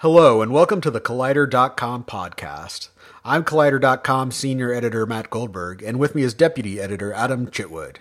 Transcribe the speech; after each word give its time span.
Hello, 0.00 0.42
and 0.42 0.52
welcome 0.52 0.82
to 0.82 0.90
the 0.90 1.00
Collider.com 1.00 2.04
podcast. 2.04 2.90
I'm 3.24 3.44
Collider.com 3.44 4.30
senior 4.30 4.70
editor 4.70 5.06
Matt 5.06 5.30
Goldberg, 5.30 5.82
and 5.82 5.98
with 5.98 6.14
me 6.14 6.20
is 6.20 6.34
deputy 6.34 6.78
editor 6.78 7.14
Adam 7.14 7.46
Chitwood. 7.46 7.96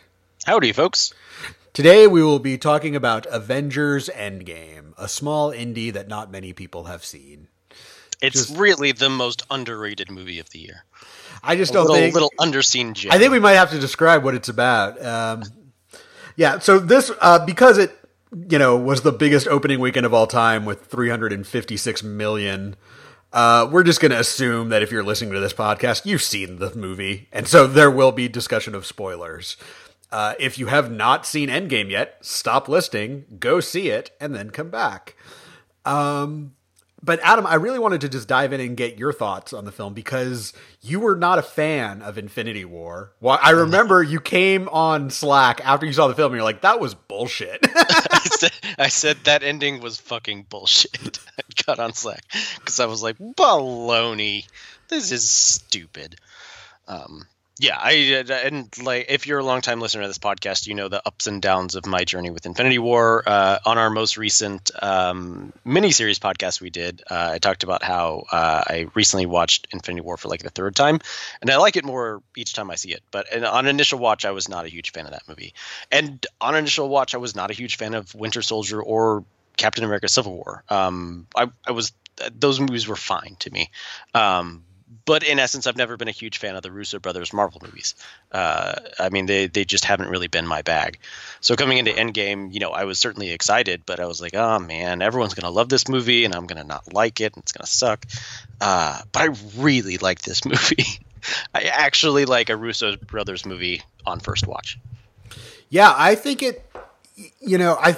Howdy, 0.45 0.73
folks. 0.73 1.13
Today 1.71 2.05
we 2.05 2.21
will 2.21 2.39
be 2.39 2.57
talking 2.57 2.97
about 2.97 3.25
Avengers 3.27 4.09
Endgame, 4.09 4.91
a 4.97 5.07
small 5.07 5.51
indie 5.53 5.93
that 5.93 6.09
not 6.09 6.29
many 6.29 6.51
people 6.51 6.83
have 6.83 7.05
seen. 7.05 7.47
It's 8.21 8.47
Just, 8.47 8.57
really 8.57 8.91
the 8.91 9.09
most 9.09 9.43
underrated 9.49 10.11
movie 10.11 10.39
of 10.39 10.49
the 10.49 10.59
year. 10.59 10.83
I 11.41 11.55
just 11.55 11.71
a 11.71 11.75
don't 11.75 11.85
little, 11.85 11.95
think 11.95 12.13
little 12.13 12.33
underseen 12.37 12.91
gem. 12.91 13.13
I 13.13 13.19
think 13.19 13.31
we 13.31 13.39
might 13.39 13.53
have 13.53 13.71
to 13.71 13.79
describe 13.79 14.21
what 14.21 14.35
it's 14.35 14.49
about. 14.49 15.01
Um, 15.01 15.43
yeah, 16.35 16.59
so 16.59 16.77
this 16.77 17.09
uh, 17.21 17.45
because 17.45 17.77
it 17.77 17.97
you 18.49 18.59
know 18.59 18.75
was 18.77 19.01
the 19.01 19.11
biggest 19.11 19.47
opening 19.47 19.79
weekend 19.79 20.05
of 20.05 20.13
all 20.13 20.27
time 20.27 20.65
with 20.65 20.85
356 20.85 22.03
million. 22.03 22.75
Uh, 23.31 23.67
we're 23.69 23.83
just 23.83 23.99
going 23.99 24.11
to 24.11 24.19
assume 24.19 24.69
that 24.69 24.81
if 24.81 24.91
you're 24.91 25.03
listening 25.03 25.33
to 25.33 25.39
this 25.39 25.53
podcast, 25.53 26.05
you've 26.05 26.21
seen 26.21 26.57
the 26.57 26.73
movie, 26.75 27.27
and 27.31 27.47
so 27.47 27.67
there 27.67 27.91
will 27.91 28.11
be 28.11 28.27
discussion 28.27 28.73
of 28.75 28.85
spoilers. 28.85 29.57
Uh, 30.11 30.35
if 30.39 30.57
you 30.57 30.67
have 30.67 30.91
not 30.91 31.25
seen 31.25 31.49
Endgame 31.49 31.89
yet, 31.89 32.17
stop 32.21 32.69
listening, 32.69 33.25
go 33.39 33.59
see 33.59 33.89
it, 33.89 34.11
and 34.21 34.33
then 34.33 34.49
come 34.51 34.69
back. 34.69 35.15
Um, 35.83 36.53
but 37.05 37.19
Adam, 37.21 37.45
I 37.45 37.55
really 37.55 37.77
wanted 37.77 38.01
to 38.01 38.09
just 38.09 38.27
dive 38.27 38.51
in 38.51 38.59
and 38.59 38.75
get 38.75 38.97
your 38.97 39.13
thoughts 39.13 39.53
on 39.53 39.63
the 39.63 39.71
film 39.71 39.93
because 39.93 40.53
you 40.81 40.99
were 40.99 41.15
not 41.15 41.37
a 41.37 41.43
fan 41.43 42.01
of 42.01 42.17
Infinity 42.17 42.65
War. 42.65 43.11
Well, 43.21 43.37
I 43.41 43.51
remember 43.51 44.01
you 44.01 44.19
came 44.19 44.67
on 44.69 45.11
Slack 45.11 45.61
after 45.63 45.85
you 45.85 45.93
saw 45.93 46.07
the 46.07 46.15
film 46.15 46.31
and 46.31 46.37
you're 46.37 46.43
like, 46.43 46.61
that 46.61 46.79
was 46.79 46.95
bullshit. 46.95 47.59
I, 47.75 48.19
said, 48.23 48.51
I, 48.79 48.87
said, 48.87 49.17
that 49.25 49.43
ending 49.43 49.81
was 49.81 49.99
fucking 49.99 50.47
bullshit. 50.49 51.19
I 51.37 51.63
got 51.65 51.79
on 51.79 51.93
Slack 51.93 52.23
because 52.57 52.79
I 52.79 52.87
was 52.87 53.03
like, 53.03 53.17
baloney. 53.17 54.47
This 54.87 55.11
is 55.11 55.29
stupid. 55.29 56.15
Um, 56.87 57.27
yeah, 57.57 57.77
I 57.79 58.23
uh, 58.27 58.33
and 58.33 58.69
like 58.83 59.05
if 59.07 59.27
you're 59.27 59.39
a 59.39 59.43
long 59.43 59.61
time 59.61 59.79
listener 59.79 60.01
to 60.01 60.07
this 60.09 60.17
podcast, 60.17 60.67
you 60.67 60.73
know 60.73 60.89
the 60.89 61.01
ups 61.05 61.27
and 61.27 61.41
downs 61.41 61.75
of 61.75 61.85
my 61.85 62.03
journey 62.03 62.29
with 62.29 62.45
Infinity 62.45 62.79
War. 62.79 63.23
Uh, 63.25 63.59
on 63.65 63.77
our 63.77 63.89
most 63.89 64.17
recent 64.17 64.71
um, 64.81 65.53
miniseries 65.65 66.19
podcast 66.19 66.59
we 66.59 66.69
did, 66.69 67.01
uh, 67.09 67.29
I 67.33 67.39
talked 67.39 67.63
about 67.63 67.81
how 67.81 68.25
uh, 68.29 68.63
I 68.67 68.87
recently 68.93 69.25
watched 69.25 69.67
Infinity 69.71 70.01
War 70.01 70.17
for 70.17 70.27
like 70.27 70.43
the 70.43 70.49
third 70.49 70.75
time, 70.75 70.99
and 71.39 71.49
I 71.49 71.55
like 71.55 71.77
it 71.77 71.85
more 71.85 72.21
each 72.35 72.53
time 72.53 72.69
I 72.69 72.75
see 72.75 72.91
it. 72.91 73.03
But 73.09 73.33
on 73.45 73.67
initial 73.67 73.99
watch, 73.99 74.25
I 74.25 74.31
was 74.31 74.49
not 74.49 74.65
a 74.65 74.69
huge 74.69 74.91
fan 74.91 75.05
of 75.05 75.11
that 75.11 75.23
movie, 75.25 75.53
and 75.89 76.25
on 76.41 76.55
initial 76.55 76.89
watch, 76.89 77.15
I 77.15 77.19
was 77.19 77.37
not 77.37 77.51
a 77.51 77.53
huge 77.53 77.77
fan 77.77 77.93
of 77.93 78.13
Winter 78.13 78.41
Soldier 78.41 78.83
or 78.83 79.23
Captain 79.55 79.85
America: 79.85 80.09
Civil 80.09 80.35
War. 80.35 80.65
Um, 80.67 81.27
I, 81.33 81.47
I 81.65 81.71
was 81.71 81.93
those 82.37 82.59
movies 82.59 82.85
were 82.85 82.97
fine 82.97 83.37
to 83.39 83.49
me. 83.49 83.71
Um, 84.13 84.65
but 85.05 85.23
in 85.23 85.39
essence, 85.39 85.65
I've 85.65 85.77
never 85.77 85.97
been 85.97 86.07
a 86.07 86.11
huge 86.11 86.37
fan 86.37 86.55
of 86.55 86.61
the 86.61 86.71
Russo 86.71 86.99
brothers 86.99 87.33
Marvel 87.33 87.61
movies. 87.63 87.95
Uh, 88.31 88.75
I 88.99 89.09
mean, 89.09 89.25
they 89.25 89.47
they 89.47 89.65
just 89.65 89.85
haven't 89.85 90.09
really 90.09 90.27
been 90.27 90.45
my 90.45 90.61
bag. 90.61 90.99
So 91.41 91.55
coming 91.55 91.77
into 91.79 91.91
Endgame, 91.91 92.53
you 92.53 92.59
know, 92.59 92.71
I 92.71 92.85
was 92.85 92.99
certainly 92.99 93.31
excited, 93.31 93.83
but 93.85 93.99
I 93.99 94.05
was 94.05 94.21
like, 94.21 94.35
oh 94.35 94.59
man, 94.59 95.01
everyone's 95.01 95.33
gonna 95.33 95.53
love 95.53 95.69
this 95.69 95.87
movie, 95.87 96.25
and 96.25 96.35
I'm 96.35 96.45
gonna 96.45 96.63
not 96.63 96.93
like 96.93 97.19
it, 97.19 97.33
and 97.33 97.41
it's 97.41 97.51
gonna 97.51 97.67
suck. 97.67 98.05
Uh, 98.61 99.01
but 99.11 99.21
I 99.21 99.35
really 99.57 99.97
like 99.97 100.21
this 100.21 100.45
movie. 100.45 100.85
I 101.53 101.63
actually 101.63 102.25
like 102.25 102.49
a 102.49 102.55
Russo 102.55 102.95
brothers 102.97 103.45
movie 103.45 103.81
on 104.05 104.19
first 104.19 104.45
watch. 104.45 104.77
Yeah, 105.69 105.93
I 105.95 106.15
think 106.15 106.43
it. 106.43 106.63
You 107.39 107.57
know, 107.57 107.75
I 107.79 107.95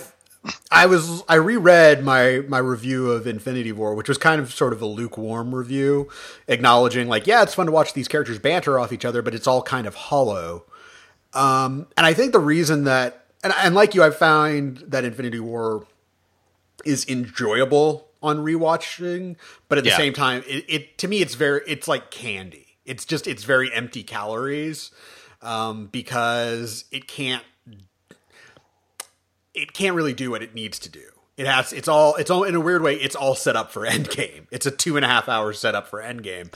I 0.71 0.85
was 0.85 1.23
I 1.27 1.35
reread 1.35 2.03
my 2.03 2.43
my 2.47 2.59
review 2.59 3.11
of 3.11 3.25
Infinity 3.27 3.71
War, 3.71 3.95
which 3.95 4.09
was 4.09 4.17
kind 4.17 4.41
of 4.41 4.53
sort 4.53 4.73
of 4.73 4.81
a 4.81 4.85
lukewarm 4.85 5.55
review, 5.55 6.09
acknowledging 6.47 7.07
like, 7.07 7.27
yeah, 7.27 7.43
it's 7.43 7.53
fun 7.53 7.65
to 7.65 7.71
watch 7.71 7.93
these 7.93 8.07
characters 8.07 8.39
banter 8.39 8.79
off 8.79 8.91
each 8.91 9.05
other, 9.05 9.21
but 9.21 9.33
it's 9.33 9.47
all 9.47 9.61
kind 9.61 9.87
of 9.87 9.95
hollow. 9.95 10.65
Um, 11.33 11.87
and 11.95 12.05
I 12.05 12.13
think 12.13 12.31
the 12.31 12.39
reason 12.39 12.83
that 12.85 13.25
and, 13.43 13.53
and 13.57 13.75
like 13.75 13.95
you, 13.95 14.03
I 14.03 14.09
find 14.09 14.77
that 14.87 15.03
Infinity 15.03 15.39
War 15.39 15.85
is 16.85 17.07
enjoyable 17.07 18.07
on 18.21 18.39
rewatching, 18.39 19.35
but 19.69 19.77
at 19.77 19.83
the 19.83 19.91
yeah. 19.91 19.97
same 19.97 20.13
time, 20.13 20.43
it, 20.47 20.65
it 20.67 20.97
to 20.99 21.07
me 21.07 21.21
it's 21.21 21.35
very 21.35 21.61
it's 21.67 21.87
like 21.87 22.11
candy. 22.11 22.77
It's 22.85 23.05
just 23.05 23.27
it's 23.27 23.43
very 23.43 23.71
empty 23.73 24.03
calories 24.03 24.91
um, 25.41 25.87
because 25.87 26.85
it 26.91 27.07
can't 27.07 27.43
it 29.57 29.73
can't 29.73 29.95
really 29.95 30.13
do 30.13 30.31
what 30.31 30.43
it 30.43 30.53
needs 30.53 30.79
to 30.79 30.89
do. 30.89 31.01
It 31.35 31.47
has 31.47 31.73
it's 31.73 31.87
all 31.87 32.15
it's 32.15 32.29
all 32.31 32.43
in 32.43 32.55
a 32.55 32.59
weird 32.59 32.81
way. 32.81 32.95
It's 32.95 33.15
all 33.15 33.35
set 33.35 33.55
up 33.55 33.71
for 33.71 33.81
Endgame. 33.87 34.45
It's 34.51 34.65
a 34.65 34.71
two 34.71 34.95
and 34.95 35.05
a 35.05 35.07
half 35.07 35.27
hour 35.27 35.51
setup 35.53 35.87
for 35.87 36.01
Endgame, 36.01 36.53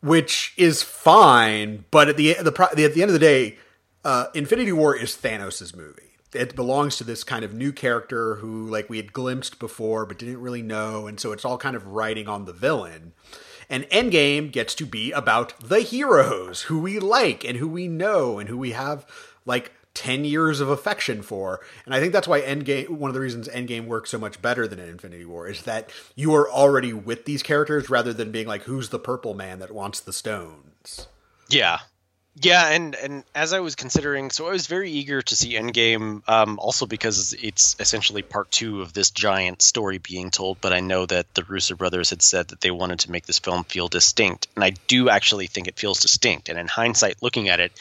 which 0.00 0.54
is 0.56 0.82
fine. 0.82 1.84
But 1.90 2.08
at 2.08 2.16
the 2.16 2.34
the, 2.34 2.50
the 2.50 2.84
at 2.84 2.94
the 2.94 3.02
end 3.02 3.10
of 3.10 3.12
the 3.12 3.18
day, 3.18 3.58
uh, 4.04 4.26
Infinity 4.34 4.72
War 4.72 4.96
is 4.96 5.16
Thanos' 5.16 5.76
movie. 5.76 6.02
It 6.32 6.54
belongs 6.54 6.96
to 6.96 7.04
this 7.04 7.24
kind 7.24 7.44
of 7.44 7.54
new 7.54 7.72
character 7.72 8.36
who 8.36 8.66
like 8.66 8.88
we 8.88 8.98
had 8.98 9.12
glimpsed 9.12 9.58
before 9.58 10.06
but 10.06 10.18
didn't 10.18 10.40
really 10.40 10.62
know, 10.62 11.06
and 11.06 11.18
so 11.18 11.32
it's 11.32 11.44
all 11.44 11.58
kind 11.58 11.76
of 11.76 11.86
writing 11.88 12.28
on 12.28 12.44
the 12.44 12.52
villain. 12.52 13.12
And 13.68 13.84
Endgame 13.84 14.50
gets 14.50 14.74
to 14.76 14.86
be 14.86 15.12
about 15.12 15.58
the 15.60 15.80
heroes 15.80 16.62
who 16.62 16.80
we 16.80 16.98
like 16.98 17.44
and 17.44 17.56
who 17.56 17.68
we 17.68 17.86
know 17.86 18.38
and 18.38 18.48
who 18.48 18.58
we 18.58 18.72
have 18.72 19.06
like 19.46 19.72
10 19.94 20.24
years 20.24 20.60
of 20.60 20.68
affection 20.68 21.22
for. 21.22 21.60
And 21.84 21.94
I 21.94 22.00
think 22.00 22.12
that's 22.12 22.28
why 22.28 22.40
Endgame, 22.40 22.88
one 22.90 23.10
of 23.10 23.14
the 23.14 23.20
reasons 23.20 23.48
Endgame 23.48 23.86
works 23.86 24.10
so 24.10 24.18
much 24.18 24.40
better 24.40 24.66
than 24.66 24.78
Infinity 24.78 25.24
War 25.24 25.48
is 25.48 25.62
that 25.62 25.90
you 26.14 26.34
are 26.34 26.50
already 26.50 26.92
with 26.92 27.24
these 27.24 27.42
characters 27.42 27.90
rather 27.90 28.12
than 28.12 28.30
being 28.30 28.46
like, 28.46 28.62
who's 28.62 28.90
the 28.90 28.98
purple 28.98 29.34
man 29.34 29.58
that 29.58 29.72
wants 29.72 30.00
the 30.00 30.12
stones? 30.12 31.08
Yeah. 31.48 31.78
Yeah, 32.36 32.68
and 32.68 32.94
and 32.94 33.24
as 33.34 33.52
I 33.52 33.58
was 33.58 33.74
considering, 33.74 34.30
so 34.30 34.46
I 34.46 34.52
was 34.52 34.68
very 34.68 34.90
eager 34.90 35.20
to 35.20 35.36
see 35.36 35.54
Endgame, 35.54 36.26
um, 36.28 36.60
also 36.60 36.86
because 36.86 37.34
it's 37.34 37.74
essentially 37.80 38.22
part 38.22 38.52
two 38.52 38.82
of 38.82 38.92
this 38.92 39.10
giant 39.10 39.60
story 39.62 39.98
being 39.98 40.30
told. 40.30 40.60
But 40.60 40.72
I 40.72 40.78
know 40.78 41.06
that 41.06 41.34
the 41.34 41.42
Russo 41.42 41.74
brothers 41.74 42.10
had 42.10 42.22
said 42.22 42.48
that 42.48 42.60
they 42.60 42.70
wanted 42.70 43.00
to 43.00 43.10
make 43.10 43.26
this 43.26 43.40
film 43.40 43.64
feel 43.64 43.88
distinct, 43.88 44.46
and 44.54 44.64
I 44.64 44.70
do 44.70 45.10
actually 45.10 45.48
think 45.48 45.66
it 45.66 45.78
feels 45.78 46.00
distinct. 46.00 46.48
And 46.48 46.58
in 46.58 46.68
hindsight, 46.68 47.20
looking 47.20 47.48
at 47.48 47.58
it, 47.58 47.72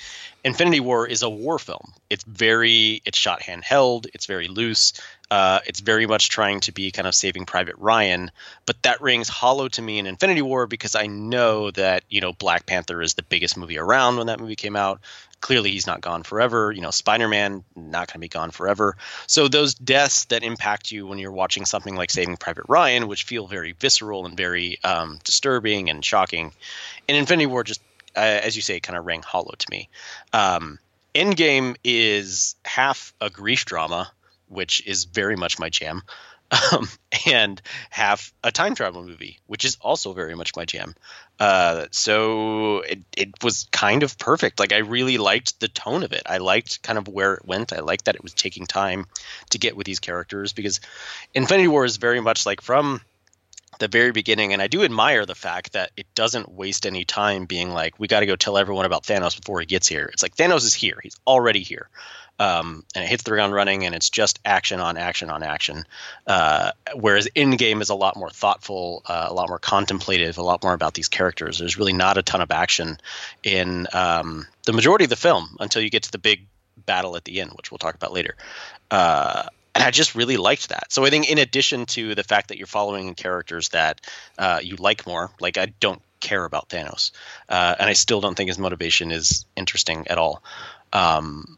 Infinity 0.43 0.79
War 0.79 1.05
is 1.05 1.21
a 1.21 1.29
war 1.29 1.59
film. 1.59 1.93
It's 2.09 2.23
very, 2.23 3.01
it's 3.05 3.17
shot 3.17 3.41
handheld. 3.41 4.07
It's 4.13 4.25
very 4.25 4.47
loose. 4.47 4.93
Uh, 5.31 5.59
it's 5.67 5.79
very 5.79 6.07
much 6.07 6.29
trying 6.29 6.59
to 6.61 6.71
be 6.71 6.91
kind 6.91 7.07
of 7.07 7.13
Saving 7.13 7.45
Private 7.45 7.75
Ryan, 7.77 8.31
but 8.65 8.81
that 8.81 8.99
rings 8.99 9.29
hollow 9.29 9.67
to 9.67 9.81
me 9.81 9.99
in 9.99 10.07
Infinity 10.07 10.41
War 10.41 10.65
because 10.65 10.95
I 10.95 11.05
know 11.05 11.69
that 11.71 12.03
you 12.09 12.19
know 12.19 12.33
Black 12.33 12.65
Panther 12.65 12.99
is 12.99 13.13
the 13.13 13.21
biggest 13.21 13.55
movie 13.55 13.77
around 13.77 14.17
when 14.17 14.27
that 14.27 14.39
movie 14.39 14.55
came 14.55 14.75
out. 14.75 15.01
Clearly, 15.39 15.71
he's 15.71 15.85
not 15.85 16.01
gone 16.01 16.23
forever. 16.23 16.71
You 16.71 16.81
know, 16.81 16.89
Spider 16.89 17.27
Man 17.27 17.63
not 17.75 18.07
going 18.07 18.13
to 18.13 18.19
be 18.19 18.27
gone 18.27 18.49
forever. 18.49 18.97
So 19.27 19.47
those 19.47 19.75
deaths 19.75 20.25
that 20.25 20.43
impact 20.43 20.91
you 20.91 21.05
when 21.05 21.19
you're 21.19 21.31
watching 21.31 21.65
something 21.65 21.95
like 21.95 22.09
Saving 22.09 22.37
Private 22.37 22.65
Ryan, 22.67 23.07
which 23.07 23.23
feel 23.23 23.45
very 23.45 23.73
visceral 23.73 24.25
and 24.25 24.35
very 24.35 24.79
um, 24.83 25.19
disturbing 25.23 25.91
and 25.91 26.03
shocking, 26.03 26.53
in 27.07 27.15
Infinity 27.15 27.45
War 27.45 27.63
just 27.63 27.81
uh, 28.15 28.19
as 28.19 28.55
you 28.55 28.61
say, 28.61 28.77
it 28.77 28.83
kind 28.83 28.97
of 28.97 29.05
rang 29.05 29.21
hollow 29.21 29.53
to 29.57 29.67
me. 29.69 29.89
Um, 30.33 30.79
Endgame 31.15 31.75
is 31.83 32.55
half 32.65 33.13
a 33.19 33.29
grief 33.29 33.65
drama, 33.65 34.11
which 34.47 34.85
is 34.85 35.05
very 35.05 35.35
much 35.35 35.59
my 35.59 35.69
jam, 35.69 36.03
um, 36.71 36.87
and 37.27 37.61
half 37.89 38.33
a 38.43 38.51
time 38.51 38.75
travel 38.75 39.03
movie, 39.03 39.39
which 39.47 39.65
is 39.65 39.77
also 39.81 40.13
very 40.13 40.35
much 40.35 40.55
my 40.55 40.65
jam. 40.65 40.95
Uh, 41.39 41.85
so 41.91 42.79
it, 42.81 42.99
it 43.15 43.43
was 43.43 43.67
kind 43.71 44.03
of 44.03 44.17
perfect. 44.17 44.59
Like 44.59 44.73
I 44.73 44.79
really 44.79 45.17
liked 45.17 45.59
the 45.59 45.67
tone 45.67 46.03
of 46.03 46.11
it. 46.11 46.23
I 46.25 46.37
liked 46.37 46.81
kind 46.83 46.97
of 46.97 47.07
where 47.07 47.35
it 47.35 47.45
went. 47.45 47.71
I 47.71 47.79
liked 47.79 48.05
that 48.05 48.15
it 48.15 48.23
was 48.23 48.33
taking 48.33 48.65
time 48.65 49.05
to 49.51 49.57
get 49.57 49.77
with 49.77 49.85
these 49.85 49.99
characters 49.99 50.53
because 50.53 50.81
Infinity 51.33 51.67
War 51.67 51.85
is 51.85 51.97
very 51.97 52.19
much 52.19 52.45
like 52.45 52.61
from 52.61 53.01
the 53.79 53.87
very 53.87 54.11
beginning, 54.11 54.53
and 54.53 54.61
I 54.61 54.67
do 54.67 54.83
admire 54.83 55.25
the 55.25 55.35
fact 55.35 55.73
that 55.73 55.91
it 55.97 56.05
doesn't 56.15 56.51
waste 56.51 56.85
any 56.85 57.05
time 57.05 57.45
being 57.45 57.71
like, 57.71 57.99
we 57.99 58.07
got 58.07 58.19
to 58.19 58.25
go 58.25 58.35
tell 58.35 58.57
everyone 58.57 58.85
about 58.85 59.03
Thanos 59.03 59.39
before 59.39 59.59
he 59.59 59.65
gets 59.65 59.87
here. 59.87 60.09
It's 60.13 60.21
like 60.21 60.35
Thanos 60.35 60.65
is 60.65 60.73
here; 60.73 60.99
he's 61.01 61.15
already 61.25 61.61
here, 61.61 61.89
um, 62.39 62.85
and 62.95 63.03
it 63.03 63.07
hits 63.07 63.23
the 63.23 63.31
ground 63.31 63.53
running, 63.53 63.85
and 63.85 63.95
it's 63.95 64.09
just 64.09 64.39
action 64.45 64.79
on 64.79 64.97
action 64.97 65.29
on 65.29 65.43
action. 65.43 65.85
Uh, 66.27 66.71
whereas 66.95 67.27
game, 67.35 67.81
is 67.81 67.89
a 67.89 67.95
lot 67.95 68.15
more 68.15 68.29
thoughtful, 68.29 69.01
uh, 69.05 69.27
a 69.29 69.33
lot 69.33 69.49
more 69.49 69.59
contemplative, 69.59 70.37
a 70.37 70.43
lot 70.43 70.63
more 70.63 70.73
about 70.73 70.93
these 70.93 71.07
characters. 71.07 71.59
There's 71.59 71.77
really 71.77 71.93
not 71.93 72.17
a 72.17 72.23
ton 72.23 72.41
of 72.41 72.51
action 72.51 72.97
in 73.43 73.87
um, 73.93 74.45
the 74.65 74.73
majority 74.73 75.05
of 75.05 75.09
the 75.09 75.15
film 75.15 75.57
until 75.59 75.81
you 75.81 75.89
get 75.89 76.03
to 76.03 76.11
the 76.11 76.17
big 76.17 76.47
battle 76.85 77.15
at 77.15 77.25
the 77.25 77.41
end, 77.41 77.51
which 77.53 77.71
we'll 77.71 77.77
talk 77.77 77.95
about 77.95 78.13
later. 78.13 78.35
Uh, 78.89 79.43
and 79.79 79.87
I 79.87 79.91
just 79.91 80.13
really 80.13 80.35
liked 80.35 80.69
that. 80.69 80.91
So 80.91 81.05
I 81.05 81.09
think 81.09 81.29
in 81.31 81.37
addition 81.37 81.85
to 81.87 82.13
the 82.13 82.23
fact 82.23 82.49
that 82.49 82.57
you're 82.57 82.67
following 82.67 83.15
characters 83.15 83.69
that 83.69 84.01
uh, 84.37 84.59
you 84.61 84.75
like 84.75 85.07
more, 85.07 85.31
like 85.39 85.57
I 85.57 85.67
don't 85.79 86.01
care 86.19 86.43
about 86.43 86.67
Thanos, 86.67 87.11
uh, 87.47 87.75
and 87.79 87.89
I 87.89 87.93
still 87.93 88.19
don't 88.19 88.35
think 88.35 88.49
his 88.49 88.59
motivation 88.59 89.09
is 89.09 89.45
interesting 89.55 90.05
at 90.09 90.17
all. 90.17 90.43
Um, 90.91 91.57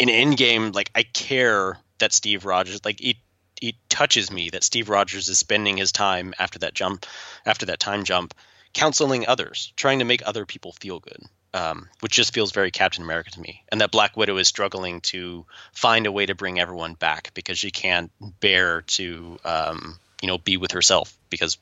in 0.00 0.08
Endgame, 0.08 0.74
like 0.74 0.90
I 0.96 1.04
care 1.04 1.78
that 1.98 2.12
Steve 2.12 2.44
Rogers, 2.44 2.84
like 2.84 3.00
it, 3.00 3.16
it 3.62 3.76
touches 3.88 4.32
me 4.32 4.50
that 4.50 4.64
Steve 4.64 4.88
Rogers 4.88 5.28
is 5.28 5.38
spending 5.38 5.76
his 5.76 5.92
time 5.92 6.34
after 6.40 6.58
that 6.58 6.74
jump, 6.74 7.06
after 7.46 7.66
that 7.66 7.78
time 7.78 8.02
jump, 8.02 8.34
counseling 8.74 9.24
others, 9.28 9.72
trying 9.76 10.00
to 10.00 10.04
make 10.04 10.26
other 10.26 10.46
people 10.46 10.72
feel 10.72 10.98
good, 10.98 11.22
um, 11.56 11.88
which 12.00 12.12
just 12.12 12.34
feels 12.34 12.52
very 12.52 12.70
Captain 12.70 13.02
America 13.02 13.30
to 13.30 13.40
me. 13.40 13.62
And 13.70 13.80
that 13.80 13.90
Black 13.90 14.14
Widow 14.14 14.36
is 14.36 14.46
struggling 14.46 15.00
to 15.02 15.46
find 15.72 16.06
a 16.06 16.12
way 16.12 16.26
to 16.26 16.34
bring 16.34 16.60
everyone 16.60 16.94
back 16.94 17.30
because 17.32 17.58
she 17.58 17.70
can't 17.70 18.12
bear 18.40 18.82
to, 18.82 19.38
um, 19.42 19.98
you 20.20 20.28
know, 20.28 20.36
be 20.36 20.58
with 20.58 20.72
herself 20.72 21.16
because 21.30 21.56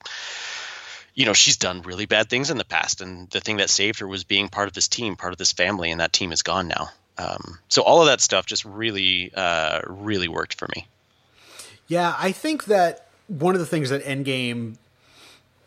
you 1.15 1.27
know 1.27 1.33
she's 1.33 1.59
done 1.59 1.83
really 1.83 2.07
bad 2.07 2.29
things 2.29 2.51
in 2.51 2.59
the 2.59 2.65
past. 2.65 3.01
And 3.03 3.31
the 3.31 3.41
thing 3.41 3.59
that 3.59 3.71
saved 3.71 4.01
her 4.01 4.09
was 4.09 4.25
being 4.25 4.49
part 4.49 4.67
of 4.67 4.75
this 4.75 4.89
team 4.89 5.15
part 5.15 5.33
of 5.33 5.39
this 5.39 5.53
family 5.53 5.93
and 5.93 6.01
that 6.01 6.13
team 6.13 6.33
is 6.33 6.43
gone 6.43 6.67
now. 6.67 6.89
Um, 7.17 7.61
so 7.69 7.83
all 7.83 8.01
of 8.01 8.07
that 8.07 8.21
stuff 8.21 8.47
just 8.47 8.65
really 8.65 9.33
uh, 9.33 9.83
really 9.87 10.27
worked 10.27 10.55
for 10.55 10.69
me. 10.75 10.89
Yeah 11.87 12.17
i 12.19 12.33
think 12.33 12.65
that 12.65 13.07
one 13.29 13.55
of 13.55 13.61
the 13.61 13.67
things 13.67 13.91
that 13.91 14.03
endgame 14.05 14.77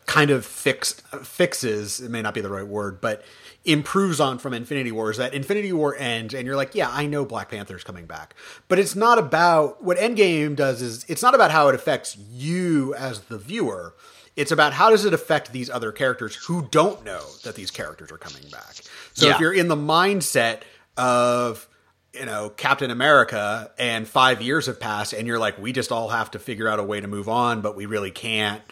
kind 0.08 0.30
of 0.30 0.44
fixed 0.44 1.02
fixes 1.22 2.00
it 2.00 2.10
may 2.10 2.22
not 2.22 2.34
be 2.34 2.40
the 2.40 2.50
right 2.50 2.66
word 2.66 3.00
but 3.00 3.22
improves 3.64 4.18
on 4.18 4.38
from 4.38 4.54
infinity 4.54 4.90
war 4.90 5.10
is 5.10 5.18
that 5.18 5.34
infinity 5.34 5.72
war 5.72 5.94
ends 5.98 6.34
and 6.34 6.46
you're 6.46 6.56
like 6.56 6.74
yeah 6.74 6.88
i 6.90 7.06
know 7.06 7.24
black 7.24 7.50
panther's 7.50 7.84
coming 7.84 8.06
back 8.06 8.34
but 8.66 8.78
it's 8.78 8.96
not 8.96 9.18
about 9.18 9.84
what 9.84 9.98
endgame 9.98 10.56
does 10.56 10.82
is 10.82 11.04
it's 11.08 11.22
not 11.22 11.34
about 11.34 11.50
how 11.50 11.68
it 11.68 11.74
affects 11.74 12.16
you 12.16 12.94
as 12.94 13.20
the 13.22 13.38
viewer 13.38 13.94
it's 14.38 14.52
about 14.52 14.72
how 14.72 14.88
does 14.88 15.04
it 15.04 15.12
affect 15.12 15.50
these 15.50 15.68
other 15.68 15.90
characters 15.90 16.36
who 16.36 16.68
don't 16.70 17.04
know 17.04 17.22
that 17.42 17.56
these 17.56 17.72
characters 17.72 18.12
are 18.12 18.18
coming 18.18 18.48
back. 18.52 18.76
So 19.12 19.26
yeah. 19.26 19.34
if 19.34 19.40
you're 19.40 19.52
in 19.52 19.66
the 19.66 19.76
mindset 19.76 20.60
of 20.96 21.68
you 22.14 22.24
know 22.24 22.48
Captain 22.48 22.92
America 22.92 23.72
and 23.78 24.06
5 24.06 24.40
years 24.40 24.66
have 24.66 24.78
passed 24.78 25.12
and 25.12 25.26
you're 25.26 25.40
like 25.40 25.58
we 25.58 25.72
just 25.72 25.90
all 25.90 26.08
have 26.10 26.30
to 26.30 26.38
figure 26.38 26.68
out 26.68 26.78
a 26.78 26.84
way 26.84 27.00
to 27.00 27.08
move 27.08 27.28
on 27.28 27.60
but 27.60 27.74
we 27.74 27.86
really 27.86 28.12
can't 28.12 28.62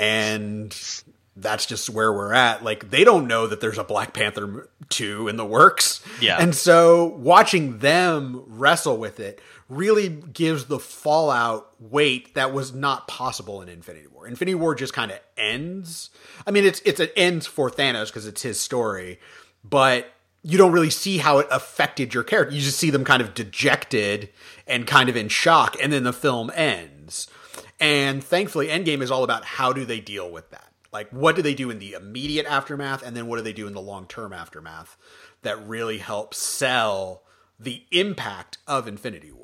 and 0.00 1.02
that's 1.36 1.66
just 1.66 1.90
where 1.90 2.12
we're 2.12 2.32
at. 2.32 2.64
Like 2.64 2.90
they 2.90 3.04
don't 3.04 3.28
know 3.28 3.46
that 3.46 3.60
there's 3.60 3.78
a 3.78 3.84
Black 3.84 4.14
Panther 4.14 4.68
2 4.88 5.28
in 5.28 5.36
the 5.36 5.44
works. 5.44 6.02
Yeah. 6.20 6.38
And 6.40 6.54
so 6.54 7.06
watching 7.18 7.78
them 7.78 8.42
wrestle 8.46 8.96
with 8.96 9.20
it 9.20 9.40
really 9.68 10.08
gives 10.08 10.64
the 10.64 10.78
fallout 10.78 11.74
weight 11.78 12.34
that 12.34 12.52
was 12.52 12.74
not 12.74 13.06
possible 13.08 13.62
in 13.62 13.68
Infinity 13.68 14.08
War. 14.08 14.26
Infinity 14.26 14.54
War 14.56 14.74
just 14.74 14.94
kind 14.94 15.10
of 15.10 15.20
ends. 15.36 16.10
I 16.46 16.50
mean, 16.50 16.64
it's 16.64 16.80
it's 16.84 16.98
an 16.98 17.10
ends 17.14 17.46
for 17.46 17.70
Thanos 17.70 18.06
because 18.06 18.26
it's 18.26 18.42
his 18.42 18.58
story, 18.58 19.20
but 19.62 20.10
you 20.42 20.56
don't 20.56 20.72
really 20.72 20.90
see 20.90 21.18
how 21.18 21.38
it 21.38 21.46
affected 21.50 22.14
your 22.14 22.24
character. 22.24 22.54
You 22.54 22.62
just 22.62 22.78
see 22.78 22.88
them 22.88 23.04
kind 23.04 23.20
of 23.20 23.34
dejected 23.34 24.30
and 24.66 24.86
kind 24.86 25.10
of 25.10 25.16
in 25.16 25.28
shock, 25.28 25.76
and 25.80 25.92
then 25.92 26.04
the 26.04 26.12
film 26.14 26.50
ends. 26.54 26.99
And 27.80 28.22
thankfully, 28.22 28.68
Endgame 28.68 29.00
is 29.00 29.10
all 29.10 29.24
about 29.24 29.44
how 29.44 29.72
do 29.72 29.84
they 29.84 30.00
deal 30.00 30.30
with 30.30 30.50
that. 30.50 30.66
Like, 30.92 31.10
what 31.10 31.36
do 31.36 31.42
they 31.42 31.54
do 31.54 31.70
in 31.70 31.78
the 31.78 31.94
immediate 31.94 32.46
aftermath, 32.46 33.02
and 33.02 33.16
then 33.16 33.26
what 33.26 33.36
do 33.36 33.42
they 33.42 33.52
do 33.52 33.66
in 33.66 33.72
the 33.72 33.80
long 33.80 34.06
term 34.06 34.32
aftermath 34.32 34.96
that 35.42 35.66
really 35.66 35.98
helps 35.98 36.38
sell 36.38 37.22
the 37.60 37.84
impact 37.90 38.58
of 38.66 38.88
Infinity 38.88 39.30
War. 39.30 39.39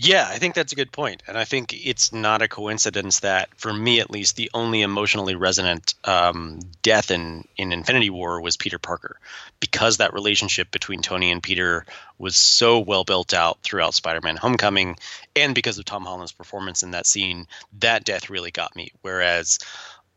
Yeah, 0.00 0.28
I 0.30 0.38
think 0.38 0.54
that's 0.54 0.70
a 0.70 0.76
good 0.76 0.92
point, 0.92 1.24
and 1.26 1.36
I 1.36 1.42
think 1.44 1.74
it's 1.84 2.12
not 2.12 2.40
a 2.40 2.46
coincidence 2.46 3.18
that, 3.20 3.48
for 3.56 3.72
me 3.72 3.98
at 3.98 4.12
least, 4.12 4.36
the 4.36 4.48
only 4.54 4.82
emotionally 4.82 5.34
resonant 5.34 5.94
um, 6.04 6.60
death 6.82 7.10
in 7.10 7.48
in 7.56 7.72
Infinity 7.72 8.08
War 8.08 8.40
was 8.40 8.56
Peter 8.56 8.78
Parker, 8.78 9.18
because 9.58 9.96
that 9.96 10.12
relationship 10.14 10.70
between 10.70 11.02
Tony 11.02 11.32
and 11.32 11.42
Peter 11.42 11.84
was 12.16 12.36
so 12.36 12.78
well 12.78 13.02
built 13.02 13.34
out 13.34 13.58
throughout 13.64 13.92
Spider-Man: 13.92 14.36
Homecoming, 14.36 14.96
and 15.34 15.52
because 15.52 15.78
of 15.80 15.84
Tom 15.84 16.04
Holland's 16.04 16.30
performance 16.30 16.84
in 16.84 16.92
that 16.92 17.06
scene, 17.08 17.48
that 17.80 18.04
death 18.04 18.30
really 18.30 18.52
got 18.52 18.76
me. 18.76 18.92
Whereas 19.02 19.58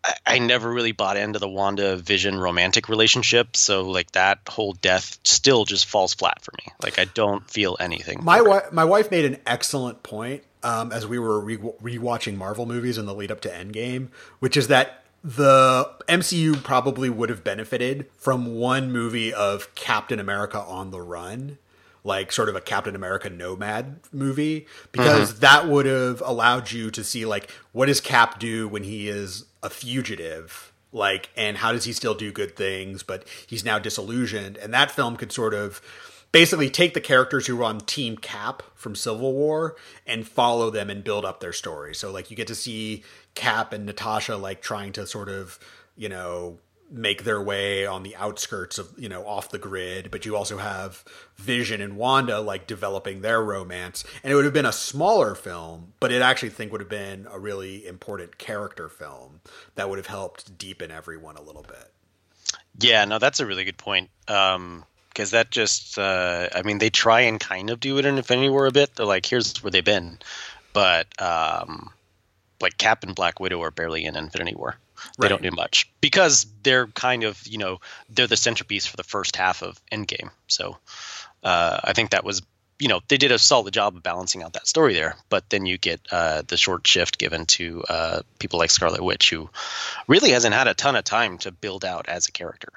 I, 0.04 0.14
I 0.26 0.40
never 0.40 0.72
really 0.72 0.92
bought 0.92 1.18
into 1.18 1.40
the 1.40 1.48
Wanda 1.48 1.98
Vision 1.98 2.40
romantic 2.40 2.90
relationship, 2.90 3.56
so 3.56 3.90
like 3.90 4.12
that 4.12 4.40
whole 4.48 4.74
death 4.74 5.20
still 5.24 5.66
just 5.66 5.86
falls 5.86 6.14
flat 6.14 6.42
for 6.42 6.52
me. 6.58 6.72
Like 6.82 7.00
I 7.00 7.06
don't 7.06 7.50
feel 7.50 7.78
anything. 7.80 8.24
My 8.24 8.42
wife, 8.42 8.72
my 8.72 8.86
wife 8.86 9.12
made 9.12 9.26
an 9.26 9.38
excellent 9.46 10.04
point 10.04 10.44
um, 10.64 10.92
as 10.92 11.08
we 11.08 11.20
were 11.20 11.40
re- 11.40 11.58
rewatching 11.58 12.38
Marvel 12.38 12.66
movies 12.66 12.98
in 12.98 13.06
the 13.06 13.14
lead 13.14 13.32
up 13.32 13.42
to 13.42 13.50
Endgame, 13.50 14.10
which 14.40 14.58
is 14.58 14.68
that 14.68 15.04
the 15.24 15.90
MCU 16.08 16.64
probably 16.64 17.10
would 17.10 17.30
have 17.30 17.44
benefited 17.44 18.08
from 18.18 18.56
one 18.56 18.92
movie 18.92 19.34
of 19.34 19.74
Captain 19.76 20.20
America 20.20 20.60
on 20.60 20.92
the 20.92 21.02
run 21.02 21.58
like 22.04 22.32
sort 22.32 22.50
of 22.50 22.56
a 22.56 22.62
Captain 22.62 22.96
America 22.96 23.30
nomad 23.30 24.00
movie 24.12 24.66
because 24.92 25.32
mm-hmm. 25.32 25.40
that 25.42 25.68
would 25.68 25.86
have 25.86 26.22
allowed 26.26 26.72
you 26.72 26.90
to 26.90 27.04
see 27.04 27.26
like 27.26 27.50
what 27.72 27.86
does 27.86 28.02
Cap 28.02 28.40
do 28.40 28.68
when 28.68 28.84
he 28.84 29.08
is 29.08 29.46
a 29.64 29.70
fugitive 29.70 30.74
like 30.92 31.30
and 31.38 31.58
how 31.58 31.72
does 31.72 31.86
he 31.86 31.94
still 31.94 32.14
do 32.14 32.32
good 32.32 32.56
things 32.56 33.04
but 33.04 33.28
he's 33.48 33.64
now 33.64 33.80
disillusioned. 33.80 34.58
And 34.58 34.74
that 34.74 34.92
film 34.92 35.16
could 35.16 35.32
sort 35.32 35.54
of 35.54 35.82
basically 36.32 36.70
take 36.70 36.94
the 36.94 37.02
characters 37.02 37.48
who 37.48 37.58
were 37.58 37.64
on 37.64 37.80
team 37.82 38.18
cap 38.18 38.64
from 38.76 38.96
civil 38.96 39.34
war 39.34 39.76
and 40.06 40.28
follow 40.28 40.70
them 40.70 40.90
and 40.90 41.04
build 41.04 41.26
up 41.26 41.40
their 41.40 41.54
story. 41.54 41.94
So 41.96 42.12
like 42.12 42.30
you 42.30 42.38
get 42.38 42.48
to 42.48 42.56
see 42.56 43.04
cap 43.36 43.74
and 43.74 43.86
natasha 43.86 44.36
like 44.36 44.62
trying 44.62 44.92
to 44.94 45.08
sort 45.08 45.30
of 45.30 45.60
you 45.96 46.10
know 46.10 46.58
make 46.92 47.24
their 47.24 47.42
way 47.42 47.86
on 47.86 48.04
the 48.04 48.16
outskirts 48.18 48.78
of 48.78 48.92
you 48.98 49.08
know 49.08 49.26
off 49.26 49.50
the 49.50 49.58
grid 49.58 50.12
but 50.12 50.26
you 50.26 50.36
also 50.36 50.58
have 50.58 51.04
vision 51.38 51.82
and 51.82 51.96
wanda 51.96 52.40
like 52.40 52.68
developing 52.68 53.22
their 53.22 53.42
romance. 53.42 54.04
And 54.24 54.32
it 54.32 54.36
would 54.36 54.46
have 54.46 54.54
been 54.54 54.66
a 54.66 54.74
smaller 54.74 55.34
film 55.34 55.94
but 56.00 56.12
it 56.12 56.22
actually 56.22 56.50
think 56.50 56.72
would 56.72 56.82
have 56.82 56.90
been 56.90 57.28
a 57.32 57.40
really 57.40 57.86
important 57.88 58.38
character 58.38 58.90
film 58.90 59.42
that 59.76 59.90
would 59.90 59.98
have 59.98 60.08
helped 60.08 60.58
deepen 60.58 60.92
everyone 60.92 61.38
a 61.38 61.42
little 61.42 61.64
bit. 61.64 61.92
Yeah 62.80 63.06
no 63.06 63.20
that's 63.20 63.40
a 63.40 63.46
really 63.46 63.64
good 63.64 63.78
point 63.78 64.10
um 64.28 64.84
because 65.10 65.32
that 65.32 65.50
just 65.52 65.98
uh 65.98 66.50
i 66.54 66.62
mean 66.62 66.78
they 66.78 66.90
try 66.90 67.22
and 67.22 67.40
kind 67.40 67.70
of 67.70 67.80
do 67.80 67.98
it 67.98 68.06
in 68.06 68.18
infinity 68.18 68.50
war 68.50 68.66
a 68.66 68.72
bit. 68.72 68.96
They're 68.96 69.06
like 69.06 69.26
here's 69.26 69.64
where 69.64 69.72
they've 69.72 69.84
been. 69.84 70.20
But 70.74 71.08
um 71.22 71.92
like 72.62 72.78
cap 72.78 73.04
and 73.04 73.16
black 73.16 73.40
widow 73.40 73.62
are 73.64 73.72
barely 73.72 74.06
in 74.06 74.16
infinity 74.16 74.56
war 74.56 74.78
they 75.18 75.26
right. 75.26 75.30
don't 75.30 75.42
do 75.42 75.52
much 75.52 75.92
because 76.02 76.46
they're 76.64 76.88
kind 76.88 77.24
of 77.24 77.46
you 77.48 77.58
know 77.58 77.80
they're 78.10 78.28
the 78.28 78.38
centerpiece 78.38 78.86
for 78.86 78.98
the 78.98 79.04
first 79.04 79.36
half 79.36 79.62
of 79.62 79.80
Endgame. 79.92 80.32
So 80.48 80.78
uh, 81.44 81.80
I 81.84 81.94
think 81.94 82.12
that 82.12 82.24
was 82.24 82.42
you 82.80 82.88
know 82.88 83.02
they 83.08 83.18
did 83.18 83.32
a 83.32 83.40
solid 83.40 83.74
job 83.74 83.96
of 83.96 84.04
balancing 84.04 84.44
out 84.44 84.54
that 84.54 84.68
story 84.68 84.94
there. 84.94 85.16
But 85.30 85.50
then 85.50 85.66
you 85.66 85.78
get 85.78 86.02
uh, 86.12 86.42
the 86.48 86.58
short 86.58 86.86
shift 86.88 87.18
given 87.18 87.46
to 87.48 87.84
uh, 87.88 88.22
people 88.40 88.60
like 88.60 88.72
Scarlet 88.72 89.04
Witch, 89.04 89.30
who 89.30 89.50
really 90.08 90.32
hasn't 90.32 90.56
had 90.56 90.68
a 90.68 90.74
ton 90.74 90.96
of 90.96 91.04
time 91.04 91.38
to 91.40 91.52
build 91.52 91.86
out 91.86 92.10
as 92.10 92.28
a 92.28 92.32
character. 92.32 92.70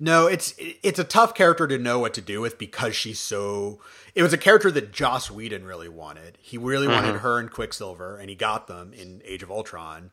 No, 0.00 0.26
it's 0.26 0.54
it's 0.58 0.98
a 0.98 1.04
tough 1.04 1.34
character 1.34 1.68
to 1.68 1.78
know 1.78 1.98
what 1.98 2.14
to 2.14 2.20
do 2.20 2.40
with 2.40 2.58
because 2.58 2.96
she's 2.96 3.20
so. 3.20 3.80
It 4.14 4.22
was 4.22 4.32
a 4.32 4.38
character 4.38 4.70
that 4.70 4.92
Joss 4.92 5.30
Whedon 5.30 5.64
really 5.64 5.88
wanted. 5.88 6.38
He 6.40 6.58
really 6.58 6.86
mm-hmm. 6.86 6.94
wanted 6.94 7.20
her 7.20 7.38
and 7.38 7.50
Quicksilver, 7.50 8.16
and 8.16 8.28
he 8.28 8.34
got 8.34 8.66
them 8.66 8.92
in 8.92 9.22
Age 9.24 9.42
of 9.42 9.50
Ultron. 9.50 10.10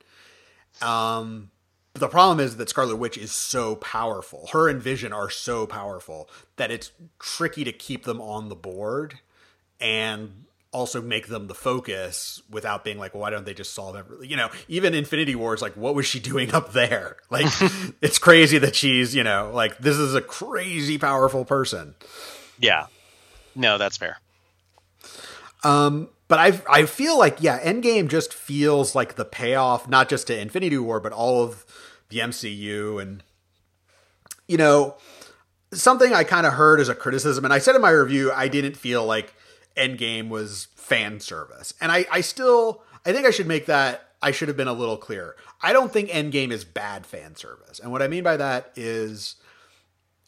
Um, 0.82 1.52
the 1.94 2.08
problem 2.08 2.40
is 2.40 2.58
that 2.58 2.70
Scarlet 2.70 2.96
Witch 2.96 3.18
is 3.18 3.32
so 3.32 3.76
powerful. 3.76 4.48
Her 4.54 4.70
and 4.70 4.82
Vision 4.82 5.12
are 5.12 5.30
so 5.30 5.68
powerful 5.68 6.30
that 6.56 6.72
it's 6.72 6.92
tricky 7.20 7.64
to 7.64 7.72
keep 7.72 8.06
them 8.06 8.22
on 8.22 8.50
the 8.50 8.56
board 8.56 9.20
and 9.80 10.46
also 10.72 11.02
make 11.02 11.28
them 11.28 11.48
the 11.48 11.54
focus 11.54 12.42
without 12.50 12.86
being 12.86 12.98
like, 12.98 13.14
well, 13.14 13.22
why 13.22 13.30
don't 13.30 13.46
they 13.46 13.54
just 13.54 13.74
solve 13.74 13.96
everything? 13.98 14.30
You 14.30 14.38
know, 14.38 14.50
even 14.70 14.94
Infinity 14.94 15.36
Wars, 15.36 15.62
like, 15.62 15.76
what 15.76 15.96
was 15.96 16.06
she 16.06 16.20
doing 16.20 16.54
up 16.54 16.74
there? 16.74 17.18
Like, 17.30 17.46
it's 18.02 18.20
crazy 18.20 18.58
that 18.58 18.76
she's, 18.76 19.16
you 19.16 19.24
know, 19.24 19.52
like, 19.54 19.78
this 19.78 19.98
is 19.98 20.16
a 20.16 20.22
crazy 20.22 20.98
powerful 20.98 21.46
person. 21.46 21.96
Yeah. 22.60 22.88
No, 23.56 23.78
that's 23.78 23.96
fair. 23.96 24.18
Um, 25.64 26.10
but 26.32 26.40
I 26.40 26.62
I 26.70 26.86
feel 26.86 27.20
like 27.20 27.42
yeah, 27.42 27.60
Endgame 27.60 28.08
just 28.08 28.34
feels 28.34 28.96
like 28.96 29.16
the 29.16 29.26
payoff 29.26 29.90
not 29.90 30.08
just 30.08 30.28
to 30.28 30.40
Infinity 30.40 30.78
War 30.78 31.02
but 31.02 31.12
all 31.12 31.44
of 31.44 31.66
the 32.08 32.20
MCU 32.20 33.02
and 33.02 33.22
you 34.48 34.56
know 34.56 34.96
something 35.74 36.14
I 36.14 36.24
kind 36.24 36.48
of 36.48 36.54
heard 36.54 36.80
as 36.80 36.88
a 36.88 36.96
criticism 36.96 37.44
and 37.44 37.54
I 37.54 37.58
said 37.58 37.76
in 37.76 37.82
my 37.82 37.90
review 37.90 38.32
I 38.32 38.48
didn't 38.48 38.78
feel 38.78 39.06
like 39.06 39.34
Endgame 39.76 40.30
was 40.30 40.70
fan 40.76 41.20
service. 41.20 41.74
And 41.82 41.92
I 41.92 42.06
I 42.10 42.22
still 42.22 42.82
I 43.06 43.12
think 43.12 43.28
I 43.28 43.32
should 43.32 43.48
make 43.48 43.66
that 43.66 44.12
I 44.22 44.32
should 44.32 44.48
have 44.48 44.56
been 44.56 44.70
a 44.70 44.74
little 44.74 44.96
clearer. 44.96 45.36
I 45.62 45.74
don't 45.74 45.92
think 45.92 46.08
Endgame 46.12 46.52
is 46.52 46.64
bad 46.64 47.06
fan 47.06 47.36
service. 47.36 47.78
And 47.80 47.92
what 47.92 48.02
I 48.02 48.08
mean 48.08 48.24
by 48.24 48.38
that 48.38 48.72
is 48.78 49.36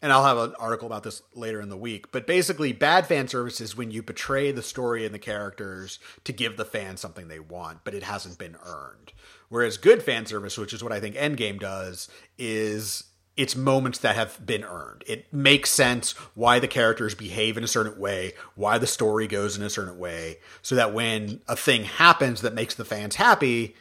and 0.04 0.12
I'll 0.12 0.26
have 0.26 0.38
an 0.38 0.54
article 0.60 0.86
about 0.86 1.04
this 1.04 1.24
later 1.34 1.62
in 1.62 1.70
the 1.70 1.78
week. 1.78 2.12
But 2.12 2.28
basically, 2.28 2.74
bad 2.74 3.08
fan 3.08 3.30
service 3.30 3.62
is 3.62 3.78
when 3.78 3.90
you 3.90 4.04
betray 4.04 4.52
the 4.52 4.62
story 4.62 5.06
and 5.06 5.16
the 5.16 5.20
characters 5.20 5.98
to 6.26 6.34
give 6.34 6.58
the 6.58 6.66
fans 6.66 7.00
something 7.00 7.30
they 7.30 7.40
want, 7.40 7.86
but 7.86 7.94
it 7.94 8.04
hasn't 8.04 8.38
been 8.38 8.58
earned. 8.66 9.14
Whereas 9.48 9.78
good 9.78 10.04
fan 10.04 10.26
service, 10.26 10.58
which 10.58 10.74
is 10.74 10.84
what 10.84 10.92
I 10.92 11.00
think 11.00 11.16
Endgame 11.16 11.58
does, 11.58 12.10
is 12.38 13.06
it's 13.38 13.56
moments 13.56 14.00
that 14.00 14.18
have 14.18 14.46
been 14.46 14.66
earned. 14.66 15.06
It 15.08 15.32
makes 15.32 15.70
sense 15.70 16.12
why 16.36 16.60
the 16.60 16.68
characters 16.68 17.16
behave 17.16 17.56
in 17.56 17.64
a 17.64 17.68
certain 17.68 17.98
way, 17.98 18.34
why 18.56 18.78
the 18.78 18.88
story 18.88 19.26
goes 19.26 19.56
in 19.56 19.64
a 19.64 19.70
certain 19.70 19.98
way, 19.98 20.40
so 20.62 20.76
that 20.76 20.94
when 20.94 21.40
a 21.48 21.56
thing 21.56 21.86
happens 21.86 22.42
that 22.42 22.54
makes 22.54 22.76
the 22.76 22.84
fans 22.84 23.16
happy, 23.16 23.74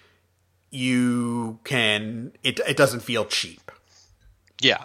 you 0.70 1.58
can 1.64 2.32
it 2.44 2.60
it 2.60 2.76
doesn't 2.76 3.00
feel 3.00 3.24
cheap. 3.24 3.72
Yeah. 4.60 4.84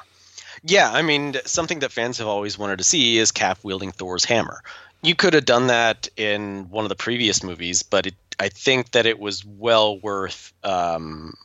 Yeah, 0.64 0.92
I 0.92 1.02
mean, 1.02 1.36
something 1.46 1.80
that 1.80 1.92
fans 1.92 2.18
have 2.18 2.28
always 2.28 2.58
wanted 2.58 2.78
to 2.78 2.84
see 2.84 3.18
is 3.18 3.32
Cap 3.32 3.60
wielding 3.64 3.92
Thor's 3.92 4.26
hammer. 4.26 4.62
You 5.02 5.16
could 5.16 5.34
have 5.34 5.46
done 5.46 5.68
that 5.68 6.10
in 6.18 6.70
one 6.70 6.86
of 6.86 6.90
the 6.90 6.96
previous 6.96 7.44
movies, 7.44 7.84
but 7.84 8.08
it, 8.08 8.16
I 8.40 8.50
think 8.50 8.92
that 8.92 9.06
it 9.06 9.20
was 9.20 9.46
well 9.46 10.00
worth. 10.00 10.54
Um, 10.64 11.36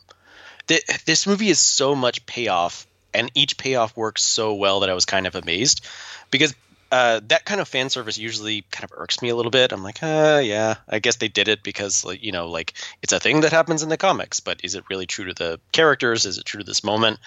th- 0.66 0.84
this 1.04 1.26
movie 1.26 1.48
is 1.48 1.60
so 1.60 1.94
much 1.94 2.24
payoff, 2.26 2.86
and 3.12 3.30
each 3.34 3.58
payoff 3.58 3.96
works 3.96 4.22
so 4.22 4.54
well 4.54 4.80
that 4.80 4.90
I 4.90 4.94
was 4.94 5.04
kind 5.04 5.26
of 5.26 5.34
amazed 5.34 5.84
because 6.30 6.54
uh, 6.92 7.20
that 7.28 7.46
kind 7.46 7.58
of 7.58 7.66
fan 7.66 7.88
service 7.88 8.18
usually 8.18 8.66
kind 8.70 8.84
of 8.84 8.92
irks 8.94 9.22
me 9.22 9.30
a 9.30 9.34
little 9.34 9.50
bit. 9.50 9.72
I'm 9.72 9.82
like, 9.82 10.02
uh, 10.02 10.42
yeah, 10.44 10.74
I 10.86 10.98
guess 10.98 11.16
they 11.16 11.28
did 11.28 11.48
it 11.48 11.62
because, 11.62 12.04
you 12.20 12.32
know, 12.32 12.50
like 12.50 12.74
it's 13.00 13.14
a 13.14 13.18
thing 13.18 13.40
that 13.40 13.50
happens 13.50 13.82
in 13.82 13.88
the 13.88 13.96
comics, 13.96 14.40
but 14.40 14.60
is 14.62 14.74
it 14.74 14.84
really 14.90 15.06
true 15.06 15.24
to 15.24 15.32
the 15.32 15.58
characters? 15.72 16.26
Is 16.26 16.36
it 16.36 16.44
true 16.44 16.60
to 16.60 16.66
this 16.66 16.84
moment? 16.84 17.18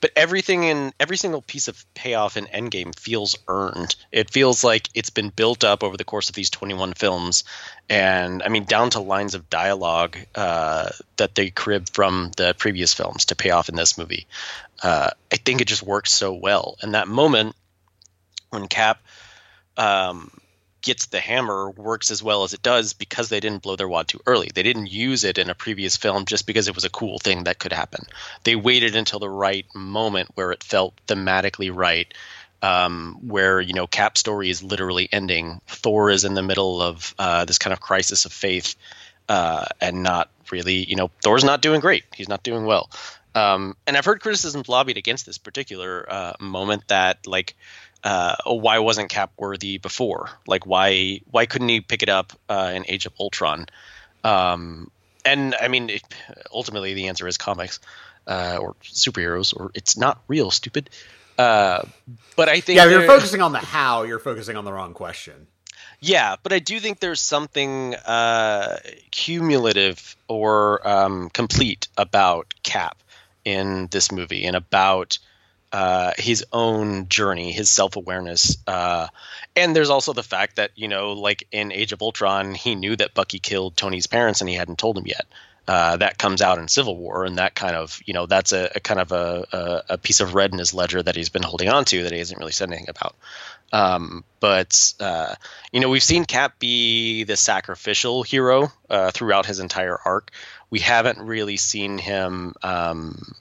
But 0.00 0.10
everything 0.16 0.64
in 0.64 0.92
every 0.98 1.16
single 1.16 1.40
piece 1.40 1.68
of 1.68 1.86
payoff 1.94 2.36
in 2.36 2.46
Endgame 2.46 2.98
feels 2.98 3.38
earned. 3.46 3.94
It 4.10 4.28
feels 4.28 4.64
like 4.64 4.88
it's 4.92 5.10
been 5.10 5.28
built 5.28 5.62
up 5.62 5.84
over 5.84 5.96
the 5.96 6.02
course 6.02 6.28
of 6.28 6.34
these 6.34 6.50
21 6.50 6.94
films, 6.94 7.44
and 7.88 8.42
I 8.42 8.48
mean, 8.48 8.64
down 8.64 8.90
to 8.90 9.00
lines 9.00 9.36
of 9.36 9.48
dialogue 9.48 10.18
uh, 10.34 10.90
that 11.18 11.36
they 11.36 11.50
crib 11.50 11.88
from 11.90 12.32
the 12.36 12.56
previous 12.58 12.92
films 12.92 13.26
to 13.26 13.36
pay 13.36 13.50
off 13.50 13.68
in 13.68 13.76
this 13.76 13.96
movie. 13.96 14.26
Uh, 14.82 15.10
I 15.32 15.36
think 15.36 15.60
it 15.60 15.68
just 15.68 15.84
works 15.84 16.10
so 16.10 16.32
well, 16.32 16.76
and 16.82 16.94
that 16.94 17.06
moment 17.06 17.54
when 18.52 18.68
Cap 18.68 19.00
um, 19.76 20.30
gets 20.82 21.06
the 21.06 21.20
hammer 21.20 21.70
works 21.70 22.10
as 22.10 22.22
well 22.22 22.42
as 22.42 22.52
it 22.52 22.62
does 22.62 22.92
because 22.92 23.28
they 23.28 23.40
didn't 23.40 23.62
blow 23.62 23.76
their 23.76 23.88
wad 23.88 24.08
too 24.08 24.20
early. 24.26 24.50
They 24.52 24.64
didn't 24.64 24.90
use 24.90 25.24
it 25.24 25.38
in 25.38 25.48
a 25.48 25.54
previous 25.54 25.96
film 25.96 26.26
just 26.26 26.46
because 26.46 26.68
it 26.68 26.74
was 26.74 26.84
a 26.84 26.90
cool 26.90 27.18
thing 27.18 27.44
that 27.44 27.58
could 27.58 27.72
happen. 27.72 28.04
They 28.44 28.56
waited 28.56 28.96
until 28.96 29.20
the 29.20 29.30
right 29.30 29.64
moment 29.74 30.30
where 30.34 30.52
it 30.52 30.62
felt 30.62 30.94
thematically 31.06 31.74
right. 31.74 32.12
Um, 32.60 33.18
where 33.26 33.60
you 33.60 33.72
know 33.72 33.88
Cap's 33.88 34.20
story 34.20 34.48
is 34.48 34.62
literally 34.62 35.08
ending. 35.10 35.60
Thor 35.66 36.10
is 36.10 36.24
in 36.24 36.34
the 36.34 36.44
middle 36.44 36.80
of 36.80 37.12
uh, 37.18 37.44
this 37.44 37.58
kind 37.58 37.72
of 37.72 37.80
crisis 37.80 38.24
of 38.24 38.32
faith, 38.32 38.76
uh, 39.28 39.64
and 39.80 40.04
not 40.04 40.30
really. 40.52 40.84
You 40.84 40.94
know, 40.94 41.10
Thor's 41.24 41.42
not 41.42 41.60
doing 41.60 41.80
great. 41.80 42.04
He's 42.14 42.28
not 42.28 42.44
doing 42.44 42.64
well. 42.64 42.88
Um, 43.34 43.76
and 43.84 43.96
I've 43.96 44.04
heard 44.04 44.20
criticisms 44.20 44.68
lobbied 44.68 44.96
against 44.96 45.26
this 45.26 45.38
particular 45.38 46.06
uh, 46.08 46.32
moment 46.38 46.86
that 46.88 47.26
like 47.26 47.56
uh, 48.04 48.36
why 48.46 48.78
wasn't 48.78 49.08
Cap 49.08 49.32
worthy 49.36 49.78
before? 49.78 50.30
Like 50.46 50.66
why 50.66 51.20
why 51.30 51.46
couldn't 51.46 51.68
he 51.68 51.80
pick 51.80 52.02
it 52.02 52.08
up 52.08 52.32
uh, 52.48 52.72
in 52.74 52.84
Age 52.88 53.06
of 53.06 53.12
Ultron? 53.18 53.66
Um, 54.24 54.90
and 55.24 55.54
I 55.54 55.68
mean, 55.68 55.90
it, 55.90 56.02
ultimately 56.52 56.94
the 56.94 57.08
answer 57.08 57.28
is 57.28 57.36
comics 57.38 57.80
uh, 58.26 58.58
or 58.60 58.74
superheroes, 58.82 59.56
or 59.56 59.70
it's 59.74 59.96
not 59.96 60.20
real. 60.28 60.50
Stupid. 60.50 60.90
Uh, 61.38 61.82
but 62.36 62.48
I 62.48 62.60
think 62.60 62.76
yeah, 62.76 62.88
you're 62.88 63.06
focusing 63.06 63.40
on 63.40 63.52
the 63.52 63.58
how. 63.58 64.02
You're 64.02 64.18
focusing 64.18 64.56
on 64.56 64.64
the 64.64 64.72
wrong 64.72 64.94
question. 64.94 65.46
Yeah, 66.00 66.34
but 66.42 66.52
I 66.52 66.58
do 66.58 66.80
think 66.80 66.98
there's 66.98 67.20
something 67.20 67.94
uh, 67.94 68.78
cumulative 69.12 70.16
or 70.26 70.86
um, 70.86 71.30
complete 71.30 71.86
about 71.96 72.54
Cap 72.64 73.00
in 73.44 73.86
this 73.92 74.10
movie 74.10 74.44
and 74.44 74.56
about 74.56 75.18
uh, 75.72 76.12
his 76.18 76.44
own 76.52 77.08
journey, 77.08 77.50
his 77.50 77.70
self 77.70 77.96
awareness. 77.96 78.58
Uh, 78.66 79.08
and 79.56 79.74
there's 79.74 79.90
also 79.90 80.12
the 80.12 80.22
fact 80.22 80.56
that, 80.56 80.70
you 80.74 80.88
know, 80.88 81.12
like 81.12 81.46
in 81.50 81.72
Age 81.72 81.92
of 81.92 82.02
Ultron, 82.02 82.54
he 82.54 82.74
knew 82.74 82.94
that 82.96 83.14
Bucky 83.14 83.38
killed 83.38 83.76
Tony's 83.76 84.06
parents 84.06 84.40
and 84.40 84.50
he 84.50 84.56
hadn't 84.56 84.78
told 84.78 84.98
him 84.98 85.06
yet. 85.06 85.26
Uh, 85.66 85.96
that 85.96 86.18
comes 86.18 86.42
out 86.42 86.58
in 86.58 86.66
Civil 86.66 86.96
War, 86.96 87.24
and 87.24 87.38
that 87.38 87.54
kind 87.54 87.76
of, 87.76 88.00
you 88.04 88.12
know, 88.12 88.26
that's 88.26 88.52
a, 88.52 88.68
a 88.74 88.80
kind 88.80 88.98
of 88.98 89.12
a, 89.12 89.46
a, 89.52 89.82
a, 89.90 89.98
piece 89.98 90.18
of 90.18 90.34
red 90.34 90.50
in 90.50 90.58
his 90.58 90.74
ledger 90.74 91.00
that 91.00 91.14
he's 91.14 91.28
been 91.28 91.44
holding 91.44 91.68
on 91.68 91.84
to 91.84 92.02
that 92.02 92.10
he 92.10 92.18
hasn't 92.18 92.40
really 92.40 92.50
said 92.50 92.68
anything 92.68 92.88
about. 92.88 93.14
Um, 93.72 94.24
but, 94.40 94.92
uh, 94.98 95.36
you 95.70 95.78
know, 95.78 95.88
we've 95.88 96.02
seen 96.02 96.24
Cap 96.24 96.58
be 96.58 97.22
the 97.22 97.36
sacrificial 97.36 98.24
hero 98.24 98.72
uh, 98.90 99.12
throughout 99.12 99.46
his 99.46 99.60
entire 99.60 99.96
arc. 100.04 100.32
We 100.68 100.80
haven't 100.80 101.20
really 101.20 101.58
seen 101.58 101.96
him 101.96 102.54
um, 102.64 103.34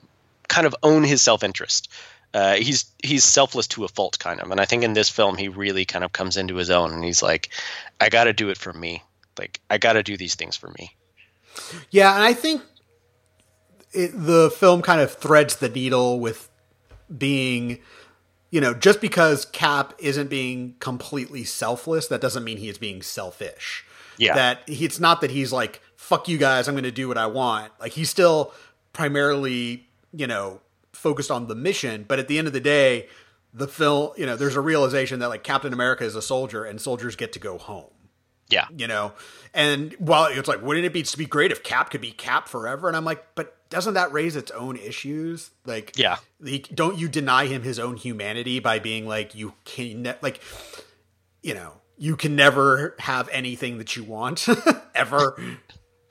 kind 0.48 0.68
of 0.68 0.76
own 0.84 1.04
his 1.04 1.24
self 1.24 1.44
interest 1.44 1.90
uh, 2.34 2.56
he's 2.56 2.86
he's 3.04 3.24
selfless 3.24 3.68
to 3.68 3.84
a 3.84 3.88
fault, 3.88 4.18
kind 4.20 4.40
of. 4.40 4.52
And 4.52 4.60
I 4.60 4.66
think 4.66 4.84
in 4.84 4.94
this 4.94 5.10
film, 5.10 5.38
he 5.38 5.50
really 5.50 5.86
kind 5.86 6.04
of 6.04 6.14
comes 6.14 6.38
into 6.38 6.56
his 6.56 6.70
own, 6.70 6.94
and 6.94 7.04
he's 7.04 7.22
like, 7.22 7.50
"I 8.00 8.10
got 8.10 8.26
to 8.26 8.34
do 8.34 8.50
it 8.50 8.58
for 8.58 8.72
me. 8.72 9.04
Like, 9.38 9.60
I 9.70 9.78
got 9.78 9.94
to 9.94 10.04
do 10.04 10.16
these 10.16 10.36
things 10.36 10.56
for 10.56 10.70
me." 10.78 10.96
Yeah, 11.90 12.16
and 12.16 12.24
I 12.24 12.34
think 12.34 12.62
it, 13.92 14.12
the 14.14 14.50
film 14.50 14.82
kind 14.82 15.02
of 15.02 15.14
threads 15.14 15.58
the 15.58 15.68
needle 15.68 16.20
with 16.20 16.50
being, 17.16 17.80
you 18.50 18.62
know, 18.62 18.74
just 18.74 19.02
because 19.02 19.46
Cap 19.46 19.94
isn't 20.00 20.30
being 20.30 20.76
completely 20.80 21.44
selfless, 21.44 22.08
that 22.08 22.22
doesn't 22.22 22.46
mean 22.46 22.58
he 22.58 22.70
is 22.70 22.78
being 22.78 23.02
selfish. 23.02 23.86
Yeah, 24.18 24.36
that 24.36 24.70
he, 24.70 24.86
it's 24.86 25.02
not 25.02 25.20
that 25.20 25.32
he's 25.32 25.52
like, 25.52 25.82
"Fuck 25.98 26.30
you 26.30 26.38
guys, 26.38 26.70
I'm 26.70 26.76
going 26.76 26.86
to 26.86 26.92
do 26.92 27.10
what 27.10 27.18
I 27.18 27.28
want." 27.28 27.74
Like 27.78 27.92
he's 27.92 28.10
still 28.10 28.54
primarily, 28.94 29.90
you 30.14 30.28
know 30.28 30.62
focused 31.02 31.32
on 31.32 31.48
the 31.48 31.56
mission, 31.56 32.06
but 32.08 32.20
at 32.20 32.28
the 32.28 32.38
end 32.38 32.48
of 32.48 32.54
the 32.54 32.60
day, 32.60 33.08
the 33.54 33.68
film, 33.68 34.12
you 34.18 34.26
know, 34.26 34.36
there's 34.36 34.56
a 34.56 34.62
realization 34.62 35.20
that 35.20 35.28
like 35.28 35.44
Captain 35.44 35.74
America 35.74 36.06
is 36.06 36.16
a 36.16 36.22
soldier 36.22 36.64
and 36.64 36.80
soldiers 36.80 37.16
get 37.16 37.34
to 37.34 37.40
go 37.40 37.58
home. 37.58 37.90
Yeah. 38.50 38.66
You 38.76 38.88
know, 38.88 39.14
and 39.54 39.94
while 39.98 40.26
it's 40.26 40.48
like, 40.48 40.62
wouldn't 40.62 40.86
it 40.86 40.94
be 40.94 41.04
to 41.04 41.18
be 41.18 41.26
great 41.26 41.52
if 41.52 41.64
Cap 41.64 41.90
could 41.90 42.02
be 42.02 42.12
Cap 42.12 42.48
forever? 42.48 42.88
And 42.88 42.98
I'm 42.98 43.06
like, 43.06 43.34
but 43.34 43.58
doesn't 43.70 43.94
that 43.94 44.12
raise 44.12 44.36
its 44.36 44.52
own 44.52 44.76
issues? 44.76 45.52
Like, 45.66 45.94
yeah, 45.98 46.18
he, 46.44 46.60
don't 46.60 46.98
you 46.98 47.08
deny 47.08 47.48
him 47.48 47.64
his 47.64 47.80
own 47.80 47.96
humanity 47.96 48.60
by 48.60 48.80
being 48.80 49.08
like, 49.08 49.36
you 49.36 49.54
can, 49.64 50.02
ne- 50.04 50.18
like, 50.22 50.42
you 51.42 51.54
know, 51.54 51.74
you 51.98 52.18
can 52.18 52.36
never 52.36 52.96
have 53.00 53.30
anything 53.32 53.78
that 53.78 53.96
you 53.96 54.04
want 54.04 54.48
ever. 54.96 55.42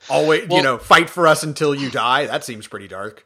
Always, 0.09 0.47
well, 0.47 0.57
you 0.57 0.63
know, 0.63 0.79
fight 0.79 1.11
for 1.11 1.27
us 1.27 1.43
until 1.43 1.75
you 1.75 1.91
die. 1.91 2.25
That 2.25 2.43
seems 2.43 2.67
pretty 2.67 2.87
dark. 2.87 3.23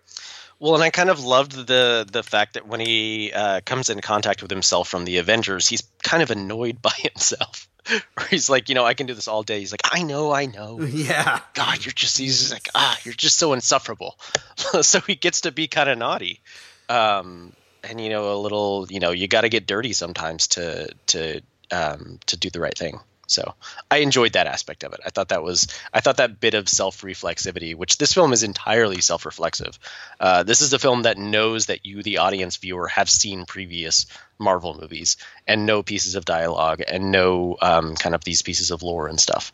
Well, 0.60 0.76
and 0.76 0.84
I 0.84 0.90
kind 0.90 1.10
of 1.10 1.24
loved 1.24 1.52
the 1.52 2.08
the 2.10 2.24
fact 2.24 2.54
that 2.54 2.68
when 2.68 2.80
he 2.80 3.32
uh, 3.34 3.62
comes 3.66 3.90
in 3.90 4.00
contact 4.02 4.42
with 4.42 4.52
himself 4.52 4.88
from 4.88 5.06
the 5.06 5.18
Avengers, 5.18 5.68
he's 5.68 5.84
kind 6.04 6.24
of 6.24 6.32
annoyed 6.32 6.82
by 6.82 6.94
himself. 6.98 7.68
Where 7.88 8.28
he's 8.30 8.50
like, 8.50 8.68
you 8.70 8.74
know, 8.74 8.84
I 8.84 8.96
can 8.96 9.06
do 9.06 9.14
this 9.14 9.28
all 9.28 9.44
day. 9.44 9.60
He's 9.60 9.72
like, 9.72 9.82
I 9.92 10.02
know, 10.02 10.32
I 10.32 10.48
know. 10.48 10.82
Yeah. 10.96 11.40
God, 11.54 11.86
you're 11.86 11.94
just 11.94 12.18
he's 12.18 12.52
like, 12.52 12.70
ah, 12.74 12.98
you're 13.04 13.14
just 13.14 13.38
so 13.38 13.54
insufferable. 13.54 14.18
so 14.82 15.00
he 15.02 15.16
gets 15.16 15.42
to 15.42 15.52
be 15.52 15.68
kind 15.68 15.90
of 15.90 15.98
naughty. 15.98 16.42
Um, 16.90 17.54
and 17.84 18.02
you 18.02 18.10
know, 18.10 18.34
a 18.34 18.40
little, 18.40 18.88
you 18.90 19.00
know, 19.00 19.12
you 19.12 19.28
got 19.28 19.42
to 19.42 19.50
get 19.50 19.68
dirty 19.68 19.94
sometimes 19.94 20.48
to 20.48 20.90
to 21.08 21.42
um, 21.72 22.20
to 22.28 22.38
do 22.38 22.50
the 22.50 22.60
right 22.60 22.78
thing. 22.78 23.00
So 23.28 23.56
I 23.90 23.98
enjoyed 23.98 24.34
that 24.34 24.48
aspect 24.48 24.84
of 24.84 24.94
it. 24.94 25.00
I 25.06 25.10
thought 25.10 25.30
that 25.30 25.44
was 25.44 25.68
I 25.94 26.02
thought 26.02 26.18
that 26.18 26.40
bit 26.40 26.54
of 26.54 26.70
self 26.70 27.02
reflexivity, 27.02 27.76
which 27.76 27.98
this 27.98 28.14
film 28.14 28.34
is 28.34 28.44
entirely 28.44 29.02
self 29.02 29.26
reflexive. 29.26 29.78
Uh, 30.20 30.44
this 30.44 30.62
is 30.62 30.74
a 30.74 30.80
film 30.80 31.04
that 31.04 31.18
knows 31.18 31.68
that 31.68 31.86
you, 31.86 32.04
the 32.04 32.20
audience 32.20 32.58
viewer, 32.58 32.88
have 32.88 33.10
seen 33.10 33.46
previous 33.46 34.06
Marvel 34.38 34.78
movies 34.80 35.18
and 35.48 35.66
know 35.66 35.84
pieces 35.84 36.16
of 36.16 36.26
dialogue 36.26 36.82
and 36.88 37.12
know 37.12 37.58
um, 37.62 37.96
kind 37.96 38.16
of 38.16 38.24
these 38.24 38.42
pieces 38.42 38.72
of 38.72 38.84
lore 38.84 39.08
and 39.08 39.20
stuff. 39.20 39.52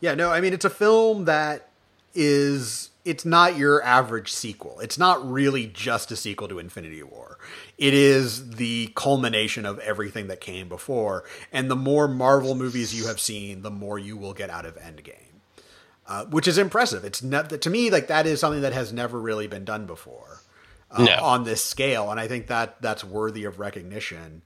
Yeah, 0.00 0.14
no, 0.14 0.30
I 0.30 0.40
mean 0.40 0.52
it's 0.52 0.64
a 0.64 0.70
film 0.70 1.26
that 1.26 1.68
is 2.14 2.90
it's 3.08 3.24
not 3.24 3.56
your 3.56 3.82
average 3.82 4.30
sequel. 4.30 4.80
It's 4.80 4.98
not 4.98 5.28
really 5.28 5.66
just 5.66 6.12
a 6.12 6.16
sequel 6.16 6.46
to 6.48 6.58
Infinity 6.58 7.02
War. 7.02 7.38
It 7.78 7.94
is 7.94 8.50
the 8.50 8.92
culmination 8.94 9.64
of 9.64 9.78
everything 9.78 10.26
that 10.28 10.40
came 10.40 10.68
before. 10.68 11.24
And 11.50 11.70
the 11.70 11.76
more 11.76 12.06
Marvel 12.06 12.54
movies 12.54 12.94
you 12.94 13.06
have 13.06 13.18
seen, 13.18 13.62
the 13.62 13.70
more 13.70 13.98
you 13.98 14.16
will 14.16 14.34
get 14.34 14.50
out 14.50 14.66
of 14.66 14.76
Endgame. 14.76 15.14
Uh, 16.06 16.24
which 16.26 16.48
is 16.48 16.56
impressive. 16.56 17.04
It's 17.04 17.22
not, 17.22 17.50
to 17.50 17.70
me 17.70 17.90
like 17.90 18.06
that 18.06 18.26
is 18.26 18.40
something 18.40 18.62
that 18.62 18.72
has 18.72 18.92
never 18.94 19.20
really 19.20 19.46
been 19.46 19.64
done 19.64 19.84
before 19.84 20.40
uh, 20.90 21.04
no. 21.04 21.16
on 21.22 21.44
this 21.44 21.62
scale, 21.62 22.10
and 22.10 22.18
I 22.18 22.26
think 22.28 22.46
that 22.46 22.80
that's 22.80 23.04
worthy 23.04 23.44
of 23.44 23.58
recognition. 23.58 24.40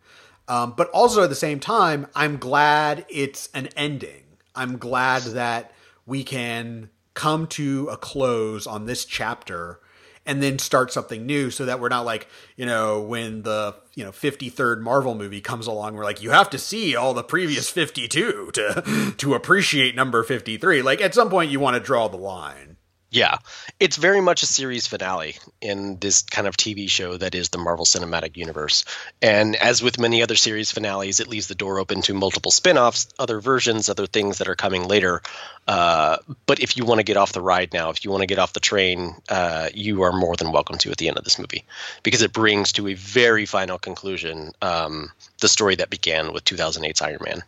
Um, 0.49 0.75
but 0.77 0.91
also 0.91 1.23
at 1.23 1.29
the 1.29 1.37
same 1.37 1.61
time, 1.61 2.09
I'm 2.17 2.39
glad 2.39 3.07
it's 3.09 3.49
an 3.55 3.69
ending. 3.77 4.25
I'm 4.57 4.77
glad 4.77 5.23
that 5.23 5.73
we 6.05 6.25
can 6.25 6.91
come 7.15 7.47
to 7.47 7.89
a 7.91 7.97
close 7.97 8.67
on 8.67 8.87
this 8.87 9.05
chapter 9.05 9.81
and 10.25 10.43
then 10.43 10.59
start 10.59 10.93
something 10.93 11.27
new 11.27 11.51
so 11.51 11.65
that 11.67 11.81
we're 11.81 11.89
not 11.89 12.05
like 12.05 12.29
you 12.57 12.67
know 12.67 13.01
when 13.01 13.43
the 13.43 13.75
you 13.95 14.05
know 14.05 14.11
53rd 14.11 14.81
marvel 14.81 15.15
movie 15.15 15.41
comes 15.41 15.67
along 15.67 15.95
we're 15.95 16.05
like 16.05 16.23
you 16.23 16.31
have 16.31 16.51
to 16.51 16.59
see 16.59 16.95
all 16.95 17.15
the 17.15 17.25
previous 17.25 17.69
52 17.69 18.51
to 18.53 19.15
to 19.19 19.35
appreciate 19.35 19.95
number 19.95 20.23
53 20.23 20.83
like 20.83 21.01
at 21.01 21.15
some 21.15 21.29
point 21.29 21.51
you 21.51 21.61
want 21.61 21.75
to 21.75 21.81
draw 21.81 22.09
the 22.09 22.17
line 22.17 22.72
Yeah, 23.13 23.37
it's 23.79 23.99
very 23.99 24.23
much 24.23 24.43
a 24.43 24.47
series 24.47 24.87
finale 24.87 25.37
in 25.61 25.99
this 25.99 26.23
kind 26.23 26.47
of 26.47 26.57
TV 26.57 26.89
show 26.89 27.19
that 27.19 27.35
is 27.35 27.51
the 27.51 27.59
Marvel 27.59 27.85
Cinematic 27.85 28.39
Universe. 28.39 28.87
And 29.21 29.55
as 29.55 29.83
with 29.83 30.01
many 30.01 30.23
other 30.23 30.35
series 30.35 30.71
finales, 30.71 31.21
it 31.21 31.29
leaves 31.29 31.47
the 31.47 31.55
door 31.55 31.79
open 31.79 32.01
to 32.03 32.15
multiple 32.15 32.51
spin 32.51 32.79
offs, 32.79 33.09
other 33.19 33.39
versions, 33.39 33.91
other 33.91 34.07
things 34.07 34.39
that 34.39 34.49
are 34.49 34.55
coming 34.55 34.89
later. 34.89 35.21
Uh, 35.69 36.17
but 36.47 36.61
if 36.61 36.79
you 36.79 36.87
want 36.87 37.01
to 37.01 37.05
get 37.05 37.19
off 37.19 37.35
the 37.35 37.43
ride 37.43 37.75
now, 37.75 37.91
if 37.91 38.03
you 38.03 38.11
want 38.11 38.23
to 38.23 38.27
get 38.27 38.39
off 38.39 38.55
the 38.55 38.61
train, 38.61 39.15
uh, 39.29 39.69
you 39.75 40.01
are 40.05 40.13
more 40.13 40.35
than 40.37 40.51
welcome 40.51 40.79
to 40.79 40.91
at 40.91 40.97
the 40.97 41.09
end 41.09 41.19
of 41.19 41.25
this 41.25 41.39
movie 41.39 41.67
because 42.03 42.23
it 42.23 42.33
brings 42.33 42.73
to 42.73 42.89
a 42.89 42.95
very 42.95 43.45
final 43.45 43.79
conclusion 43.79 44.53
um, 44.63 45.13
the 45.43 45.49
story 45.49 45.75
that 45.75 45.91
began 45.91 46.33
with 46.33 46.47
2008's 46.47 47.03
Iron 47.03 47.21
Man. 47.23 47.43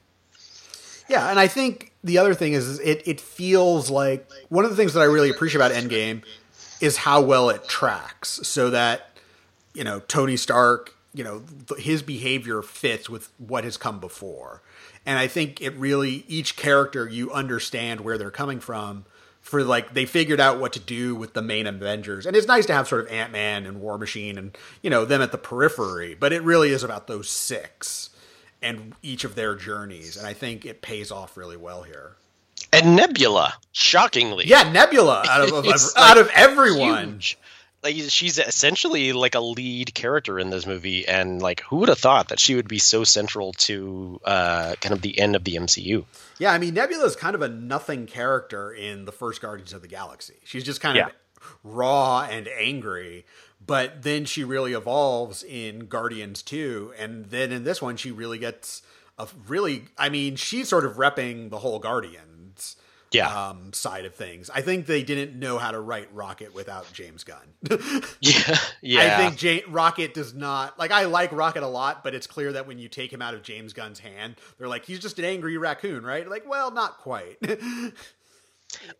Yeah, 1.08 1.30
and 1.30 1.40
I 1.40 1.46
think 1.46 1.93
the 2.04 2.18
other 2.18 2.34
thing 2.34 2.52
is 2.52 2.78
it 2.80 3.02
it 3.08 3.20
feels 3.20 3.90
like 3.90 4.28
one 4.50 4.64
of 4.64 4.70
the 4.70 4.76
things 4.76 4.92
that 4.92 5.00
I 5.00 5.04
really 5.04 5.30
appreciate 5.30 5.56
about 5.56 5.72
Endgame 5.72 6.22
is 6.80 6.98
how 6.98 7.22
well 7.22 7.48
it 7.48 7.66
tracks, 7.66 8.40
so 8.42 8.70
that 8.70 9.16
you 9.72 9.82
know 9.82 10.00
Tony 10.00 10.36
Stark, 10.36 10.94
you 11.14 11.24
know 11.24 11.42
his 11.78 12.02
behavior 12.02 12.62
fits 12.62 13.08
with 13.08 13.30
what 13.38 13.64
has 13.64 13.76
come 13.78 13.98
before, 14.00 14.62
and 15.06 15.18
I 15.18 15.26
think 15.26 15.60
it 15.62 15.74
really 15.74 16.24
each 16.28 16.56
character 16.56 17.08
you 17.08 17.32
understand 17.32 18.02
where 18.02 18.18
they're 18.18 18.30
coming 18.30 18.60
from. 18.60 19.06
For 19.40 19.62
like 19.62 19.92
they 19.92 20.06
figured 20.06 20.40
out 20.40 20.58
what 20.58 20.72
to 20.72 20.80
do 20.80 21.14
with 21.14 21.34
the 21.34 21.42
main 21.42 21.66
Avengers, 21.66 22.24
and 22.24 22.34
it's 22.34 22.46
nice 22.46 22.64
to 22.66 22.72
have 22.72 22.88
sort 22.88 23.02
of 23.04 23.12
Ant 23.12 23.30
Man 23.30 23.66
and 23.66 23.78
War 23.80 23.98
Machine 23.98 24.38
and 24.38 24.56
you 24.82 24.88
know 24.88 25.04
them 25.04 25.20
at 25.20 25.32
the 25.32 25.38
periphery, 25.38 26.14
but 26.14 26.32
it 26.32 26.42
really 26.42 26.70
is 26.70 26.82
about 26.82 27.08
those 27.08 27.28
six 27.28 28.08
and 28.64 28.94
each 29.02 29.24
of 29.24 29.34
their 29.34 29.54
journeys, 29.54 30.16
and 30.16 30.26
I 30.26 30.32
think 30.32 30.64
it 30.64 30.82
pays 30.82 31.10
off 31.10 31.36
really 31.36 31.56
well 31.56 31.82
here. 31.82 32.16
And 32.72 32.96
Nebula, 32.96 33.54
shockingly, 33.72 34.46
yeah, 34.46 34.70
Nebula 34.72 35.24
out 35.28 35.48
of, 35.48 35.52
of 35.66 35.66
out 35.96 36.18
of 36.18 36.28
everyone. 36.34 37.12
huge. 37.12 37.38
Like 37.82 37.96
she's 38.08 38.38
essentially 38.38 39.12
like 39.12 39.34
a 39.34 39.40
lead 39.40 39.92
character 39.92 40.38
in 40.38 40.48
this 40.48 40.66
movie, 40.66 41.06
and 41.06 41.42
like 41.42 41.60
who 41.60 41.76
would 41.76 41.90
have 41.90 41.98
thought 41.98 42.28
that 42.28 42.40
she 42.40 42.54
would 42.54 42.66
be 42.66 42.78
so 42.78 43.04
central 43.04 43.52
to 43.52 44.18
uh, 44.24 44.74
kind 44.80 44.94
of 44.94 45.02
the 45.02 45.18
end 45.18 45.36
of 45.36 45.44
the 45.44 45.56
MCU? 45.56 46.06
Yeah, 46.38 46.52
I 46.52 46.58
mean 46.58 46.72
Nebula 46.72 47.04
is 47.04 47.14
kind 47.14 47.34
of 47.34 47.42
a 47.42 47.48
nothing 47.48 48.06
character 48.06 48.72
in 48.72 49.04
the 49.04 49.12
first 49.12 49.42
Guardians 49.42 49.74
of 49.74 49.82
the 49.82 49.88
Galaxy. 49.88 50.36
She's 50.44 50.64
just 50.64 50.80
kind 50.80 50.96
of 50.98 51.12
raw 51.62 52.22
and 52.22 52.48
angry, 52.48 53.26
but 53.66 54.02
then 54.02 54.24
she 54.24 54.44
really 54.44 54.72
evolves 54.72 55.42
in 55.42 55.86
Guardians 55.86 56.42
2 56.42 56.94
and 56.98 57.26
then 57.26 57.52
in 57.52 57.64
this 57.64 57.80
one 57.82 57.96
she 57.96 58.10
really 58.10 58.38
gets 58.38 58.82
a 59.18 59.28
really 59.46 59.84
I 59.98 60.08
mean 60.08 60.36
she's 60.36 60.68
sort 60.68 60.84
of 60.84 60.94
repping 60.96 61.50
the 61.50 61.58
whole 61.58 61.78
Guardians 61.78 62.76
Yeah, 63.12 63.28
um, 63.28 63.72
side 63.72 64.06
of 64.06 64.14
things. 64.16 64.50
I 64.52 64.60
think 64.60 64.86
they 64.86 65.04
didn't 65.04 65.38
know 65.38 65.56
how 65.58 65.70
to 65.70 65.78
write 65.78 66.08
Rocket 66.12 66.52
without 66.52 66.92
James 66.92 67.22
Gunn. 67.22 67.46
yeah, 68.20 68.56
yeah. 68.82 69.00
I 69.02 69.16
think 69.18 69.36
J- 69.36 69.62
Rocket 69.68 70.14
does 70.14 70.34
not 70.34 70.76
like. 70.80 70.90
I 70.90 71.04
like 71.04 71.30
Rocket 71.30 71.62
a 71.62 71.68
lot, 71.68 72.02
but 72.02 72.12
it's 72.16 72.26
clear 72.26 72.52
that 72.54 72.66
when 72.66 72.78
you 72.80 72.88
take 72.88 73.12
him 73.12 73.22
out 73.22 73.34
of 73.34 73.42
James 73.44 73.72
Gunn's 73.72 74.00
hand, 74.00 74.34
they're 74.58 74.66
like, 74.66 74.84
he's 74.84 74.98
just 74.98 75.20
an 75.20 75.24
angry 75.24 75.56
raccoon, 75.58 76.04
right? 76.04 76.28
Like, 76.28 76.48
well, 76.48 76.72
not 76.72 76.98
quite. 76.98 77.36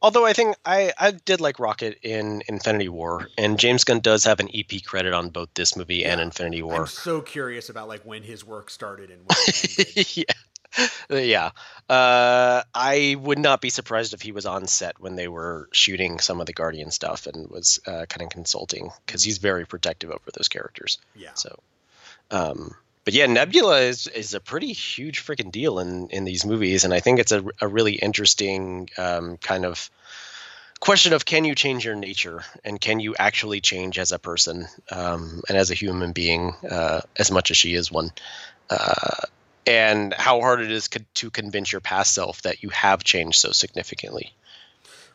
Although 0.02 0.26
I 0.26 0.32
think 0.32 0.56
I, 0.64 0.92
I 0.98 1.12
did 1.12 1.40
like 1.40 1.58
Rocket 1.58 1.98
in 2.02 2.42
Infinity 2.48 2.88
War, 2.88 3.28
and 3.38 3.58
James 3.58 3.84
Gunn 3.84 4.00
does 4.00 4.24
have 4.24 4.40
an 4.40 4.48
EP 4.54 4.82
credit 4.84 5.12
on 5.12 5.30
both 5.30 5.48
this 5.54 5.76
movie 5.76 6.04
and 6.04 6.20
Infinity 6.20 6.62
War. 6.62 6.82
I'm 6.82 6.86
so 6.86 7.20
curious 7.20 7.68
about 7.68 7.88
like 7.88 8.02
when 8.02 8.22
his 8.22 8.44
work 8.44 8.70
started 8.70 9.10
and 9.10 9.20
when 9.26 10.04
yeah, 10.14 10.24
yeah. 11.10 11.50
Uh, 11.88 12.62
I 12.74 13.16
would 13.20 13.38
not 13.38 13.60
be 13.60 13.70
surprised 13.70 14.14
if 14.14 14.22
he 14.22 14.32
was 14.32 14.46
on 14.46 14.66
set 14.66 15.00
when 15.00 15.16
they 15.16 15.28
were 15.28 15.68
shooting 15.72 16.18
some 16.18 16.40
of 16.40 16.46
the 16.46 16.52
Guardian 16.52 16.90
stuff 16.90 17.26
and 17.26 17.50
was 17.50 17.80
uh, 17.86 18.06
kind 18.08 18.22
of 18.22 18.30
consulting 18.30 18.90
because 19.06 19.22
he's 19.22 19.38
very 19.38 19.66
protective 19.66 20.10
over 20.10 20.30
those 20.36 20.48
characters. 20.48 20.98
yeah. 21.14 21.34
So, 21.34 21.58
um, 22.30 22.74
but 23.04 23.14
yeah, 23.14 23.26
Nebula 23.26 23.80
is 23.80 24.06
is 24.06 24.34
a 24.34 24.40
pretty 24.40 24.72
huge 24.72 25.24
freaking 25.24 25.52
deal 25.52 25.78
in 25.78 26.08
in 26.08 26.24
these 26.24 26.44
movies, 26.44 26.84
and 26.84 26.94
I 26.94 27.00
think 27.00 27.18
it's 27.18 27.32
a 27.32 27.44
a 27.60 27.68
really 27.68 27.94
interesting 27.94 28.88
um, 28.98 29.36
kind 29.38 29.64
of 29.64 29.90
question 30.80 31.14
of 31.14 31.24
can 31.24 31.44
you 31.44 31.54
change 31.54 31.84
your 31.84 31.94
nature 31.94 32.42
and 32.62 32.78
can 32.78 33.00
you 33.00 33.14
actually 33.18 33.60
change 33.60 33.98
as 33.98 34.12
a 34.12 34.18
person 34.18 34.66
um, 34.90 35.42
and 35.48 35.56
as 35.56 35.70
a 35.70 35.74
human 35.74 36.12
being 36.12 36.54
uh, 36.70 37.00
as 37.16 37.30
much 37.30 37.50
as 37.50 37.56
she 37.56 37.74
is 37.74 37.90
one. 37.90 38.12
Uh, 38.68 39.22
and 39.66 40.12
how 40.12 40.40
hard 40.40 40.60
it 40.60 40.70
is 40.70 40.90
to 41.14 41.30
convince 41.30 41.72
your 41.72 41.80
past 41.80 42.12
self 42.12 42.42
that 42.42 42.62
you 42.62 42.68
have 42.68 43.02
changed 43.02 43.38
so 43.38 43.50
significantly. 43.50 44.34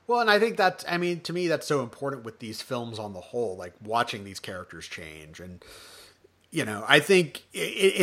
Well, 0.08 0.22
and 0.22 0.32
I 0.32 0.40
think 0.40 0.58
that's, 0.58 0.84
I 0.88 0.98
mean 0.98 1.20
to 1.22 1.34
me 1.34 1.48
that's 1.48 1.68
so 1.68 1.84
important 1.84 2.24
with 2.24 2.40
these 2.40 2.64
films 2.64 2.98
on 2.98 3.14
the 3.14 3.22
whole, 3.22 3.56
like 3.56 3.74
watching 3.84 4.24
these 4.24 4.40
characters 4.40 4.88
change 4.88 5.40
and 5.40 5.64
you 6.52 6.66
know, 6.66 6.84
I 6.88 7.00
think 7.00 7.44
it, 7.54 7.58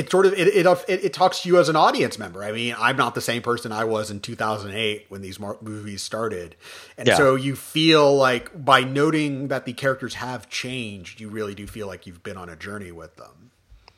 it 0.07 0.11
sort 0.11 0.25
of 0.27 0.33
it, 0.35 0.49
it 0.49 0.67
it 0.89 1.13
talks 1.13 1.43
to 1.43 1.49
you 1.49 1.59
as 1.59 1.69
an 1.69 1.75
audience 1.77 2.17
member. 2.19 2.45
I 2.45 2.53
mean, 2.53 2.77
I'm 2.79 2.97
not 2.97 3.15
the 3.17 3.21
same 3.21 3.43
person 3.43 3.73
I 3.73 3.85
was 3.85 4.11
in 4.11 4.21
2008 4.21 5.07
when 5.09 5.21
these 5.21 5.41
mar- 5.41 5.59
movies 5.61 6.03
started, 6.03 6.55
and 6.97 7.09
Yeah. 7.09 7.17
so 7.17 7.35
you 7.35 7.57
feel 7.57 8.15
like 8.17 8.65
by 8.65 8.83
noting 8.83 9.49
that 9.49 9.65
the 9.65 9.73
characters 9.73 10.15
have 10.15 10.49
changed, 10.49 11.21
you 11.21 11.29
really 11.29 11.55
do 11.57 11.67
feel 11.67 11.89
like 11.89 12.07
you've 12.07 12.23
been 12.23 12.37
on 12.37 12.49
a 12.49 12.55
journey 12.57 12.93
with 12.93 13.17
them. 13.17 13.51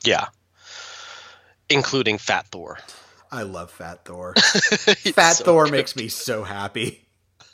Yeah. 0.04 0.28
Including 1.68 2.16
Fat 2.16 2.46
Thor. 2.46 2.78
I 3.30 3.42
love 3.42 3.70
Fat 3.70 4.06
Thor. 4.06 4.32
Fat 4.36 5.32
so 5.32 5.44
Thor 5.44 5.64
good. 5.64 5.72
makes 5.72 5.94
me 5.94 6.08
so 6.08 6.42
happy. 6.44 7.04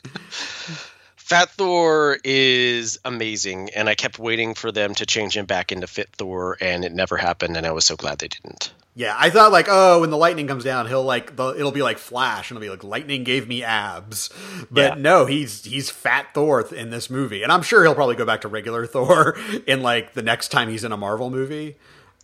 Fat 1.25 1.49
Thor 1.49 2.19
is 2.23 2.99
amazing, 3.03 3.71
and 3.75 3.89
I 3.89 3.95
kept 3.95 4.19
waiting 4.19 4.53
for 4.53 4.71
them 4.71 4.93
to 4.93 5.07
change 5.07 5.35
him 5.35 5.47
back 5.47 5.71
into 5.71 5.87
Fit 5.87 6.09
Thor, 6.15 6.55
and 6.61 6.85
it 6.85 6.91
never 6.91 7.17
happened, 7.17 7.57
and 7.57 7.65
I 7.65 7.71
was 7.71 7.83
so 7.83 7.95
glad 7.95 8.19
they 8.19 8.27
didn't. 8.27 8.71
Yeah, 8.93 9.15
I 9.17 9.31
thought 9.31 9.51
like, 9.51 9.65
oh, 9.67 10.01
when 10.01 10.11
the 10.11 10.17
lightning 10.17 10.45
comes 10.45 10.63
down, 10.63 10.85
he'll 10.87 11.03
like 11.03 11.35
the 11.35 11.49
it'll 11.57 11.71
be 11.71 11.81
like 11.81 11.97
Flash, 11.97 12.51
and 12.51 12.57
it'll 12.57 12.65
be 12.67 12.69
like 12.69 12.83
lightning 12.83 13.23
gave 13.23 13.47
me 13.47 13.63
abs. 13.63 14.29
But 14.69 14.97
Yeah. 14.97 15.01
no, 15.01 15.25
he's 15.25 15.65
he's 15.65 15.89
Fat 15.89 16.27
Thor 16.35 16.61
in 16.61 16.91
this 16.91 17.09
movie, 17.09 17.41
and 17.41 17.51
I'm 17.51 17.63
sure 17.63 17.83
he'll 17.83 17.95
probably 17.95 18.15
go 18.15 18.25
back 18.25 18.41
to 18.41 18.47
regular 18.47 18.85
Thor 18.95 19.35
in 19.65 19.81
like 19.81 20.13
the 20.13 20.21
next 20.21 20.49
time 20.49 20.69
he's 20.69 20.83
in 20.83 20.91
a 20.91 20.97
Marvel 20.97 21.31
movie. 21.31 21.75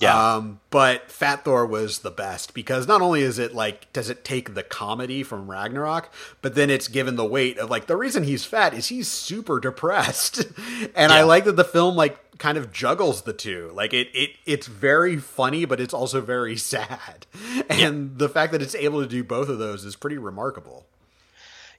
Yeah. 0.02 0.36
Um, 0.36 0.60
but 0.72 1.12
Fat 1.12 1.46
Thor 1.46 1.64
was 1.64 2.00
the 2.00 2.10
best 2.10 2.56
because 2.56 2.88
not 2.88 3.04
only 3.04 3.22
is 3.22 3.38
it 3.38 3.54
like 3.54 3.94
does 3.94 4.10
it 4.10 4.26
take 4.26 4.56
the 4.56 4.64
comedy 4.64 5.22
from 5.22 5.50
Ragnarok, 5.50 6.12
but 6.42 6.56
then 6.56 6.72
it's 6.72 6.88
given 6.88 7.18
the 7.18 7.26
weight 7.26 7.60
of 7.60 7.70
like 7.70 7.86
the 7.86 7.96
reason 7.96 8.24
he's 8.24 8.44
fat 8.44 8.74
is 8.74 8.88
he's 8.88 9.08
super 9.08 9.60
depressed, 9.60 10.44
and 10.96 11.12
I 11.12 11.22
like 11.22 11.46
that 11.46 11.56
the 11.56 11.64
film 11.64 11.96
like 11.96 12.18
kind 12.40 12.58
of 12.58 12.74
juggles 12.74 13.22
the 13.22 13.34
two. 13.34 13.72
Like 13.76 13.94
it 13.94 14.08
it 14.16 14.32
it's 14.48 14.66
very 14.66 15.18
funny, 15.18 15.66
but 15.66 15.80
it's 15.80 15.94
also 15.94 16.20
very 16.20 16.58
sad, 16.58 17.28
and 17.70 18.18
the 18.18 18.28
fact 18.28 18.54
that 18.54 18.62
it's 18.64 18.76
able 18.76 19.02
to 19.02 19.08
do 19.08 19.24
both 19.24 19.50
of 19.50 19.60
those 19.60 19.86
is 19.86 19.96
pretty 19.96 20.18
remarkable. 20.18 20.88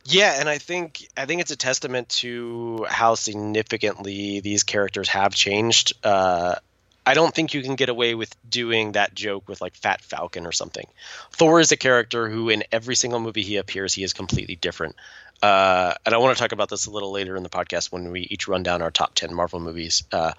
Yeah, 0.04 0.37
and 0.38 0.48
I 0.48 0.58
think 0.58 1.08
I 1.16 1.26
think 1.26 1.40
it's 1.40 1.50
a 1.50 1.56
testament 1.56 2.08
to 2.20 2.87
how 2.88 3.16
significantly 3.16 4.38
these 4.38 4.62
characters 4.62 5.08
have 5.08 5.35
changed. 5.35 5.92
Uh, 6.04 6.56
I 7.04 7.14
don't 7.14 7.34
think 7.34 7.52
you 7.54 7.62
can 7.62 7.74
get 7.74 7.88
away 7.88 8.14
with 8.14 8.34
doing 8.48 8.92
that 8.92 9.14
joke 9.14 9.48
with 9.48 9.60
like 9.60 9.74
Fat 9.74 10.00
Falcon 10.02 10.46
or 10.46 10.52
something. 10.52 10.86
Thor 11.32 11.58
is 11.60 11.72
a 11.72 11.76
character 11.76 12.28
who, 12.28 12.48
in 12.48 12.62
every 12.70 12.94
single 12.94 13.18
movie 13.20 13.42
he 13.42 13.56
appears, 13.56 13.92
he 13.92 14.04
is 14.04 14.12
completely 14.12 14.54
different. 14.56 14.94
Uh, 15.42 15.94
and 16.06 16.14
I 16.14 16.18
want 16.18 16.36
to 16.36 16.40
talk 16.40 16.52
about 16.52 16.68
this 16.68 16.86
a 16.86 16.90
little 16.92 17.10
later 17.10 17.36
in 17.36 17.42
the 17.42 17.48
podcast 17.48 17.90
when 17.90 18.12
we 18.12 18.20
each 18.20 18.46
run 18.46 18.62
down 18.62 18.80
our 18.80 18.92
top 18.92 19.14
10 19.16 19.34
Marvel 19.34 19.58
movies. 19.58 20.04
Uh, 20.12 20.32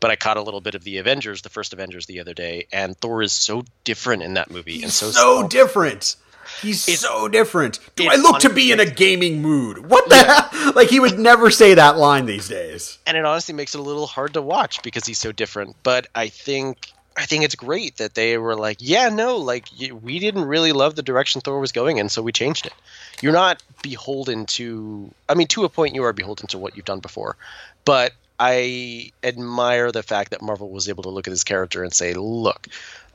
but 0.00 0.10
I 0.10 0.16
caught 0.16 0.36
a 0.36 0.42
little 0.42 0.60
bit 0.60 0.74
of 0.74 0.84
the 0.84 0.98
Avengers, 0.98 1.40
the 1.40 1.48
first 1.48 1.72
Avengers, 1.72 2.04
the 2.04 2.20
other 2.20 2.34
day, 2.34 2.66
and 2.70 2.94
Thor 2.98 3.22
is 3.22 3.32
so 3.32 3.64
different 3.84 4.22
in 4.22 4.34
that 4.34 4.50
movie. 4.50 4.74
and 4.74 4.84
He's 4.84 4.94
so, 4.94 5.10
so, 5.12 5.38
small. 5.38 5.48
different. 5.48 6.16
He's 6.62 6.86
It's- 6.88 7.00
so 7.00 7.28
different. 7.28 7.78
Do 7.96 8.08
I 8.08 8.16
look 8.16 8.40
to 8.40 8.50
be 8.50 8.72
in 8.72 8.80
a 8.80 8.86
gaming 8.86 9.40
mood? 9.42 9.88
What 9.88 10.08
the 10.08 10.16
hell? 10.16 10.72
Like 10.74 10.88
he 10.88 11.00
would 11.00 11.18
never 11.18 11.50
say 11.50 11.74
that 11.74 11.96
line 11.96 12.26
these 12.26 12.48
days. 12.48 12.98
and 13.06 13.16
it 13.16 13.24
honestly 13.24 13.54
makes 13.54 13.74
it 13.74 13.78
a 13.80 13.82
little 13.82 14.06
hard 14.06 14.34
to 14.34 14.42
watch 14.42 14.82
because 14.82 15.04
he's 15.06 15.18
so 15.18 15.32
different. 15.32 15.76
But 15.82 16.06
I 16.14 16.28
think 16.28 16.92
I 17.16 17.26
think 17.26 17.44
it's 17.44 17.56
great 17.56 17.96
that 17.96 18.14
they 18.14 18.38
were 18.38 18.54
like, 18.54 18.76
yeah, 18.80 19.08
no, 19.08 19.36
like 19.36 19.66
we 20.02 20.18
didn't 20.20 20.44
really 20.44 20.72
love 20.72 20.94
the 20.94 21.02
direction 21.02 21.40
Thor 21.40 21.58
was 21.60 21.72
going 21.72 21.96
in, 21.98 22.08
so 22.08 22.22
we 22.22 22.30
changed 22.32 22.66
it. 22.66 22.72
You're 23.20 23.32
not 23.32 23.62
beholden 23.82 24.46
to. 24.46 25.10
I 25.28 25.34
mean, 25.34 25.48
to 25.48 25.64
a 25.64 25.68
point, 25.68 25.94
you 25.94 26.04
are 26.04 26.12
beholden 26.12 26.46
to 26.48 26.58
what 26.58 26.76
you've 26.76 26.86
done 26.86 27.00
before, 27.00 27.36
but 27.84 28.12
I 28.40 29.12
admire 29.22 29.92
the 29.92 30.02
fact 30.02 30.30
that 30.30 30.40
Marvel 30.42 30.70
was 30.70 30.88
able 30.88 31.02
to 31.02 31.10
look 31.10 31.28
at 31.28 31.30
his 31.30 31.44
character 31.44 31.84
and 31.84 31.92
say, 31.92 32.14
look. 32.14 32.66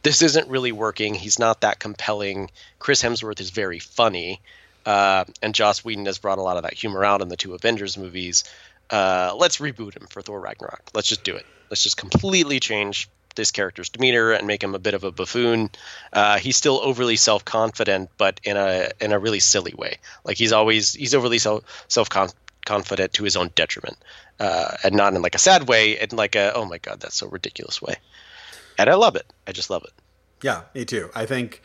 This 0.04 0.22
isn't 0.22 0.50
really 0.50 0.72
working. 0.72 1.16
He's 1.16 1.40
not 1.40 1.62
that 1.62 1.80
compelling. 1.80 2.52
Chris 2.78 3.02
Hemsworth 3.02 3.40
is 3.40 3.50
very 3.50 3.80
funny, 3.80 4.40
uh, 4.86 5.26
and 5.42 5.56
Joss 5.56 5.84
Whedon 5.84 6.06
has 6.06 6.20
brought 6.20 6.38
a 6.38 6.44
lot 6.44 6.58
of 6.58 6.64
that 6.64 6.76
humor 6.76 7.04
out 7.04 7.24
in 7.24 7.28
the 7.28 7.36
two 7.36 7.56
Avengers 7.56 7.98
movies 7.98 8.44
uh, 8.90 9.34
let's 9.38 9.58
reboot 9.58 9.96
him 9.96 10.08
for 10.10 10.22
Thor 10.22 10.40
Ragnarok. 10.40 10.82
Let's 10.94 11.08
just 11.08 11.24
do 11.24 11.36
it. 11.36 11.46
Let's 11.70 11.84
just 11.84 11.98
completely 11.98 12.60
change 12.60 13.10
this 13.36 13.52
character's 13.52 13.90
demeanor 13.90 14.32
and 14.32 14.48
make 14.48 14.64
him 14.64 14.76
a 14.76 14.80
bit 14.80 14.94
of 14.94 15.04
a 15.04 15.12
buffoon. 15.12 15.70
Uh, 16.14 16.38
he's 16.38 16.56
still 16.56 16.80
overly 16.82 17.16
self 17.16 17.44
confident, 17.44 18.10
but 18.18 18.40
in 18.44 18.56
a 18.56 18.92
in 19.02 19.12
a 19.12 19.20
really 19.20 19.40
silly 19.40 19.74
way. 19.76 19.98
Like 20.24 20.38
he's 20.38 20.52
always 20.54 20.94
he's 20.94 21.16
overly 21.16 21.40
self 21.40 21.64
self 21.88 22.10
confident 22.66 23.14
to 23.14 23.24
his 23.24 23.36
own 23.36 23.52
detriment, 23.56 23.98
uh, 24.40 24.72
and 24.84 24.96
not 24.96 25.14
in 25.14 25.22
like 25.22 25.36
a 25.36 25.40
sad 25.40 25.68
way, 25.68 26.00
in 26.00 26.10
like 26.16 26.36
a 26.36 26.54
oh 26.54 26.66
my 26.66 26.78
god, 26.78 27.00
that's 27.00 27.16
so 27.16 27.28
ridiculous 27.28 27.82
way. 27.82 27.96
And 28.78 28.90
I 28.90 28.96
love 28.96 29.16
it. 29.16 29.32
I 29.48 29.52
just 29.52 29.70
love 29.70 29.84
it. 29.86 29.94
Yeah, 30.42 30.64
me 30.74 30.86
too. 30.86 31.10
I 31.16 31.26
think, 31.26 31.62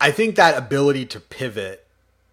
I 0.00 0.10
think 0.10 0.36
that 0.36 0.56
ability 0.56 1.06
to 1.06 1.20
pivot 1.20 1.86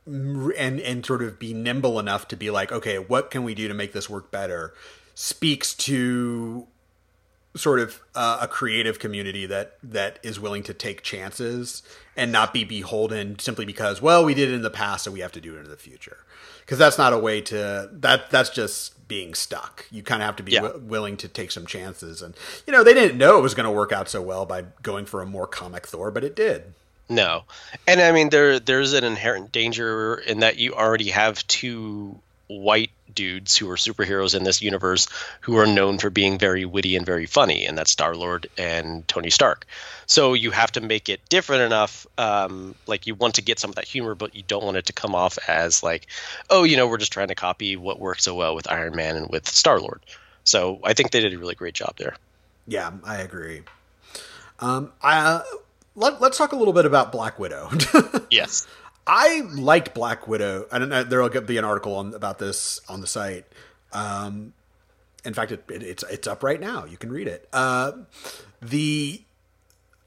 and 0.06 0.80
and 0.80 1.06
sort 1.06 1.22
of 1.22 1.38
be 1.38 1.54
nimble 1.54 2.00
enough 2.00 2.28
to 2.30 2.38
be 2.38 2.50
like, 2.50 2.72
okay, 2.72 2.98
what 2.98 3.30
can 3.30 3.44
we 3.44 3.54
do 3.54 3.68
to 3.68 3.74
make 3.74 3.92
this 3.92 4.10
work 4.10 4.32
better, 4.32 4.74
speaks 5.14 5.74
to 5.74 6.68
sort 7.56 7.80
of 7.80 8.00
uh, 8.16 8.40
a 8.42 8.48
creative 8.48 9.00
community 9.00 9.46
that 9.46 9.78
that 9.84 10.20
is 10.24 10.40
willing 10.40 10.64
to 10.64 10.74
take 10.74 11.02
chances 11.02 11.84
and 12.16 12.32
not 12.32 12.54
be 12.54 12.64
beholden 12.64 13.38
simply 13.40 13.66
because 13.66 14.02
well 14.02 14.24
we 14.24 14.34
did 14.34 14.50
it 14.50 14.54
in 14.54 14.62
the 14.62 14.70
past 14.70 15.04
so 15.04 15.12
we 15.12 15.22
have 15.22 15.32
to 15.32 15.42
do 15.42 15.56
it 15.56 15.60
in 15.60 15.70
the 15.70 15.78
future 15.78 16.18
because 16.62 16.78
that's 16.78 16.98
not 16.98 17.14
a 17.14 17.18
way 17.18 17.42
to 17.42 17.90
that 17.92 18.30
that's 18.30 18.50
just 18.52 18.94
being 19.08 19.34
stuck. 19.34 19.86
You 19.92 20.04
kind 20.04 20.22
of 20.22 20.26
have 20.26 20.36
to 20.38 20.44
be 20.44 20.54
yeah. 20.54 20.62
w- 20.62 20.84
willing 20.86 21.18
to 21.18 21.28
take 21.28 21.52
some 21.52 21.66
chances. 21.66 22.22
And 22.22 22.36
you 22.66 22.74
know 22.74 22.84
they 22.84 22.94
didn't 22.94 23.18
know 23.18 23.38
it 23.38 23.42
was 23.42 23.54
going 23.54 23.66
to 23.66 23.72
work 23.72 23.92
out 23.92 24.10
so 24.10 24.22
well 24.22 24.46
by 24.46 24.66
going 24.82 25.06
for 25.06 25.22
a 25.22 25.26
more 25.26 25.48
comic 25.48 25.88
thor 25.88 26.12
but 26.12 26.24
it 26.24 26.36
did. 26.36 26.74
No. 27.10 27.44
And 27.88 28.02
i 28.02 28.12
mean 28.12 28.30
there 28.30 28.60
there's 28.60 28.94
an 28.94 29.04
inherent 29.04 29.52
danger 29.52 30.16
in 30.16 30.40
that 30.40 30.58
you 30.58 30.74
already 30.74 31.10
have 31.10 31.46
two 31.48 32.20
white 32.48 32.92
dudes 33.18 33.58
who 33.58 33.68
are 33.72 33.76
superheroes 33.76 34.36
in 34.36 34.44
this 34.44 34.62
universe 34.62 35.08
who 35.42 35.58
are 35.58 35.66
known 35.66 35.98
for 35.98 36.12
being 36.12 36.38
very 36.38 36.66
witty 36.66 36.96
and 36.96 37.04
very 37.04 37.26
funny, 37.26 37.66
and 37.66 37.76
that's 37.76 37.90
Star 37.90 38.16
Lord 38.16 38.48
and 38.58 39.06
Tony 39.08 39.32
Stark. 39.32 39.66
So 40.06 40.36
you 40.36 40.52
have 40.52 40.72
to 40.74 40.82
make 40.82 41.10
it 41.10 41.20
different 41.30 41.64
enough. 41.64 42.06
Um, 42.20 42.76
like 42.86 43.08
you 43.08 43.16
want 43.16 43.34
to 43.36 43.42
get 43.42 43.58
some 43.58 43.72
of 43.72 43.76
that 43.76 43.86
humor, 43.86 44.14
but 44.14 44.36
you 44.36 44.44
don't 44.48 44.64
want 44.64 44.78
it 44.78 44.86
to 44.86 44.94
come 44.94 45.16
off 45.16 45.40
as 45.48 45.82
like, 45.82 46.06
oh, 46.52 46.64
you 46.64 46.78
know, 46.78 46.88
we're 46.88 46.98
just 46.98 47.12
trying 47.12 47.30
to 47.30 47.36
copy 47.36 47.76
what 47.76 48.00
works 48.00 48.24
so 48.24 48.36
well 48.36 48.54
with 48.54 48.72
Iron 48.72 48.96
Man 48.96 49.16
and 49.16 49.30
with 49.30 49.50
Star 49.50 49.80
Lord. 49.80 50.02
So 50.44 50.80
I 50.84 50.94
think 50.94 51.10
they 51.12 51.20
did 51.20 51.34
a 51.34 51.40
really 51.40 51.56
great 51.56 51.74
job 51.74 51.96
there. 51.98 52.16
Yeah, 52.68 52.92
I 53.04 53.18
agree. 53.18 53.64
Um, 54.60 54.92
I, 55.02 55.18
uh, 55.18 55.44
let, 55.96 56.22
us 56.22 56.38
talk 56.38 56.52
a 56.52 56.56
little 56.56 56.74
bit 56.74 56.86
about 56.86 57.12
Black 57.12 57.40
Widow. 57.40 57.70
yes. 58.32 58.68
I 59.08 59.42
liked 59.54 59.94
Black 59.94 60.28
Widow. 60.28 60.68
I 60.72 60.80
don't 60.80 60.90
know. 60.90 61.04
There'll 61.04 61.30
be 61.42 61.58
an 61.58 61.66
article 61.66 61.96
on 61.96 62.14
about 62.14 62.40
this 62.40 62.82
on 62.90 63.02
the 63.02 63.08
site. 63.08 63.46
Um, 63.94 64.54
in 65.24 65.34
fact, 65.34 65.52
it, 65.52 65.64
it, 65.70 65.84
it's 65.84 66.04
it's 66.04 66.28
up 66.28 66.44
right 66.44 66.60
now. 66.60 66.86
You 66.86 66.98
can 66.98 67.12
read 67.12 67.28
it. 67.28 67.48
Uh, 67.54 67.94
the 68.62 69.22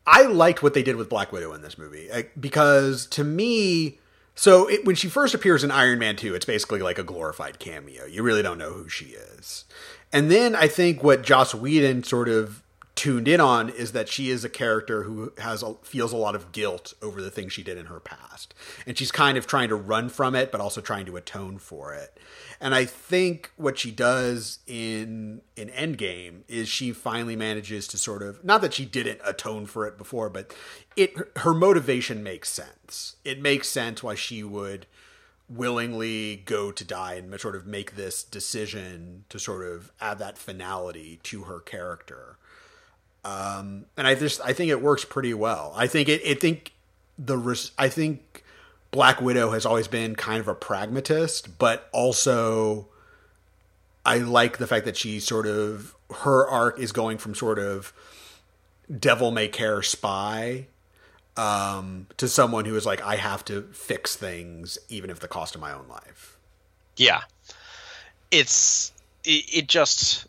I 0.07 0.25
liked 0.25 0.63
what 0.63 0.75
they 0.75 0.83
did 0.83 0.97
with 0.97 1.09
Black 1.09 1.33
Widow 1.33 1.53
in 1.53 1.63
this 1.63 1.79
movie 1.79 2.09
because 2.39 3.07
to 3.07 3.25
me, 3.25 3.99
so 4.35 4.69
it, 4.69 4.85
when 4.85 4.97
she 4.97 5.09
first 5.09 5.35
appears 5.35 5.65
in 5.65 5.71
Iron 5.71 5.99
Man 5.99 6.17
Two, 6.17 6.35
it's 6.35 6.47
basically 6.47 6.81
like 6.81 6.99
a 6.99 7.03
glorified 7.03 7.59
cameo. 7.59 8.05
You 8.05 8.23
really 8.23 8.43
don't 8.43 8.59
know 8.59 8.73
who 8.73 8.89
she 8.89 9.07
is. 9.07 9.65
And 10.13 10.31
then 10.31 10.57
I 10.57 10.67
think 10.67 11.03
what 11.03 11.23
Joss 11.23 11.55
Whedon 11.55 12.03
sort 12.03 12.29
of 12.29 12.63
tuned 13.01 13.27
in 13.27 13.41
on 13.41 13.71
is 13.71 13.93
that 13.93 14.11
she 14.11 14.29
is 14.29 14.45
a 14.45 14.49
character 14.51 15.05
who 15.05 15.33
has 15.39 15.63
a, 15.63 15.73
feels 15.77 16.13
a 16.13 16.17
lot 16.19 16.35
of 16.35 16.53
guilt 16.53 16.93
over 17.01 17.23
the 17.23 17.31
things 17.31 17.51
she 17.51 17.63
did 17.63 17.79
in 17.79 17.87
her 17.87 17.99
past, 17.99 18.53
and 18.87 18.99
she's 18.99 19.11
kind 19.11 19.39
of 19.39 19.47
trying 19.47 19.71
to 19.71 19.75
run 19.75 20.11
from 20.11 20.35
it, 20.35 20.53
but 20.53 20.61
also 20.61 20.83
trying 20.83 21.07
to 21.07 21.17
atone 21.17 21.57
for 21.57 21.95
it. 21.95 22.19
And 22.61 22.75
I 22.75 22.85
think 22.85 23.53
what 23.57 23.79
she 23.79 23.91
does 23.91 24.59
in 24.67 25.41
in 25.57 25.71
Endgame 25.71 26.43
is 26.47 26.69
she 26.69 26.93
finally 26.93 27.37
manages 27.37 27.89
to 27.89 27.97
sort 27.97 28.23
of 28.23 28.45
not 28.45 28.61
that 28.61 28.75
she 28.75 28.85
didn't 28.85 29.23
atone 29.25 29.65
for 29.65 29.87
it 29.87 29.97
before, 29.97 30.29
but 30.29 30.55
it 30.95 31.15
her 31.37 31.55
motivation 31.55 32.23
makes 32.23 32.51
sense. 32.51 33.17
It 33.25 33.41
makes 33.41 33.71
sense 33.71 34.03
why 34.03 34.15
she 34.15 34.45
would 34.45 34.85
willingly 35.49 36.43
go 36.45 36.71
to 36.71 36.85
die 36.85 37.15
and 37.15 37.41
sort 37.41 37.57
of 37.57 37.67
make 37.67 37.97
this 37.97 38.23
decision 38.23 39.25
to 39.31 39.39
sort 39.39 39.67
of 39.67 39.91
add 40.03 40.19
that 40.19 40.37
finality 40.37 41.19
to 41.23 41.45
her 41.45 41.61
character 41.61 42.37
um, 43.25 43.85
and 43.97 44.07
I 44.07 44.15
just 44.15 44.41
I 44.43 44.53
think 44.53 44.71
it 44.71 44.81
works 44.81 45.05
pretty 45.05 45.35
well. 45.35 45.73
I 45.77 45.87
think 45.87 46.09
it. 46.09 46.23
I 46.27 46.35
think 46.35 46.73
the 47.19 47.37
Res- 47.37 47.73
I 47.79 47.89
think 47.89 48.45
Black 48.91 49.21
Widow 49.21 49.51
has 49.51 49.67
always 49.67 49.89
been 49.89 50.15
kind 50.15 50.41
of 50.41 50.49
a 50.49 50.55
pragmatist, 50.55 51.59
but 51.59 51.89
also 51.93 52.89
I 54.05 54.19
like 54.19 54.59
the 54.59 54.67
fact 54.67 54.87
that 54.87 54.97
she 54.97 55.21
sort 55.21 55.47
of 55.47 55.95
her 56.23 56.49
arc 56.49 56.79
is 56.79 56.93
going 56.93 57.19
from 57.19 57.35
sort 57.35 57.59
of 57.59 57.93
devil 58.99 59.31
may 59.31 59.49
care 59.49 59.83
spy 59.83 60.67
um, 61.37 62.07
to 62.17 62.27
someone 62.27 62.65
who 62.65 62.75
is 62.75 62.87
like 62.87 63.03
I 63.03 63.17
have 63.17 63.45
to 63.47 63.63
fix 63.73 64.17
things 64.17 64.79
even 64.89 65.11
if 65.11 65.21
the 65.21 65.29
cost 65.29 65.55
of 65.55 65.61
my 65.61 65.73
own 65.73 65.87
life. 65.89 66.39
Yeah, 66.97 67.23
it's 68.31 68.93
it, 69.25 69.45
it 69.53 69.67
just. 69.69 70.27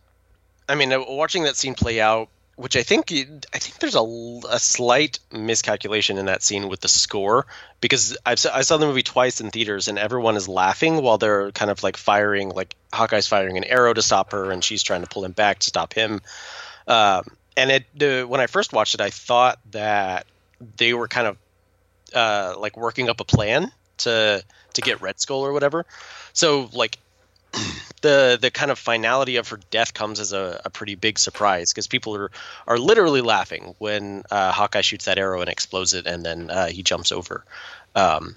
I 0.69 0.75
mean, 0.75 0.93
watching 1.08 1.43
that 1.43 1.58
scene 1.58 1.73
play 1.73 1.99
out 1.99 2.30
which 2.62 2.76
I 2.78 2.84
think 2.84 3.12
I 3.12 3.58
think 3.58 3.80
there's 3.80 3.95
a, 3.95 4.39
a 4.47 4.60
slight 4.60 5.17
miscalculation 5.32 6.19
in 6.19 6.28
that 6.28 6.43
scene 6.43 6.69
with 6.69 6.80
the 6.80 6.88
score 6.88 7.47
because 7.80 8.15
I've, 8.24 8.45
I 8.54 8.62
saw 8.62 8.78
the 8.78 8.86
movie 8.86 9.02
twice 9.02 9.41
in 9.41 9.50
theaters 9.50 9.88
and 9.88 9.97
everyone 9.97 10.36
is 10.38 10.47
laughing 10.47 11.02
while 11.02 11.17
they're 11.17 11.52
kind 11.54 11.71
of 11.71 11.82
like 11.82 11.97
firing 11.97 12.50
like 12.50 12.76
Hawkeye's 12.93 13.26
firing 13.26 13.58
an 13.58 13.63
arrow 13.63 13.95
to 13.95 14.02
stop 14.04 14.34
her 14.34 14.52
and 14.52 14.63
she's 14.63 14.84
trying 14.84 15.02
to 15.02 15.08
pull 15.08 15.26
him 15.26 15.32
back 15.32 15.58
to 15.58 15.67
stop 15.67 15.93
him. 15.93 16.21
Um, 16.88 17.24
and 17.58 17.71
it 17.71 18.30
when 18.30 18.39
I 18.39 18.45
first 18.45 18.74
watched 18.74 18.93
it, 18.93 19.02
I 19.02 19.10
thought 19.10 19.58
that 19.71 20.28
they 20.78 20.93
were 20.93 21.08
kind 21.08 21.28
of 21.30 21.38
uh, 22.13 22.60
like 22.60 22.78
working 22.78 23.10
up 23.10 23.21
a 23.21 23.26
plan 23.26 23.71
to 24.00 24.43
to 24.76 24.82
get 24.82 25.02
Red 25.02 25.19
Skull 25.19 25.43
or 25.43 25.52
whatever. 25.52 25.88
So 26.34 26.69
like 26.74 27.00
the 28.01 28.37
the 28.41 28.51
kind 28.51 28.71
of 28.71 28.79
finality 28.79 29.35
of 29.37 29.47
her 29.49 29.59
death 29.69 29.93
comes 29.93 30.19
as 30.19 30.33
a, 30.33 30.61
a 30.65 30.69
pretty 30.69 30.95
big 30.95 31.19
surprise 31.19 31.71
because 31.71 31.87
people 31.87 32.15
are 32.15 32.31
are 32.67 32.77
literally 32.77 33.21
laughing 33.21 33.75
when 33.77 34.23
uh, 34.31 34.51
Hawkeye 34.51 34.81
shoots 34.81 35.05
that 35.05 35.17
arrow 35.17 35.41
and 35.41 35.49
explodes 35.49 35.93
it, 35.93 36.05
and 36.05 36.25
then 36.25 36.49
uh, 36.49 36.67
he 36.67 36.83
jumps 36.83 37.11
over. 37.11 37.43
Um, 37.95 38.35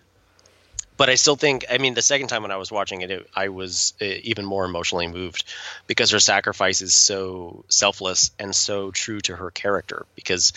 but 0.97 1.11
I 1.11 1.17
still 1.17 1.37
think, 1.37 1.65
I 1.69 1.79
mean, 1.79 1.95
the 1.95 2.03
second 2.03 2.29
time 2.29 2.43
when 2.43 2.53
I 2.53 2.57
was 2.57 2.71
watching 2.71 3.01
it, 3.01 3.11
it 3.11 3.29
I 3.35 3.49
was 3.49 3.95
uh, 4.01 4.05
even 4.05 4.45
more 4.45 4.65
emotionally 4.65 5.09
moved 5.09 5.45
because 5.87 6.11
her 6.11 6.21
sacrifice 6.21 6.83
is 6.83 6.95
so 6.95 7.65
selfless 7.69 8.31
and 8.39 8.55
so 8.55 8.93
true 8.93 9.21
to 9.23 9.35
her 9.35 9.51
character. 9.51 10.07
Because, 10.15 10.53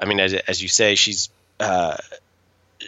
I 0.00 0.06
mean, 0.06 0.18
as, 0.18 0.32
as 0.34 0.60
you 0.60 0.68
say, 0.68 0.96
she's 0.96 1.28
uh, 1.60 1.96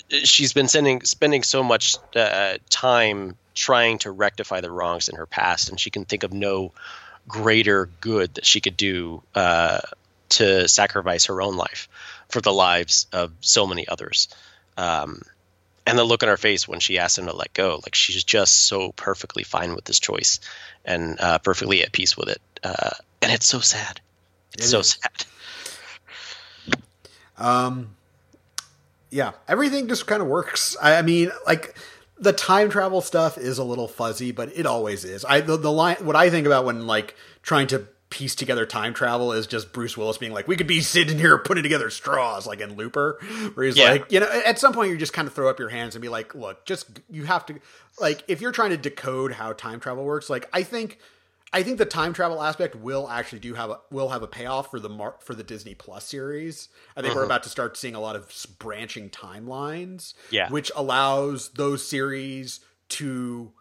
she's 0.08 0.52
been 0.52 0.68
sending, 0.68 1.02
spending 1.02 1.42
so 1.42 1.62
much 1.62 1.96
uh, 2.14 2.58
time 2.68 3.36
trying 3.54 3.98
to 3.98 4.10
rectify 4.10 4.60
the 4.60 4.70
wrongs 4.70 5.08
in 5.08 5.16
her 5.16 5.26
past, 5.26 5.68
and 5.68 5.78
she 5.78 5.90
can 5.90 6.04
think 6.04 6.22
of 6.22 6.32
no 6.32 6.72
greater 7.28 7.88
good 8.00 8.34
that 8.34 8.46
she 8.46 8.60
could 8.60 8.76
do 8.76 9.22
uh, 9.34 9.80
to 10.30 10.68
sacrifice 10.68 11.26
her 11.26 11.42
own 11.42 11.56
life 11.56 11.88
for 12.28 12.40
the 12.40 12.52
lives 12.52 13.06
of 13.12 13.32
so 13.40 13.66
many 13.66 13.86
others. 13.88 14.28
Um, 14.76 15.22
and 15.86 15.98
the 15.98 16.04
look 16.04 16.22
on 16.22 16.28
her 16.28 16.36
face 16.36 16.68
when 16.68 16.80
she 16.80 16.98
asks 16.98 17.18
him 17.18 17.26
to 17.26 17.34
let 17.34 17.52
go, 17.52 17.80
like 17.82 17.94
she's 17.94 18.22
just 18.22 18.66
so 18.66 18.92
perfectly 18.92 19.42
fine 19.42 19.74
with 19.74 19.84
this 19.84 19.98
choice 19.98 20.40
and 20.84 21.20
uh, 21.20 21.38
perfectly 21.38 21.82
at 21.82 21.92
peace 21.92 22.16
with 22.16 22.28
it. 22.28 22.40
Uh, 22.62 22.90
and 23.22 23.32
it's 23.32 23.46
so 23.46 23.60
sad. 23.60 24.00
It's 24.54 24.66
it 24.66 24.68
so 24.68 24.80
is. 24.80 24.98
sad. 25.00 25.26
Um, 27.36 27.96
yeah, 29.10 29.32
everything 29.48 29.88
just 29.88 30.06
kind 30.06 30.22
of 30.22 30.28
works. 30.28 30.76
I, 30.80 31.02
mean, 31.02 31.30
like 31.46 31.76
the 32.18 32.32
time 32.32 32.70
travel 32.70 33.00
stuff 33.00 33.38
is 33.38 33.58
a 33.58 33.64
little 33.64 33.88
fuzzy, 33.88 34.32
but 34.32 34.50
it 34.54 34.66
always 34.66 35.04
is. 35.04 35.24
I 35.24 35.40
the, 35.40 35.56
the 35.56 35.72
line 35.72 35.96
what 36.00 36.16
I 36.16 36.30
think 36.30 36.46
about 36.46 36.64
when 36.64 36.86
like 36.86 37.16
trying 37.42 37.66
to 37.68 37.88
piece 38.10 38.34
together 38.34 38.66
time 38.66 38.92
travel 38.92 39.32
is 39.32 39.46
just 39.46 39.72
Bruce 39.72 39.96
Willis 39.96 40.18
being 40.18 40.32
like, 40.32 40.46
"We 40.46 40.56
could 40.56 40.66
be 40.66 40.80
sitting 40.80 41.18
here 41.18 41.38
putting 41.38 41.62
together 41.62 41.90
straws," 41.90 42.46
like 42.46 42.60
in 42.60 42.76
Looper, 42.76 43.18
where 43.54 43.66
he's 43.66 43.76
yeah. 43.76 43.90
like, 43.90 44.12
you 44.12 44.20
know, 44.20 44.28
at 44.44 44.58
some 44.58 44.72
point 44.72 44.90
you 44.90 44.96
just 44.96 45.12
kind 45.12 45.26
of 45.26 45.34
throw 45.34 45.48
up 45.48 45.58
your 45.58 45.70
hands 45.70 45.94
and 45.94 46.02
be 46.02 46.08
like, 46.08 46.34
"Look, 46.34 46.64
just 46.66 47.00
you 47.08 47.24
have 47.24 47.46
to 47.46 47.54
like 47.98 48.22
if 48.28 48.40
you're 48.40 48.52
trying 48.52 48.70
to 48.70 48.76
decode 48.76 49.32
how 49.32 49.52
time 49.52 49.80
travel 49.80 50.04
works, 50.04 50.30
like 50.30 50.48
I 50.52 50.62
think." 50.62 50.98
I 51.52 51.62
think 51.62 51.78
the 51.78 51.84
time 51.84 52.12
travel 52.12 52.42
aspect 52.42 52.76
will 52.76 53.08
actually 53.08 53.40
do 53.40 53.54
have 53.54 53.70
a 53.70 53.80
will 53.90 54.10
have 54.10 54.22
a 54.22 54.28
payoff 54.28 54.70
for 54.70 54.78
the 54.78 54.88
Mar- 54.88 55.16
for 55.20 55.34
the 55.34 55.42
Disney 55.42 55.74
Plus 55.74 56.04
series. 56.04 56.68
I 56.96 57.00
think 57.00 57.12
uh-huh. 57.12 57.20
we're 57.20 57.26
about 57.26 57.42
to 57.42 57.48
start 57.48 57.76
seeing 57.76 57.94
a 57.94 58.00
lot 58.00 58.14
of 58.14 58.32
branching 58.58 59.10
timelines, 59.10 60.14
yeah. 60.30 60.48
which 60.48 60.70
allows 60.76 61.50
those 61.50 61.86
series 61.86 62.60
to 62.90 63.52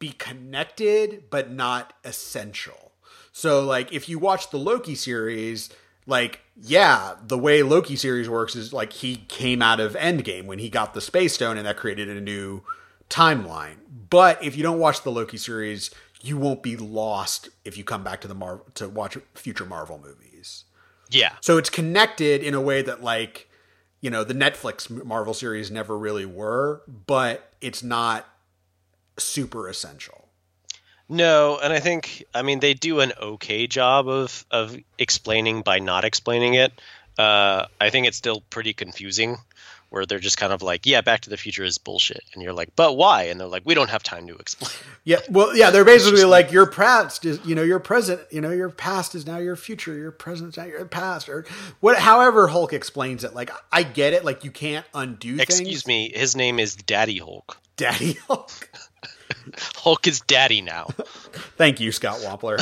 be 0.00 0.10
connected 0.10 1.24
but 1.30 1.52
not 1.52 1.92
essential. 2.04 2.92
So, 3.32 3.64
like, 3.64 3.92
if 3.92 4.08
you 4.08 4.18
watch 4.18 4.50
the 4.50 4.56
Loki 4.58 4.96
series, 4.96 5.70
like, 6.06 6.40
yeah, 6.56 7.14
the 7.24 7.38
way 7.38 7.62
Loki 7.62 7.94
series 7.94 8.28
works 8.28 8.56
is 8.56 8.72
like 8.72 8.92
he 8.92 9.16
came 9.28 9.62
out 9.62 9.78
of 9.78 9.94
Endgame 9.94 10.46
when 10.46 10.58
he 10.58 10.68
got 10.68 10.94
the 10.94 11.00
Space 11.00 11.34
Stone, 11.34 11.56
and 11.56 11.66
that 11.66 11.76
created 11.76 12.08
a 12.08 12.20
new 12.20 12.62
timeline. 13.08 13.76
But 13.88 14.42
if 14.42 14.56
you 14.56 14.64
don't 14.64 14.80
watch 14.80 15.02
the 15.02 15.12
Loki 15.12 15.36
series, 15.36 15.90
you 16.22 16.36
won't 16.36 16.62
be 16.62 16.76
lost 16.76 17.48
if 17.64 17.76
you 17.78 17.84
come 17.84 18.04
back 18.04 18.20
to 18.20 18.28
the 18.28 18.34
Marvel 18.34 18.66
to 18.74 18.88
watch 18.88 19.16
future 19.34 19.64
Marvel 19.64 19.98
movies. 19.98 20.64
Yeah. 21.10 21.32
So 21.40 21.58
it's 21.58 21.70
connected 21.70 22.42
in 22.42 22.54
a 22.54 22.60
way 22.60 22.82
that 22.82 23.02
like, 23.02 23.48
you 24.00 24.10
know, 24.10 24.24
the 24.24 24.34
Netflix 24.34 24.90
Marvel 25.04 25.34
series 25.34 25.70
never 25.70 25.98
really 25.98 26.26
were, 26.26 26.82
but 26.86 27.52
it's 27.60 27.82
not 27.82 28.28
super 29.18 29.68
essential. 29.68 30.28
No, 31.08 31.58
and 31.60 31.72
I 31.72 31.80
think 31.80 32.24
I 32.34 32.42
mean 32.42 32.60
they 32.60 32.72
do 32.72 33.00
an 33.00 33.12
okay 33.20 33.66
job 33.66 34.08
of 34.08 34.46
of 34.50 34.76
explaining 34.96 35.62
by 35.62 35.80
not 35.80 36.04
explaining 36.04 36.54
it. 36.54 36.72
Uh, 37.18 37.66
I 37.80 37.90
think 37.90 38.06
it's 38.06 38.16
still 38.16 38.42
pretty 38.48 38.72
confusing, 38.72 39.36
where 39.90 40.06
they're 40.06 40.18
just 40.18 40.38
kind 40.38 40.52
of 40.52 40.62
like, 40.62 40.86
"Yeah, 40.86 41.02
Back 41.02 41.20
to 41.22 41.30
the 41.30 41.36
Future 41.36 41.64
is 41.64 41.78
bullshit," 41.78 42.22
and 42.32 42.42
you're 42.42 42.52
like, 42.52 42.70
"But 42.74 42.96
why?" 42.96 43.24
And 43.24 43.38
they're 43.38 43.46
like, 43.46 43.62
"We 43.64 43.74
don't 43.74 43.90
have 43.90 44.02
time 44.02 44.26
to 44.28 44.36
explain." 44.36 44.70
Yeah, 45.04 45.18
well, 45.28 45.54
yeah, 45.54 45.70
they're 45.70 45.84
basically 45.84 46.24
like 46.24 46.50
your 46.52 46.66
past 46.66 47.24
is, 47.24 47.40
you 47.44 47.54
know, 47.54 47.62
your 47.62 47.78
present, 47.80 48.20
you 48.30 48.40
know, 48.40 48.50
your 48.50 48.70
past 48.70 49.14
is 49.14 49.26
now 49.26 49.38
your 49.38 49.56
future, 49.56 49.94
your 49.94 50.12
present 50.12 50.50
is 50.50 50.56
now 50.56 50.64
your 50.64 50.84
past, 50.86 51.28
or 51.28 51.44
what. 51.80 51.98
However, 51.98 52.48
Hulk 52.48 52.72
explains 52.72 53.24
it. 53.24 53.34
Like, 53.34 53.50
I 53.72 53.82
get 53.82 54.14
it. 54.14 54.24
Like, 54.24 54.44
you 54.44 54.50
can't 54.50 54.86
undo. 54.94 55.36
Things. 55.36 55.40
Excuse 55.42 55.82
things. 55.82 55.86
me, 55.86 56.12
his 56.14 56.34
name 56.34 56.58
is 56.58 56.74
Daddy 56.76 57.18
Hulk. 57.18 57.58
Daddy 57.76 58.14
Hulk. 58.26 58.70
Hulk 59.76 60.06
is 60.06 60.20
daddy 60.20 60.60
now. 60.60 60.84
Thank 61.56 61.80
you, 61.80 61.92
Scott 61.92 62.18
Wampler. 62.18 62.58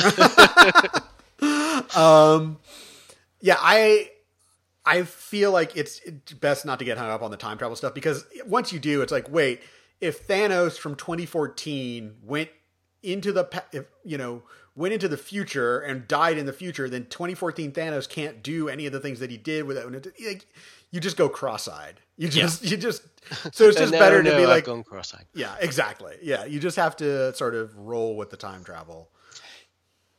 um, 1.95 2.57
yeah, 3.41 3.57
I 3.59 4.09
I 4.89 5.03
feel 5.03 5.51
like 5.51 5.77
it's 5.77 6.01
best 6.39 6.65
not 6.65 6.79
to 6.79 6.85
get 6.85 6.97
hung 6.97 7.11
up 7.11 7.21
on 7.21 7.29
the 7.29 7.37
time 7.37 7.59
travel 7.59 7.75
stuff 7.75 7.93
because 7.93 8.25
once 8.47 8.73
you 8.73 8.79
do, 8.79 9.03
it's 9.03 9.11
like, 9.11 9.29
wait, 9.29 9.61
if 10.01 10.27
Thanos 10.27 10.79
from 10.79 10.95
2014 10.95 12.15
went 12.23 12.49
into 13.03 13.31
the 13.31 13.63
if 13.71 13.85
you 14.03 14.17
know 14.17 14.41
went 14.75 14.93
into 14.93 15.07
the 15.07 15.17
future 15.17 15.79
and 15.79 16.07
died 16.07 16.39
in 16.39 16.47
the 16.47 16.53
future, 16.53 16.89
then 16.89 17.05
2014 17.05 17.71
Thanos 17.71 18.09
can't 18.09 18.41
do 18.41 18.67
any 18.67 18.87
of 18.87 18.91
the 18.91 18.99
things 18.99 19.19
that 19.19 19.29
he 19.29 19.37
did 19.37 19.65
without. 19.65 19.91
Like, 19.93 20.47
you 20.89 20.99
just 20.99 21.17
go 21.17 21.29
cross-eyed. 21.29 21.99
You 22.17 22.27
just 22.27 22.63
yeah. 22.63 22.71
you 22.71 22.77
just 22.77 23.03
so 23.53 23.65
it's 23.67 23.77
just 23.77 23.93
no, 23.93 23.99
better 23.99 24.23
no, 24.23 24.31
to 24.31 24.37
be 24.37 24.43
I've 24.43 24.49
like 24.49 24.65
going 24.65 24.83
cross-eyed. 24.83 25.25
yeah, 25.35 25.55
exactly. 25.59 26.15
Yeah, 26.23 26.45
you 26.45 26.59
just 26.59 26.77
have 26.77 26.95
to 26.97 27.33
sort 27.35 27.53
of 27.53 27.77
roll 27.77 28.17
with 28.17 28.31
the 28.31 28.37
time 28.37 28.63
travel. 28.63 29.11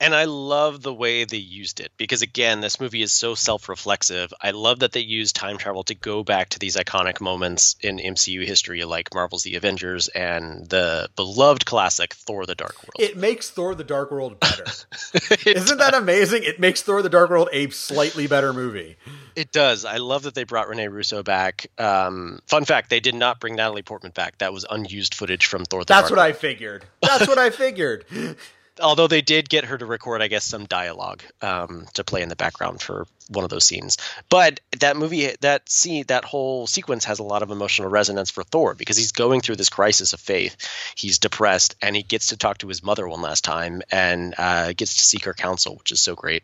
And 0.00 0.14
I 0.14 0.24
love 0.24 0.82
the 0.82 0.94
way 0.94 1.24
they 1.24 1.36
used 1.36 1.78
it 1.78 1.92
because 1.98 2.22
again, 2.22 2.60
this 2.62 2.80
movie 2.80 3.02
is 3.02 3.12
so 3.12 3.34
self-reflexive. 3.34 4.32
I 4.40 4.52
love 4.52 4.78
that 4.78 4.92
they 4.92 5.00
use 5.00 5.32
time 5.32 5.58
travel 5.58 5.84
to 5.84 5.94
go 5.94 6.24
back 6.24 6.48
to 6.50 6.58
these 6.58 6.76
iconic 6.76 7.20
moments 7.20 7.76
in 7.82 7.98
MCU 7.98 8.46
history 8.46 8.82
like 8.84 9.14
Marvel's 9.14 9.42
The 9.42 9.56
Avengers 9.56 10.08
and 10.08 10.66
the 10.66 11.10
beloved 11.16 11.66
classic 11.66 12.14
Thor 12.14 12.46
the 12.46 12.54
Dark 12.54 12.76
World. 12.82 12.94
It 12.98 13.18
makes 13.18 13.50
Thor 13.50 13.74
the 13.74 13.84
Dark 13.84 14.10
World 14.10 14.40
better. 14.40 14.64
Isn't 15.46 15.78
that 15.78 15.94
amazing? 15.94 16.44
It 16.44 16.58
makes 16.58 16.82
Thor 16.82 17.02
the 17.02 17.10
Dark 17.10 17.28
World 17.28 17.50
a 17.52 17.68
slightly 17.68 18.26
better 18.26 18.54
movie. 18.54 18.96
It 19.36 19.52
does. 19.52 19.84
I 19.84 19.98
love 19.98 20.22
that 20.22 20.34
they 20.34 20.44
brought 20.44 20.68
Rene 20.68 20.88
Russo 20.88 21.22
back. 21.22 21.66
Um, 21.78 22.40
fun 22.46 22.64
fact: 22.64 22.90
they 22.90 23.00
did 23.00 23.14
not 23.14 23.38
bring 23.38 23.56
Natalie 23.56 23.82
Portman 23.82 24.12
back. 24.12 24.38
That 24.38 24.52
was 24.52 24.64
unused 24.68 25.14
footage 25.14 25.46
from 25.46 25.64
Thor. 25.64 25.82
The 25.82 25.86
That's 25.86 26.08
Dark 26.08 26.18
what 26.18 26.26
I 26.26 26.32
figured. 26.32 26.84
That's 27.02 27.28
what 27.28 27.38
I 27.38 27.50
figured. 27.50 28.06
Although 28.80 29.06
they 29.06 29.20
did 29.20 29.48
get 29.48 29.64
her 29.64 29.76
to 29.76 29.86
record, 29.86 30.22
I 30.22 30.28
guess, 30.28 30.44
some 30.44 30.66
dialogue 30.66 31.22
um, 31.42 31.86
to 31.94 32.04
play 32.04 32.22
in 32.22 32.28
the 32.28 32.36
background 32.36 32.80
for 32.80 33.06
one 33.30 33.44
of 33.44 33.50
those 33.50 33.64
scenes. 33.64 33.96
But 34.28 34.60
that 34.78 34.96
movie, 34.96 35.34
that 35.40 35.68
scene, 35.68 36.04
that 36.08 36.24
whole 36.24 36.66
sequence 36.66 37.04
has 37.04 37.18
a 37.18 37.24
lot 37.24 37.42
of 37.42 37.50
emotional 37.50 37.88
resonance 37.88 38.30
for 38.30 38.42
Thor 38.42 38.74
because 38.74 38.96
he's 38.96 39.12
going 39.12 39.40
through 39.40 39.56
this 39.56 39.68
crisis 39.68 40.12
of 40.12 40.20
faith. 40.20 40.56
He's 40.94 41.18
depressed, 41.18 41.76
and 41.80 41.96
he 41.96 42.02
gets 42.02 42.28
to 42.28 42.36
talk 42.36 42.58
to 42.58 42.68
his 42.68 42.82
mother 42.82 43.08
one 43.08 43.22
last 43.22 43.44
time, 43.44 43.82
and 43.90 44.34
uh, 44.36 44.72
gets 44.72 44.96
to 44.96 45.02
seek 45.02 45.24
her 45.24 45.34
counsel, 45.34 45.76
which 45.76 45.92
is 45.92 46.00
so 46.00 46.14
great. 46.14 46.42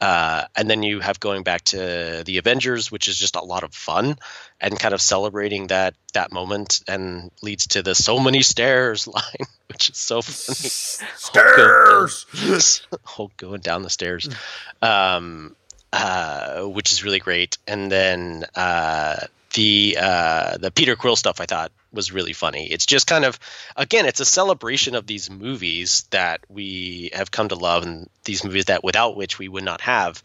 Uh, 0.00 0.44
and 0.54 0.70
then 0.70 0.82
you 0.82 1.00
have 1.00 1.18
going 1.18 1.42
back 1.42 1.62
to 1.64 2.22
the 2.24 2.38
Avengers, 2.38 2.90
which 2.92 3.08
is 3.08 3.18
just 3.18 3.34
a 3.34 3.42
lot 3.42 3.64
of 3.64 3.74
fun 3.74 4.16
and 4.60 4.78
kind 4.78 4.94
of 4.94 5.00
celebrating 5.00 5.68
that 5.68 5.94
that 6.14 6.32
moment, 6.32 6.82
and 6.86 7.30
leads 7.42 7.66
to 7.68 7.82
the 7.82 7.94
so 7.94 8.18
many 8.18 8.42
stairs 8.42 9.06
line, 9.06 9.46
which 9.66 9.90
is 9.90 9.96
so 9.96 10.22
funny. 10.22 10.68
Stairs, 11.16 12.26
Hulk 12.32 12.32
going, 12.36 13.00
Hulk 13.04 13.36
going 13.36 13.60
down 13.60 13.82
the 13.82 13.90
stairs, 13.90 14.28
um, 14.82 15.56
uh, 15.92 16.62
which 16.62 16.92
is 16.92 17.04
really 17.04 17.18
great. 17.18 17.58
And 17.66 17.90
then 17.90 18.44
uh, 18.54 19.16
the 19.54 19.98
uh, 20.00 20.56
the 20.58 20.70
Peter 20.70 20.96
Quill 20.96 21.16
stuff 21.16 21.40
I 21.40 21.46
thought 21.46 21.72
was 21.92 22.12
really 22.12 22.32
funny. 22.34 22.66
It's 22.66 22.86
just 22.86 23.06
kind 23.06 23.24
of 23.24 23.38
again, 23.76 24.06
it's 24.06 24.20
a 24.20 24.24
celebration 24.24 24.94
of 24.94 25.06
these 25.06 25.30
movies 25.30 26.04
that 26.10 26.40
we 26.48 27.10
have 27.12 27.30
come 27.30 27.48
to 27.48 27.54
love, 27.54 27.84
and 27.84 28.08
these 28.24 28.44
movies 28.44 28.66
that 28.66 28.84
without 28.84 29.16
which 29.16 29.38
we 29.38 29.48
would 29.48 29.64
not 29.64 29.80
have 29.80 30.22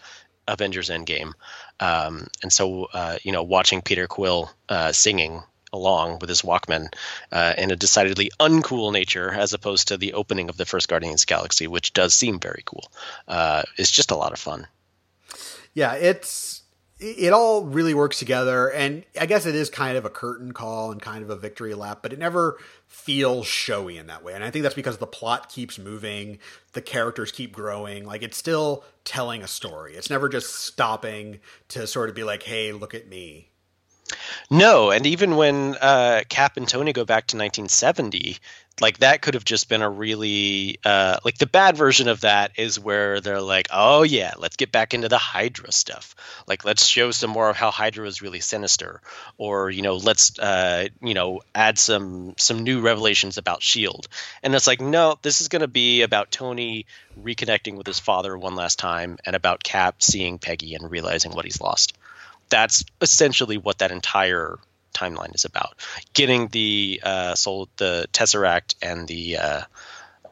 Avengers 0.47 0.89
Endgame. 0.89 1.33
Um, 1.79 2.27
and 2.41 2.51
so, 2.51 2.85
uh, 2.93 3.17
you 3.23 3.31
know, 3.31 3.43
watching 3.43 3.81
Peter 3.81 4.07
Quill 4.07 4.51
uh, 4.69 4.91
singing 4.91 5.41
along 5.71 6.19
with 6.19 6.29
his 6.29 6.43
Walkman 6.43 6.93
uh, 7.31 7.53
in 7.57 7.71
a 7.71 7.75
decidedly 7.75 8.29
uncool 8.39 8.93
nature, 8.93 9.31
as 9.31 9.53
opposed 9.53 9.87
to 9.87 9.97
the 9.97 10.13
opening 10.13 10.49
of 10.49 10.57
the 10.57 10.65
first 10.65 10.87
Guardians 10.87 11.25
Galaxy, 11.25 11.67
which 11.67 11.93
does 11.93 12.13
seem 12.13 12.39
very 12.39 12.61
cool, 12.63 12.85
uh, 13.27 13.63
is 13.77 13.89
just 13.89 14.11
a 14.11 14.15
lot 14.15 14.33
of 14.33 14.39
fun. 14.39 14.67
Yeah, 15.73 15.93
it's 15.95 16.61
it 16.99 17.33
all 17.33 17.65
really 17.65 17.93
works 17.93 18.17
together 18.19 18.69
and 18.69 19.03
i 19.19 19.25
guess 19.25 19.45
it 19.45 19.55
is 19.55 19.69
kind 19.69 19.97
of 19.97 20.05
a 20.05 20.09
curtain 20.09 20.53
call 20.53 20.89
and 20.89 21.01
kind 21.01 21.21
of 21.21 21.29
a 21.29 21.35
victory 21.35 21.73
lap 21.73 21.99
but 22.01 22.13
it 22.13 22.19
never 22.19 22.57
feels 22.87 23.45
showy 23.45 23.97
in 23.97 24.07
that 24.07 24.23
way 24.23 24.33
and 24.33 24.41
i 24.41 24.49
think 24.49 24.63
that's 24.63 24.75
because 24.75 24.99
the 24.99 25.07
plot 25.07 25.49
keeps 25.49 25.77
moving 25.77 26.37
the 26.71 26.81
characters 26.81 27.29
keep 27.29 27.51
growing 27.51 28.05
like 28.05 28.21
it's 28.23 28.37
still 28.37 28.85
telling 29.03 29.43
a 29.43 29.47
story. 29.47 29.95
It's 29.95 30.09
never 30.09 30.29
just 30.29 30.55
stopping 30.55 31.39
to 31.69 31.87
sort 31.87 32.09
of 32.09 32.15
be 32.15 32.23
like 32.23 32.43
hey 32.43 32.71
look 32.71 32.93
at 32.93 33.07
me 33.07 33.49
no, 34.49 34.91
and 34.91 35.05
even 35.05 35.35
when 35.35 35.75
uh, 35.75 36.23
Cap 36.29 36.57
and 36.57 36.67
Tony 36.67 36.93
go 36.93 37.05
back 37.05 37.27
to 37.27 37.37
1970, 37.37 38.37
like 38.81 38.99
that 38.99 39.21
could 39.21 39.35
have 39.35 39.45
just 39.45 39.69
been 39.69 39.81
a 39.81 39.89
really 39.89 40.79
uh, 40.83 41.17
like 41.23 41.37
the 41.37 41.45
bad 41.45 41.77
version 41.77 42.07
of 42.07 42.21
that 42.21 42.51
is 42.57 42.79
where 42.79 43.21
they're 43.21 43.41
like, 43.41 43.67
oh 43.71 44.03
yeah, 44.03 44.33
let's 44.37 44.55
get 44.55 44.71
back 44.71 44.93
into 44.93 45.09
the 45.09 45.17
Hydra 45.17 45.71
stuff. 45.71 46.15
Like 46.47 46.65
let's 46.65 46.85
show 46.85 47.11
some 47.11 47.29
more 47.29 47.49
of 47.49 47.55
how 47.55 47.71
Hydra 47.71 48.07
is 48.07 48.21
really 48.21 48.39
sinister, 48.39 49.01
or 49.37 49.69
you 49.69 49.83
know, 49.83 49.97
let's 49.97 50.37
uh, 50.39 50.87
you 51.01 51.13
know 51.13 51.41
add 51.53 51.77
some 51.77 52.33
some 52.37 52.63
new 52.63 52.81
revelations 52.81 53.37
about 53.37 53.61
Shield. 53.61 54.07
And 54.41 54.55
it's 54.55 54.67
like, 54.67 54.81
no, 54.81 55.17
this 55.21 55.41
is 55.41 55.49
going 55.49 55.61
to 55.61 55.67
be 55.67 56.01
about 56.01 56.31
Tony 56.31 56.85
reconnecting 57.21 57.77
with 57.77 57.87
his 57.87 57.99
father 57.99 58.35
one 58.35 58.55
last 58.55 58.79
time, 58.79 59.17
and 59.25 59.35
about 59.35 59.63
Cap 59.63 60.01
seeing 60.01 60.39
Peggy 60.39 60.73
and 60.73 60.89
realizing 60.89 61.31
what 61.31 61.45
he's 61.45 61.61
lost 61.61 61.93
that's 62.49 62.83
essentially 63.01 63.57
what 63.57 63.79
that 63.79 63.91
entire 63.91 64.57
timeline 64.93 65.33
is 65.35 65.45
about. 65.45 65.73
Getting 66.13 66.47
the 66.49 67.01
uh, 67.03 67.35
soul, 67.35 67.67
the 67.77 68.07
tesseract, 68.13 68.75
and 68.81 69.07
the 69.07 69.37
uh, 69.37 69.61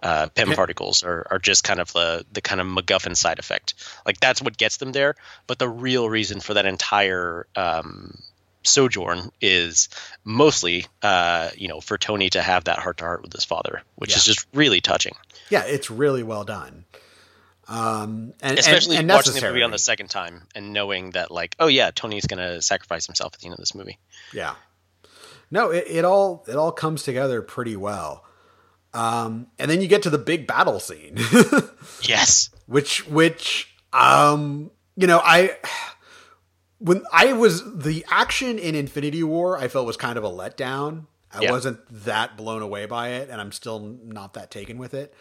uh, 0.03 0.27
Pym 0.35 0.51
particles 0.51 1.03
are, 1.03 1.25
are 1.31 1.39
just 1.39 1.63
kind 1.63 1.79
of 1.79 1.91
the 1.93 2.25
the 2.31 2.41
kind 2.41 2.61
of 2.61 2.67
MacGuffin 2.67 3.15
side 3.15 3.39
effect. 3.39 3.73
Like 4.05 4.19
that's 4.19 4.41
what 4.41 4.57
gets 4.57 4.77
them 4.77 4.91
there. 4.91 5.15
But 5.47 5.59
the 5.59 5.69
real 5.69 6.09
reason 6.09 6.39
for 6.39 6.53
that 6.55 6.65
entire 6.65 7.47
um, 7.55 8.19
sojourn 8.63 9.31
is 9.41 9.89
mostly, 10.23 10.85
uh, 11.01 11.49
you 11.57 11.67
know, 11.67 11.81
for 11.81 11.97
Tony 11.97 12.29
to 12.31 12.41
have 12.41 12.65
that 12.65 12.79
heart 12.79 12.97
to 12.97 13.03
heart 13.05 13.23
with 13.23 13.33
his 13.33 13.43
father, 13.45 13.81
which 13.95 14.11
Yeah. 14.11 14.17
is 14.17 14.25
just 14.25 14.45
really 14.53 14.81
touching. 14.81 15.15
yeah 15.49 15.63
it's 15.63 15.89
really 15.91 16.23
well 16.23 16.43
done 16.45 16.85
um 17.71 18.33
and 18.41 18.59
Especially 18.59 18.97
and, 18.97 19.09
and 19.09 19.15
watching 19.15 19.33
the 19.33 19.41
movie 19.41 19.63
on 19.63 19.71
the 19.71 19.79
second 19.79 20.09
time 20.09 20.43
and 20.53 20.73
knowing 20.73 21.11
that, 21.11 21.31
like, 21.31 21.55
oh 21.59 21.67
yeah, 21.67 21.91
Tony's 21.91 22.27
gonna 22.27 22.61
sacrifice 22.61 23.05
himself 23.05 23.33
at 23.33 23.39
the 23.39 23.45
end 23.47 23.53
of 23.53 23.59
this 23.59 23.73
movie. 23.73 23.97
Yeah. 24.33 24.55
No, 25.49 25.69
it, 25.71 25.85
it 25.87 26.05
all 26.05 26.43
it 26.47 26.55
all 26.55 26.71
comes 26.71 27.03
together 27.03 27.41
pretty 27.41 27.75
well. 27.77 28.25
Um, 28.93 29.47
and 29.57 29.71
then 29.71 29.79
you 29.81 29.87
get 29.87 30.03
to 30.03 30.09
the 30.09 30.17
big 30.17 30.47
battle 30.47 30.79
scene, 30.81 31.15
Yes. 32.01 32.49
which 32.65 33.07
which 33.07 33.73
um, 33.93 34.69
you 34.97 35.07
know, 35.07 35.21
I 35.23 35.55
when 36.79 37.03
I 37.13 37.33
was 37.33 37.63
the 37.77 38.03
action 38.09 38.59
in 38.59 38.75
Infinity 38.75 39.23
War, 39.23 39.57
I 39.57 39.67
felt 39.69 39.85
was 39.85 39.97
kind 39.97 40.17
of 40.17 40.23
a 40.25 40.29
letdown. 40.29 41.05
I 41.33 41.43
Yeah. 41.43 41.51
wasn't 41.51 41.79
that 42.05 42.35
blown 42.35 42.61
away 42.61 42.85
by 42.85 43.09
it, 43.09 43.29
and 43.29 43.39
I'm 43.39 43.53
still 43.53 43.79
not 44.03 44.33
that 44.33 44.51
taken 44.51 44.77
with 44.77 44.93
it. 44.93 45.13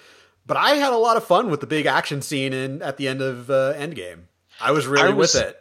But 0.50 0.56
I 0.56 0.70
had 0.70 0.92
a 0.92 0.96
lot 0.96 1.16
of 1.16 1.22
fun 1.22 1.48
with 1.48 1.60
the 1.60 1.68
big 1.68 1.86
action 1.86 2.22
scene 2.22 2.52
in 2.52 2.82
at 2.82 2.96
the 2.96 3.06
end 3.06 3.22
of 3.22 3.48
uh, 3.50 3.72
Endgame. 3.74 4.22
I 4.60 4.72
was 4.72 4.84
really 4.84 5.06
I 5.06 5.10
was- 5.10 5.34
with 5.34 5.44
it. 5.44 5.56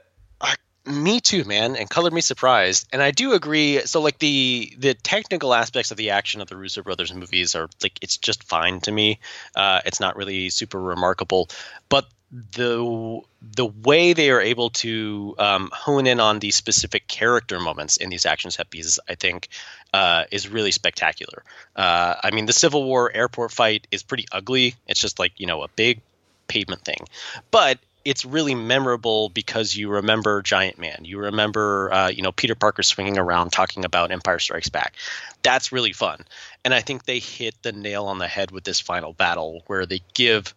Me 0.86 1.20
too, 1.20 1.44
man, 1.44 1.76
and 1.76 1.88
colored 1.88 2.14
me 2.14 2.22
surprised. 2.22 2.88
And 2.92 3.00
I 3.00 3.12
do 3.12 3.34
agree. 3.34 3.86
So, 3.86 4.02
like 4.02 4.18
the 4.18 4.74
the 4.76 4.96
technical 4.96 5.54
aspects 5.54 5.92
of 5.92 5.98
the 5.98 6.10
action 6.10 6.42
of 6.42 6.48
the 6.48 6.58
Russo 6.58 6.82
brothers 6.82 7.14
movies 7.14 7.54
are 7.54 7.70
like 7.84 8.00
it's 8.02 8.18
just 8.18 8.42
fine 8.44 8.80
to 8.80 8.92
me. 8.92 9.20
Uh, 9.56 9.82
it's 9.86 10.00
not 10.00 10.16
really 10.16 10.50
super 10.50 10.82
remarkable, 10.82 11.50
but 11.90 12.08
the 12.32 13.22
the 13.42 13.66
way 13.66 14.14
they 14.14 14.30
are 14.30 14.42
able 14.42 14.70
to 14.70 15.36
um, 15.40 15.70
hone 15.74 16.06
in 16.06 16.20
on 16.20 16.40
these 16.40 16.56
specific 16.56 17.08
character 17.08 17.60
moments 17.60 17.98
in 17.98 18.10
these 18.10 18.26
action 18.26 18.52
set 18.52 18.70
pieces, 18.70 19.00
I 19.08 19.16
think, 19.16 19.50
uh, 19.94 20.26
is 20.32 20.48
really 20.48 20.72
spectacular. 20.72 21.44
Uh, 21.76 22.16
I 22.24 22.32
mean, 22.32 22.46
the 22.46 22.54
Civil 22.54 22.84
War 22.84 23.12
airport 23.12 23.52
fight 23.52 23.88
is 23.92 24.04
pretty 24.04 24.26
ugly. 24.32 24.76
It's 24.88 25.00
just 25.00 25.20
like 25.20 25.34
you 25.38 25.48
know 25.48 25.64
a 25.64 25.68
big 25.70 26.02
pavement 26.48 26.84
thing, 26.84 27.08
but 27.52 27.80
it's 28.06 28.26
really 28.26 28.56
memorable 28.56 29.30
because 29.30 29.76
you 29.76 29.90
remember 29.90 30.42
Giant 30.42 30.80
Man. 30.80 31.02
You 31.04 31.20
remember, 31.20 31.94
uh, 31.94 32.08
you 32.10 32.24
know, 32.24 32.32
Peter 32.32 32.56
Parker 32.56 32.82
swinging 32.82 33.18
around 33.18 33.52
talking 33.52 33.86
about 33.86 34.12
Empire 34.12 34.40
Strikes 34.40 34.70
Back. 34.70 34.96
That's 35.44 35.72
really 35.72 35.92
fun. 35.92 36.26
And 36.64 36.74
I 36.74 36.82
think 36.82 37.06
they 37.06 37.20
hit 37.20 37.62
the 37.62 37.72
nail 37.72 38.06
on 38.06 38.18
the 38.18 38.28
head 38.28 38.52
with 38.52 38.64
this 38.64 38.80
final 38.80 39.14
battle 39.14 39.64
where 39.68 39.86
they 39.86 40.02
give 40.14 40.56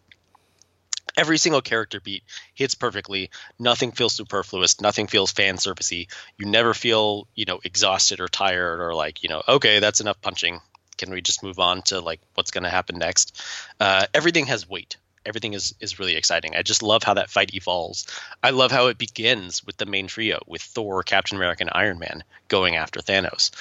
every 1.17 1.37
single 1.37 1.61
character 1.61 1.99
beat 1.99 2.23
hits 2.53 2.75
perfectly. 2.75 3.29
Nothing 3.59 3.91
feels 3.91 4.13
superfluous. 4.13 4.81
Nothing 4.81 5.07
feels 5.07 5.31
fan 5.31 5.57
servicey. 5.57 6.07
You 6.37 6.45
never 6.45 6.73
feel, 6.73 7.27
you 7.35 7.45
know, 7.45 7.59
exhausted 7.63 8.19
or 8.19 8.27
tired 8.27 8.81
or 8.81 8.93
like, 8.95 9.23
you 9.23 9.29
know, 9.29 9.43
okay, 9.47 9.79
that's 9.79 10.01
enough 10.01 10.21
punching. 10.21 10.61
Can 10.97 11.11
we 11.11 11.21
just 11.21 11.43
move 11.43 11.59
on 11.59 11.81
to 11.83 11.99
like 11.99 12.19
what's 12.35 12.51
going 12.51 12.63
to 12.63 12.69
happen 12.69 12.97
next? 12.97 13.41
Uh, 13.79 14.05
everything 14.13 14.45
has 14.47 14.69
weight 14.69 14.97
everything 15.25 15.53
is 15.53 15.73
is 15.79 15.99
really 15.99 16.15
exciting. 16.15 16.55
I 16.55 16.61
just 16.63 16.83
love 16.83 17.03
how 17.03 17.15
that 17.15 17.29
fight 17.29 17.53
evolves. 17.53 18.07
I 18.41 18.51
love 18.51 18.71
how 18.71 18.87
it 18.87 18.97
begins 18.97 19.65
with 19.65 19.77
the 19.77 19.85
main 19.85 20.07
trio 20.07 20.41
with 20.47 20.61
Thor, 20.61 21.03
Captain 21.03 21.37
America, 21.37 21.63
and 21.63 21.71
Iron 21.73 21.99
Man 21.99 22.23
going 22.47 22.75
after 22.75 22.99
Thanos. 22.99 23.51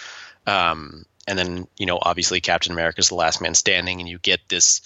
Um, 0.47 1.05
and 1.27 1.39
then 1.39 1.69
you 1.77 1.87
know 1.87 1.99
obviously 2.01 2.41
Captain 2.41 2.73
America 2.73 3.01
is 3.01 3.09
the 3.09 3.15
last 3.15 3.41
man 3.41 3.55
standing, 3.55 4.01
and 4.01 4.09
you 4.09 4.19
get 4.19 4.41
this 4.49 4.81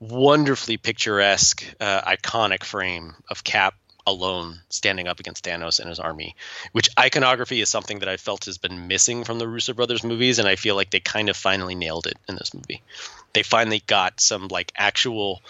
wonderfully 0.00 0.76
picturesque, 0.76 1.64
uh, 1.80 2.02
iconic 2.02 2.64
frame 2.64 3.14
of 3.28 3.44
Cap 3.44 3.74
alone 4.06 4.58
standing 4.70 5.06
up 5.06 5.20
against 5.20 5.44
Thanos 5.44 5.80
and 5.80 5.88
his 5.88 6.00
army, 6.00 6.34
which 6.72 6.88
iconography 6.98 7.60
is 7.60 7.68
something 7.68 7.98
that 7.98 8.08
I 8.08 8.16
felt 8.16 8.46
has 8.46 8.56
been 8.56 8.88
missing 8.88 9.24
from 9.24 9.38
the 9.38 9.46
Russo 9.46 9.74
brothers 9.74 10.02
movies, 10.02 10.38
and 10.38 10.48
I 10.48 10.56
feel 10.56 10.76
like 10.76 10.90
they 10.90 11.00
kind 11.00 11.28
of 11.28 11.36
finally 11.36 11.74
nailed 11.74 12.06
it 12.06 12.16
in 12.28 12.36
this 12.36 12.54
movie. 12.54 12.82
They 13.34 13.42
finally 13.42 13.82
got 13.86 14.20
some 14.20 14.48
like 14.48 14.72
actual 14.74 15.42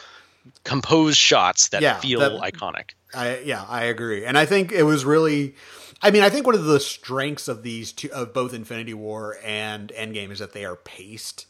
composed 0.64 1.18
shots 1.18 1.68
that 1.68 1.82
yeah, 1.82 2.00
feel 2.00 2.20
that, 2.20 2.32
iconic. 2.32 2.90
I, 3.14 3.38
yeah, 3.40 3.64
I 3.66 3.84
agree, 3.84 4.24
and 4.24 4.36
I 4.36 4.44
think 4.44 4.72
it 4.72 4.82
was 4.82 5.04
really. 5.04 5.54
I 6.00 6.12
mean, 6.12 6.22
I 6.22 6.30
think 6.30 6.46
one 6.46 6.54
of 6.54 6.64
the 6.64 6.78
strengths 6.78 7.48
of 7.48 7.64
these 7.64 7.90
two, 7.90 8.08
of 8.12 8.32
both 8.32 8.54
Infinity 8.54 8.94
War 8.94 9.36
and 9.44 9.90
Endgame, 9.96 10.30
is 10.30 10.38
that 10.38 10.52
they 10.52 10.64
are 10.64 10.76
paced 10.76 11.46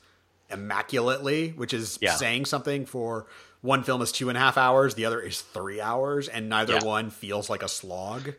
immaculately, 0.50 1.50
which 1.50 1.72
is 1.72 1.98
yeah. 2.00 2.14
saying 2.14 2.46
something. 2.46 2.86
For 2.86 3.26
one 3.60 3.82
film 3.82 4.02
is 4.02 4.12
two 4.12 4.28
and 4.28 4.38
a 4.38 4.40
half 4.40 4.56
hours, 4.56 4.94
the 4.94 5.04
other 5.04 5.20
is 5.20 5.40
three 5.40 5.80
hours, 5.80 6.28
and 6.28 6.48
neither 6.48 6.74
yeah. 6.74 6.84
one 6.84 7.10
feels 7.10 7.50
like 7.50 7.62
a 7.62 7.68
slog. 7.68 8.34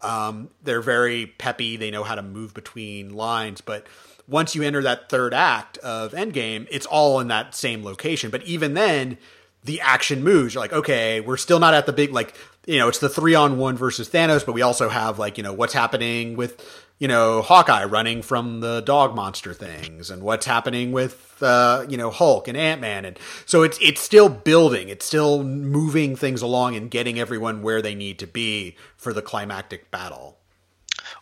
Um, 0.00 0.50
they're 0.62 0.82
very 0.82 1.26
peppy. 1.26 1.76
They 1.76 1.90
know 1.90 2.04
how 2.04 2.14
to 2.14 2.22
move 2.22 2.54
between 2.54 3.14
lines, 3.14 3.60
but 3.60 3.86
once 4.28 4.54
you 4.54 4.62
enter 4.62 4.82
that 4.82 5.08
third 5.08 5.34
act 5.34 5.78
of 5.78 6.12
Endgame, 6.12 6.66
it's 6.70 6.86
all 6.86 7.20
in 7.20 7.28
that 7.28 7.54
same 7.54 7.84
location. 7.84 8.30
But 8.30 8.42
even 8.44 8.74
then, 8.74 9.18
the 9.64 9.80
action 9.80 10.22
moves. 10.22 10.54
You're 10.54 10.62
like, 10.62 10.72
okay, 10.72 11.20
we're 11.20 11.36
still 11.36 11.58
not 11.58 11.74
at 11.74 11.86
the 11.86 11.92
big 11.92 12.12
like 12.12 12.34
you 12.66 12.78
know, 12.78 12.88
it's 12.88 12.98
the 12.98 13.08
three 13.08 13.34
on 13.34 13.58
one 13.58 13.76
versus 13.76 14.08
Thanos, 14.08 14.44
but 14.44 14.52
we 14.52 14.62
also 14.62 14.88
have 14.88 15.18
like, 15.18 15.36
you 15.36 15.44
know, 15.44 15.52
what's 15.52 15.74
happening 15.74 16.36
with, 16.36 16.60
you 16.98 17.08
know, 17.08 17.42
Hawkeye 17.42 17.84
running 17.84 18.22
from 18.22 18.60
the 18.60 18.80
dog 18.80 19.14
monster 19.14 19.52
things 19.52 20.10
and 20.10 20.22
what's 20.22 20.46
happening 20.46 20.92
with 20.92 21.42
uh, 21.42 21.84
you 21.88 21.96
know, 21.96 22.10
Hulk 22.10 22.48
and 22.48 22.56
Ant 22.56 22.80
Man 22.80 23.04
and 23.04 23.18
so 23.46 23.62
it's 23.62 23.78
it's 23.80 24.00
still 24.00 24.28
building, 24.28 24.88
it's 24.88 25.04
still 25.04 25.42
moving 25.42 26.16
things 26.16 26.42
along 26.42 26.76
and 26.76 26.90
getting 26.90 27.18
everyone 27.18 27.62
where 27.62 27.82
they 27.82 27.94
need 27.94 28.18
to 28.20 28.26
be 28.26 28.76
for 28.96 29.12
the 29.12 29.22
climactic 29.22 29.90
battle. 29.90 30.38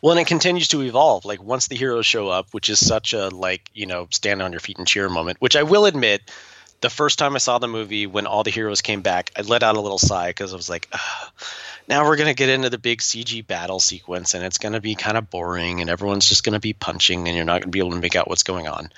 Well, 0.02 0.12
and 0.12 0.20
it 0.20 0.26
continues 0.26 0.68
to 0.68 0.82
evolve. 0.82 1.24
Like 1.24 1.42
once 1.42 1.68
the 1.68 1.76
heroes 1.76 2.06
show 2.06 2.28
up, 2.28 2.48
which 2.52 2.68
is 2.68 2.85
such 2.85 3.12
a 3.14 3.28
like, 3.28 3.70
you 3.72 3.87
know, 3.87 4.08
stand 4.11 4.42
on 4.42 4.52
your 4.52 4.61
feet 4.61 4.78
and 4.78 4.87
cheer 4.87 5.08
moment, 5.08 5.40
which 5.40 5.56
I 5.56 5.62
will 5.62 5.87
admit 5.87 6.30
the 6.82 6.90
first 6.90 7.18
time 7.18 7.34
I 7.34 7.38
saw 7.38 7.58
the 7.58 7.68
movie, 7.68 8.06
when 8.06 8.26
all 8.26 8.42
the 8.42 8.50
heroes 8.50 8.82
came 8.82 9.00
back, 9.00 9.30
I 9.36 9.42
let 9.42 9.62
out 9.62 9.76
a 9.76 9.80
little 9.80 9.98
sigh 9.98 10.30
because 10.30 10.52
I 10.52 10.56
was 10.56 10.68
like, 10.68 10.92
now 11.88 12.04
we're 12.04 12.16
going 12.16 12.28
to 12.28 12.34
get 12.34 12.48
into 12.48 12.68
the 12.68 12.78
big 12.78 13.00
CG 13.00 13.46
battle 13.46 13.80
sequence 13.80 14.34
and 14.34 14.44
it's 14.44 14.58
going 14.58 14.72
to 14.72 14.80
be 14.80 14.94
kind 14.94 15.16
of 15.16 15.30
boring 15.30 15.80
and 15.80 15.88
everyone's 15.88 16.28
just 16.28 16.44
going 16.44 16.54
to 16.54 16.60
be 16.60 16.72
punching 16.72 17.26
and 17.26 17.36
you're 17.36 17.46
not 17.46 17.62
going 17.62 17.62
to 17.62 17.68
be 17.68 17.78
able 17.78 17.92
to 17.92 18.00
make 18.00 18.16
out 18.16 18.28
what's 18.28 18.42
going 18.42 18.68
on. 18.68 18.90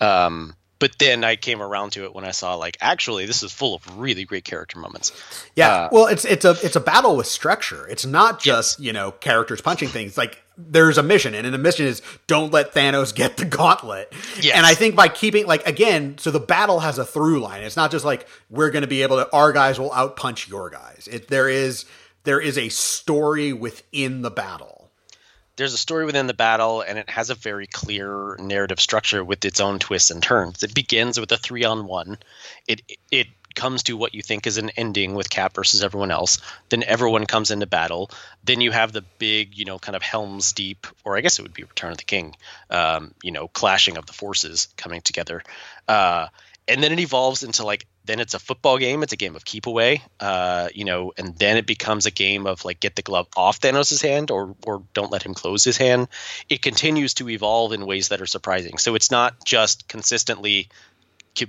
Um, 0.00 0.54
but 0.78 0.98
then 0.98 1.24
I 1.24 1.36
came 1.36 1.60
around 1.60 1.90
to 1.92 2.04
it 2.04 2.14
when 2.14 2.24
I 2.24 2.30
saw 2.30 2.54
like 2.54 2.78
actually 2.80 3.26
this 3.26 3.42
is 3.42 3.52
full 3.52 3.74
of 3.74 3.98
really 3.98 4.24
great 4.24 4.44
character 4.44 4.78
moments. 4.78 5.12
Yeah, 5.54 5.68
uh, 5.68 5.88
well, 5.92 6.06
it's 6.06 6.24
it's 6.24 6.46
a 6.46 6.56
it's 6.62 6.74
a 6.74 6.80
battle 6.80 7.16
with 7.16 7.26
structure. 7.26 7.86
It's 7.86 8.06
not 8.06 8.40
just 8.40 8.80
you 8.80 8.94
know 8.94 9.12
characters 9.12 9.60
punching 9.60 9.88
things. 9.88 10.16
Like 10.16 10.42
there's 10.68 10.98
a 10.98 11.02
mission, 11.02 11.34
and 11.34 11.52
the 11.52 11.58
mission 11.58 11.86
is 11.86 12.02
don't 12.26 12.52
let 12.52 12.72
Thanos 12.74 13.14
get 13.14 13.36
the 13.36 13.44
gauntlet. 13.44 14.12
Yes. 14.40 14.56
And 14.56 14.66
I 14.66 14.74
think 14.74 14.96
by 14.96 15.08
keeping 15.08 15.46
like 15.46 15.66
again, 15.66 16.18
so 16.18 16.30
the 16.30 16.40
battle 16.40 16.80
has 16.80 16.98
a 16.98 17.04
through 17.04 17.40
line. 17.40 17.62
It's 17.62 17.76
not 17.76 17.90
just 17.90 18.04
like 18.04 18.26
we're 18.48 18.70
going 18.70 18.82
to 18.82 18.88
be 18.88 19.02
able 19.02 19.16
to 19.16 19.32
our 19.32 19.52
guys 19.52 19.78
will 19.78 19.90
outpunch 19.90 20.48
your 20.48 20.70
guys. 20.70 21.08
It 21.10 21.28
there 21.28 21.48
is 21.48 21.84
there 22.24 22.40
is 22.40 22.58
a 22.58 22.68
story 22.68 23.52
within 23.52 24.22
the 24.22 24.30
battle 24.30 24.80
there's 25.60 25.74
a 25.74 25.78
story 25.78 26.06
within 26.06 26.26
the 26.26 26.32
battle 26.32 26.80
and 26.80 26.96
it 26.98 27.10
has 27.10 27.28
a 27.28 27.34
very 27.34 27.66
clear 27.66 28.34
narrative 28.38 28.80
structure 28.80 29.22
with 29.22 29.44
its 29.44 29.60
own 29.60 29.78
twists 29.78 30.10
and 30.10 30.22
turns. 30.22 30.62
It 30.62 30.74
begins 30.74 31.20
with 31.20 31.30
a 31.32 31.36
3 31.36 31.64
on 31.64 31.86
1. 31.86 32.18
It 32.66 32.80
it 33.10 33.26
comes 33.54 33.84
to 33.84 33.96
what 33.96 34.14
you 34.14 34.22
think 34.22 34.46
is 34.46 34.58
an 34.58 34.70
ending 34.76 35.14
with 35.14 35.30
Cap 35.30 35.54
versus 35.54 35.82
everyone 35.82 36.10
else. 36.10 36.40
Then 36.68 36.82
everyone 36.82 37.26
comes 37.26 37.50
into 37.50 37.66
battle. 37.66 38.10
Then 38.44 38.60
you 38.60 38.70
have 38.70 38.92
the 38.92 39.02
big, 39.18 39.56
you 39.56 39.64
know, 39.64 39.78
kind 39.78 39.96
of 39.96 40.02
Helm's 40.02 40.52
Deep, 40.52 40.86
or 41.04 41.16
I 41.16 41.20
guess 41.20 41.38
it 41.38 41.42
would 41.42 41.54
be 41.54 41.64
Return 41.64 41.92
of 41.92 41.98
the 41.98 42.04
King, 42.04 42.36
um, 42.70 43.14
you 43.22 43.32
know, 43.32 43.48
clashing 43.48 43.96
of 43.96 44.06
the 44.06 44.12
forces 44.12 44.68
coming 44.76 45.00
together. 45.00 45.42
Uh, 45.88 46.28
and 46.68 46.82
then 46.82 46.92
it 46.92 47.00
evolves 47.00 47.42
into 47.42 47.64
like 47.64 47.86
then 48.04 48.20
it's 48.20 48.34
a 48.34 48.38
football 48.38 48.78
game. 48.78 49.02
It's 49.02 49.12
a 49.12 49.16
game 49.16 49.36
of 49.36 49.44
keep 49.44 49.66
away, 49.66 50.02
uh, 50.20 50.68
you 50.74 50.84
know, 50.84 51.12
and 51.18 51.36
then 51.36 51.56
it 51.56 51.66
becomes 51.66 52.06
a 52.06 52.10
game 52.10 52.46
of 52.46 52.64
like 52.64 52.80
get 52.80 52.96
the 52.96 53.02
glove 53.02 53.28
off 53.36 53.60
Thanos' 53.60 54.02
hand 54.02 54.30
or 54.30 54.54
or 54.64 54.82
don't 54.94 55.12
let 55.12 55.22
him 55.22 55.34
close 55.34 55.64
his 55.64 55.76
hand. 55.76 56.08
It 56.48 56.62
continues 56.62 57.14
to 57.14 57.28
evolve 57.28 57.72
in 57.72 57.86
ways 57.86 58.08
that 58.08 58.20
are 58.20 58.26
surprising. 58.26 58.78
So 58.78 58.94
it's 58.94 59.10
not 59.10 59.44
just 59.44 59.88
consistently 59.88 60.68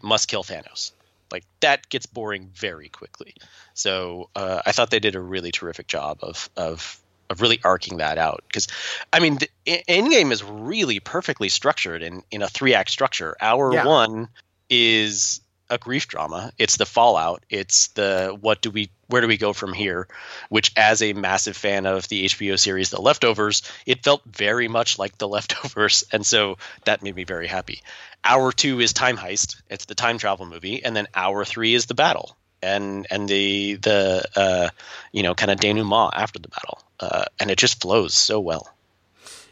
must 0.02 0.28
kill 0.28 0.44
Thanos. 0.44 0.92
Like 1.32 1.46
that 1.60 1.90
gets 1.90 2.06
boring 2.06 2.50
very 2.54 2.90
quickly. 2.90 3.36
So 3.74 4.30
uh, 4.36 4.62
I 4.66 4.72
thought 4.72 4.90
they 4.90 5.00
did 5.00 5.16
a 5.16 5.22
really 5.22 5.52
terrific 5.52 5.88
job 5.88 6.20
of 6.22 6.50
of 6.58 7.00
of 7.30 7.42
really 7.42 7.60
arcing 7.64 7.98
that 7.98 8.18
out 8.18 8.44
because 8.48 8.68
I 9.14 9.20
mean 9.20 9.38
the 9.38 9.50
Endgame 9.88 10.32
is 10.32 10.44
really 10.44 11.00
perfectly 11.00 11.50
structured 11.50 12.04
in 12.04 12.24
in 12.32 12.42
a 12.42 12.48
three 12.48 12.74
act 12.74 12.90
structure. 12.90 13.36
Hour 13.40 13.74
yeah. 13.74 13.86
one 13.86 14.30
is 14.70 15.42
a 15.72 15.78
grief 15.78 16.08
drama. 16.08 16.52
It's 16.60 16.78
the 16.78 16.86
fallout. 16.86 17.44
It's 17.50 17.88
the 17.90 18.38
what 18.40 18.62
do 18.62 18.70
we 18.70 18.92
where 19.08 19.22
do 19.22 19.28
we 19.28 19.38
go 19.38 19.54
from 19.54 19.74
here? 19.74 20.08
Which, 20.50 20.72
as 20.78 21.02
a 21.02 21.14
massive 21.14 21.58
fan 21.58 21.86
of 21.86 22.08
the 22.08 22.26
HBO 22.26 22.60
series 22.60 22.90
The 22.92 23.02
Leftovers, 23.02 23.64
it 23.86 24.04
felt 24.04 24.22
very 24.26 24.68
much 24.68 25.00
like 25.00 25.18
The 25.18 25.28
Leftovers, 25.28 26.04
and 26.12 26.26
so 26.26 26.58
that 26.86 27.02
made 27.02 27.16
me 27.16 27.24
very 27.24 27.48
happy. 27.48 27.82
Hour 28.24 28.52
two 28.52 28.80
is 28.80 28.94
Time 28.94 29.18
Heist. 29.18 29.62
It's 29.70 29.86
the 29.86 29.96
time 29.96 30.18
travel 30.20 30.46
movie, 30.46 30.84
and 30.84 30.96
then 30.96 31.08
hour 31.16 31.44
three 31.46 31.74
is 31.74 31.88
the 31.88 31.96
battle 31.96 32.38
and 32.62 33.08
and 33.10 33.28
the 33.28 33.76
the 33.76 34.26
uh, 34.36 34.70
you 35.12 35.24
know 35.24 35.34
kind 35.34 35.52
of 35.52 35.60
denouement 35.60 36.12
after 36.14 36.40
the 36.40 36.50
battle, 36.50 36.82
uh, 37.00 37.26
and 37.40 37.50
it 37.50 37.58
just 37.58 37.82
flows 37.82 38.14
so 38.14 38.40
well. 38.40 38.70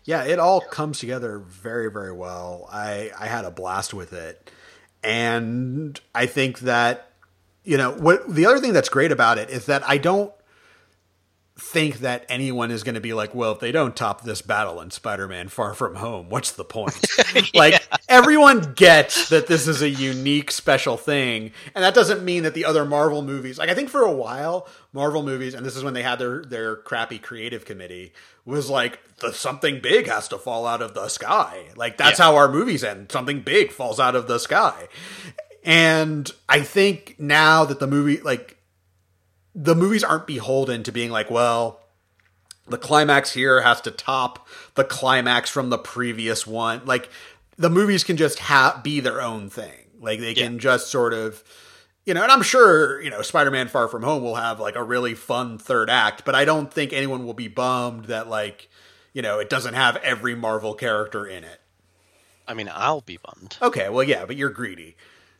Yeah, 0.03 0.23
it 0.23 0.39
all 0.39 0.61
comes 0.61 0.99
together 0.99 1.39
very 1.39 1.89
very 1.89 2.11
well. 2.11 2.67
I 2.71 3.11
I 3.17 3.27
had 3.27 3.45
a 3.45 3.51
blast 3.51 3.93
with 3.93 4.13
it 4.13 4.51
and 5.03 5.99
I 6.13 6.25
think 6.25 6.59
that 6.59 7.11
you 7.63 7.77
know 7.77 7.91
what 7.91 8.27
the 8.33 8.45
other 8.45 8.59
thing 8.59 8.73
that's 8.73 8.89
great 8.89 9.11
about 9.11 9.37
it 9.37 9.49
is 9.49 9.65
that 9.67 9.87
I 9.87 9.97
don't 9.97 10.31
think 11.59 11.99
that 11.99 12.25
anyone 12.29 12.71
is 12.71 12.83
going 12.83 12.95
to 12.95 13.01
be 13.01 13.13
like, 13.13 13.35
well, 13.35 13.51
if 13.51 13.59
they 13.59 13.71
don't 13.71 13.95
top 13.95 14.23
this 14.23 14.41
battle 14.41 14.81
in 14.81 14.91
Spider-Man 14.91 15.49
Far 15.49 15.73
From 15.73 15.95
Home, 15.95 16.29
what's 16.29 16.51
the 16.51 16.63
point? 16.63 17.05
yeah. 17.35 17.41
Like 17.53 17.87
everyone 18.07 18.73
gets 18.73 19.29
that 19.29 19.47
this 19.47 19.67
is 19.67 19.81
a 19.81 19.89
unique 19.89 20.51
special 20.51 20.97
thing, 20.97 21.51
and 21.75 21.83
that 21.83 21.93
doesn't 21.93 22.23
mean 22.23 22.43
that 22.43 22.53
the 22.53 22.65
other 22.65 22.85
Marvel 22.85 23.21
movies, 23.21 23.57
like 23.57 23.69
I 23.69 23.75
think 23.75 23.89
for 23.89 24.01
a 24.01 24.11
while, 24.11 24.67
Marvel 24.93 25.23
movies, 25.23 25.53
and 25.53 25.65
this 25.65 25.75
is 25.75 25.83
when 25.83 25.93
they 25.93 26.03
had 26.03 26.19
their 26.19 26.43
their 26.43 26.75
crappy 26.77 27.19
creative 27.19 27.65
committee, 27.65 28.13
was 28.45 28.69
like 28.69 28.99
the 29.17 29.33
something 29.33 29.81
big 29.81 30.07
has 30.07 30.27
to 30.29 30.37
fall 30.37 30.65
out 30.65 30.81
of 30.81 30.93
the 30.93 31.07
sky. 31.09 31.65
Like 31.75 31.97
that's 31.97 32.19
yeah. 32.19 32.25
how 32.25 32.35
our 32.35 32.49
movies 32.49 32.83
end. 32.83 33.11
Something 33.11 33.41
big 33.41 33.71
falls 33.71 33.99
out 33.99 34.15
of 34.15 34.27
the 34.27 34.39
sky. 34.39 34.87
And 35.63 36.31
I 36.47 36.61
think 36.61 37.15
now 37.19 37.65
that 37.65 37.79
the 37.79 37.87
movie 37.87 38.21
like 38.21 38.58
the 39.55 39.75
movies 39.75 40.03
aren't 40.03 40.27
beholden 40.27 40.83
to 40.83 40.91
being 40.91 41.11
like, 41.11 41.29
well, 41.29 41.81
the 42.67 42.77
climax 42.77 43.33
here 43.33 43.61
has 43.61 43.81
to 43.81 43.91
top 43.91 44.47
the 44.75 44.83
climax 44.83 45.49
from 45.49 45.69
the 45.69 45.77
previous 45.77 46.45
one. 46.45 46.81
Like 46.85 47.09
the 47.57 47.69
movies 47.69 48.03
can 48.03 48.17
just 48.17 48.39
ha- 48.39 48.79
be 48.83 48.99
their 48.99 49.21
own 49.21 49.49
thing. 49.49 49.87
Like 49.99 50.19
they 50.19 50.33
can 50.33 50.53
yeah. 50.53 50.59
just 50.59 50.87
sort 50.87 51.13
of 51.13 51.43
you 52.05 52.15
know, 52.15 52.23
and 52.23 52.31
I'm 52.31 52.41
sure, 52.41 52.99
you 53.01 53.11
know, 53.11 53.21
Spider-Man 53.21 53.67
Far 53.67 53.87
From 53.87 54.01
Home 54.01 54.23
will 54.23 54.33
have 54.33 54.59
like 54.59 54.75
a 54.75 54.81
really 54.81 55.13
fun 55.13 55.59
third 55.59 55.91
act, 55.91 56.25
but 56.25 56.33
I 56.33 56.43
don't 56.43 56.73
think 56.73 56.91
anyone 56.91 57.23
will 57.23 57.35
be 57.35 57.47
bummed 57.47 58.05
that 58.05 58.27
like, 58.27 58.67
you 59.13 59.21
know, 59.21 59.37
it 59.37 59.47
doesn't 59.47 59.75
have 59.75 59.95
every 59.97 60.33
Marvel 60.33 60.73
character 60.73 61.27
in 61.27 61.43
it. 61.43 61.61
I 62.47 62.55
mean, 62.55 62.67
I'll 62.73 63.01
be 63.01 63.17
bummed. 63.17 63.57
Okay, 63.61 63.89
well, 63.89 64.03
yeah, 64.03 64.25
but 64.25 64.37
you're 64.37 64.49
greedy. 64.49 64.95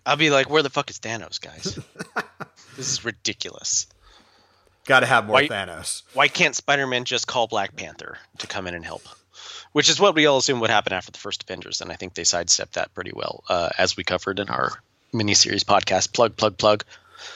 I'll 0.05 0.15
be 0.15 0.29
like, 0.29 0.47
where 0.47 0.61
the 0.61 0.69
fuck 0.69 0.91
is 0.91 0.99
Thanos, 0.99 1.41
guys? 1.41 1.79
this 2.75 2.87
is 2.91 3.03
ridiculous. 3.03 3.87
Got 4.89 5.01
to 5.01 5.05
have 5.05 5.27
more 5.27 5.35
Why- 5.35 5.47
Thanos. 5.47 6.01
Why 6.15 6.27
can't 6.27 6.55
Spider-Man 6.55 7.05
just 7.05 7.27
call 7.27 7.45
Black 7.45 7.75
Panther 7.75 8.17
to 8.39 8.47
come 8.47 8.65
in 8.65 8.73
and 8.73 8.83
help? 8.83 9.03
Which 9.71 9.87
is 9.87 9.99
what 9.99 10.15
we 10.15 10.25
all 10.25 10.39
assume 10.39 10.59
would 10.61 10.71
happen 10.71 10.93
after 10.93 11.11
the 11.11 11.19
first 11.19 11.43
Avengers, 11.43 11.79
and 11.79 11.91
I 11.91 11.95
think 11.95 12.15
they 12.15 12.23
sidestepped 12.23 12.73
that 12.73 12.91
pretty 12.95 13.11
well, 13.13 13.43
uh, 13.49 13.69
as 13.77 13.95
we 13.95 14.03
covered 14.03 14.39
in 14.39 14.49
our 14.49 14.71
miniseries 15.13 15.63
podcast. 15.63 16.11
Plug, 16.11 16.35
plug, 16.35 16.57
plug. 16.57 16.83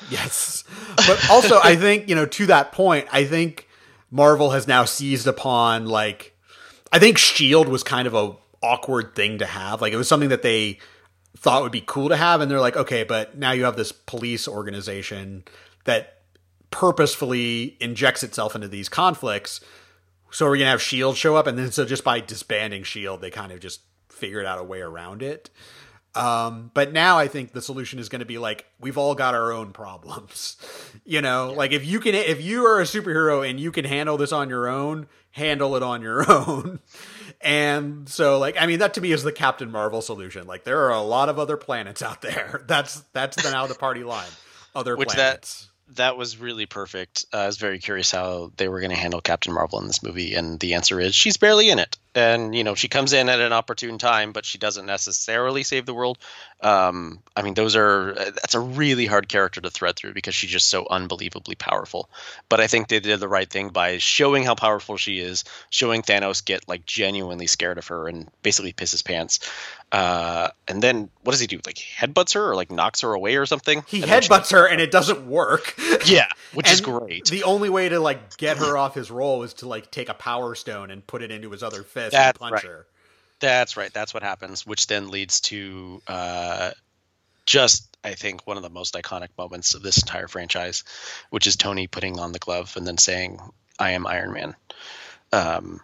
Yes. 0.09 0.63
But 0.95 1.29
also, 1.29 1.59
I 1.63 1.75
think, 1.75 2.09
you 2.09 2.15
know, 2.15 2.25
to 2.25 2.47
that 2.47 2.71
point, 2.71 3.07
I 3.11 3.25
think 3.25 3.67
Marvel 4.09 4.49
has 4.49 4.67
now 4.67 4.85
seized 4.85 5.27
upon, 5.27 5.85
like, 5.85 6.35
I 6.91 6.97
think 6.97 7.17
S.H.I.E.L.D. 7.17 7.69
was 7.69 7.83
kind 7.83 8.07
of 8.07 8.15
a 8.15 8.35
awkward 8.63 9.13
thing 9.13 9.37
to 9.37 9.45
have. 9.45 9.79
Like, 9.79 9.93
it 9.93 9.97
was 9.97 10.07
something 10.07 10.29
that 10.29 10.41
they 10.41 10.79
thought 11.37 11.61
would 11.61 11.71
be 11.71 11.83
cool 11.85 12.09
to 12.09 12.15
have. 12.17 12.41
And 12.41 12.49
they're 12.49 12.59
like, 12.59 12.77
okay, 12.77 13.03
but 13.03 13.37
now 13.37 13.51
you 13.51 13.65
have 13.65 13.75
this 13.75 13.91
police 13.91 14.47
organization 14.47 15.43
that 15.85 16.22
purposefully 16.73 17.77
injects 17.79 18.23
itself 18.23 18.55
into 18.55 18.67
these 18.67 18.89
conflicts. 18.89 19.61
So 20.31 20.45
we're 20.45 20.57
going 20.57 20.65
to 20.65 20.71
have 20.71 20.79
S.H.I.E.L.D. 20.79 21.15
show 21.15 21.35
up. 21.35 21.45
And 21.45 21.57
then, 21.57 21.71
so 21.71 21.85
just 21.85 22.03
by 22.03 22.19
disbanding 22.19 22.81
S.H.I.E.L.D., 22.81 23.21
they 23.21 23.29
kind 23.29 23.51
of 23.51 23.59
just 23.59 23.81
figured 24.09 24.47
out 24.47 24.57
a 24.57 24.63
way 24.63 24.81
around 24.81 25.21
it. 25.21 25.51
Um, 26.15 26.71
but 26.73 26.91
now 26.91 27.17
I 27.17 27.27
think 27.27 27.53
the 27.53 27.61
solution 27.61 27.99
is 27.99 28.09
going 28.09 28.19
to 28.19 28.25
be 28.25 28.37
like 28.37 28.65
we've 28.79 28.97
all 28.97 29.15
got 29.15 29.33
our 29.33 29.51
own 29.51 29.71
problems. 29.71 30.57
You 31.05 31.21
know, 31.21 31.51
like 31.51 31.73
if 31.73 31.85
you 31.85 31.99
can, 31.99 32.15
if 32.15 32.41
you 32.41 32.65
are 32.65 32.79
a 32.79 32.85
superhero 32.85 33.47
and 33.47 33.59
you 33.59 33.73
can 33.73 33.83
handle 33.83 34.15
this 34.15 34.31
on 34.31 34.47
your 34.47 34.69
own, 34.69 35.07
handle 35.31 35.75
it 35.75 35.83
on 35.83 36.01
your 36.01 36.31
own. 36.31 36.79
And 37.41 38.07
so, 38.07 38.39
like, 38.39 38.55
I 38.57 38.67
mean, 38.67 38.79
that 38.79 38.93
to 38.93 39.01
me 39.01 39.11
is 39.11 39.21
the 39.21 39.33
Captain 39.33 39.69
Marvel 39.69 40.01
solution. 40.01 40.47
Like, 40.47 40.63
there 40.63 40.79
are 40.85 40.91
a 40.91 41.01
lot 41.01 41.27
of 41.27 41.39
other 41.39 41.57
planets 41.57 42.01
out 42.01 42.21
there. 42.21 42.63
That's 42.67 43.01
that's 43.11 43.43
the, 43.43 43.51
now 43.51 43.67
the 43.67 43.75
party 43.75 44.05
line. 44.05 44.29
Other 44.73 44.95
Which 44.95 45.09
planets. 45.09 45.63
That 45.63 45.72
was 46.17 46.37
really 46.37 46.65
perfect. 46.65 47.25
Uh, 47.33 47.37
I 47.37 47.45
was 47.45 47.57
very 47.57 47.79
curious 47.79 48.11
how 48.11 48.51
they 48.57 48.67
were 48.67 48.79
going 48.79 48.91
to 48.91 48.97
handle 48.97 49.21
Captain 49.21 49.53
Marvel 49.53 49.79
in 49.79 49.87
this 49.87 50.03
movie, 50.03 50.35
and 50.35 50.59
the 50.59 50.73
answer 50.73 50.99
is 50.99 51.15
she's 51.15 51.37
barely 51.37 51.69
in 51.69 51.79
it. 51.79 51.97
And 52.15 52.53
you 52.53 52.63
know, 52.63 52.75
she 52.75 52.87
comes 52.87 53.13
in 53.13 53.27
at 53.29 53.39
an 53.39 53.53
opportune 53.53 53.97
time, 53.97 54.33
but 54.33 54.45
she 54.45 54.57
doesn't 54.57 54.85
necessarily 54.85 55.63
save 55.63 55.85
the 55.85 55.93
world. 55.93 56.17
Um, 56.61 57.19
I 57.35 57.41
mean, 57.41 57.55
those 57.55 57.75
are 57.75 58.13
that's 58.13 58.53
a 58.55 58.59
really 58.59 59.05
hard 59.05 59.27
character 59.27 59.59
to 59.61 59.69
thread 59.69 59.95
through 59.95 60.13
because 60.13 60.35
she's 60.35 60.51
just 60.51 60.69
so 60.69 60.87
unbelievably 60.89 61.55
powerful. 61.55 62.09
But 62.49 62.59
I 62.61 62.67
think 62.67 62.87
they 62.87 62.99
did 62.99 63.19
the 63.19 63.27
right 63.27 63.49
thing 63.49 63.69
by 63.69 63.97
showing 63.97 64.43
how 64.43 64.55
powerful 64.55 64.95
she 64.97 65.19
is, 65.19 65.43
showing 65.69 66.03
Thanos 66.03 66.45
get 66.45 66.67
like 66.67 66.85
genuinely 66.85 67.47
scared 67.47 67.77
of 67.77 67.87
her 67.87 68.07
and 68.07 68.29
basically 68.43 68.73
piss 68.73 68.91
his 68.91 69.01
pants. 69.01 69.39
Uh, 69.91 70.49
and 70.67 70.81
then 70.81 71.09
what 71.21 71.33
does 71.33 71.39
he 71.39 71.45
do? 71.47 71.59
Like 71.65 71.75
headbutts 71.75 72.33
her 72.33 72.49
or 72.49 72.55
like 72.55 72.71
knocks 72.71 73.01
her 73.01 73.13
away 73.13 73.35
or 73.35 73.45
something? 73.45 73.83
He 73.87 73.99
then 73.99 74.21
she- 74.21 74.29
headbutts 74.29 74.51
her 74.51 74.67
and 74.67 74.81
it 74.81 74.91
doesn't 74.91 75.27
work. 75.27 75.75
Yeah, 76.05 76.27
which 76.53 76.69
is 76.69 76.81
great. 76.81 77.27
The 77.27 77.43
only 77.43 77.69
way 77.69 77.87
to 77.87 77.99
like 77.99 78.35
get 78.35 78.57
her 78.57 78.77
off 78.77 78.93
his 78.93 79.09
roll 79.09 79.43
is 79.43 79.53
to 79.55 79.67
like 79.67 79.89
take 79.89 80.09
a 80.09 80.13
power 80.13 80.53
stone 80.53 80.91
and 80.91 81.05
put 81.05 81.21
it 81.21 81.31
into 81.31 81.49
his 81.51 81.63
other 81.63 81.81
fist 82.03 82.13
That's 82.13 82.39
and 82.39 82.51
punch 82.51 82.63
right. 82.63 82.73
That's 83.39 83.77
right. 83.77 83.93
That's 83.93 84.13
what 84.13 84.23
happens, 84.23 84.65
which 84.65 84.87
then 84.87 85.09
leads 85.09 85.41
to 85.41 86.01
uh, 86.07 86.71
just, 87.45 87.97
I 88.03 88.13
think, 88.13 88.47
one 88.47 88.57
of 88.57 88.63
the 88.63 88.69
most 88.69 88.93
iconic 88.93 89.29
moments 89.37 89.73
of 89.73 89.81
this 89.81 89.97
entire 89.97 90.27
franchise, 90.27 90.83
which 91.29 91.47
is 91.47 91.55
Tony 91.55 91.87
putting 91.87 92.19
on 92.19 92.31
the 92.31 92.39
glove 92.39 92.75
and 92.77 92.87
then 92.87 92.97
saying, 92.97 93.39
I 93.77 93.91
am 93.91 94.07
Iron 94.07 94.31
Man. 94.31 94.55
Um, 95.33 95.81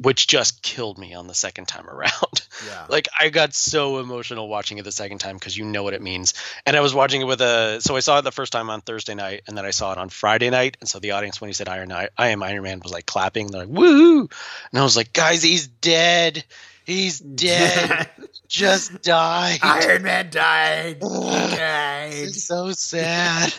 which 0.00 0.26
just 0.26 0.62
killed 0.62 0.96
me 0.98 1.14
on 1.14 1.26
the 1.26 1.34
second 1.34 1.66
time 1.66 1.88
around. 1.88 2.12
Yeah. 2.66 2.86
like 2.88 3.06
I 3.16 3.28
got 3.28 3.54
so 3.54 4.00
emotional 4.00 4.48
watching 4.48 4.78
it 4.78 4.82
the 4.82 4.90
second 4.90 5.18
time 5.18 5.36
because 5.36 5.56
you 5.56 5.64
know 5.64 5.84
what 5.84 5.94
it 5.94 6.02
means. 6.02 6.34
And 6.66 6.76
I 6.76 6.80
was 6.80 6.92
watching 6.92 7.20
it 7.20 7.24
with 7.24 7.40
a 7.40 7.78
so 7.80 7.94
I 7.94 8.00
saw 8.00 8.18
it 8.18 8.22
the 8.22 8.32
first 8.32 8.52
time 8.52 8.68
on 8.68 8.80
Thursday 8.80 9.14
night, 9.14 9.42
and 9.46 9.56
then 9.56 9.64
I 9.64 9.70
saw 9.70 9.92
it 9.92 9.98
on 9.98 10.08
Friday 10.08 10.50
night. 10.50 10.76
And 10.80 10.88
so 10.88 10.98
the 10.98 11.12
audience, 11.12 11.40
when 11.40 11.50
he 11.50 11.54
said 11.54 11.68
Iron 11.68 11.92
I, 11.92 12.08
I 12.18 12.30
am 12.30 12.42
Iron 12.42 12.64
Man, 12.64 12.80
was 12.80 12.90
like 12.90 13.06
clapping. 13.06 13.46
They're 13.46 13.60
like, 13.60 13.68
woo! 13.68 14.22
And 14.22 14.80
I 14.80 14.82
was 14.82 14.96
like, 14.96 15.12
guys, 15.12 15.40
he's 15.40 15.68
dead. 15.68 16.44
He's 16.84 17.20
dead. 17.20 18.08
Just 18.48 19.02
died. 19.02 19.60
Iron 19.62 20.02
Man 20.02 20.30
died. 20.30 20.98
Died. 21.00 22.12
It's 22.12 22.42
so 22.42 22.72
sad 22.72 23.54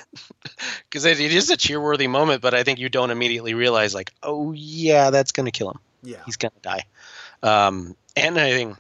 because 0.90 1.06
it, 1.06 1.22
it 1.22 1.32
is 1.32 1.50
a 1.52 1.56
cheerworthy 1.56 2.10
moment, 2.10 2.42
but 2.42 2.54
I 2.54 2.64
think 2.64 2.80
you 2.80 2.90
don't 2.90 3.12
immediately 3.12 3.54
realize 3.54 3.94
like, 3.94 4.12
oh 4.24 4.52
yeah, 4.52 5.12
that's 5.12 5.32
gonna 5.32 5.52
kill 5.52 5.70
him. 5.70 5.80
Yeah. 6.04 6.22
He's 6.26 6.38
gonna 6.38 6.54
die. 6.62 6.86
Um, 7.44 7.96
and 8.16 8.38
I 8.40 8.52
think 8.52 8.78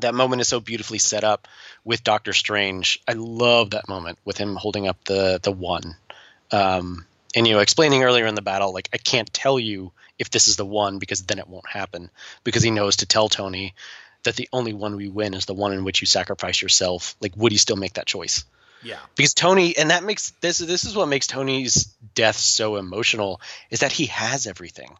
that 0.00 0.14
moment 0.14 0.40
is 0.40 0.48
so 0.48 0.60
beautifully 0.60 0.98
set 0.98 1.24
up 1.24 1.48
with 1.84 2.04
Doctor 2.04 2.32
Strange. 2.32 3.02
I 3.08 3.12
love 3.14 3.70
that 3.70 3.88
moment 3.88 4.18
with 4.24 4.38
him 4.38 4.56
holding 4.56 4.86
up 4.88 5.02
the 5.04 5.40
the 5.42 5.52
one, 5.52 5.96
um, 6.52 7.06
and 7.34 7.46
you 7.46 7.54
know, 7.54 7.60
explaining 7.60 8.02
earlier 8.02 8.26
in 8.26 8.34
the 8.34 8.42
battle, 8.42 8.72
like 8.72 8.88
I 8.92 8.98
can't 8.98 9.32
tell 9.32 9.58
you 9.58 9.92
if 10.18 10.30
this 10.30 10.48
is 10.48 10.56
the 10.56 10.66
one 10.66 10.98
because 10.98 11.22
then 11.22 11.38
it 11.38 11.48
won't 11.48 11.68
happen 11.68 12.10
because 12.44 12.62
he 12.62 12.70
knows 12.70 12.96
to 12.96 13.06
tell 13.06 13.28
Tony 13.28 13.74
that 14.22 14.36
the 14.36 14.48
only 14.52 14.74
one 14.74 14.96
we 14.96 15.08
win 15.08 15.34
is 15.34 15.46
the 15.46 15.54
one 15.54 15.72
in 15.72 15.84
which 15.84 16.00
you 16.02 16.06
sacrifice 16.06 16.60
yourself. 16.60 17.16
Like, 17.20 17.32
would 17.36 17.52
he 17.52 17.58
still 17.58 17.76
make 17.76 17.94
that 17.94 18.06
choice? 18.06 18.44
Yeah. 18.82 18.98
because 19.14 19.34
Tony 19.34 19.76
and 19.76 19.90
that 19.90 20.04
makes 20.04 20.30
this 20.40 20.56
this 20.58 20.84
is 20.84 20.96
what 20.96 21.06
makes 21.06 21.26
Tony's 21.26 21.84
death 22.14 22.36
so 22.36 22.76
emotional 22.76 23.40
is 23.68 23.80
that 23.80 23.92
he 23.92 24.06
has 24.06 24.46
everything. 24.46 24.96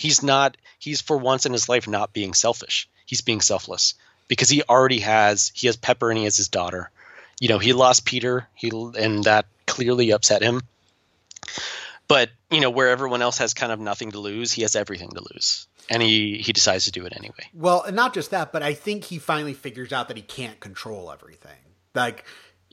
He's 0.00 0.22
not 0.22 0.56
he's 0.78 1.02
for 1.02 1.18
once 1.18 1.44
in 1.44 1.52
his 1.52 1.68
life 1.68 1.86
not 1.86 2.14
being 2.14 2.32
selfish. 2.32 2.88
He's 3.04 3.20
being 3.20 3.42
selfless 3.42 3.92
because 4.28 4.48
he 4.48 4.62
already 4.62 5.00
has 5.00 5.52
he 5.54 5.66
has 5.66 5.76
Pepper 5.76 6.08
and 6.08 6.16
he 6.16 6.24
has 6.24 6.38
his 6.38 6.48
daughter. 6.48 6.90
You 7.38 7.48
know, 7.48 7.58
he 7.58 7.74
lost 7.74 8.06
Peter, 8.06 8.48
he 8.54 8.70
and 8.70 9.24
that 9.24 9.44
clearly 9.66 10.12
upset 10.12 10.40
him. 10.40 10.62
But, 12.08 12.30
you 12.50 12.60
know, 12.60 12.70
where 12.70 12.88
everyone 12.88 13.20
else 13.20 13.36
has 13.38 13.52
kind 13.52 13.72
of 13.72 13.78
nothing 13.78 14.12
to 14.12 14.18
lose, 14.18 14.52
he 14.52 14.62
has 14.62 14.74
everything 14.74 15.10
to 15.10 15.20
lose. 15.34 15.66
And 15.90 16.02
he 16.02 16.38
he 16.38 16.54
decides 16.54 16.86
to 16.86 16.92
do 16.92 17.04
it 17.04 17.12
anyway. 17.14 17.50
Well, 17.52 17.82
and 17.82 17.94
not 17.94 18.14
just 18.14 18.30
that, 18.30 18.52
but 18.52 18.62
I 18.62 18.72
think 18.72 19.04
he 19.04 19.18
finally 19.18 19.52
figures 19.52 19.92
out 19.92 20.08
that 20.08 20.16
he 20.16 20.22
can't 20.22 20.58
control 20.60 21.12
everything. 21.12 21.60
Like 21.94 22.24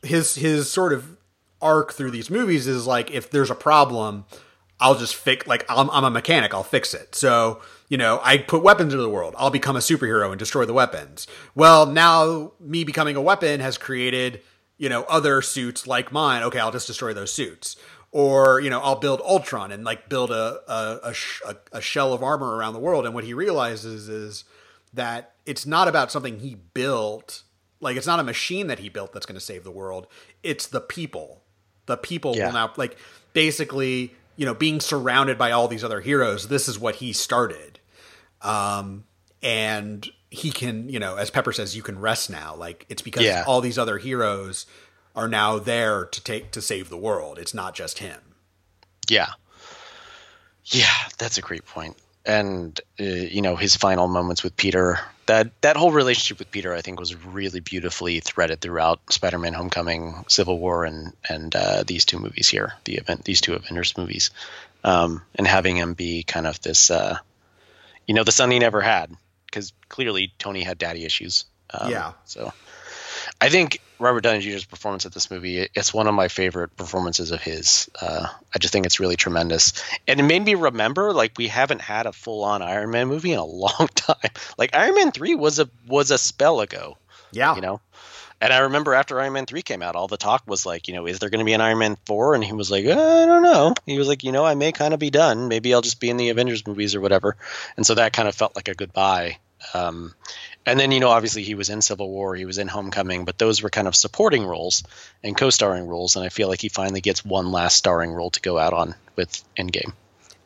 his 0.02 0.36
his 0.36 0.72
sort 0.72 0.94
of 0.94 1.18
arc 1.62 1.92
through 1.92 2.12
these 2.12 2.30
movies 2.30 2.68
is 2.68 2.88
like 2.88 3.12
if 3.12 3.30
there's 3.30 3.52
a 3.52 3.56
problem, 3.56 4.24
I'll 4.80 4.96
just 4.96 5.16
fix 5.16 5.48
like 5.48 5.66
I'm, 5.70 5.90
I'm 5.90 6.04
a 6.04 6.10
mechanic, 6.12 6.54
I'll 6.54 6.64
fix 6.64 6.94
it. 6.94 7.16
So, 7.16 7.62
you 7.90 7.98
know, 7.98 8.20
I 8.24 8.38
put 8.38 8.62
weapons 8.64 8.94
into 8.94 9.02
the 9.02 9.10
world. 9.10 9.34
I'll 9.38 9.50
become 9.50 9.76
a 9.76 9.80
superhero 9.80 10.30
and 10.30 10.38
destroy 10.38 10.66
the 10.66 10.74
weapons. 10.74 11.26
Well, 11.56 11.86
now 11.88 12.52
me 12.60 12.84
becoming 12.84 13.16
a 13.16 13.22
weapon 13.22 13.60
has 13.60 13.78
created, 13.78 14.42
you 14.78 14.90
know, 14.90 15.04
other 15.04 15.42
suits 15.42 15.88
like 15.88 16.12
mine. 16.12 16.44
Okay, 16.44 16.60
I'll 16.60 16.72
just 16.72 16.86
destroy 16.88 17.14
those 17.14 17.32
suits. 17.34 17.76
Or, 18.12 18.60
you 18.62 18.70
know, 18.70 18.80
I'll 18.80 18.96
build 19.00 19.20
Ultron 19.22 19.72
and 19.72 19.84
like 19.84 20.10
build 20.10 20.32
a 20.32 20.60
a, 20.68 21.00
a, 21.10 21.14
sh- 21.14 21.42
a, 21.48 21.56
a 21.74 21.82
shell 21.82 22.14
of 22.14 22.22
armor 22.24 22.56
around 22.56 22.74
the 22.74 22.80
world. 22.80 23.06
And 23.06 23.14
what 23.16 23.24
he 23.24 23.34
realizes 23.34 24.08
is 24.10 24.44
that 24.94 25.34
it's 25.46 25.66
not 25.66 25.88
about 25.88 26.12
something 26.12 26.40
he 26.40 26.56
built. 26.56 27.44
Like 27.80 27.98
it's 27.98 28.08
not 28.08 28.20
a 28.20 28.24
machine 28.24 28.68
that 28.68 28.80
he 28.80 28.90
built 28.90 29.12
that's 29.12 29.26
going 29.26 29.36
to 29.40 29.44
save 29.46 29.64
the 29.64 29.72
world. 29.72 30.08
It's 30.44 30.68
the 30.68 30.82
people. 30.82 31.42
The 31.88 31.98
people 31.98 32.36
Yeah. 32.36 32.48
will 32.48 32.54
now 32.54 32.74
like 32.78 32.98
basically, 33.34 34.14
you 34.38 34.46
know, 34.46 34.54
being 34.54 34.80
surrounded 34.80 35.38
by 35.38 35.52
all 35.52 35.68
these 35.68 35.84
other 35.84 36.00
heroes. 36.00 36.48
This 36.48 36.68
is 36.70 36.80
what 36.80 36.96
he 36.96 37.12
started. 37.12 37.80
Um 38.42 39.04
and 39.44 40.10
he 40.30 40.52
can, 40.52 40.90
you 40.90 41.00
know, 41.00 41.16
as 41.16 41.30
Pepper 41.30 41.52
says, 41.54 41.76
you 41.76 41.82
can 41.84 42.00
rest 42.00 42.30
now. 42.30 42.56
Like 42.56 42.86
it's 42.90 43.02
because 43.02 43.24
Yeah. 43.24 43.44
all 43.46 43.60
these 43.62 43.78
other 43.78 43.98
heroes 43.98 44.66
are 45.16 45.28
now 45.28 45.58
there 45.60 46.06
to 46.06 46.24
take 46.24 46.52
to 46.52 46.62
save 46.62 46.90
the 46.90 46.98
world. 46.98 47.38
It's 47.40 47.54
not 47.54 47.74
just 47.76 48.00
him. 48.00 48.20
Yeah. 49.10 49.30
Yeah, 50.66 50.94
that's 51.18 51.38
a 51.38 51.42
great 51.42 51.66
point. 51.66 51.98
And 52.26 52.80
uh, 53.00 53.04
you 53.04 53.42
know 53.42 53.56
his 53.56 53.76
final 53.76 54.08
moments 54.08 54.44
with 54.44 54.56
Peter. 54.58 55.00
That 55.28 55.62
that 55.62 55.78
whole 55.78 55.92
relationship 55.92 56.40
with 56.40 56.52
Peter, 56.52 56.74
I 56.74 56.82
think, 56.82 57.00
was 57.00 57.14
really 57.16 57.60
beautifully 57.60 58.20
threaded 58.22 58.62
throughout 58.62 59.00
Spider-Man: 59.12 59.54
Homecoming, 59.54 60.26
Civil 60.28 60.58
War, 60.58 60.86
and 60.86 61.14
and 61.30 61.56
uh, 61.56 61.84
these 61.86 62.06
two 62.06 62.18
movies 62.20 62.50
here, 62.50 62.74
the 62.86 62.96
event, 62.96 63.24
these 63.26 63.42
two 63.42 63.54
Avengers 63.54 63.98
movies, 63.98 64.32
um, 64.84 65.22
and 65.36 65.46
having 65.46 65.76
him 65.78 65.94
be 65.94 66.24
kind 66.24 66.48
of 66.48 66.60
this, 66.62 66.90
uh, 66.90 67.18
you 68.08 68.16
know, 68.16 68.24
the 68.24 68.32
son 68.32 68.52
he 68.52 68.60
never 68.60 68.82
had, 68.82 69.12
because 69.46 69.74
clearly 69.90 70.34
Tony 70.40 70.64
had 70.64 70.78
daddy 70.78 71.06
issues. 71.06 71.46
Um, 71.70 71.92
Yeah. 71.92 72.14
So 72.26 72.54
I 73.42 73.50
think 73.50 73.82
Robert 74.00 74.22
Downey 74.22 74.40
Jr.'s 74.40 74.66
performance 74.66 75.06
at 75.06 75.14
this 75.14 75.32
movie, 75.32 75.68
it's 75.74 75.94
one 75.94 76.08
of 76.08 76.14
my 76.14 76.28
favorite 76.28 76.76
performances 76.78 77.32
of 77.32 77.42
his. 77.42 77.90
Uh, 78.00 78.28
I 78.54 78.60
just 78.60 78.72
think 78.72 78.86
it's 78.86 79.00
really 79.00 79.16
tremendous. 79.16 79.74
And 80.08 80.20
it 80.20 80.24
made 80.24 80.44
me 80.44 80.56
remember, 80.56 81.14
like, 81.14 81.34
we 81.38 81.48
haven't 81.48 81.82
had 81.82 82.06
a 82.06 82.14
full 82.14 82.44
on 82.44 82.62
Iron 82.62 82.92
Man 82.92 83.08
movie 83.08 83.34
in 83.34 83.40
a 83.40 83.46
long 83.66 83.88
time. 83.96 84.32
Like, 84.58 84.76
Iron 84.76 84.96
Man 84.96 85.12
3 85.12 85.36
was 85.36 85.60
a 85.60 85.70
was 85.88 86.12
a 86.12 86.18
spell 86.18 86.62
ago, 86.62 86.98
Yeah. 87.32 87.56
you 87.56 87.62
know? 87.62 87.82
And 88.40 88.54
I 88.54 88.60
remember 88.60 88.94
after 88.94 89.20
Iron 89.20 89.34
Man 89.34 89.48
3 89.48 89.64
came 89.64 89.82
out, 89.82 89.96
all 89.96 90.08
the 90.08 90.16
talk 90.16 90.44
was 90.46 90.64
like, 90.64 90.88
you 90.88 90.94
know, 90.94 91.08
is 91.08 91.18
there 91.18 91.32
going 91.32 91.40
to 91.40 91.46
be 91.46 91.54
an 91.54 91.62
Iron 91.62 91.80
Man 91.80 91.98
4? 92.06 92.36
And 92.36 92.44
he 92.44 92.54
was 92.54 92.70
like, 92.70 92.86
I 92.86 92.94
don't 93.26 93.42
know. 93.42 93.74
He 93.88 93.98
was 93.98 94.08
like, 94.08 94.24
you 94.24 94.32
know, 94.32 94.46
I 94.46 94.54
may 94.54 94.72
kind 94.72 94.94
of 94.94 95.00
be 95.00 95.10
done. 95.10 95.48
Maybe 95.48 95.74
I'll 95.74 95.82
just 95.82 96.00
be 96.00 96.12
in 96.12 96.18
the 96.18 96.30
Avengers 96.30 96.68
movies 96.68 96.94
or 96.94 97.02
whatever. 97.02 97.36
And 97.78 97.84
so 97.86 97.96
that 97.96 98.14
kind 98.14 98.28
of 98.28 98.36
felt 98.36 98.56
like 98.56 98.68
a 98.68 98.76
goodbye 98.76 99.40
Um, 99.74 100.14
and 100.68 100.78
then 100.78 100.92
you 100.92 101.00
know 101.00 101.10
obviously 101.10 101.44
he 101.44 101.56
was 101.56 101.70
in 101.70 101.82
Civil 101.82 102.10
War, 102.10 102.36
he 102.36 102.46
was 102.46 102.58
in 102.58 102.68
Homecoming, 102.68 103.24
but 103.24 103.38
those 103.38 103.64
were 103.64 103.70
kind 103.70 103.88
of 103.88 103.96
supporting 103.96 104.46
roles 104.46 104.84
and 105.24 105.36
co-starring 105.36 105.88
roles, 105.88 106.18
and 106.18 106.26
I 106.26 106.30
feel 106.30 106.50
like 106.50 106.62
he 106.62 106.70
finally 106.70 107.00
gets 107.00 107.24
one 107.24 107.52
last 107.52 107.78
starring 107.78 108.12
role 108.12 108.32
to 108.32 108.42
go 108.42 108.60
out 108.60 108.74
on 108.74 108.94
with 109.16 109.44
Endgame. 109.58 109.94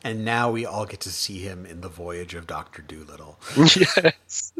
And 0.04 0.24
now 0.24 0.50
we 0.50 0.64
all 0.64 0.86
get 0.86 1.00
to 1.00 1.10
see 1.10 1.38
him 1.38 1.66
in 1.66 1.80
the 1.80 1.88
Voyage 1.88 2.34
of 2.34 2.46
Doctor 2.46 2.82
Dolittle. 2.82 3.38
yes, 3.56 4.52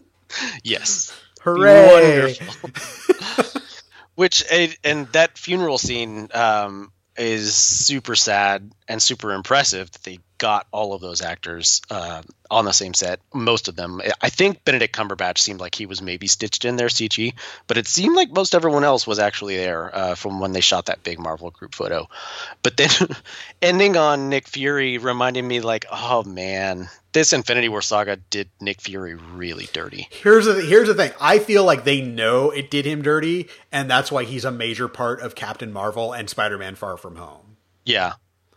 yes, 0.65 1.21
hooray! 1.41 2.37
Which 4.17 4.45
and 4.85 5.07
that 5.13 5.39
funeral 5.39 5.79
scene 5.79 6.29
um, 6.35 6.93
is 7.17 7.55
super 7.55 8.17
sad 8.17 8.71
and 8.89 9.01
super 9.01 9.33
impressive 9.33 9.91
that 9.93 10.03
they 10.03 10.19
got 10.43 10.67
all 10.73 10.93
of 10.93 11.01
those 11.01 11.23
actors 11.23 11.81
uh, 11.89 12.21
on 12.51 12.65
the 12.65 12.73
same 12.73 12.95
set. 12.95 13.21
Most 13.33 13.69
of 13.69 13.77
them. 13.77 14.03
I 14.21 14.29
think 14.29 14.65
Benedict 14.65 14.93
Cumberbatch 14.93 15.39
seemed 15.39 15.61
like 15.61 15.73
he 15.73 15.87
was 15.87 16.03
maybe 16.03 16.27
stitched 16.27 16.65
in 16.65 16.75
there 16.75 16.89
CG, 16.89 17.35
but 17.69 17.79
it 17.79 17.87
seemed 17.87 18.17
like 18.17 18.33
most 18.33 18.53
everyone 18.53 18.83
else 18.83 19.07
was 19.07 19.21
actually 19.21 19.57
there 19.57 19.95
uh, 19.95 20.15
from 20.17 20.41
when 20.41 20.51
they 20.51 20.61
shot 20.61 20.87
that 20.87 21.05
big 21.05 21.21
Marvel 21.21 21.53
group 21.53 21.77
photo. 21.77 22.09
But 22.65 22.77
then 22.77 22.91
ending 23.63 23.97
on 23.97 24.31
Nick 24.31 24.49
Fury 24.49 24.99
reminded 24.99 25.45
me 25.45 25.61
like, 25.61 25.87
oh 25.93 26.25
man, 26.25 26.89
this 27.13 27.33
Infinity 27.33 27.69
War 27.69 27.81
saga 27.81 28.17
did 28.17 28.51
Nick 28.61 28.81
Fury 28.81 29.15
really 29.15 29.69
dirty. 29.73 30.09
Here's 30.11 30.47
the 30.47 30.61
here's 30.61 30.89
the 30.89 30.95
thing. 30.95 31.13
I 31.21 31.39
feel 31.39 31.63
like 31.63 31.85
they 31.85 32.01
know 32.01 32.51
it 32.51 32.69
did 32.69 32.85
him 32.85 33.03
dirty, 33.03 33.49
and 33.71 33.89
that's 33.89 34.11
why 34.11 34.25
he's 34.25 34.45
a 34.45 34.51
major 34.51 34.89
part 34.89 35.21
of 35.21 35.37
Captain 35.37 35.73
Marvel 35.73 36.13
and 36.13 36.29
Spider-Man: 36.29 36.75
Far 36.75 36.97
From 36.97 37.15
Home. 37.15 37.59
Yeah, 37.85 38.15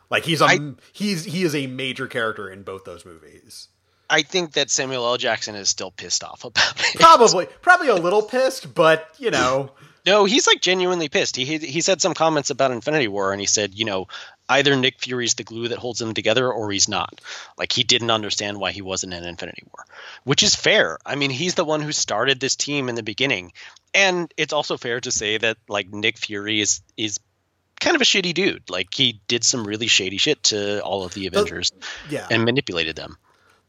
like 0.10 0.24
he's 0.24 0.42
a 0.42 0.46
I, 0.46 0.60
he's 0.94 1.26
he 1.26 1.44
is 1.44 1.56
a 1.56 1.68
major 1.68 2.08
character 2.08 2.50
in 2.50 2.64
both 2.64 2.84
those 2.86 3.06
movies. 3.06 3.70
I 4.10 4.22
think 4.22 4.54
that 4.54 4.70
Samuel 4.70 5.06
L. 5.06 5.18
Jackson 5.18 5.56
is 5.56 5.70
still 5.70 5.92
pissed 5.92 6.24
off 6.24 6.44
about 6.44 6.80
it. 6.80 7.00
Probably, 7.00 7.48
probably 7.62 7.88
a 7.88 7.96
little 7.96 8.22
pissed, 8.22 8.74
but 8.74 9.10
you 9.18 9.32
know. 9.32 9.72
No, 10.06 10.26
he's 10.26 10.46
like 10.46 10.62
genuinely 10.62 11.10
pissed. 11.10 11.36
He, 11.36 11.46
he 11.46 11.58
he 11.58 11.82
said 11.82 12.00
some 12.00 12.14
comments 12.14 12.52
about 12.52 12.70
Infinity 12.70 13.08
War, 13.08 13.32
and 13.32 13.42
he 13.42 13.48
said, 13.48 13.74
you 13.74 13.86
know, 13.86 14.08
either 14.48 14.76
Nick 14.76 15.02
Fury's 15.02 15.34
the 15.34 15.44
glue 15.44 15.70
that 15.70 15.80
holds 15.80 15.98
them 15.98 16.14
together, 16.14 16.52
or 16.52 16.72
he's 16.72 16.88
not. 16.88 17.22
Like 17.58 17.72
he 17.72 17.84
didn't 17.84 18.12
understand 18.12 18.60
why 18.60 18.72
he 18.72 18.84
wasn't 18.84 19.16
in 19.16 19.24
Infinity 19.24 19.64
War, 19.74 19.86
which 20.24 20.44
is 20.44 20.54
fair. 20.54 21.00
I 21.08 21.16
mean, 21.16 21.32
he's 21.32 21.56
the 21.56 21.66
one 21.66 21.82
who 21.82 21.92
started 21.92 22.40
this 22.40 22.56
team 22.56 22.88
in 22.88 22.94
the 22.94 23.02
beginning, 23.02 23.54
and 23.96 24.32
it's 24.38 24.54
also 24.54 24.78
fair 24.78 25.02
to 25.02 25.12
say 25.12 25.40
that 25.40 25.58
like 25.68 25.92
Nick 25.92 26.20
Fury 26.20 26.62
is 26.62 26.82
is 26.98 27.20
kind 27.80 27.96
of 27.96 28.02
a 28.02 28.06
shitty 28.06 28.34
dude. 28.34 28.70
Like 28.70 28.94
he 28.94 29.22
did 29.28 29.44
some 29.44 29.66
really 29.66 29.88
shady 29.88 30.18
shit 30.18 30.44
to 30.44 30.84
all 30.84 31.04
of 31.04 31.14
the 31.14 31.28
Avengers, 31.28 31.72
yeah, 32.10 32.28
and 32.30 32.46
manipulated 32.46 32.96
them. 32.96 33.18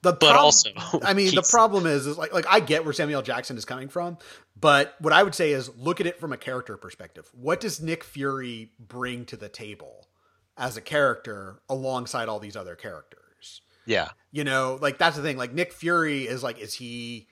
The 0.02 0.12
but 0.12 0.30
prob- 0.30 0.36
also, 0.36 0.70
I 1.02 1.14
mean, 1.14 1.34
the 1.34 1.42
problem 1.42 1.86
is, 1.86 2.06
is 2.06 2.16
like, 2.16 2.32
like 2.32 2.46
I 2.48 2.60
get 2.60 2.84
where 2.84 2.92
Samuel 2.92 3.22
Jackson 3.22 3.56
is 3.56 3.64
coming 3.64 3.88
from, 3.88 4.18
but 4.58 4.94
what 5.00 5.12
I 5.12 5.22
would 5.22 5.34
say 5.34 5.52
is 5.52 5.74
look 5.76 6.00
at 6.00 6.06
it 6.06 6.20
from 6.20 6.32
a 6.32 6.36
character 6.36 6.76
perspective. 6.76 7.28
What 7.32 7.60
does 7.60 7.80
Nick 7.80 8.04
Fury 8.04 8.70
bring 8.78 9.24
to 9.26 9.36
the 9.36 9.48
table 9.48 10.08
as 10.56 10.76
a 10.76 10.80
character 10.80 11.60
alongside 11.68 12.28
all 12.28 12.38
these 12.38 12.56
other 12.56 12.76
characters? 12.76 13.62
Yeah, 13.84 14.10
you 14.30 14.44
know, 14.44 14.78
like 14.80 14.98
that's 14.98 15.16
the 15.16 15.22
thing. 15.22 15.36
Like 15.36 15.52
Nick 15.52 15.72
Fury 15.72 16.26
is 16.26 16.42
like, 16.42 16.58
is 16.58 16.74
he? 16.74 17.28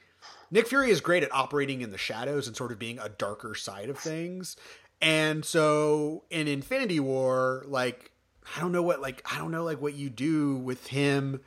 Nick 0.50 0.68
Fury 0.68 0.90
is 0.90 1.00
great 1.00 1.22
at 1.22 1.32
operating 1.32 1.80
in 1.80 1.90
the 1.90 1.98
shadows 1.98 2.46
and 2.46 2.56
sort 2.56 2.70
of 2.70 2.78
being 2.78 2.98
a 2.98 3.08
darker 3.08 3.54
side 3.54 3.88
of 3.88 3.98
things. 3.98 4.56
And 5.04 5.44
so 5.44 6.24
in 6.30 6.48
Infinity 6.48 6.98
War, 6.98 7.62
like 7.66 8.10
I 8.56 8.60
don't 8.60 8.72
know 8.72 8.82
what 8.82 9.02
like 9.02 9.22
I 9.30 9.36
don't 9.36 9.50
know 9.50 9.62
like 9.62 9.80
what 9.80 9.92
you 9.92 10.08
do 10.08 10.56
with 10.56 10.86
him. 10.86 11.40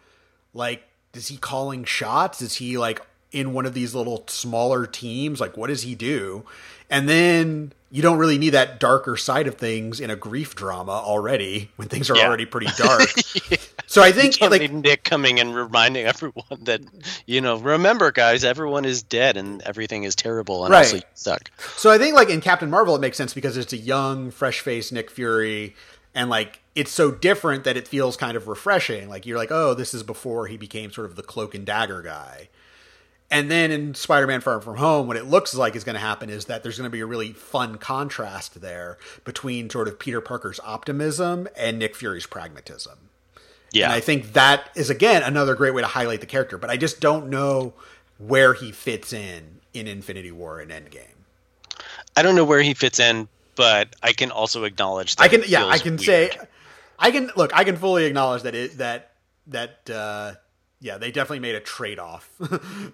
Like, 0.54 0.84
is 1.16 1.28
he 1.28 1.38
calling 1.38 1.84
shots? 1.84 2.40
Is 2.44 2.54
he 2.56 2.78
like 2.78 3.02
in 3.32 3.54
one 3.54 3.66
of 3.66 3.74
these 3.74 3.96
little 3.96 4.24
smaller 4.28 4.86
teams? 4.86 5.42
Like, 5.42 5.58
what 5.58 5.68
does 5.68 5.82
he 5.82 5.96
do? 5.96 6.46
And 6.88 7.10
then 7.10 7.74
you 7.90 8.04
don't 8.04 8.20
really 8.20 8.38
need 8.38 8.52
that 8.52 8.80
darker 8.80 9.18
side 9.18 9.48
of 9.48 9.56
things 9.56 10.00
in 10.00 10.12
a 10.12 10.16
grief 10.16 10.54
drama 10.54 10.92
already 10.92 11.72
when 11.78 11.88
things 11.88 12.12
are 12.12 12.16
yeah. 12.16 12.28
already 12.28 12.46
pretty 12.46 12.70
dark. 12.78 13.10
yeah. 13.50 13.58
So 13.98 14.04
I 14.04 14.12
think 14.12 14.40
like 14.40 14.72
Nick 14.72 15.04
coming 15.04 15.40
and 15.40 15.56
reminding 15.56 16.06
everyone 16.06 16.44
that 16.62 16.82
you 17.26 17.42
know, 17.42 17.58
remember 17.58 18.12
guys, 18.12 18.44
everyone 18.44 18.86
is 18.86 19.02
dead 19.02 19.38
and 19.38 19.60
everything 19.64 20.04
is 20.04 20.16
terrible 20.16 20.66
and 20.66 20.72
right. 20.72 20.86
also 20.86 21.00
suck. 21.16 21.50
So 21.78 21.90
I 21.90 21.98
think 21.98 22.14
like 22.14 22.30
in 22.30 22.40
Captain 22.40 22.70
Marvel 22.70 22.96
it 22.96 23.02
makes 23.02 23.18
sense 23.18 23.34
because 23.34 23.58
it's 23.58 23.74
a 23.74 23.78
young, 23.78 24.30
fresh-faced 24.30 24.94
Nick 24.94 25.10
Fury 25.10 25.76
and 26.14 26.30
like 26.30 26.62
it's 26.76 26.92
so 26.92 27.10
different 27.10 27.64
that 27.64 27.76
it 27.76 27.88
feels 27.88 28.16
kind 28.18 28.38
of 28.38 28.48
refreshing. 28.48 29.10
Like 29.10 29.26
you're 29.26 29.38
like, 29.38 29.52
"Oh, 29.52 29.74
this 29.74 29.96
is 29.96 30.04
before 30.04 30.46
he 30.46 30.58
became 30.58 30.92
sort 30.92 31.10
of 31.10 31.16
the 31.16 31.24
cloak 31.24 31.56
and 31.56 31.66
dagger 31.66 32.04
guy." 32.04 32.50
And 33.32 33.50
then 33.50 33.72
in 33.72 33.96
Spider-Man: 33.96 34.42
Far 34.42 34.62
From 34.62 34.78
Home, 34.78 35.08
what 35.08 35.18
it 35.18 35.26
looks 35.26 35.56
like 35.56 35.76
is 35.76 35.84
going 35.84 35.96
to 35.96 36.00
happen 36.00 36.30
is 36.30 36.46
that 36.46 36.62
there's 36.62 36.78
going 36.78 36.90
to 36.90 36.96
be 36.96 37.02
a 37.02 37.08
really 37.08 37.34
fun 37.34 37.80
contrast 37.80 38.62
there 38.62 39.00
between 39.26 39.72
sort 39.72 39.88
of 39.88 39.98
Peter 39.98 40.22
Parker's 40.22 40.60
optimism 40.64 41.48
and 41.58 41.80
Nick 41.80 41.96
Fury's 41.96 42.28
pragmatism. 42.28 43.00
Yeah, 43.72 43.86
and 43.86 43.94
I 43.94 44.00
think 44.00 44.34
that 44.34 44.70
is 44.76 44.90
again 44.90 45.24
another 45.24 45.56
great 45.56 45.74
way 45.74 45.82
to 45.82 45.88
highlight 45.88 46.22
the 46.22 46.28
character. 46.28 46.58
But 46.58 46.70
I 46.70 46.78
just 46.78 47.00
don't 47.00 47.30
know 47.30 47.74
where 48.18 48.54
he 48.54 48.72
fits 48.72 49.14
in 49.14 49.60
in 49.74 49.88
Infinity 49.88 50.32
War 50.32 50.60
and 50.60 50.72
Endgame. 50.72 51.08
I 52.16 52.24
don't 52.24 52.36
know 52.36 52.46
where 52.46 52.62
he 52.62 52.74
fits 52.74 53.00
in, 53.00 53.28
but 53.56 53.96
I 54.02 54.14
can 54.14 54.32
also 54.32 54.64
acknowledge 54.64 55.16
that 55.18 55.24
I 55.24 55.28
can. 55.28 55.44
Yeah, 55.48 55.66
I 55.66 55.78
can 55.78 55.94
weird. 55.94 56.02
say, 56.02 56.32
I 56.98 57.12
can 57.12 57.30
look. 57.36 57.52
I 57.54 57.64
can 57.64 57.76
fully 57.78 58.06
acknowledge 58.06 58.44
that 58.44 58.56
it 58.56 58.78
that 58.78 59.12
that. 59.48 59.90
uh 59.90 60.36
yeah, 60.80 61.00
they 61.00 61.12
definitely 61.12 61.40
made 61.40 61.56
a 61.56 61.60
trade 61.60 61.98
off 61.98 62.30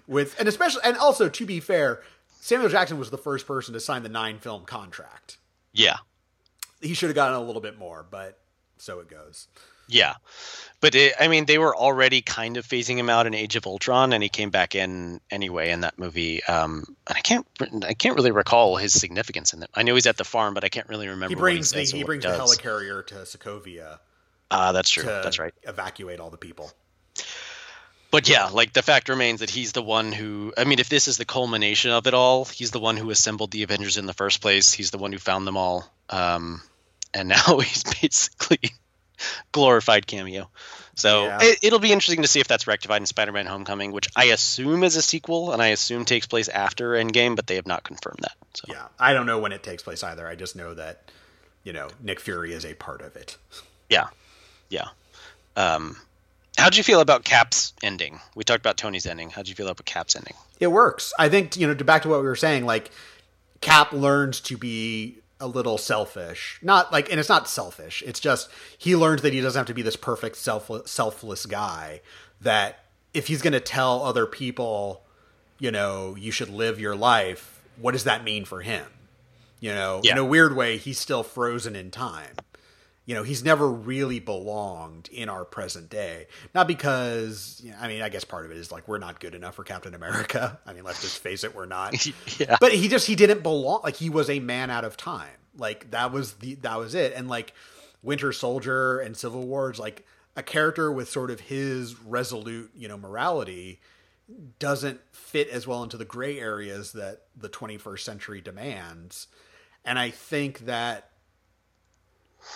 with, 0.06 0.38
and 0.38 0.48
especially, 0.48 0.80
and 0.84 0.96
also 0.96 1.28
to 1.28 1.46
be 1.46 1.60
fair, 1.60 2.00
Samuel 2.40 2.70
Jackson 2.70 2.98
was 2.98 3.10
the 3.10 3.18
first 3.18 3.46
person 3.46 3.74
to 3.74 3.80
sign 3.80 4.02
the 4.02 4.08
nine 4.08 4.38
film 4.38 4.64
contract. 4.64 5.36
Yeah, 5.74 5.96
he 6.80 6.94
should 6.94 7.10
have 7.10 7.14
gotten 7.14 7.34
a 7.36 7.42
little 7.42 7.60
bit 7.60 7.78
more, 7.78 8.06
but 8.08 8.38
so 8.78 9.00
it 9.00 9.08
goes. 9.10 9.48
Yeah, 9.88 10.14
but 10.80 10.94
it, 10.94 11.14
I 11.18 11.28
mean, 11.28 11.46
they 11.46 11.58
were 11.58 11.74
already 11.74 12.20
kind 12.22 12.56
of 12.56 12.66
phasing 12.66 12.96
him 12.96 13.08
out 13.08 13.26
in 13.26 13.34
Age 13.34 13.56
of 13.56 13.66
Ultron, 13.66 14.12
and 14.12 14.22
he 14.22 14.28
came 14.28 14.50
back 14.50 14.74
in 14.74 15.20
anyway 15.30 15.70
in 15.70 15.80
that 15.80 15.98
movie. 15.98 16.42
Um, 16.44 16.84
and 17.06 17.16
I 17.16 17.20
can't, 17.20 17.46
I 17.84 17.94
can't 17.94 18.16
really 18.16 18.32
recall 18.32 18.76
his 18.76 18.98
significance 18.98 19.52
in 19.52 19.62
it. 19.62 19.70
I 19.74 19.82
know 19.82 19.94
he's 19.94 20.06
at 20.06 20.16
the 20.16 20.24
farm, 20.24 20.54
but 20.54 20.64
I 20.64 20.68
can't 20.68 20.88
really 20.88 21.08
remember. 21.08 21.34
He 21.34 21.40
brings 21.40 21.72
he 21.72 21.84
the 21.84 21.96
he 21.98 22.04
brings 22.04 22.24
the 22.24 22.30
helicarrier 22.30 23.06
to 23.06 23.14
Sokovia. 23.14 23.98
Ah, 24.50 24.68
uh, 24.68 24.72
that's 24.72 24.90
true. 24.90 25.04
That's 25.04 25.38
right. 25.38 25.54
Evacuate 25.62 26.20
all 26.20 26.30
the 26.30 26.36
people 26.36 26.70
but 28.14 28.28
yeah, 28.28 28.46
like 28.46 28.72
the 28.72 28.82
fact 28.82 29.08
remains 29.08 29.40
that 29.40 29.50
he's 29.50 29.72
the 29.72 29.82
one 29.82 30.12
who. 30.12 30.54
I 30.56 30.62
mean, 30.62 30.78
if 30.78 30.88
this 30.88 31.08
is 31.08 31.16
the 31.16 31.24
culmination 31.24 31.90
of 31.90 32.06
it 32.06 32.14
all, 32.14 32.44
he's 32.44 32.70
the 32.70 32.78
one 32.78 32.96
who 32.96 33.10
assembled 33.10 33.50
the 33.50 33.64
Avengers 33.64 33.96
in 33.96 34.06
the 34.06 34.12
first 34.12 34.40
place. 34.40 34.72
He's 34.72 34.92
the 34.92 34.98
one 34.98 35.10
who 35.10 35.18
found 35.18 35.48
them 35.48 35.56
all, 35.56 35.92
um, 36.10 36.62
and 37.12 37.28
now 37.30 37.58
he's 37.58 37.82
basically 37.82 38.70
glorified 39.52 40.06
cameo. 40.06 40.48
So 40.96 41.24
yeah. 41.24 41.38
it, 41.42 41.72
will 41.72 41.80
be 41.80 41.92
interesting 41.92 42.22
to 42.22 42.28
see 42.28 42.40
if 42.40 42.46
that's 42.46 42.66
rectified 42.66 43.02
in 43.02 43.06
Spider-Man: 43.06 43.46
Homecoming, 43.46 43.92
which 43.92 44.08
I 44.14 44.26
assume 44.26 44.84
is 44.84 44.96
a 44.96 45.02
sequel, 45.02 45.52
and 45.52 45.60
I 45.60 45.68
assume 45.68 46.04
takes 46.04 46.26
place 46.26 46.48
after 46.48 46.92
Endgame, 46.92 47.34
but 47.36 47.46
they 47.46 47.56
have 47.56 47.66
not 47.66 47.82
confirmed 47.82 48.20
that. 48.20 48.36
So. 48.54 48.64
Yeah, 48.68 48.86
I 48.98 49.12
don't 49.12 49.26
know 49.26 49.40
when 49.40 49.52
it 49.52 49.62
takes 49.62 49.82
place 49.82 50.02
either. 50.04 50.26
I 50.26 50.36
just 50.36 50.54
know 50.54 50.74
that 50.74 51.10
you 51.64 51.72
know 51.72 51.88
Nick 52.00 52.20
Fury 52.20 52.52
is 52.52 52.64
a 52.64 52.74
part 52.74 53.02
of 53.02 53.16
it. 53.16 53.36
Yeah, 53.90 54.06
yeah. 54.68 54.88
Um, 55.56 55.96
How'd 56.56 56.76
you 56.76 56.84
feel 56.84 57.00
about 57.00 57.24
Cap's 57.24 57.72
ending? 57.82 58.20
We 58.34 58.44
talked 58.44 58.60
about 58.60 58.76
Tony's 58.76 59.06
ending. 59.06 59.30
How'd 59.30 59.48
you 59.48 59.54
feel 59.54 59.66
about 59.66 59.84
Cap's 59.84 60.14
ending? 60.14 60.34
It 60.60 60.68
works. 60.68 61.12
I 61.18 61.28
think, 61.28 61.56
you 61.56 61.66
know, 61.66 61.74
back 61.74 62.02
to 62.02 62.08
what 62.08 62.20
we 62.20 62.26
were 62.26 62.36
saying, 62.36 62.64
like 62.64 62.90
Cap 63.60 63.92
learns 63.92 64.40
to 64.42 64.56
be 64.56 65.18
a 65.44 65.46
little 65.46 65.76
selfish. 65.76 66.58
Not 66.62 66.90
like 66.90 67.10
and 67.10 67.20
it's 67.20 67.28
not 67.28 67.48
selfish. 67.48 68.02
It's 68.06 68.18
just 68.18 68.50
he 68.78 68.96
learns 68.96 69.22
that 69.22 69.32
he 69.32 69.40
doesn't 69.40 69.58
have 69.58 69.66
to 69.66 69.74
be 69.74 69.82
this 69.82 69.96
perfect 69.96 70.36
selfless 70.36 70.90
selfless 70.90 71.44
guy 71.44 72.00
that 72.40 72.84
if 73.12 73.26
he's 73.26 73.42
going 73.42 73.52
to 73.52 73.60
tell 73.60 74.02
other 74.02 74.26
people, 74.26 75.04
you 75.58 75.70
know, 75.70 76.16
you 76.16 76.32
should 76.32 76.48
live 76.48 76.80
your 76.80 76.96
life, 76.96 77.62
what 77.76 77.92
does 77.92 78.04
that 78.04 78.24
mean 78.24 78.44
for 78.44 78.62
him? 78.62 78.86
You 79.60 79.72
know, 79.72 80.00
yeah. 80.02 80.12
in 80.12 80.18
a 80.18 80.24
weird 80.24 80.56
way, 80.56 80.78
he's 80.78 80.98
still 80.98 81.22
frozen 81.22 81.76
in 81.76 81.90
time 81.90 82.34
you 83.06 83.14
know 83.14 83.22
he's 83.22 83.44
never 83.44 83.68
really 83.68 84.18
belonged 84.18 85.08
in 85.12 85.28
our 85.28 85.44
present 85.44 85.90
day. 85.90 86.26
Not 86.54 86.66
because 86.66 87.60
you 87.64 87.70
know, 87.70 87.76
i 87.80 87.88
mean 87.88 88.02
i 88.02 88.08
guess 88.08 88.24
part 88.24 88.44
of 88.46 88.50
it 88.50 88.56
is 88.56 88.72
like 88.72 88.88
we're 88.88 88.98
not 88.98 89.20
good 89.20 89.34
enough 89.34 89.54
for 89.56 89.64
captain 89.64 89.94
america. 89.94 90.58
I 90.66 90.72
mean 90.72 90.84
let's 90.84 91.02
just 91.02 91.18
face 91.18 91.44
it 91.44 91.54
we're 91.54 91.66
not. 91.66 91.94
Yeah. 92.38 92.56
but 92.60 92.72
he 92.72 92.88
just 92.88 93.06
he 93.06 93.14
didn't 93.14 93.42
belong 93.42 93.80
like 93.84 93.96
he 93.96 94.10
was 94.10 94.30
a 94.30 94.40
man 94.40 94.70
out 94.70 94.84
of 94.84 94.96
time. 94.96 95.28
Like 95.56 95.90
that 95.90 96.12
was 96.12 96.34
the 96.34 96.54
that 96.56 96.78
was 96.78 96.94
it. 96.94 97.12
And 97.14 97.28
like 97.28 97.52
winter 98.02 98.32
soldier 98.32 98.98
and 98.98 99.16
civil 99.16 99.46
wars 99.46 99.78
like 99.78 100.04
a 100.36 100.42
character 100.42 100.90
with 100.90 101.08
sort 101.08 101.30
of 101.30 101.40
his 101.40 101.98
resolute 102.00 102.70
you 102.74 102.88
know 102.88 102.96
morality 102.98 103.80
doesn't 104.58 105.00
fit 105.12 105.48
as 105.50 105.66
well 105.66 105.82
into 105.82 105.96
the 105.98 106.04
gray 106.04 106.40
areas 106.40 106.92
that 106.92 107.22
the 107.36 107.48
21st 107.48 108.00
century 108.00 108.40
demands. 108.40 109.26
And 109.84 109.98
i 109.98 110.10
think 110.10 110.60
that 110.60 111.10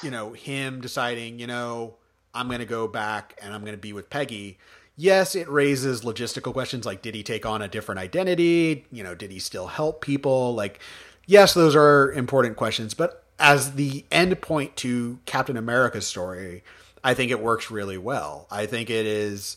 you 0.02 0.10
know, 0.10 0.32
him 0.32 0.80
deciding, 0.80 1.38
you 1.38 1.46
know, 1.46 1.94
I'm 2.34 2.48
going 2.48 2.60
to 2.60 2.66
go 2.66 2.88
back 2.88 3.38
and 3.42 3.52
I'm 3.52 3.62
going 3.62 3.72
to 3.72 3.78
be 3.78 3.92
with 3.92 4.10
Peggy. 4.10 4.58
yes, 4.96 5.34
it 5.34 5.48
raises 5.48 6.02
logistical 6.02 6.52
questions 6.52 6.84
like 6.84 7.02
did 7.02 7.14
he 7.14 7.22
take 7.22 7.46
on 7.46 7.62
a 7.62 7.68
different 7.68 7.98
identity? 8.00 8.86
You 8.90 9.04
know, 9.04 9.14
did 9.14 9.30
he 9.30 9.38
still 9.38 9.68
help 9.68 10.00
people? 10.00 10.54
Like, 10.54 10.80
yes, 11.26 11.54
those 11.54 11.76
are 11.76 12.12
important 12.12 12.56
questions, 12.56 12.94
but 12.94 13.24
as 13.38 13.74
the 13.74 14.04
end 14.10 14.40
point 14.40 14.76
to 14.76 15.20
Captain 15.24 15.56
America's 15.56 16.06
story, 16.06 16.64
I 17.04 17.14
think 17.14 17.30
it 17.30 17.40
works 17.40 17.70
really 17.70 17.98
well. 17.98 18.46
I 18.50 18.66
think 18.66 18.90
it 18.90 19.06
is 19.06 19.56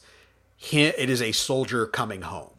it 0.72 1.10
is 1.10 1.22
a 1.22 1.32
soldier 1.32 1.88
coming 1.88 2.22
home. 2.22 2.50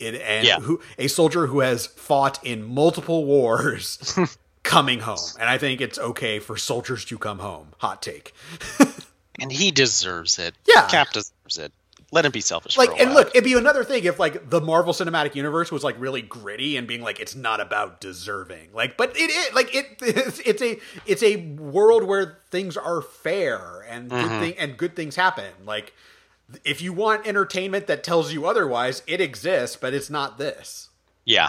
It, 0.00 0.16
and 0.16 0.46
yeah. 0.46 0.58
who 0.58 0.80
a 0.98 1.06
soldier 1.06 1.46
who 1.46 1.60
has 1.60 1.86
fought 1.86 2.44
in 2.44 2.64
multiple 2.64 3.24
wars 3.26 4.18
coming 4.64 4.98
home. 5.00 5.18
And 5.38 5.48
I 5.48 5.58
think 5.58 5.80
it's 5.80 5.98
okay 5.98 6.40
for 6.40 6.56
soldiers 6.56 7.04
to 7.04 7.18
come 7.18 7.38
home. 7.38 7.68
Hot 7.78 8.02
take. 8.02 8.34
and 9.40 9.52
he 9.52 9.70
deserves 9.70 10.40
it. 10.40 10.54
Yeah. 10.66 10.88
Cap 10.88 11.12
deserves 11.12 11.58
it 11.58 11.72
let 12.14 12.24
him 12.24 12.30
be 12.30 12.40
selfish. 12.40 12.76
Like, 12.76 13.00
and 13.00 13.12
look, 13.12 13.30
it'd 13.30 13.42
be 13.42 13.54
another 13.54 13.82
thing 13.82 14.04
if 14.04 14.20
like 14.20 14.48
the 14.48 14.60
Marvel 14.60 14.92
Cinematic 14.92 15.34
Universe 15.34 15.72
was 15.72 15.82
like 15.82 15.96
really 15.98 16.22
gritty 16.22 16.76
and 16.76 16.86
being 16.86 17.02
like 17.02 17.18
it's 17.18 17.34
not 17.34 17.60
about 17.60 18.00
deserving. 18.00 18.68
Like, 18.72 18.96
but 18.96 19.16
it 19.16 19.30
is 19.30 19.52
like 19.52 19.74
it. 19.74 19.84
It's, 20.14 20.38
it's 20.40 20.62
a 20.62 20.78
it's 21.06 21.22
a 21.24 21.36
world 21.36 22.04
where 22.04 22.38
things 22.50 22.76
are 22.76 23.02
fair 23.02 23.84
and 23.88 24.10
mm-hmm. 24.10 24.28
good 24.28 24.40
thing 24.40 24.54
and 24.58 24.76
good 24.76 24.94
things 24.94 25.16
happen. 25.16 25.50
Like, 25.66 25.92
if 26.64 26.80
you 26.80 26.92
want 26.92 27.26
entertainment 27.26 27.88
that 27.88 28.04
tells 28.04 28.32
you 28.32 28.46
otherwise, 28.46 29.02
it 29.08 29.20
exists, 29.20 29.76
but 29.76 29.92
it's 29.92 30.08
not 30.08 30.38
this. 30.38 30.90
Yeah, 31.24 31.48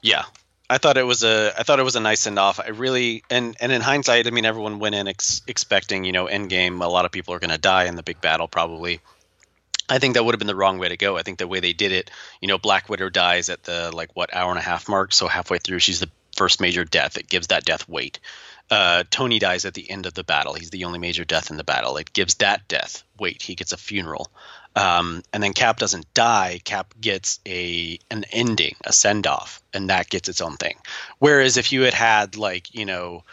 yeah. 0.00 0.26
I 0.70 0.78
thought 0.78 0.96
it 0.96 1.06
was 1.06 1.24
a 1.24 1.52
I 1.58 1.64
thought 1.64 1.80
it 1.80 1.84
was 1.84 1.96
a 1.96 2.00
nice 2.00 2.20
send 2.20 2.38
off. 2.38 2.60
I 2.60 2.68
really 2.68 3.24
and 3.28 3.56
and 3.60 3.72
in 3.72 3.82
hindsight, 3.82 4.26
I 4.26 4.30
mean, 4.30 4.46
everyone 4.46 4.78
went 4.78 4.94
in 4.94 5.08
ex- 5.08 5.42
expecting 5.46 6.04
you 6.04 6.12
know 6.12 6.26
Endgame. 6.26 6.82
A 6.82 6.88
lot 6.88 7.04
of 7.04 7.12
people 7.12 7.34
are 7.34 7.40
going 7.40 7.50
to 7.50 7.58
die 7.58 7.84
in 7.84 7.96
the 7.96 8.02
big 8.02 8.20
battle, 8.20 8.48
probably 8.48 9.00
I 9.90 9.98
think 9.98 10.14
that 10.14 10.24
would 10.24 10.34
have 10.34 10.38
been 10.38 10.46
the 10.46 10.54
wrong 10.54 10.78
way 10.78 10.88
to 10.88 10.96
go. 10.96 11.18
I 11.18 11.22
think 11.22 11.38
the 11.38 11.48
way 11.48 11.58
they 11.58 11.72
did 11.72 11.90
it, 11.90 12.10
you 12.40 12.46
know, 12.46 12.58
Black 12.58 12.88
Widow 12.88 13.10
dies 13.10 13.48
at 13.48 13.64
the 13.64 13.90
like 13.92 14.14
what 14.14 14.32
hour 14.32 14.50
and 14.50 14.58
a 14.58 14.62
half 14.62 14.88
mark, 14.88 15.12
so 15.12 15.26
halfway 15.26 15.58
through 15.58 15.80
she's 15.80 15.98
the 15.98 16.10
first 16.36 16.60
major 16.60 16.84
death. 16.84 17.18
It 17.18 17.28
gives 17.28 17.48
that 17.48 17.64
death 17.64 17.88
weight. 17.88 18.20
Uh, 18.70 19.02
Tony 19.10 19.40
dies 19.40 19.64
at 19.64 19.74
the 19.74 19.90
end 19.90 20.06
of 20.06 20.14
the 20.14 20.22
battle. 20.22 20.54
He's 20.54 20.70
the 20.70 20.84
only 20.84 21.00
major 21.00 21.24
death 21.24 21.50
in 21.50 21.56
the 21.56 21.64
battle. 21.64 21.96
It 21.96 22.12
gives 22.12 22.36
that 22.36 22.68
death 22.68 23.02
weight. 23.18 23.42
He 23.42 23.56
gets 23.56 23.72
a 23.72 23.76
funeral. 23.76 24.30
Um, 24.76 25.22
and 25.32 25.42
then 25.42 25.52
Cap 25.52 25.78
doesn't 25.78 26.12
die. 26.14 26.60
Cap 26.64 26.94
gets 27.00 27.40
a 27.46 27.98
an 28.10 28.24
ending, 28.30 28.76
a 28.84 28.92
send 28.92 29.26
off, 29.26 29.62
and 29.74 29.90
that 29.90 30.08
gets 30.08 30.28
its 30.28 30.40
own 30.40 30.56
thing. 30.56 30.76
Whereas 31.18 31.56
if 31.56 31.72
you 31.72 31.82
had 31.82 31.94
had 31.94 32.36
like 32.36 32.74
you 32.74 32.86
know 32.86 33.24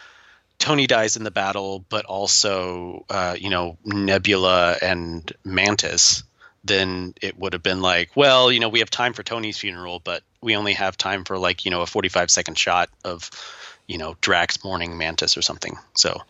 Tony 0.58 0.86
dies 0.86 1.16
in 1.16 1.24
the 1.24 1.30
battle, 1.30 1.84
but 1.88 2.04
also 2.06 3.04
uh, 3.08 3.36
you 3.38 3.50
know 3.50 3.78
Nebula 3.84 4.76
and 4.82 5.30
Mantis, 5.44 6.24
then 6.64 7.14
it 7.20 7.38
would 7.38 7.52
have 7.52 7.62
been 7.62 7.80
like, 7.80 8.10
well, 8.16 8.50
you 8.50 8.60
know, 8.60 8.68
we 8.68 8.80
have 8.80 8.90
time 8.90 9.12
for 9.12 9.22
Tony's 9.22 9.58
funeral, 9.58 10.00
but 10.00 10.22
we 10.40 10.56
only 10.56 10.74
have 10.74 10.96
time 10.96 11.24
for 11.24 11.38
like, 11.38 11.64
you 11.64 11.70
know, 11.70 11.82
a 11.82 11.86
45 11.86 12.30
second 12.30 12.56
shot 12.56 12.90
of, 13.04 13.30
you 13.86 13.98
know, 13.98 14.16
Drax 14.20 14.62
mourning 14.64 14.98
Mantis 14.98 15.36
or 15.36 15.42
something. 15.42 15.76
So 15.94 16.20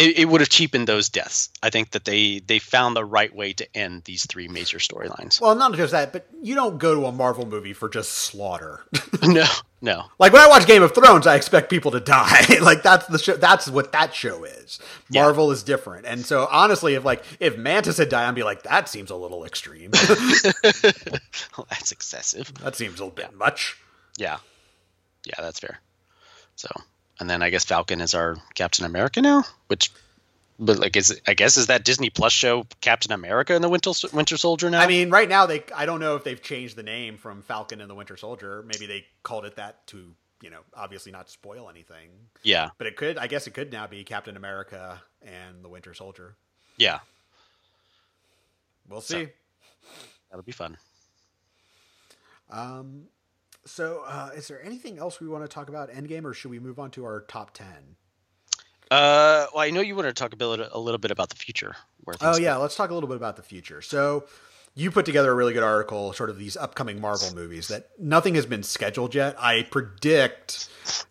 it, 0.00 0.18
it, 0.18 0.24
would 0.28 0.40
have 0.40 0.48
cheapened 0.48 0.88
those 0.88 1.08
deaths. 1.08 1.50
I 1.62 1.70
think 1.70 1.90
that 1.90 2.04
they 2.04 2.40
they 2.40 2.58
found 2.58 2.96
the 2.96 3.04
right 3.04 3.34
way 3.34 3.52
to 3.52 3.76
end 3.76 4.04
these 4.04 4.26
three 4.26 4.48
major 4.48 4.78
storylines. 4.78 5.40
Well, 5.40 5.54
not 5.54 5.74
just 5.74 5.92
that, 5.92 6.12
but 6.12 6.26
you 6.42 6.54
don't 6.54 6.78
go 6.78 6.94
to 6.94 7.06
a 7.06 7.12
Marvel 7.12 7.46
movie 7.46 7.72
for 7.72 7.88
just 7.88 8.12
slaughter. 8.12 8.80
no, 9.22 9.44
no. 9.82 10.04
Like 10.18 10.32
when 10.32 10.42
I 10.42 10.48
watch 10.48 10.66
Game 10.66 10.82
of 10.82 10.94
Thrones, 10.94 11.26
I 11.26 11.36
expect 11.36 11.68
people 11.68 11.90
to 11.90 12.00
die. 12.00 12.58
like 12.62 12.82
that's 12.82 13.06
the 13.06 13.18
show. 13.18 13.36
That's 13.36 13.68
what 13.68 13.92
that 13.92 14.14
show 14.14 14.44
is. 14.44 14.78
Marvel 15.12 15.48
yeah. 15.48 15.52
is 15.52 15.62
different, 15.62 16.06
and 16.06 16.24
so 16.24 16.48
honestly, 16.50 16.94
if 16.94 17.04
like 17.04 17.22
if 17.38 17.58
Mantis 17.58 17.98
had 17.98 18.08
died, 18.08 18.26
I'd 18.26 18.34
be 18.34 18.42
like, 18.42 18.62
that 18.62 18.88
seems 18.88 19.10
a 19.10 19.16
little 19.16 19.44
extreme. 19.44 19.90
well, 21.56 21.66
that's 21.68 21.92
excessive. 21.92 22.52
That 22.62 22.76
seems 22.76 23.00
a 23.00 23.04
little 23.04 23.10
bit 23.10 23.34
much. 23.34 23.76
Yeah, 24.16 24.38
yeah, 25.24 25.34
that's 25.38 25.60
fair. 25.60 25.78
So 26.56 26.68
and 27.20 27.28
then 27.28 27.42
I 27.42 27.50
guess 27.50 27.64
Falcon 27.64 28.00
is 28.00 28.14
our 28.14 28.36
Captain 28.54 28.84
America 28.84 29.20
now, 29.20 29.44
which 29.68 29.92
but 30.58 30.78
like 30.78 30.96
is 30.96 31.20
I 31.26 31.34
guess 31.34 31.56
is 31.56 31.68
that 31.68 31.84
Disney 31.84 32.10
Plus 32.10 32.32
show 32.32 32.66
Captain 32.80 33.12
America 33.12 33.54
and 33.54 33.62
the 33.62 33.68
Winter 33.68 33.92
Winter 34.12 34.36
Soldier 34.36 34.70
now? 34.70 34.80
I 34.80 34.86
mean, 34.86 35.10
right 35.10 35.28
now 35.28 35.46
they 35.46 35.62
I 35.74 35.86
don't 35.86 36.00
know 36.00 36.16
if 36.16 36.24
they've 36.24 36.40
changed 36.40 36.76
the 36.76 36.82
name 36.82 37.18
from 37.18 37.42
Falcon 37.42 37.80
and 37.80 37.88
the 37.88 37.94
Winter 37.94 38.16
Soldier. 38.16 38.64
Maybe 38.66 38.86
they 38.86 39.06
called 39.22 39.44
it 39.44 39.56
that 39.56 39.86
to 39.88 40.14
you 40.42 40.50
know 40.50 40.60
obviously 40.74 41.12
not 41.12 41.30
spoil 41.30 41.68
anything. 41.70 42.08
Yeah, 42.42 42.70
but 42.78 42.86
it 42.86 42.96
could 42.96 43.18
I 43.18 43.26
guess 43.26 43.46
it 43.46 43.54
could 43.54 43.70
now 43.70 43.86
be 43.86 44.02
Captain 44.02 44.36
America 44.36 45.00
and 45.22 45.62
the 45.62 45.68
Winter 45.68 45.94
Soldier. 45.94 46.36
Yeah, 46.76 47.00
we'll 48.88 49.02
see. 49.02 49.24
So, 49.24 49.30
that'll 50.30 50.44
be 50.44 50.52
fun. 50.52 50.76
Um, 52.50 53.04
so, 53.64 54.02
uh, 54.06 54.30
is 54.34 54.48
there 54.48 54.62
anything 54.64 54.98
else 54.98 55.20
we 55.20 55.28
want 55.28 55.44
to 55.44 55.48
talk 55.48 55.68
about 55.68 55.90
Endgame, 55.90 56.24
or 56.24 56.34
should 56.34 56.50
we 56.50 56.58
move 56.58 56.78
on 56.78 56.90
to 56.92 57.04
our 57.04 57.20
top 57.22 57.52
ten? 57.52 57.96
Uh, 58.90 59.46
well, 59.54 59.62
I 59.62 59.70
know 59.70 59.80
you 59.80 59.94
want 59.94 60.08
to 60.08 60.12
talk 60.12 60.32
a, 60.32 60.36
bit, 60.36 60.68
a 60.72 60.78
little 60.78 60.98
bit 60.98 61.10
about 61.10 61.28
the 61.28 61.36
future. 61.36 61.76
oh 62.20 62.36
yeah, 62.38 62.54
go. 62.54 62.62
let's 62.62 62.74
talk 62.74 62.90
a 62.90 62.94
little 62.94 63.08
bit 63.08 63.16
about 63.16 63.36
the 63.36 63.42
future. 63.42 63.82
So, 63.82 64.24
you 64.74 64.90
put 64.90 65.04
together 65.04 65.30
a 65.30 65.34
really 65.34 65.52
good 65.52 65.62
article, 65.62 66.12
sort 66.12 66.30
of 66.30 66.38
these 66.38 66.56
upcoming 66.56 67.00
Marvel 67.00 67.34
movies 67.34 67.68
that 67.68 67.90
nothing 67.98 68.34
has 68.34 68.46
been 68.46 68.62
scheduled 68.62 69.14
yet. 69.14 69.36
I 69.38 69.62
predict 69.62 70.68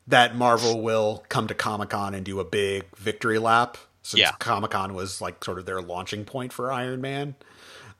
that 0.08 0.36
Marvel 0.36 0.82
will 0.82 1.24
come 1.30 1.47
to 1.47 1.54
Comic 1.54 1.89
Con 1.89 2.14
and 2.14 2.26
do 2.26 2.39
a 2.39 2.45
big 2.45 2.86
victory 2.97 3.39
lap, 3.39 3.78
since 4.02 4.20
yeah. 4.20 4.32
Comic 4.39 4.72
Con 4.72 4.93
was 4.93 5.22
like 5.22 5.43
sort 5.43 5.60
of 5.60 5.66
their 5.66 5.82
launching 5.82 6.26
point 6.26 6.52
for 6.52 6.72
Iron 6.72 7.02
Man. 7.02 7.36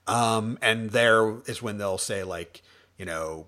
Um, 0.08 0.58
and 0.62 0.89
there 0.89 1.38
is 1.45 1.62
when 1.62 1.78
they'll 1.78 2.00
say 2.00 2.24
like, 2.24 2.64
you 2.97 3.06
know, 3.06 3.47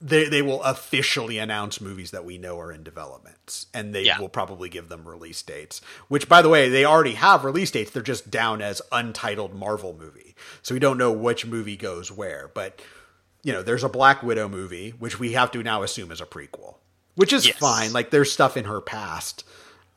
they 0.00 0.28
they 0.28 0.42
will 0.42 0.62
officially 0.62 1.38
announce 1.38 1.80
movies 1.80 2.10
that 2.12 2.24
we 2.24 2.38
know 2.38 2.58
are 2.58 2.72
in 2.72 2.82
development 2.82 3.66
and 3.74 3.94
they 3.94 4.04
yeah. 4.04 4.18
will 4.20 4.28
probably 4.28 4.68
give 4.68 4.88
them 4.88 5.08
release 5.08 5.42
dates 5.42 5.80
which 6.08 6.28
by 6.28 6.40
the 6.40 6.48
way 6.48 6.68
they 6.68 6.84
already 6.84 7.14
have 7.14 7.44
release 7.44 7.70
dates 7.70 7.90
they're 7.90 8.02
just 8.02 8.30
down 8.30 8.62
as 8.62 8.80
untitled 8.92 9.54
marvel 9.54 9.96
movie 9.98 10.36
so 10.62 10.74
we 10.74 10.78
don't 10.78 10.98
know 10.98 11.10
which 11.10 11.46
movie 11.46 11.76
goes 11.76 12.12
where 12.12 12.50
but 12.54 12.80
you 13.42 13.52
know 13.52 13.62
there's 13.62 13.84
a 13.84 13.88
black 13.88 14.22
widow 14.22 14.48
movie 14.48 14.90
which 14.90 15.18
we 15.18 15.32
have 15.32 15.50
to 15.50 15.62
now 15.62 15.82
assume 15.82 16.12
is 16.12 16.20
a 16.20 16.26
prequel 16.26 16.76
which 17.16 17.32
is 17.32 17.46
yes. 17.46 17.56
fine 17.56 17.92
like 17.92 18.10
there's 18.10 18.30
stuff 18.30 18.56
in 18.56 18.64
her 18.64 18.80
past 18.80 19.44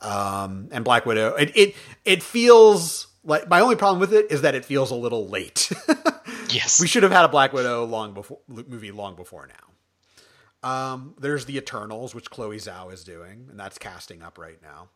um 0.02 0.68
and 0.72 0.84
black 0.84 1.06
widow 1.06 1.36
it 1.36 1.52
it, 1.56 1.76
it 2.06 2.24
feels 2.24 3.08
like 3.24 3.48
my 3.48 3.60
only 3.60 3.76
problem 3.76 4.00
with 4.00 4.14
it 4.14 4.32
is 4.32 4.42
that 4.42 4.56
it 4.56 4.66
feels 4.66 4.90
a 4.90 4.96
little 4.96 5.28
late 5.28 5.72
yes 6.50 6.82
we 6.82 6.88
should 6.88 7.04
have 7.04 7.12
had 7.12 7.24
a 7.24 7.30
black 7.30 7.54
widow 7.54 7.86
long 7.86 8.16
before 8.16 8.40
movie 8.48 8.90
long 8.90 9.16
before 9.16 9.46
now 9.46 9.71
um, 10.64 11.16
there's 11.20 11.46
the 11.46 11.58
Eternals, 11.58 12.14
which 12.14 12.30
Chloe 12.30 12.58
Zhao 12.58 12.94
is 12.94 13.04
doing, 13.04 13.48
and 13.50 13.60
that's 13.60 13.78
casting 13.78 14.22
up 14.22 14.38
right 14.38 14.62
now. 14.62 14.90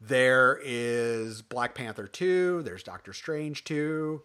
There 0.00 0.60
is 0.62 1.40
Black 1.42 1.74
Panther 1.74 2.06
2, 2.06 2.62
there's 2.62 2.82
Doctor 2.82 3.12
Strange 3.12 3.64
2. 3.64 4.22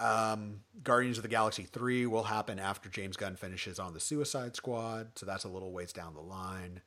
Um, 0.00 0.60
Guardians 0.82 1.18
of 1.18 1.22
the 1.22 1.28
Galaxy 1.28 1.64
3 1.64 2.06
will 2.06 2.24
happen 2.24 2.58
after 2.58 2.88
James 2.88 3.16
Gunn 3.16 3.36
finishes 3.36 3.78
on 3.78 3.92
the 3.92 4.00
Suicide 4.00 4.56
Squad, 4.56 5.10
so 5.16 5.26
that's 5.26 5.44
a 5.44 5.48
little 5.48 5.72
ways 5.72 5.92
down 5.92 6.14
the 6.14 6.20
line. 6.20 6.80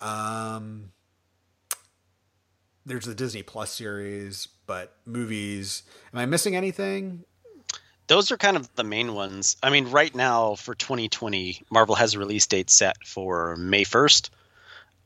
Um, 0.00 0.90
there's 2.84 3.06
the 3.06 3.14
Disney 3.14 3.42
Plus 3.42 3.70
series, 3.70 4.48
but 4.66 4.96
movies. 5.06 5.84
Am 6.12 6.18
I 6.18 6.26
missing 6.26 6.56
anything? 6.56 7.24
Those 8.06 8.30
are 8.30 8.36
kind 8.36 8.56
of 8.56 8.74
the 8.74 8.84
main 8.84 9.14
ones. 9.14 9.56
I 9.62 9.70
mean, 9.70 9.90
right 9.90 10.14
now 10.14 10.54
for 10.54 10.74
2020, 10.74 11.62
Marvel 11.70 11.94
has 11.94 12.14
a 12.14 12.18
release 12.18 12.46
date 12.46 12.70
set 12.70 12.96
for 13.04 13.56
May 13.56 13.84
1st. 13.84 14.30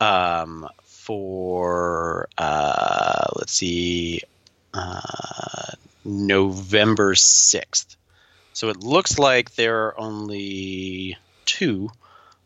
Um, 0.01 0.69
for 0.85 2.29
uh, 2.37 3.27
let's 3.37 3.53
see, 3.53 4.21
uh, 4.75 5.73
November 6.05 7.15
6th. 7.15 7.97
So 8.53 8.69
it 8.69 8.83
looks 8.83 9.19
like 9.19 9.55
there 9.55 9.87
are 9.87 10.01
only 10.01 11.17
two, 11.45 11.91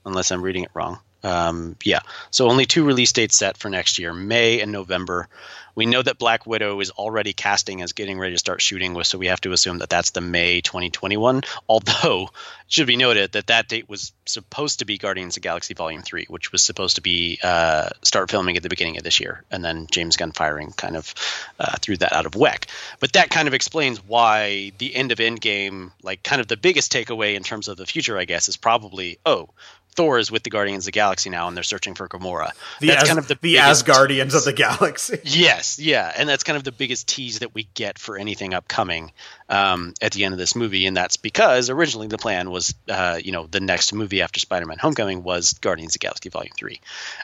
unless 0.05 0.31
I'm 0.31 0.43
reading 0.43 0.65
it 0.65 0.71
wrong. 0.75 1.01
Um, 1.25 1.77
yeah, 1.85 2.01
so 2.31 2.49
only 2.49 2.67
two 2.67 2.85
release 2.85 3.13
dates 3.13 3.37
set 3.37 3.57
for 3.57 3.69
next 3.69 3.99
year, 3.99 4.13
May 4.13 4.61
and 4.61 4.73
November. 4.73 5.29
We 5.75 5.87
know 5.87 6.03
that 6.03 6.19
Black 6.19 6.47
Widow 6.47 6.81
is 6.81 6.91
already 6.91 7.33
casting 7.33 7.81
as 7.81 7.93
getting 7.93 8.19
ready 8.19 8.35
to 8.35 8.39
start 8.39 8.61
shooting 8.61 8.93
with, 8.93 9.07
so 9.07 9.17
we 9.17 9.29
have 9.29 9.41
to 9.43 9.53
assume 9.53 9.79
that 9.79 9.89
that's 9.89 10.11
the 10.11 10.21
May 10.21 10.61
2021. 10.61 11.43
Although, 11.69 12.25
it 12.25 12.73
should 12.73 12.87
be 12.87 12.97
noted 12.97 13.33
that 13.33 13.47
that 13.47 13.69
date 13.69 13.89
was 13.89 14.13
supposed 14.27 14.81
to 14.81 14.85
be 14.85 14.99
Guardians 14.99 15.37
of 15.37 15.43
Galaxy 15.43 15.73
Volume 15.73 16.03
3, 16.03 16.27
which 16.29 16.53
was 16.53 16.63
supposed 16.63 16.97
to 16.97 17.03
be 17.03 17.39
uh, 17.43 17.89
start 18.03 18.31
filming 18.31 18.57
at 18.57 18.63
the 18.63 18.69
beginning 18.69 18.99
of 18.99 19.05
this 19.05 19.19
year, 19.19 19.45
and 19.51 19.65
then 19.65 19.87
James 19.91 20.17
Gunn 20.17 20.33
firing 20.33 20.73
kind 20.73 20.97
of 20.97 21.15
uh, 21.59 21.77
threw 21.81 21.97
that 21.97 22.13
out 22.13 22.27
of 22.27 22.35
whack. 22.35 22.67
But 23.01 23.15
that 23.15 23.31
kind 23.31 23.49
of 23.49 23.55
explains 23.55 24.05
why 24.05 24.73
the 24.77 24.95
end 24.95 25.11
of 25.11 25.19
Endgame, 25.19 25.93
like 26.03 26.23
kind 26.23 26.41
of 26.41 26.49
the 26.49 26.57
biggest 26.59 26.93
takeaway 26.93 27.35
in 27.35 27.45
terms 27.45 27.69
of 27.69 27.79
the 27.79 27.87
future, 27.87 28.19
I 28.19 28.27
guess, 28.27 28.49
is 28.49 28.59
probably, 28.59 29.19
oh, 29.25 29.49
Thor 29.95 30.19
is 30.19 30.31
with 30.31 30.43
the 30.43 30.51
Guardians 30.51 30.85
of 30.85 30.87
the 30.87 30.93
Galaxy 30.93 31.29
now, 31.31 31.49
and 31.49 31.57
they're 31.57 31.63
searching 31.65 31.95
for 31.95 32.09
Gamora. 32.09 32.51
The 32.81 32.89
that's 32.89 33.03
As- 33.03 33.09
kind 33.09 33.19
of 33.19 33.29
the 33.29 33.35
the 33.35 33.41
biggest- 33.41 33.87
Asgardians 33.87 34.35
of 34.35 34.45
the 34.45 34.53
galaxy. 34.53 35.19
Yes, 35.25 35.79
yeah, 35.79 36.13
and 36.17 36.29
that's 36.29 36.45
kind 36.45 36.57
of 36.57 36.65
the 36.65 36.73
biggest 36.73 37.09
tease 37.09 37.39
that 37.41 37.55
we 37.55 37.69
get 37.75 37.99
for 37.99 38.17
anything 38.19 38.55
upcoming 38.55 39.13
um, 39.49 39.95
at 40.01 40.13
the 40.13 40.25
end 40.25 40.33
of 40.35 40.39
this 40.39 40.55
movie, 40.57 40.87
and 40.87 40.97
that's 40.97 41.17
because 41.17 41.69
originally 41.71 42.07
the 42.09 42.19
plan 42.19 42.51
was, 42.51 42.75
uh, 42.89 43.19
you 43.23 43.33
know, 43.33 43.47
the 43.47 43.61
next 43.61 43.93
movie 43.93 44.23
after 44.23 44.41
Spider-Man: 44.41 44.79
Homecoming 44.79 45.23
was 45.23 45.53
Guardians 45.55 45.91
of 45.95 46.01
the 46.01 46.05
Galaxy 46.07 46.29
Volume 46.29 46.53
Three, 46.57 46.81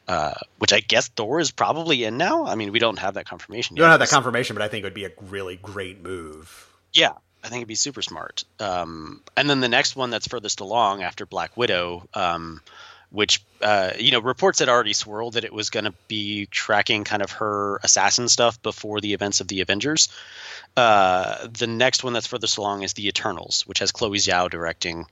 uh, 0.07 0.35
which 0.59 0.73
I 0.73 0.81
guess 0.81 1.09
Thor 1.09 1.41
is 1.41 1.51
probably 1.51 2.05
in 2.05 2.17
now. 2.19 2.45
I 2.47 2.55
mean, 2.55 2.73
we 2.73 2.79
don't 2.79 2.99
have 2.99 3.15
that 3.15 3.27
confirmation 3.27 3.77
You 3.77 3.83
yet. 3.83 3.87
don't 3.87 3.91
have 3.93 4.01
that 4.01 4.11
confirmation, 4.11 4.55
but 4.55 4.63
I 4.63 4.69
think 4.69 4.83
it 4.83 4.87
would 4.87 4.95
be 4.95 5.05
a 5.07 5.13
really 5.31 5.57
great 5.57 6.03
move. 6.03 6.67
Yeah, 6.93 7.13
I 7.43 7.49
think 7.49 7.61
it'd 7.61 7.69
be 7.69 7.75
super 7.75 8.03
smart. 8.03 8.45
Um, 8.59 9.23
and 9.37 9.49
then 9.49 9.61
the 9.61 9.69
next 9.69 9.97
one 9.97 10.11
that's 10.11 10.27
furthest 10.27 10.61
along 10.61 11.03
after 11.03 11.25
Black 11.25 11.57
Widow, 11.57 12.09
um, 12.15 12.61
which 13.11 13.43
uh, 13.63 13.93
you 13.99 14.11
know 14.11 14.21
reports 14.21 14.59
had 14.59 14.69
already 14.69 14.93
swirled 14.93 15.35
that 15.35 15.45
it 15.45 15.53
was 15.53 15.71
going 15.71 15.85
to 15.85 15.95
be 16.09 16.47
tracking 16.47 17.05
kind 17.05 17.23
of 17.23 17.33
her 17.33 17.77
assassin 17.83 18.29
stuff 18.29 18.61
before 18.63 19.01
the 19.01 19.15
events 19.15 19.41
of 19.41 19.49
the 19.49 19.61
Avengers. 19.61 20.09
Uh, 20.77 21.47
the 21.47 21.67
next 21.67 22.05
one 22.05 22.13
that's 22.13 22.27
furthest 22.27 22.59
along 22.59 22.83
is 22.83 22.93
the 22.93 23.09
Eternals, 23.09 23.67
which 23.67 23.79
has 23.79 23.93
Chloe 23.93 24.19
Zhao 24.19 24.51
directing, 24.51 25.07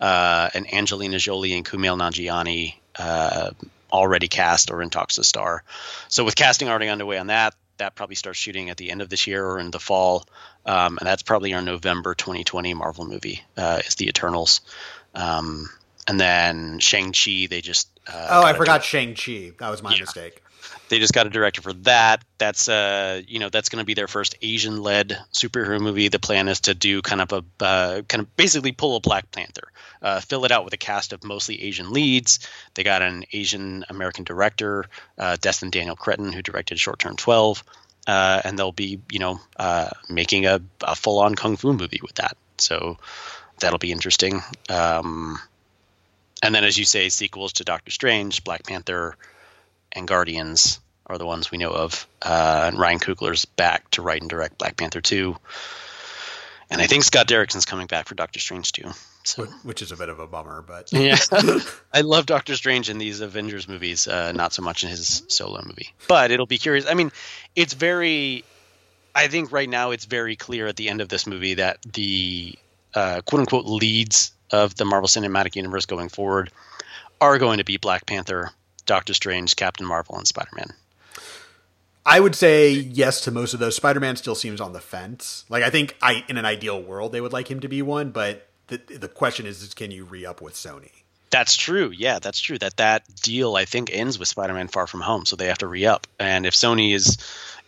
uh, 0.00 0.48
and 0.54 0.72
Angelina 0.72 1.18
Jolie 1.18 1.54
and 1.54 1.64
Kumail 1.64 1.98
Nanjiani 1.98 2.74
uh, 2.98 3.50
already 3.92 4.28
cast 4.28 4.70
or 4.70 4.82
in 4.82 4.90
talks 4.90 5.16
to 5.16 5.24
star. 5.24 5.64
So 6.08 6.24
with 6.24 6.36
casting 6.36 6.68
already 6.68 6.88
underway 6.88 7.18
on 7.18 7.28
that, 7.28 7.54
that 7.78 7.94
probably 7.94 8.14
starts 8.14 8.38
shooting 8.38 8.70
at 8.70 8.76
the 8.76 8.90
end 8.90 9.02
of 9.02 9.08
this 9.08 9.26
year 9.26 9.44
or 9.44 9.58
in 9.58 9.70
the 9.70 9.80
fall, 9.80 10.26
um, 10.66 10.98
and 10.98 11.06
that's 11.06 11.22
probably 11.22 11.54
our 11.54 11.62
November 11.62 12.14
2020 12.14 12.74
Marvel 12.74 13.04
movie. 13.06 13.42
Uh, 13.56 13.80
is 13.86 13.94
the 13.96 14.08
Eternals, 14.08 14.60
um, 15.14 15.68
and 16.06 16.18
then 16.20 16.78
Shang 16.78 17.12
Chi. 17.12 17.46
They 17.48 17.60
just 17.60 17.88
uh, 18.06 18.28
Oh, 18.30 18.42
I 18.44 18.54
forgot 18.54 18.82
Shang 18.84 19.14
Chi. 19.14 19.52
That 19.58 19.70
was 19.70 19.82
my 19.82 19.94
Yeah. 19.94 20.00
mistake. 20.00 20.42
they 20.90 20.98
just 20.98 21.12
got 21.14 21.26
a 21.26 21.30
director 21.30 21.62
for 21.62 21.72
that. 21.72 22.22
That's 22.38 22.68
uh, 22.68 23.22
you 23.26 23.38
know, 23.38 23.48
that's 23.48 23.68
going 23.68 23.80
to 23.80 23.86
be 23.86 23.94
their 23.94 24.08
first 24.08 24.34
Asian-led 24.42 25.16
superhero 25.32 25.80
movie. 25.80 26.08
The 26.08 26.18
plan 26.18 26.48
is 26.48 26.60
to 26.62 26.74
do 26.74 27.00
kind 27.00 27.20
of 27.20 27.32
a 27.32 27.64
uh, 27.64 28.02
kind 28.08 28.20
of 28.20 28.36
basically 28.36 28.72
pull 28.72 28.96
a 28.96 29.00
Black 29.00 29.30
Panther, 29.30 29.68
uh, 30.02 30.20
fill 30.20 30.44
it 30.44 30.52
out 30.52 30.64
with 30.64 30.74
a 30.74 30.78
cast 30.78 31.12
of 31.12 31.22
mostly 31.24 31.62
Asian 31.62 31.92
leads. 31.92 32.40
They 32.74 32.82
got 32.82 33.02
an 33.02 33.24
Asian 33.32 33.84
American 33.88 34.24
director, 34.24 34.86
uh, 35.16 35.36
Destin 35.40 35.70
Daniel 35.70 35.96
Cretton, 35.96 36.32
who 36.32 36.42
directed 36.42 36.78
Short 36.78 36.98
Term 36.98 37.16
Twelve, 37.16 37.62
uh, 38.10 38.42
and 38.44 38.58
they'll 38.58 38.72
be 38.72 39.00
you 39.12 39.20
know 39.20 39.40
uh, 39.56 39.88
making 40.08 40.44
a, 40.44 40.60
a 40.82 40.96
full-on 40.96 41.36
kung 41.36 41.56
fu 41.56 41.72
movie 41.72 42.00
with 42.02 42.16
that. 42.16 42.36
So 42.58 42.98
that'll 43.60 43.78
be 43.78 43.92
interesting. 43.92 44.42
Um, 44.68 45.38
and 46.42 46.52
then, 46.52 46.64
as 46.64 46.76
you 46.76 46.84
say, 46.84 47.08
sequels 47.08 47.52
to 47.54 47.64
Doctor 47.64 47.92
Strange, 47.92 48.42
Black 48.42 48.66
Panther, 48.66 49.16
and 49.92 50.08
Guardians 50.08 50.80
are 51.06 51.18
the 51.18 51.26
ones 51.26 51.52
we 51.52 51.58
know 51.58 51.70
of. 51.70 52.08
Uh, 52.20 52.70
and 52.72 52.78
Ryan 52.78 52.98
Coogler's 52.98 53.44
back 53.44 53.88
to 53.92 54.02
write 54.02 54.22
and 54.22 54.30
direct 54.30 54.58
Black 54.58 54.76
Panther 54.76 55.00
2. 55.00 55.36
And 56.70 56.80
I 56.80 56.86
think 56.86 57.02
Scott 57.02 57.26
Derrickson's 57.26 57.64
coming 57.64 57.88
back 57.88 58.06
for 58.06 58.14
Doctor 58.14 58.38
Strange 58.38 58.70
too. 58.70 58.90
So, 59.24 59.44
Which 59.64 59.82
is 59.82 59.90
a 59.90 59.96
bit 59.96 60.08
of 60.08 60.20
a 60.20 60.26
bummer, 60.26 60.62
but 60.62 60.92
yeah. 60.92 61.18
I 61.92 62.02
love 62.02 62.26
Doctor 62.26 62.54
Strange 62.54 62.88
in 62.88 62.98
these 62.98 63.20
Avengers 63.20 63.68
movies, 63.68 64.06
uh, 64.06 64.32
not 64.32 64.52
so 64.52 64.62
much 64.62 64.84
in 64.84 64.90
his 64.90 65.22
solo 65.28 65.62
movie. 65.66 65.92
But 66.06 66.30
it'll 66.30 66.46
be 66.46 66.58
curious. 66.58 66.86
I 66.88 66.94
mean, 66.94 67.10
it's 67.56 67.74
very. 67.74 68.44
I 69.14 69.26
think 69.26 69.50
right 69.50 69.68
now 69.68 69.90
it's 69.90 70.04
very 70.04 70.36
clear 70.36 70.68
at 70.68 70.76
the 70.76 70.88
end 70.88 71.00
of 71.00 71.08
this 71.08 71.26
movie 71.26 71.54
that 71.54 71.78
the 71.92 72.54
uh, 72.94 73.20
quote 73.22 73.40
unquote 73.40 73.66
leads 73.66 74.32
of 74.52 74.76
the 74.76 74.84
Marvel 74.84 75.08
Cinematic 75.08 75.56
Universe 75.56 75.86
going 75.86 76.08
forward 76.08 76.52
are 77.20 77.38
going 77.38 77.58
to 77.58 77.64
be 77.64 77.76
Black 77.76 78.06
Panther, 78.06 78.50
Doctor 78.86 79.12
Strange, 79.14 79.56
Captain 79.56 79.86
Marvel, 79.86 80.16
and 80.16 80.26
Spider 80.26 80.50
Man. 80.54 80.72
I 82.10 82.18
would 82.18 82.34
say 82.34 82.72
yes 82.72 83.20
to 83.20 83.30
most 83.30 83.54
of 83.54 83.60
those. 83.60 83.76
Spider 83.76 84.00
Man 84.00 84.16
still 84.16 84.34
seems 84.34 84.60
on 84.60 84.72
the 84.72 84.80
fence. 84.80 85.44
Like 85.48 85.62
I 85.62 85.70
think 85.70 85.96
I 86.02 86.24
in 86.28 86.38
an 86.38 86.44
ideal 86.44 86.82
world 86.82 87.12
they 87.12 87.20
would 87.20 87.32
like 87.32 87.48
him 87.48 87.60
to 87.60 87.68
be 87.68 87.82
one, 87.82 88.10
but 88.10 88.48
the 88.66 88.78
the 88.78 89.06
question 89.06 89.46
is, 89.46 89.62
is 89.62 89.74
can 89.74 89.92
you 89.92 90.04
re 90.04 90.26
up 90.26 90.42
with 90.42 90.54
Sony? 90.54 90.90
That's 91.30 91.54
true. 91.54 91.92
Yeah, 91.96 92.18
that's 92.18 92.40
true. 92.40 92.58
That 92.58 92.78
that 92.78 93.04
deal 93.22 93.54
I 93.54 93.64
think 93.64 93.90
ends 93.92 94.18
with 94.18 94.26
Spider-Man 94.26 94.66
Far 94.66 94.88
From 94.88 95.02
Home, 95.02 95.24
so 95.24 95.36
they 95.36 95.46
have 95.46 95.58
to 95.58 95.68
re-up. 95.68 96.08
And 96.18 96.46
if 96.46 96.54
Sony 96.54 96.92
is, 96.92 97.16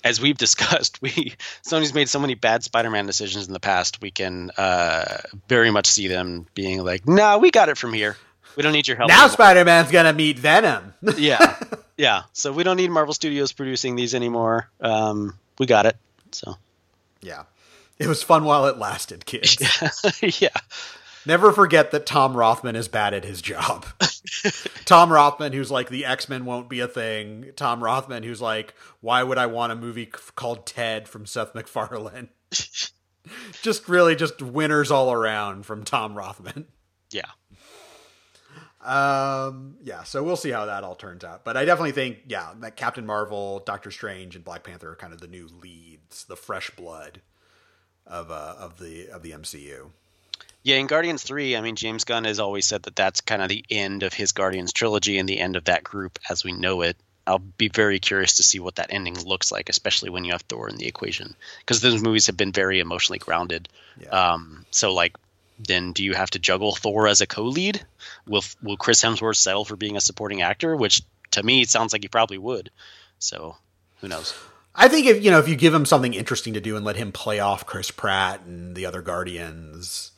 as 0.02 0.20
we've 0.20 0.36
discussed, 0.36 1.00
we 1.02 1.34
Sony's 1.62 1.94
made 1.94 2.08
so 2.08 2.18
many 2.18 2.34
bad 2.34 2.64
Spider-Man 2.64 3.06
decisions 3.06 3.46
in 3.46 3.52
the 3.52 3.60
past. 3.60 4.02
We 4.02 4.10
can 4.10 4.50
uh, 4.56 5.18
very 5.48 5.70
much 5.70 5.86
see 5.86 6.08
them 6.08 6.48
being 6.54 6.82
like, 6.82 7.06
"Nah, 7.06 7.38
we 7.38 7.52
got 7.52 7.68
it 7.68 7.78
from 7.78 7.92
here. 7.92 8.16
We 8.56 8.62
don't 8.62 8.72
need 8.72 8.88
your 8.88 8.96
help." 8.96 9.08
Now 9.08 9.22
anymore." 9.22 9.30
Spider 9.30 9.64
Man's 9.64 9.90
gonna 9.90 10.12
meet 10.12 10.38
Venom. 10.38 10.94
yeah, 11.16 11.58
yeah. 11.96 12.22
So 12.32 12.52
we 12.52 12.62
don't 12.62 12.76
need 12.76 12.90
Marvel 12.90 13.14
Studios 13.14 13.52
producing 13.52 13.96
these 13.96 14.14
anymore. 14.14 14.68
Um, 14.80 15.38
we 15.58 15.66
got 15.66 15.86
it. 15.86 15.96
So 16.32 16.56
yeah, 17.20 17.44
it 17.98 18.06
was 18.06 18.22
fun 18.22 18.44
while 18.44 18.66
it 18.66 18.78
lasted, 18.78 19.26
kids. 19.26 19.58
yeah, 20.40 20.48
Never 21.24 21.52
forget 21.52 21.92
that 21.92 22.04
Tom 22.04 22.36
Rothman 22.36 22.74
is 22.74 22.88
bad 22.88 23.14
at 23.14 23.24
his 23.24 23.40
job. 23.40 23.86
Tom 24.84 25.12
Rothman, 25.12 25.52
who's 25.52 25.70
like 25.70 25.88
the 25.88 26.04
X 26.04 26.28
Men 26.28 26.44
won't 26.44 26.68
be 26.68 26.80
a 26.80 26.88
thing. 26.88 27.52
Tom 27.54 27.82
Rothman, 27.82 28.24
who's 28.24 28.40
like, 28.40 28.74
why 29.00 29.22
would 29.22 29.38
I 29.38 29.46
want 29.46 29.72
a 29.72 29.76
movie 29.76 30.06
called 30.06 30.66
Ted 30.66 31.08
from 31.08 31.26
Seth 31.26 31.54
MacFarlane? 31.54 32.28
just 33.62 33.88
really 33.88 34.16
just 34.16 34.42
winners 34.42 34.90
all 34.90 35.12
around 35.12 35.64
from 35.64 35.84
Tom 35.84 36.16
Rothman. 36.16 36.66
yeah. 37.10 37.30
Um, 38.82 39.76
yeah, 39.82 40.02
so 40.02 40.22
we'll 40.22 40.36
see 40.36 40.50
how 40.50 40.66
that 40.66 40.82
all 40.84 40.96
turns 40.96 41.24
out. 41.24 41.44
But 41.44 41.56
I 41.56 41.64
definitely 41.64 41.92
think, 41.92 42.18
yeah, 42.26 42.52
that 42.60 42.76
Captain 42.76 43.06
Marvel, 43.06 43.60
Doctor 43.60 43.90
Strange, 43.90 44.34
and 44.34 44.44
Black 44.44 44.64
Panther 44.64 44.90
are 44.90 44.96
kind 44.96 45.12
of 45.12 45.20
the 45.20 45.28
new 45.28 45.48
leads, 45.62 46.24
the 46.24 46.36
fresh 46.36 46.70
blood 46.70 47.20
of 48.06 48.30
uh, 48.30 48.56
of 48.58 48.78
the 48.78 49.08
of 49.08 49.22
the 49.22 49.30
MCU. 49.32 49.90
Yeah, 50.64 50.76
in 50.76 50.86
Guardians 50.86 51.24
3, 51.24 51.56
I 51.56 51.60
mean, 51.60 51.74
James 51.74 52.04
Gunn 52.04 52.24
has 52.24 52.38
always 52.38 52.66
said 52.66 52.84
that 52.84 52.94
that's 52.94 53.20
kind 53.20 53.42
of 53.42 53.48
the 53.48 53.64
end 53.68 54.04
of 54.04 54.12
his 54.12 54.30
Guardians 54.30 54.72
trilogy 54.72 55.18
and 55.18 55.28
the 55.28 55.40
end 55.40 55.56
of 55.56 55.64
that 55.64 55.82
group 55.82 56.20
as 56.30 56.44
we 56.44 56.52
know 56.52 56.82
it. 56.82 56.96
I'll 57.26 57.40
be 57.40 57.68
very 57.68 57.98
curious 57.98 58.36
to 58.36 58.42
see 58.44 58.60
what 58.60 58.76
that 58.76 58.92
ending 58.92 59.18
looks 59.24 59.50
like, 59.50 59.68
especially 59.68 60.10
when 60.10 60.24
you 60.24 60.32
have 60.32 60.42
Thor 60.42 60.68
in 60.68 60.76
the 60.76 60.86
equation, 60.86 61.34
because 61.60 61.80
those 61.80 62.02
movies 62.02 62.26
have 62.26 62.36
been 62.36 62.52
very 62.52 62.80
emotionally 62.80 63.18
grounded. 63.18 63.68
Yeah. 64.00 64.08
Um, 64.08 64.64
so, 64.70 64.92
like, 64.92 65.16
then 65.58 65.92
do 65.92 66.04
you 66.04 66.14
have 66.14 66.30
to 66.30 66.38
juggle 66.38 66.74
Thor 66.74 67.06
as 67.06 67.20
a 67.20 67.26
co-lead? 67.26 67.84
Will 68.26 68.44
Will 68.62 68.76
Chris 68.76 69.02
Hemsworth 69.02 69.36
settle 69.36 69.64
for 69.64 69.76
being 69.76 69.96
a 69.96 70.00
supporting 70.00 70.42
actor? 70.42 70.76
Which 70.76 71.02
to 71.32 71.42
me 71.42 71.62
it 71.62 71.70
sounds 71.70 71.92
like 71.92 72.02
he 72.02 72.08
probably 72.08 72.38
would. 72.38 72.70
So, 73.18 73.56
who 74.00 74.08
knows? 74.08 74.34
I 74.74 74.88
think 74.88 75.06
if 75.06 75.22
you 75.22 75.30
know 75.30 75.38
if 75.38 75.48
you 75.48 75.56
give 75.56 75.74
him 75.74 75.84
something 75.84 76.14
interesting 76.14 76.54
to 76.54 76.60
do 76.60 76.76
and 76.76 76.84
let 76.84 76.96
him 76.96 77.12
play 77.12 77.40
off 77.40 77.66
Chris 77.66 77.90
Pratt 77.90 78.40
and 78.46 78.74
the 78.74 78.86
other 78.86 79.02
Guardians, 79.02 80.12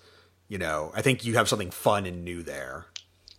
you 0.49 0.59
know, 0.59 0.93
I 0.95 1.03
think 1.03 1.25
you 1.25 1.35
have 1.35 1.49
something 1.49 1.71
fun 1.71 2.07
and 2.07 2.25
new 2.25 2.43
there. 2.43 2.87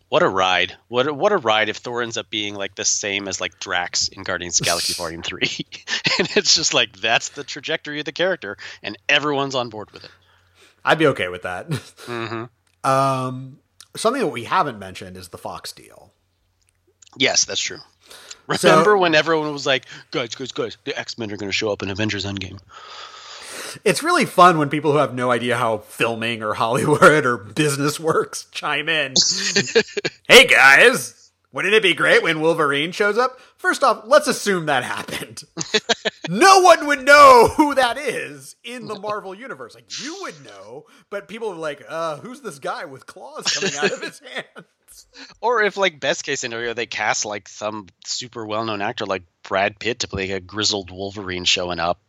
What 0.09 0.21
a 0.23 0.29
ride! 0.29 0.77
What 0.87 1.07
a, 1.07 1.13
what 1.13 1.31
a 1.31 1.37
ride! 1.37 1.67
If 1.67 1.77
Thor 1.77 2.01
ends 2.03 2.15
up 2.15 2.29
being 2.29 2.53
like 2.53 2.75
the 2.75 2.85
same 2.85 3.27
as 3.27 3.41
like 3.41 3.59
Drax 3.59 4.07
in 4.07 4.23
Guardians 4.23 4.59
of 4.59 4.65
the 4.65 4.69
Galaxy 4.69 4.93
Volume 4.97 5.23
Three, 5.23 5.39
and 6.19 6.29
it's 6.35 6.55
just 6.55 6.73
like 6.73 6.97
that's 6.97 7.29
the 7.29 7.43
trajectory 7.43 7.99
of 7.99 8.05
the 8.05 8.11
character, 8.11 8.57
and 8.83 8.97
everyone's 9.09 9.55
on 9.55 9.69
board 9.69 9.91
with 9.91 10.03
it. 10.03 10.11
I'd 10.85 10.99
be 10.99 11.07
okay 11.07 11.27
with 11.27 11.41
that. 11.41 11.67
Mm-hmm. 12.05 12.45
Um, 12.89 13.57
something 13.95 14.21
that 14.21 14.27
we 14.27 14.43
haven't 14.43 14.77
mentioned 14.77 15.17
is 15.17 15.29
the 15.29 15.37
Fox 15.39 15.71
deal. 15.71 16.13
Yes, 17.17 17.43
that's 17.45 17.59
true. 17.61 17.79
So- 18.57 18.69
Remember 18.69 18.95
when 18.95 19.15
everyone 19.15 19.51
was 19.51 19.65
like, 19.65 19.85
"Guys, 20.11 20.35
guys, 20.35 20.51
guys, 20.51 20.77
the 20.83 20.97
X 20.97 21.17
Men 21.17 21.31
are 21.31 21.37
going 21.37 21.49
to 21.49 21.53
show 21.53 21.71
up 21.71 21.81
in 21.81 21.89
Avengers 21.89 22.25
Endgame." 22.25 22.59
It's 23.83 24.03
really 24.03 24.25
fun 24.25 24.57
when 24.59 24.69
people 24.69 24.91
who 24.91 24.99
have 24.99 25.13
no 25.15 25.31
idea 25.31 25.57
how 25.57 25.79
filming 25.79 26.43
or 26.43 26.53
Hollywood 26.53 27.25
or 27.25 27.37
business 27.37 27.99
works 27.99 28.45
chime 28.51 28.87
in. 28.87 29.15
hey 30.29 30.45
guys, 30.45 31.24
wouldn't 31.55 31.73
it 31.73 31.81
be 31.81 31.93
great 31.93 32.21
when 32.21 32.41
Wolverine 32.41 32.91
shows 32.91 33.17
up? 33.17 33.39
First 33.55 33.81
off, 33.81 34.03
let's 34.05 34.27
assume 34.27 34.65
that 34.65 34.83
happened. 34.83 35.41
no 36.29 36.59
one 36.59 36.85
would 36.85 37.05
know 37.05 37.47
who 37.55 37.73
that 37.75 37.97
is 37.97 38.57
in 38.61 38.87
the 38.87 38.99
Marvel 38.99 39.33
universe. 39.33 39.73
Like 39.73 39.85
you 40.03 40.17
would 40.23 40.43
know, 40.43 40.83
but 41.09 41.29
people 41.29 41.51
are 41.51 41.55
like, 41.55 41.81
uh, 41.87 42.17
who's 42.17 42.41
this 42.41 42.59
guy 42.59 42.83
with 42.83 43.05
claws 43.05 43.45
coming 43.45 43.73
out 43.77 43.89
of 43.89 44.01
his 44.01 44.19
hands? 44.33 45.07
Or 45.39 45.63
if, 45.63 45.77
like, 45.77 46.01
best 46.01 46.25
case 46.25 46.41
scenario, 46.41 46.73
they 46.73 46.87
cast 46.87 47.23
like 47.23 47.47
some 47.47 47.87
super 48.05 48.45
well 48.45 48.65
known 48.65 48.81
actor 48.81 49.05
like 49.05 49.23
Brad 49.43 49.79
Pitt 49.79 49.99
to 49.99 50.09
play 50.09 50.31
a 50.31 50.41
grizzled 50.41 50.91
Wolverine 50.91 51.45
showing 51.45 51.79
up. 51.79 52.01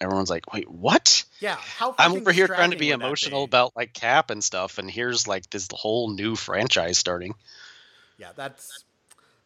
Everyone's 0.00 0.30
like, 0.30 0.50
"Wait, 0.50 0.70
what?" 0.70 1.24
Yeah, 1.40 1.56
how 1.56 1.94
I'm 1.98 2.12
over 2.12 2.32
here 2.32 2.46
trying 2.46 2.70
to 2.70 2.78
be 2.78 2.90
emotional 2.90 3.46
be? 3.46 3.50
about 3.50 3.76
like 3.76 3.92
Cap 3.92 4.30
and 4.30 4.42
stuff, 4.42 4.78
and 4.78 4.90
here's 4.90 5.28
like 5.28 5.50
this 5.50 5.68
whole 5.72 6.08
new 6.08 6.36
franchise 6.36 6.96
starting. 6.96 7.34
Yeah, 8.18 8.30
that's 8.34 8.84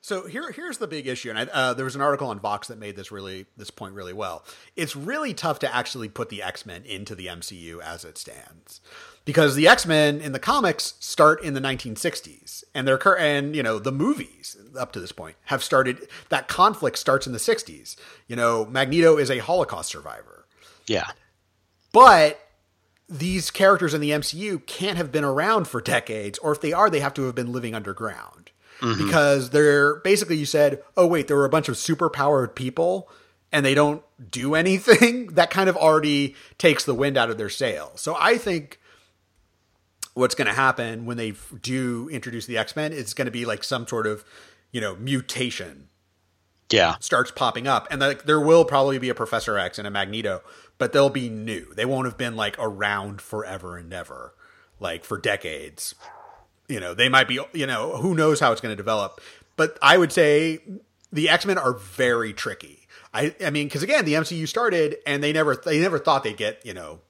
So 0.00 0.26
here, 0.26 0.52
here's 0.52 0.78
the 0.78 0.86
big 0.86 1.08
issue, 1.08 1.30
and 1.30 1.38
I, 1.38 1.42
uh, 1.52 1.74
there 1.74 1.84
was 1.84 1.96
an 1.96 2.00
article 2.00 2.28
on 2.28 2.38
Vox 2.38 2.68
that 2.68 2.78
made 2.78 2.94
this 2.94 3.10
really 3.10 3.46
this 3.56 3.70
point 3.70 3.94
really 3.94 4.12
well. 4.12 4.44
It's 4.76 4.94
really 4.94 5.34
tough 5.34 5.58
to 5.60 5.74
actually 5.74 6.08
put 6.08 6.28
the 6.28 6.40
X 6.40 6.64
Men 6.64 6.84
into 6.84 7.16
the 7.16 7.26
MCU 7.26 7.82
as 7.82 8.04
it 8.04 8.16
stands, 8.16 8.80
because 9.24 9.56
the 9.56 9.66
X 9.66 9.86
Men 9.86 10.20
in 10.20 10.30
the 10.30 10.38
comics 10.38 10.94
start 11.00 11.42
in 11.42 11.54
the 11.54 11.60
1960s, 11.60 12.62
and 12.74 12.86
they're 12.86 13.18
and 13.18 13.56
you 13.56 13.62
know 13.62 13.80
the 13.80 13.90
movies 13.90 14.56
up 14.78 14.92
to 14.92 15.00
this 15.00 15.10
point 15.10 15.36
have 15.46 15.64
started. 15.64 16.08
That 16.28 16.46
conflict 16.46 16.96
starts 16.96 17.26
in 17.26 17.32
the 17.32 17.38
60s. 17.38 17.96
You 18.28 18.36
know, 18.36 18.66
Magneto 18.66 19.18
is 19.18 19.30
a 19.30 19.38
Holocaust 19.38 19.90
survivor. 19.90 20.46
Yeah, 20.86 21.10
but 21.92 22.38
these 23.08 23.50
characters 23.50 23.94
in 23.94 24.00
the 24.00 24.10
MCU 24.10 24.64
can't 24.64 24.96
have 24.96 25.10
been 25.10 25.24
around 25.24 25.66
for 25.66 25.80
decades, 25.80 26.38
or 26.38 26.52
if 26.52 26.60
they 26.60 26.72
are, 26.72 26.88
they 26.88 27.00
have 27.00 27.14
to 27.14 27.24
have 27.24 27.34
been 27.34 27.52
living 27.52 27.74
underground 27.74 28.47
mm-hmm. 28.80 29.04
because 29.04 29.50
they're 29.50 29.96
basically 29.96 30.36
you 30.36 30.46
said, 30.46 30.82
oh 30.96 31.06
wait, 31.06 31.28
there 31.28 31.36
were 31.36 31.44
a 31.44 31.50
bunch 31.50 31.68
of 31.68 31.76
superpowered 31.76 32.54
people 32.54 33.08
and 33.52 33.64
they 33.64 33.74
don't 33.74 34.02
do 34.30 34.54
anything. 34.54 35.28
that 35.34 35.50
kind 35.50 35.68
of 35.68 35.76
already 35.76 36.34
takes 36.58 36.84
the 36.84 36.94
wind 36.94 37.16
out 37.16 37.30
of 37.30 37.38
their 37.38 37.48
sail. 37.48 37.92
So 37.96 38.16
I 38.18 38.38
think 38.38 38.80
what's 40.14 40.34
going 40.34 40.48
to 40.48 40.54
happen 40.54 41.06
when 41.06 41.16
they 41.16 41.34
do 41.62 42.08
introduce 42.10 42.46
the 42.46 42.58
X 42.58 42.74
Men 42.74 42.92
is 42.92 43.14
going 43.14 43.26
to 43.26 43.32
be 43.32 43.44
like 43.44 43.62
some 43.64 43.86
sort 43.86 44.06
of 44.06 44.24
you 44.72 44.80
know 44.80 44.96
mutation. 44.96 45.88
Yeah, 46.70 46.96
starts 47.00 47.30
popping 47.30 47.66
up, 47.66 47.88
and 47.90 47.98
like 47.98 48.24
there 48.24 48.40
will 48.40 48.66
probably 48.66 48.98
be 48.98 49.08
a 49.08 49.14
Professor 49.14 49.56
X 49.56 49.78
and 49.78 49.88
a 49.88 49.90
Magneto, 49.90 50.42
but 50.76 50.92
they'll 50.92 51.08
be 51.08 51.30
new. 51.30 51.72
They 51.74 51.86
won't 51.86 52.04
have 52.04 52.18
been 52.18 52.36
like 52.36 52.56
around 52.58 53.22
forever 53.22 53.78
and 53.78 53.90
ever, 53.90 54.34
like 54.78 55.02
for 55.02 55.16
decades 55.16 55.94
you 56.68 56.80
know, 56.80 56.94
they 56.94 57.08
might 57.08 57.28
be, 57.28 57.40
you 57.52 57.66
know, 57.66 57.96
who 57.96 58.14
knows 58.14 58.40
how 58.40 58.52
it's 58.52 58.60
going 58.60 58.72
to 58.72 58.76
develop. 58.76 59.20
But 59.56 59.78
I 59.82 59.98
would 59.98 60.12
say 60.12 60.60
the 61.12 61.28
X 61.28 61.46
Men 61.46 61.58
are 61.58 61.72
very 61.72 62.32
tricky. 62.32 62.86
I, 63.12 63.34
I 63.44 63.50
mean, 63.50 63.66
because 63.66 63.82
again, 63.82 64.04
the 64.04 64.14
MCU 64.14 64.46
started 64.46 64.96
and 65.06 65.22
they 65.22 65.32
never, 65.32 65.56
they 65.56 65.80
never 65.80 65.98
thought 65.98 66.24
they'd 66.24 66.36
get, 66.36 66.64
you 66.64 66.74
know, 66.74 67.00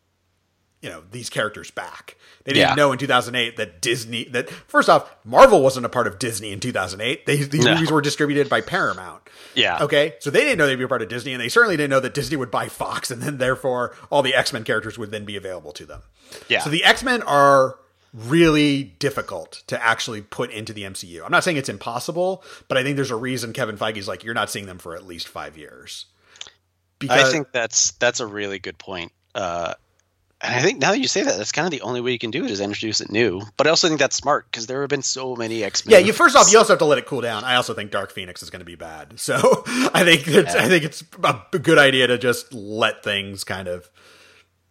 you 0.80 0.88
know 0.88 1.02
these 1.10 1.28
characters 1.28 1.70
back. 1.70 2.16
They 2.44 2.52
didn't 2.52 2.70
yeah. 2.70 2.74
know 2.74 2.92
in 2.92 2.98
2008 2.98 3.56
that 3.56 3.82
Disney 3.82 4.24
that 4.24 4.48
first 4.48 4.88
off 4.88 5.12
Marvel 5.24 5.62
wasn't 5.62 5.86
a 5.86 5.88
part 5.88 6.06
of 6.06 6.18
Disney 6.18 6.52
in 6.52 6.60
2008. 6.60 7.26
They, 7.26 7.36
these 7.36 7.64
no. 7.64 7.74
movies 7.74 7.90
were 7.90 8.00
distributed 8.00 8.48
by 8.48 8.60
Paramount. 8.60 9.22
Yeah. 9.54 9.82
Okay. 9.82 10.14
So 10.20 10.30
they 10.30 10.40
didn't 10.40 10.58
know 10.58 10.66
they'd 10.66 10.76
be 10.76 10.84
a 10.84 10.88
part 10.88 11.02
of 11.02 11.08
Disney, 11.08 11.32
and 11.32 11.40
they 11.40 11.48
certainly 11.48 11.76
didn't 11.76 11.90
know 11.90 12.00
that 12.00 12.14
Disney 12.14 12.36
would 12.36 12.50
buy 12.50 12.68
Fox, 12.68 13.10
and 13.10 13.20
then 13.20 13.38
therefore 13.38 13.94
all 14.10 14.22
the 14.22 14.34
X 14.34 14.52
Men 14.52 14.64
characters 14.64 14.96
would 14.98 15.10
then 15.10 15.24
be 15.24 15.36
available 15.36 15.72
to 15.72 15.84
them. 15.84 16.02
Yeah. 16.48 16.60
So 16.60 16.70
the 16.70 16.84
X 16.84 17.02
Men 17.02 17.22
are 17.22 17.76
really 18.14 18.82
difficult 18.98 19.62
to 19.66 19.82
actually 19.82 20.22
put 20.22 20.50
into 20.50 20.72
the 20.72 20.82
MCU. 20.82 21.24
I'm 21.24 21.30
not 21.30 21.44
saying 21.44 21.56
it's 21.56 21.68
impossible, 21.68 22.42
but 22.68 22.78
I 22.78 22.82
think 22.82 22.96
there's 22.96 23.10
a 23.10 23.16
reason 23.16 23.52
Kevin 23.52 23.76
Feige's 23.76 24.08
like, 24.08 24.24
you're 24.24 24.34
not 24.34 24.50
seeing 24.50 24.66
them 24.66 24.78
for 24.78 24.94
at 24.94 25.06
least 25.06 25.28
five 25.28 25.56
years. 25.56 26.06
Because 26.98 27.28
I 27.28 27.30
think 27.30 27.52
that's 27.52 27.92
that's 27.92 28.20
a 28.20 28.26
really 28.26 28.58
good 28.58 28.76
point. 28.76 29.12
Uh, 29.34 29.74
and 30.40 30.54
I 30.54 30.62
think 30.62 30.80
now 30.80 30.92
that 30.92 31.00
you 31.00 31.08
say 31.08 31.22
that, 31.22 31.36
that's 31.36 31.50
kind 31.50 31.66
of 31.66 31.72
the 31.72 31.80
only 31.80 32.00
way 32.00 32.12
you 32.12 32.18
can 32.18 32.30
do 32.30 32.44
it 32.44 32.50
is 32.50 32.60
introduce 32.60 33.00
it 33.00 33.10
new. 33.10 33.42
But 33.56 33.66
I 33.66 33.70
also 33.70 33.88
think 33.88 33.98
that's 33.98 34.14
smart 34.16 34.46
because 34.50 34.66
there 34.66 34.80
have 34.82 34.90
been 34.90 35.02
so 35.02 35.34
many 35.34 35.64
X 35.64 35.84
Men. 35.84 35.92
Yeah, 35.92 35.98
you 36.06 36.12
first 36.12 36.36
off, 36.36 36.50
you 36.52 36.58
also 36.58 36.74
have 36.74 36.78
to 36.78 36.84
let 36.84 36.98
it 36.98 37.06
cool 37.06 37.20
down. 37.20 37.42
I 37.42 37.56
also 37.56 37.74
think 37.74 37.90
Dark 37.90 38.12
Phoenix 38.12 38.42
is 38.42 38.50
going 38.50 38.60
to 38.60 38.66
be 38.66 38.76
bad, 38.76 39.18
so 39.18 39.36
I 39.66 40.04
think 40.04 40.28
it's, 40.28 40.54
yeah. 40.54 40.62
I 40.62 40.68
think 40.68 40.84
it's 40.84 41.02
a 41.24 41.58
good 41.58 41.78
idea 41.78 42.06
to 42.06 42.18
just 42.18 42.54
let 42.54 43.02
things 43.02 43.42
kind 43.42 43.66
of 43.66 43.90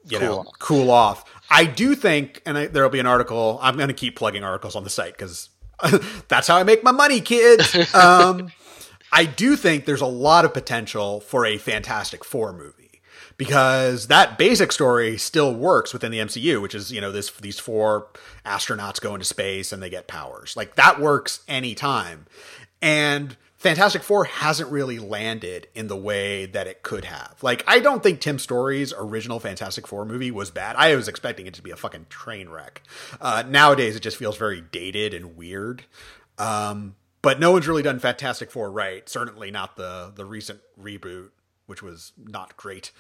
you 0.10 0.20
cool. 0.20 0.44
know 0.44 0.52
cool 0.60 0.90
off. 0.92 1.26
I 1.50 1.66
do 1.66 1.96
think, 1.96 2.42
and 2.46 2.58
I, 2.58 2.68
there'll 2.68 2.90
be 2.90 3.00
an 3.00 3.06
article. 3.06 3.60
I'm 3.62 3.78
going 3.78 3.88
to 3.88 3.94
keep 3.94 4.16
plugging 4.16 4.44
articles 4.44 4.76
on 4.76 4.84
the 4.84 4.90
site 4.90 5.18
because 5.18 5.50
that's 6.28 6.48
how 6.48 6.58
I 6.58 6.64
make 6.64 6.84
my 6.84 6.92
money, 6.92 7.22
kids. 7.22 7.76
Um, 7.94 8.52
I 9.12 9.24
do 9.26 9.56
think 9.56 9.86
there's 9.86 10.02
a 10.02 10.06
lot 10.06 10.44
of 10.44 10.54
potential 10.54 11.22
for 11.22 11.46
a 11.46 11.58
Fantastic 11.58 12.26
Four 12.26 12.52
movie 12.52 13.02
because 13.38 14.08
that 14.08 14.38
basic 14.38 14.72
story 14.72 15.18
still 15.18 15.54
works 15.54 15.94
within 15.94 16.12
the 16.12 16.18
MCU, 16.18 16.62
which 16.62 16.76
is 16.76 16.92
you 16.92 17.00
know 17.00 17.12
this 17.12 17.32
these 17.32 17.60
four 17.60 18.08
astronauts 18.46 19.00
go 19.00 19.14
into 19.14 19.26
space 19.26 19.72
and 19.72 19.82
they 19.82 19.90
get 19.90 20.08
powers. 20.08 20.58
Like 20.58 20.76
that 20.76 21.00
works 21.00 21.42
anytime, 21.48 22.26
and 22.82 23.38
Fantastic 23.58 24.04
Four 24.04 24.26
hasn't 24.26 24.72
really 24.72 25.00
landed 25.00 25.68
in 25.74 25.88
the 25.88 25.96
way 25.96 26.46
that 26.46 26.68
it 26.68 26.84
could 26.84 27.06
have. 27.06 27.38
Like, 27.42 27.64
I 27.68 27.80
don't 27.80 28.04
think 28.04 28.22
Tim 28.22 28.38
Story's 28.38 28.94
original 28.96 29.40
Fantastic 29.40 29.88
Four 29.88 30.06
movie 30.06 30.30
was 30.30 30.52
bad. 30.52 30.76
I 30.76 30.96
was 30.96 31.08
expecting 31.08 31.48
it 31.48 31.56
to 31.56 31.64
be 31.64 31.72
a 31.72 31.76
fucking 31.76 32.06
train 32.10 32.50
wreck. 32.50 32.84
Uh, 33.20 33.44
nowadays, 33.48 33.96
it 33.96 34.02
just 34.02 34.18
feels 34.18 34.38
very 34.38 34.62
dated 34.62 35.14
and 35.16 35.36
weird. 35.36 35.86
Um, 36.38 36.96
but 37.24 37.40
no 37.40 37.52
one's 37.52 37.68
really 37.68 37.82
done 37.82 37.98
Fantastic 37.98 38.52
Four 38.52 38.72
right. 38.72 39.10
Certainly 39.10 39.50
not 39.50 39.76
the 39.76 40.14
the 40.16 40.24
recent 40.24 40.60
reboot, 40.80 41.32
which 41.66 41.82
was 41.82 42.14
not 42.18 42.56
great. 42.58 42.92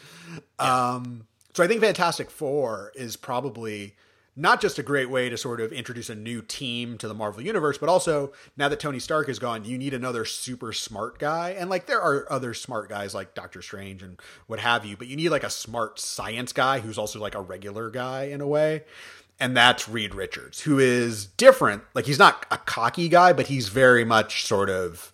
Yeah. 0.60 0.96
Um, 0.96 1.28
so 1.54 1.64
I 1.64 1.68
think 1.68 1.82
Fantastic 1.82 2.32
Four 2.32 2.92
is 2.96 3.16
probably 3.16 3.96
not 4.38 4.62
just 4.62 4.78
a 4.78 4.84
great 4.84 5.10
way 5.10 5.30
to 5.30 5.38
sort 5.38 5.60
of 5.60 5.74
introduce 5.74 6.12
a 6.12 6.16
new 6.16 6.44
team 6.44 6.98
to 7.00 7.08
the 7.08 7.14
Marvel 7.16 7.42
universe, 7.42 7.80
but 7.80 7.90
also 7.90 8.32
now 8.56 8.70
that 8.70 8.80
Tony 8.80 9.00
Stark 9.00 9.28
is 9.28 9.40
gone, 9.40 9.66
you 9.66 9.80
need 9.80 9.96
another 9.96 10.26
super 10.26 10.72
smart 10.72 11.18
guy. 11.18 11.50
And 11.50 11.72
like 11.72 11.88
there 11.88 12.00
are 12.00 12.32
other 12.32 12.54
smart 12.54 12.88
guys 12.88 13.16
like 13.16 13.34
Doctor 13.34 13.64
Strange 13.64 14.04
and 14.04 14.22
what 14.46 14.60
have 14.60 14.86
you, 14.86 14.96
but 14.96 15.08
you 15.08 15.16
need 15.16 15.30
like 15.30 15.44
a 15.44 15.50
smart 15.50 16.00
science 16.00 16.54
guy 16.54 16.80
who's 16.80 17.00
also 17.00 17.20
like 17.20 17.34
a 17.34 17.42
regular 17.42 17.90
guy 17.90 18.26
in 18.26 18.40
a 18.40 18.48
way. 18.48 18.84
And 19.40 19.58
that's 19.58 19.90
Reed 19.90 20.14
Richards, 20.14 20.62
who 20.62 20.78
is 20.78 21.26
different. 21.26 21.84
Like 21.96 22.06
he's 22.06 22.20
not 22.20 22.46
a 22.52 22.58
cocky 22.58 23.10
guy, 23.10 23.34
but 23.34 23.48
he's 23.48 23.70
very 23.70 24.06
much 24.06 24.46
sort 24.46 24.70
of, 24.70 25.12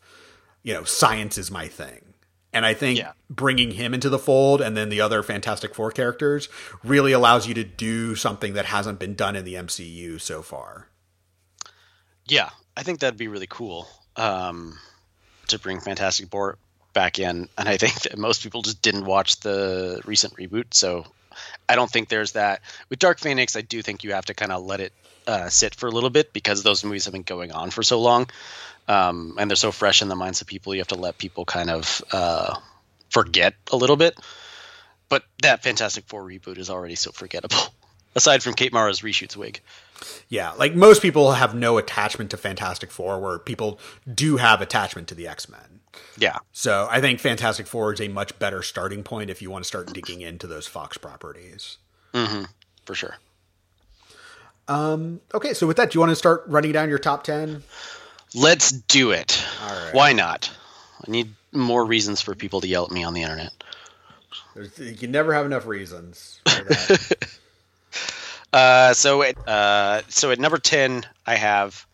you 0.64 0.74
know, 0.74 0.84
science 0.84 1.38
is 1.38 1.50
my 1.50 1.68
thing. 1.68 2.13
And 2.54 2.66
I 2.66 2.74
think 2.74 3.00
yeah. 3.00 3.14
bringing 3.30 3.72
him 3.72 3.94
into 3.94 4.10
the 4.10 4.20
fold 4.20 4.62
and 4.62 4.78
then 4.78 4.90
the 4.90 5.02
other 5.02 5.24
Fantastic 5.24 5.74
Four 5.74 5.92
characters 5.92 6.50
really 6.84 7.12
allows 7.12 7.48
you 7.48 7.54
to 7.56 7.64
do 7.64 8.16
something 8.16 8.54
that 8.54 8.66
hasn't 8.66 9.00
been 9.00 9.16
done 9.16 9.36
in 9.36 9.44
the 9.44 9.56
MCU 9.56 10.22
so 10.22 10.42
far. 10.42 10.88
Yeah, 12.26 12.50
I 12.78 12.84
think 12.84 13.00
that'd 13.00 13.18
be 13.18 13.28
really 13.28 13.48
cool 13.50 13.88
um, 14.16 14.78
to 15.48 15.58
bring 15.58 15.80
Fantastic 15.80 16.30
Four 16.30 16.58
back 16.94 17.20
in. 17.20 17.50
And 17.58 17.70
I 17.70 17.78
think 17.78 18.02
that 18.02 18.18
most 18.18 18.44
people 18.44 18.62
just 18.62 18.82
didn't 18.82 19.06
watch 19.06 19.40
the 19.40 20.02
recent 20.06 20.36
reboot. 20.36 20.74
So 20.74 21.06
I 21.68 21.76
don't 21.76 21.90
think 21.90 22.10
there's 22.10 22.34
that. 22.34 22.62
With 22.90 23.00
Dark 23.00 23.20
Phoenix, 23.20 23.56
I 23.56 23.62
do 23.62 23.82
think 23.82 24.04
you 24.04 24.14
have 24.14 24.26
to 24.26 24.34
kind 24.34 24.52
of 24.52 24.64
let 24.64 24.80
it 24.80 24.94
uh, 25.26 25.50
sit 25.50 25.76
for 25.76 25.88
a 25.88 25.92
little 25.92 26.10
bit 26.10 26.34
because 26.34 26.64
those 26.64 26.84
movies 26.84 27.06
have 27.06 27.14
been 27.14 27.24
going 27.24 27.52
on 27.52 27.72
for 27.72 27.84
so 27.84 28.00
long 28.00 28.28
um, 28.88 29.36
and 29.40 29.50
they're 29.50 29.56
so 29.56 29.72
fresh 29.72 30.02
in 30.02 30.08
the 30.08 30.16
minds 30.16 30.42
of 30.42 30.48
people. 30.48 30.74
You 30.74 30.82
have 30.82 30.88
to 30.90 30.96
let 30.96 31.18
people 31.18 31.46
kind 31.46 31.70
of 31.70 32.04
uh, 32.12 32.56
forget 33.10 33.54
a 33.72 33.78
little 33.78 33.96
bit. 33.96 34.18
But 35.10 35.24
that 35.42 35.64
Fantastic 35.64 36.06
Four 36.08 36.24
reboot 36.24 36.58
is 36.58 36.70
already 36.70 36.96
so 36.96 37.12
forgettable. 37.12 37.58
Aside 38.16 38.44
from 38.44 38.54
Kate 38.54 38.74
Mara's 38.74 39.02
reshoots 39.02 39.36
wig. 39.36 39.62
Yeah, 40.30 40.52
like 40.52 40.76
most 40.76 41.02
people 41.02 41.34
have 41.34 41.56
no 41.56 41.78
attachment 41.78 42.32
to 42.32 42.38
Fantastic 42.38 42.92
Four, 42.92 43.20
where 43.20 43.40
people 43.40 43.80
do 44.12 44.38
have 44.38 44.62
attachment 44.62 45.08
to 45.10 45.16
the 45.16 45.28
X 45.28 45.50
Men. 45.50 45.82
Yeah. 46.18 46.38
So 46.52 46.88
I 46.90 47.02
think 47.02 47.20
Fantastic 47.20 47.68
Four 47.68 47.94
is 47.94 48.02
a 48.02 48.08
much 48.08 48.38
better 48.40 48.62
starting 48.62 49.04
point 49.04 49.30
if 49.30 49.42
you 49.42 49.50
want 49.50 49.64
to 49.64 49.68
start 49.68 49.94
digging 49.94 50.22
into 50.22 50.48
those 50.48 50.68
Fox 50.68 50.98
properties. 50.98 51.78
Mm-hmm. 52.14 52.46
For 52.86 52.96
sure. 52.96 53.16
Um, 54.68 55.22
okay, 55.34 55.54
so 55.54 55.68
with 55.68 55.78
that, 55.78 55.92
do 55.92 55.98
you 55.98 56.00
want 56.00 56.12
to 56.12 56.16
start 56.16 56.44
running 56.48 56.72
down 56.72 56.90
your 56.90 57.00
top 57.00 57.24
ten? 57.24 57.64
Let's 58.36 58.72
do 58.72 59.12
it. 59.12 59.44
Why 59.92 60.14
not? 60.14 60.50
I 61.06 61.12
need 61.12 61.34
more 61.52 61.86
reasons 61.86 62.22
for 62.22 62.36
people 62.36 62.62
to 62.62 62.68
yell 62.68 62.86
at 62.86 62.92
me 62.92 63.04
on 63.04 63.14
the 63.14 63.22
internet. 63.22 63.52
There's, 64.56 64.78
you 64.80 64.96
can 64.96 65.12
never 65.12 65.34
have 65.34 65.46
enough 65.46 65.66
reasons. 65.66 66.40
uh, 68.54 68.94
so 68.94 69.22
at 69.22 69.48
uh, 69.48 70.02
so 70.10 70.32
at 70.32 70.40
number 70.40 70.58
ten, 70.58 71.04
I 71.26 71.36
have 71.36 71.86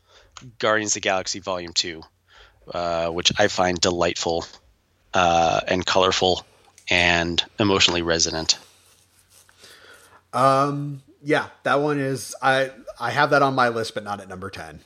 Guardians 0.59 0.91
of 0.91 0.95
the 0.95 0.99
Galaxy 1.01 1.39
Volume 1.39 1.73
Two, 1.73 2.03
uh, 2.73 3.09
which 3.09 3.31
I 3.37 3.47
find 3.47 3.79
delightful 3.79 4.45
uh, 5.13 5.61
and 5.67 5.85
colorful 5.85 6.45
and 6.89 7.43
emotionally 7.59 8.01
resonant. 8.01 8.57
Um. 10.33 11.01
Yeah, 11.21 11.47
that 11.63 11.81
one 11.81 11.99
is 11.99 12.33
I 12.41 12.71
I 12.97 13.11
have 13.11 13.31
that 13.31 13.41
on 13.41 13.55
my 13.55 13.69
list, 13.69 13.93
but 13.93 14.05
not 14.05 14.21
at 14.21 14.29
number 14.29 14.49
ten. 14.49 14.79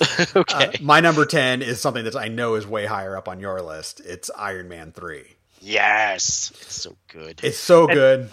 okay. 0.36 0.66
Uh, 0.66 0.72
my 0.80 1.00
number 1.00 1.24
10 1.24 1.62
is 1.62 1.80
something 1.80 2.04
that 2.04 2.16
I 2.16 2.28
know 2.28 2.54
is 2.54 2.66
way 2.66 2.86
higher 2.86 3.16
up 3.16 3.28
on 3.28 3.40
your 3.40 3.60
list. 3.62 4.00
It's 4.04 4.30
Iron 4.36 4.68
Man 4.68 4.92
3. 4.92 5.24
Yes. 5.60 6.52
It's 6.54 6.82
so 6.82 6.96
good. 7.08 7.40
It's 7.42 7.58
so 7.58 7.86
good. 7.86 8.30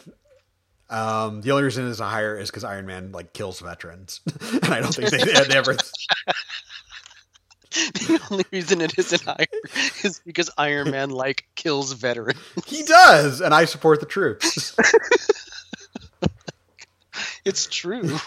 Um, 0.89 1.41
the 1.41 1.51
only 1.51 1.63
reason 1.63 1.89
it's 1.89 1.99
a 1.99 2.05
higher 2.05 2.37
is 2.37 2.49
because 2.51 2.63
Iron 2.63 2.85
Man 2.85 3.11
like 3.11 3.33
kills 3.33 3.59
veterans, 3.59 4.21
and 4.41 4.65
I 4.65 4.79
don't 4.79 4.93
think 4.93 5.09
they, 5.09 5.23
they 5.23 5.57
ever. 5.57 5.73
the 7.71 8.21
only 8.29 8.45
reason 8.51 8.79
it 8.79 8.95
isn't 8.99 9.23
higher 9.23 9.47
is 10.03 10.21
because 10.23 10.51
Iron 10.55 10.91
Man 10.91 11.09
like 11.09 11.45
kills 11.55 11.93
veterans. 11.93 12.37
He 12.67 12.83
does, 12.83 13.41
and 13.41 13.55
I 13.55 13.65
support 13.65 14.01
the 14.01 14.05
troops. 14.05 14.75
it's 17.43 17.65
true. 17.65 18.19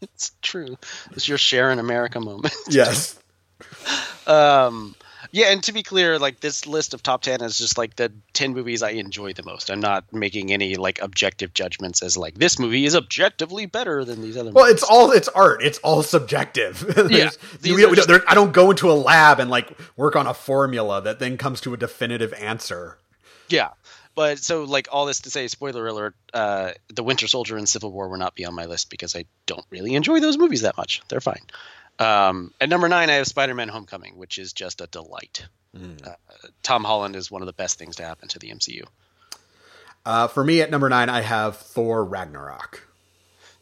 It's 0.00 0.32
true. 0.42 0.76
It's 1.12 1.28
your 1.28 1.38
share 1.38 1.70
in 1.70 1.78
America 1.78 2.20
moment. 2.20 2.54
yes. 2.68 3.18
Um, 4.26 4.94
Yeah, 5.30 5.50
and 5.52 5.62
to 5.64 5.72
be 5.72 5.82
clear, 5.82 6.18
like 6.18 6.40
this 6.40 6.66
list 6.66 6.94
of 6.94 7.02
top 7.02 7.20
ten 7.22 7.42
is 7.42 7.58
just 7.58 7.76
like 7.76 7.96
the 7.96 8.10
ten 8.32 8.54
movies 8.54 8.82
I 8.82 8.90
enjoy 8.90 9.34
the 9.34 9.42
most. 9.42 9.68
I'm 9.70 9.80
not 9.80 10.10
making 10.12 10.52
any 10.52 10.76
like 10.76 11.00
objective 11.02 11.52
judgments 11.52 12.02
as 12.02 12.16
like 12.16 12.34
this 12.34 12.58
movie 12.58 12.86
is 12.86 12.96
objectively 12.96 13.66
better 13.66 14.04
than 14.06 14.22
these 14.22 14.36
other. 14.36 14.44
Movies. 14.50 14.54
Well, 14.54 14.64
movies. 14.66 14.82
it's 14.82 14.90
all 14.90 15.10
it's 15.10 15.28
art. 15.28 15.62
It's 15.62 15.78
all 15.80 16.02
subjective. 16.02 16.82
Yeah. 17.10 17.30
we- 17.62 17.72
we 17.74 17.82
don't- 17.82 17.94
just- 17.96 18.10
I 18.26 18.34
don't 18.34 18.52
go 18.52 18.70
into 18.70 18.90
a 18.90 18.94
lab 18.94 19.38
and 19.40 19.50
like 19.50 19.76
work 19.96 20.16
on 20.16 20.26
a 20.26 20.32
formula 20.34 21.02
that 21.02 21.18
then 21.18 21.36
comes 21.36 21.60
to 21.62 21.74
a 21.74 21.76
definitive 21.76 22.32
answer. 22.34 22.96
yeah. 23.48 23.70
But 24.18 24.40
so 24.40 24.64
like 24.64 24.88
all 24.90 25.06
this 25.06 25.20
to 25.20 25.30
say, 25.30 25.46
spoiler 25.46 25.86
alert: 25.86 26.16
uh, 26.34 26.72
The 26.92 27.04
Winter 27.04 27.28
Soldier 27.28 27.56
and 27.56 27.68
Civil 27.68 27.92
War 27.92 28.08
will 28.08 28.18
not 28.18 28.34
be 28.34 28.46
on 28.46 28.52
my 28.52 28.64
list 28.64 28.90
because 28.90 29.14
I 29.14 29.26
don't 29.46 29.64
really 29.70 29.94
enjoy 29.94 30.18
those 30.18 30.36
movies 30.36 30.62
that 30.62 30.76
much. 30.76 31.02
They're 31.06 31.20
fine. 31.20 31.42
Um, 32.00 32.52
at 32.60 32.68
number 32.68 32.88
nine, 32.88 33.10
I 33.10 33.12
have 33.12 33.28
Spider-Man: 33.28 33.68
Homecoming, 33.68 34.16
which 34.18 34.38
is 34.38 34.52
just 34.52 34.80
a 34.80 34.88
delight. 34.88 35.46
Uh, 35.72 36.14
Tom 36.64 36.82
Holland 36.82 37.14
is 37.14 37.30
one 37.30 37.42
of 37.42 37.46
the 37.46 37.52
best 37.52 37.78
things 37.78 37.94
to 37.96 38.04
happen 38.04 38.26
to 38.30 38.40
the 38.40 38.50
MCU. 38.50 38.82
Uh, 40.04 40.26
for 40.26 40.42
me, 40.42 40.62
at 40.62 40.70
number 40.72 40.88
nine, 40.88 41.08
I 41.10 41.20
have 41.20 41.56
Thor 41.56 42.04
Ragnarok. 42.04 42.88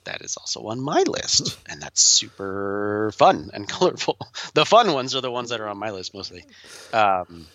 that 0.04 0.22
is 0.22 0.38
also 0.38 0.68
on 0.68 0.80
my 0.80 1.02
list, 1.02 1.58
and 1.68 1.82
that's 1.82 2.02
super 2.02 3.12
fun 3.14 3.50
and 3.52 3.68
colorful. 3.76 4.16
The 4.54 4.64
fun 4.64 4.94
ones 4.94 5.14
are 5.14 5.20
the 5.20 5.30
ones 5.30 5.50
that 5.50 5.60
are 5.60 5.68
on 5.68 5.76
my 5.76 5.90
list 5.90 6.14
mostly. 6.14 6.46
Um, 6.94 7.46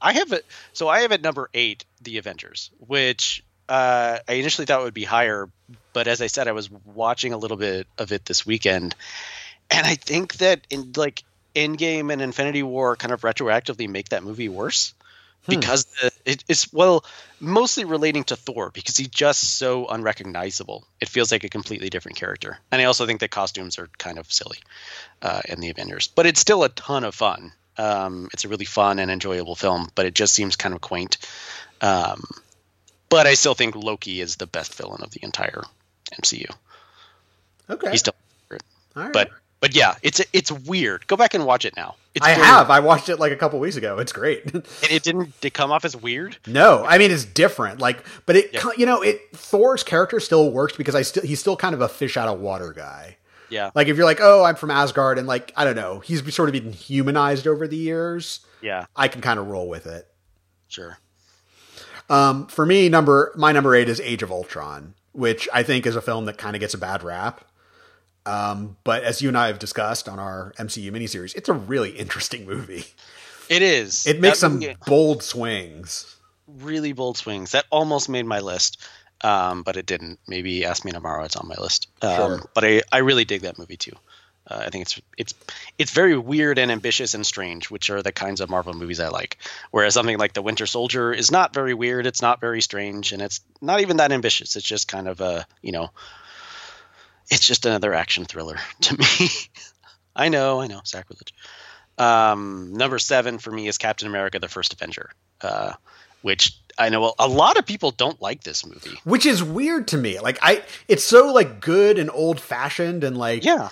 I 0.00 0.12
have 0.14 0.32
it, 0.32 0.46
so 0.72 0.88
I 0.88 1.00
have 1.00 1.12
at 1.12 1.22
number 1.22 1.50
eight, 1.54 1.84
The 2.02 2.18
Avengers, 2.18 2.70
which 2.78 3.42
uh, 3.68 4.18
I 4.26 4.32
initially 4.34 4.66
thought 4.66 4.82
would 4.82 4.94
be 4.94 5.04
higher, 5.04 5.48
but 5.92 6.08
as 6.08 6.22
I 6.22 6.28
said, 6.28 6.48
I 6.48 6.52
was 6.52 6.70
watching 6.70 7.32
a 7.32 7.38
little 7.38 7.56
bit 7.56 7.86
of 7.98 8.12
it 8.12 8.24
this 8.24 8.46
weekend, 8.46 8.94
and 9.70 9.86
I 9.86 9.96
think 9.96 10.34
that 10.36 10.66
in 10.70 10.92
like 10.96 11.24
Endgame 11.54 12.12
and 12.12 12.22
Infinity 12.22 12.62
War 12.62 12.96
kind 12.96 13.12
of 13.12 13.22
retroactively 13.22 13.88
make 13.88 14.10
that 14.10 14.22
movie 14.22 14.48
worse 14.48 14.94
because 15.48 15.84
the, 15.84 16.12
it, 16.24 16.44
it's 16.48 16.72
well 16.72 17.04
mostly 17.40 17.84
relating 17.84 18.24
to 18.24 18.36
Thor 18.36 18.70
because 18.72 18.96
he's 18.96 19.08
just 19.08 19.58
so 19.58 19.86
unrecognizable. 19.86 20.86
It 21.00 21.08
feels 21.08 21.32
like 21.32 21.44
a 21.44 21.48
completely 21.48 21.90
different 21.90 22.18
character, 22.18 22.58
and 22.70 22.80
I 22.80 22.84
also 22.84 23.06
think 23.06 23.20
the 23.20 23.28
costumes 23.28 23.78
are 23.78 23.88
kind 23.98 24.18
of 24.18 24.32
silly 24.32 24.58
uh, 25.22 25.42
in 25.48 25.60
the 25.60 25.70
Avengers, 25.70 26.08
but 26.08 26.26
it's 26.26 26.40
still 26.40 26.64
a 26.64 26.68
ton 26.68 27.04
of 27.04 27.14
fun. 27.14 27.52
Um, 27.78 28.28
it's 28.32 28.44
a 28.44 28.48
really 28.48 28.64
fun 28.64 28.98
and 28.98 29.10
enjoyable 29.10 29.54
film, 29.54 29.88
but 29.94 30.04
it 30.06 30.14
just 30.14 30.34
seems 30.34 30.56
kind 30.56 30.74
of 30.74 30.80
quaint. 30.80 31.16
Um, 31.80 32.24
but 33.08 33.26
I 33.26 33.34
still 33.34 33.54
think 33.54 33.76
Loki 33.76 34.20
is 34.20 34.36
the 34.36 34.46
best 34.46 34.74
villain 34.74 35.02
of 35.02 35.10
the 35.12 35.20
entire 35.22 35.62
MCU. 36.20 36.46
Okay, 37.70 37.90
He's 37.90 38.00
still, 38.00 38.14
All 38.96 39.02
right. 39.04 39.12
but 39.12 39.30
but 39.60 39.74
yeah, 39.74 39.94
it's 40.02 40.20
it's 40.32 40.50
weird. 40.50 41.06
Go 41.06 41.16
back 41.16 41.34
and 41.34 41.44
watch 41.44 41.64
it 41.64 41.76
now. 41.76 41.96
It's 42.14 42.24
I 42.26 42.30
have. 42.30 42.70
I 42.70 42.80
watched 42.80 43.08
it 43.08 43.18
like 43.18 43.32
a 43.32 43.36
couple 43.36 43.58
weeks 43.60 43.76
ago. 43.76 43.98
It's 43.98 44.12
great. 44.12 44.44
and 44.54 44.64
it 44.82 45.02
didn't 45.02 45.34
it 45.42 45.52
come 45.54 45.70
off 45.70 45.84
as 45.84 45.94
weird. 45.96 46.36
no, 46.46 46.84
I 46.86 46.98
mean 46.98 47.10
it's 47.10 47.24
different. 47.24 47.78
Like, 47.80 48.04
but 48.26 48.36
it, 48.36 48.50
Yeah. 48.54 48.64
you 48.76 48.86
know, 48.86 49.02
it 49.02 49.20
Thor's 49.34 49.82
character 49.84 50.18
still 50.20 50.50
works 50.50 50.76
because 50.76 50.94
I 50.94 51.02
still 51.02 51.22
he's 51.24 51.40
still 51.40 51.56
kind 51.56 51.74
of 51.74 51.80
a 51.80 51.88
fish 51.88 52.16
out 52.16 52.28
of 52.28 52.40
water 52.40 52.72
guy. 52.72 53.16
Yeah, 53.50 53.70
Like 53.74 53.88
if 53.88 53.96
you're 53.96 54.04
like, 54.06 54.20
oh, 54.20 54.44
I'm 54.44 54.56
from 54.56 54.70
Asgard, 54.70 55.18
and 55.18 55.26
like 55.26 55.52
I 55.56 55.64
don't 55.64 55.76
know, 55.76 56.00
he's 56.00 56.34
sort 56.34 56.48
of 56.48 56.52
been 56.52 56.72
humanized 56.72 57.46
over 57.46 57.66
the 57.66 57.76
years. 57.76 58.40
yeah, 58.60 58.86
I 58.94 59.08
can 59.08 59.20
kind 59.22 59.38
of 59.40 59.46
roll 59.48 59.68
with 59.68 59.86
it. 59.86 60.06
sure. 60.68 60.98
Um, 62.10 62.46
for 62.46 62.64
me, 62.64 62.88
number 62.88 63.32
my 63.36 63.52
number 63.52 63.74
eight 63.74 63.88
is 63.88 64.00
Age 64.00 64.22
of 64.22 64.30
Ultron, 64.30 64.94
which 65.12 65.48
I 65.52 65.62
think 65.62 65.86
is 65.86 65.96
a 65.96 66.00
film 66.00 66.24
that 66.26 66.38
kind 66.38 66.56
of 66.56 66.60
gets 66.60 66.74
a 66.74 66.78
bad 66.78 67.02
rap. 67.02 67.44
Um, 68.26 68.76
but 68.84 69.02
as 69.04 69.22
you 69.22 69.28
and 69.28 69.38
I 69.38 69.46
have 69.46 69.58
discussed 69.58 70.08
on 70.08 70.18
our 70.18 70.52
MCU 70.58 70.90
miniseries, 70.90 71.34
it's 71.36 71.48
a 71.48 71.54
really 71.54 71.90
interesting 71.90 72.46
movie. 72.46 72.84
It 73.48 73.62
is. 73.62 74.06
It 74.06 74.20
makes 74.20 74.36
That 74.36 74.40
some 74.40 74.52
movie- 74.58 74.76
bold 74.86 75.22
swings. 75.22 76.16
really 76.46 76.92
bold 76.92 77.16
swings. 77.16 77.52
That 77.52 77.64
almost 77.70 78.08
made 78.10 78.26
my 78.26 78.40
list, 78.40 78.78
um, 79.22 79.62
but 79.62 79.76
it 79.76 79.86
didn't. 79.86 80.18
Maybe 80.26 80.64
ask 80.64 80.84
me 80.84 80.92
tomorrow. 80.92 81.24
It's 81.24 81.36
on 81.36 81.48
my 81.48 81.56
list. 81.56 81.88
Um, 82.02 82.16
Sure. 82.16 82.50
But 82.54 82.64
I, 82.64 82.82
I 82.92 82.98
really 82.98 83.24
dig 83.24 83.42
that 83.42 83.58
movie 83.58 83.76
too. 83.76 83.92
Uh, 84.50 84.62
I 84.66 84.70
think 84.70 84.82
it's 84.82 85.00
it's 85.18 85.34
it's 85.76 85.90
very 85.90 86.16
weird 86.16 86.58
and 86.58 86.70
ambitious 86.70 87.14
and 87.14 87.26
strange, 87.26 87.70
which 87.70 87.90
are 87.90 88.02
the 88.02 88.12
kinds 88.12 88.40
of 88.40 88.48
Marvel 88.48 88.72
movies 88.72 89.00
I 89.00 89.08
like. 89.08 89.38
Whereas 89.70 89.94
something 89.94 90.18
like 90.18 90.32
The 90.32 90.42
Winter 90.42 90.66
Soldier 90.66 91.12
is 91.12 91.30
not 91.30 91.52
very 91.52 91.74
weird, 91.74 92.06
it's 92.06 92.22
not 92.22 92.40
very 92.40 92.62
strange, 92.62 93.12
and 93.12 93.20
it's 93.20 93.40
not 93.60 93.80
even 93.80 93.98
that 93.98 94.10
ambitious. 94.12 94.56
It's 94.56 94.66
just 94.66 94.88
kind 94.88 95.06
of 95.06 95.20
a 95.20 95.46
you 95.60 95.72
know, 95.72 95.90
it's 97.30 97.46
just 97.46 97.66
another 97.66 97.92
action 97.92 98.24
thriller 98.24 98.56
to 98.82 98.96
me. 98.96 99.28
I 100.16 100.30
know, 100.30 100.60
I 100.60 100.66
know, 100.66 100.80
sacrilege. 100.84 101.34
Um, 101.98 102.72
number 102.72 102.98
seven 102.98 103.38
for 103.38 103.50
me 103.50 103.68
is 103.68 103.76
Captain 103.76 104.08
America: 104.08 104.38
The 104.38 104.48
First 104.48 104.72
Avenger, 104.72 105.10
uh, 105.42 105.74
which 106.22 106.58
I 106.78 106.88
know 106.90 107.14
a 107.18 107.26
lot 107.28 107.58
of 107.58 107.66
people 107.66 107.90
don't 107.90 108.20
like 108.22 108.44
this 108.44 108.64
movie. 108.64 108.98
Which 109.04 109.26
is 109.26 109.42
weird 109.42 109.88
to 109.88 109.96
me. 109.98 110.20
Like 110.20 110.38
I 110.42 110.62
it's 110.86 111.04
so 111.04 111.32
like 111.32 111.60
good 111.60 111.98
and 111.98 112.10
old 112.12 112.40
fashioned 112.40 113.02
and 113.04 113.16
like 113.16 113.44
Yeah, 113.44 113.68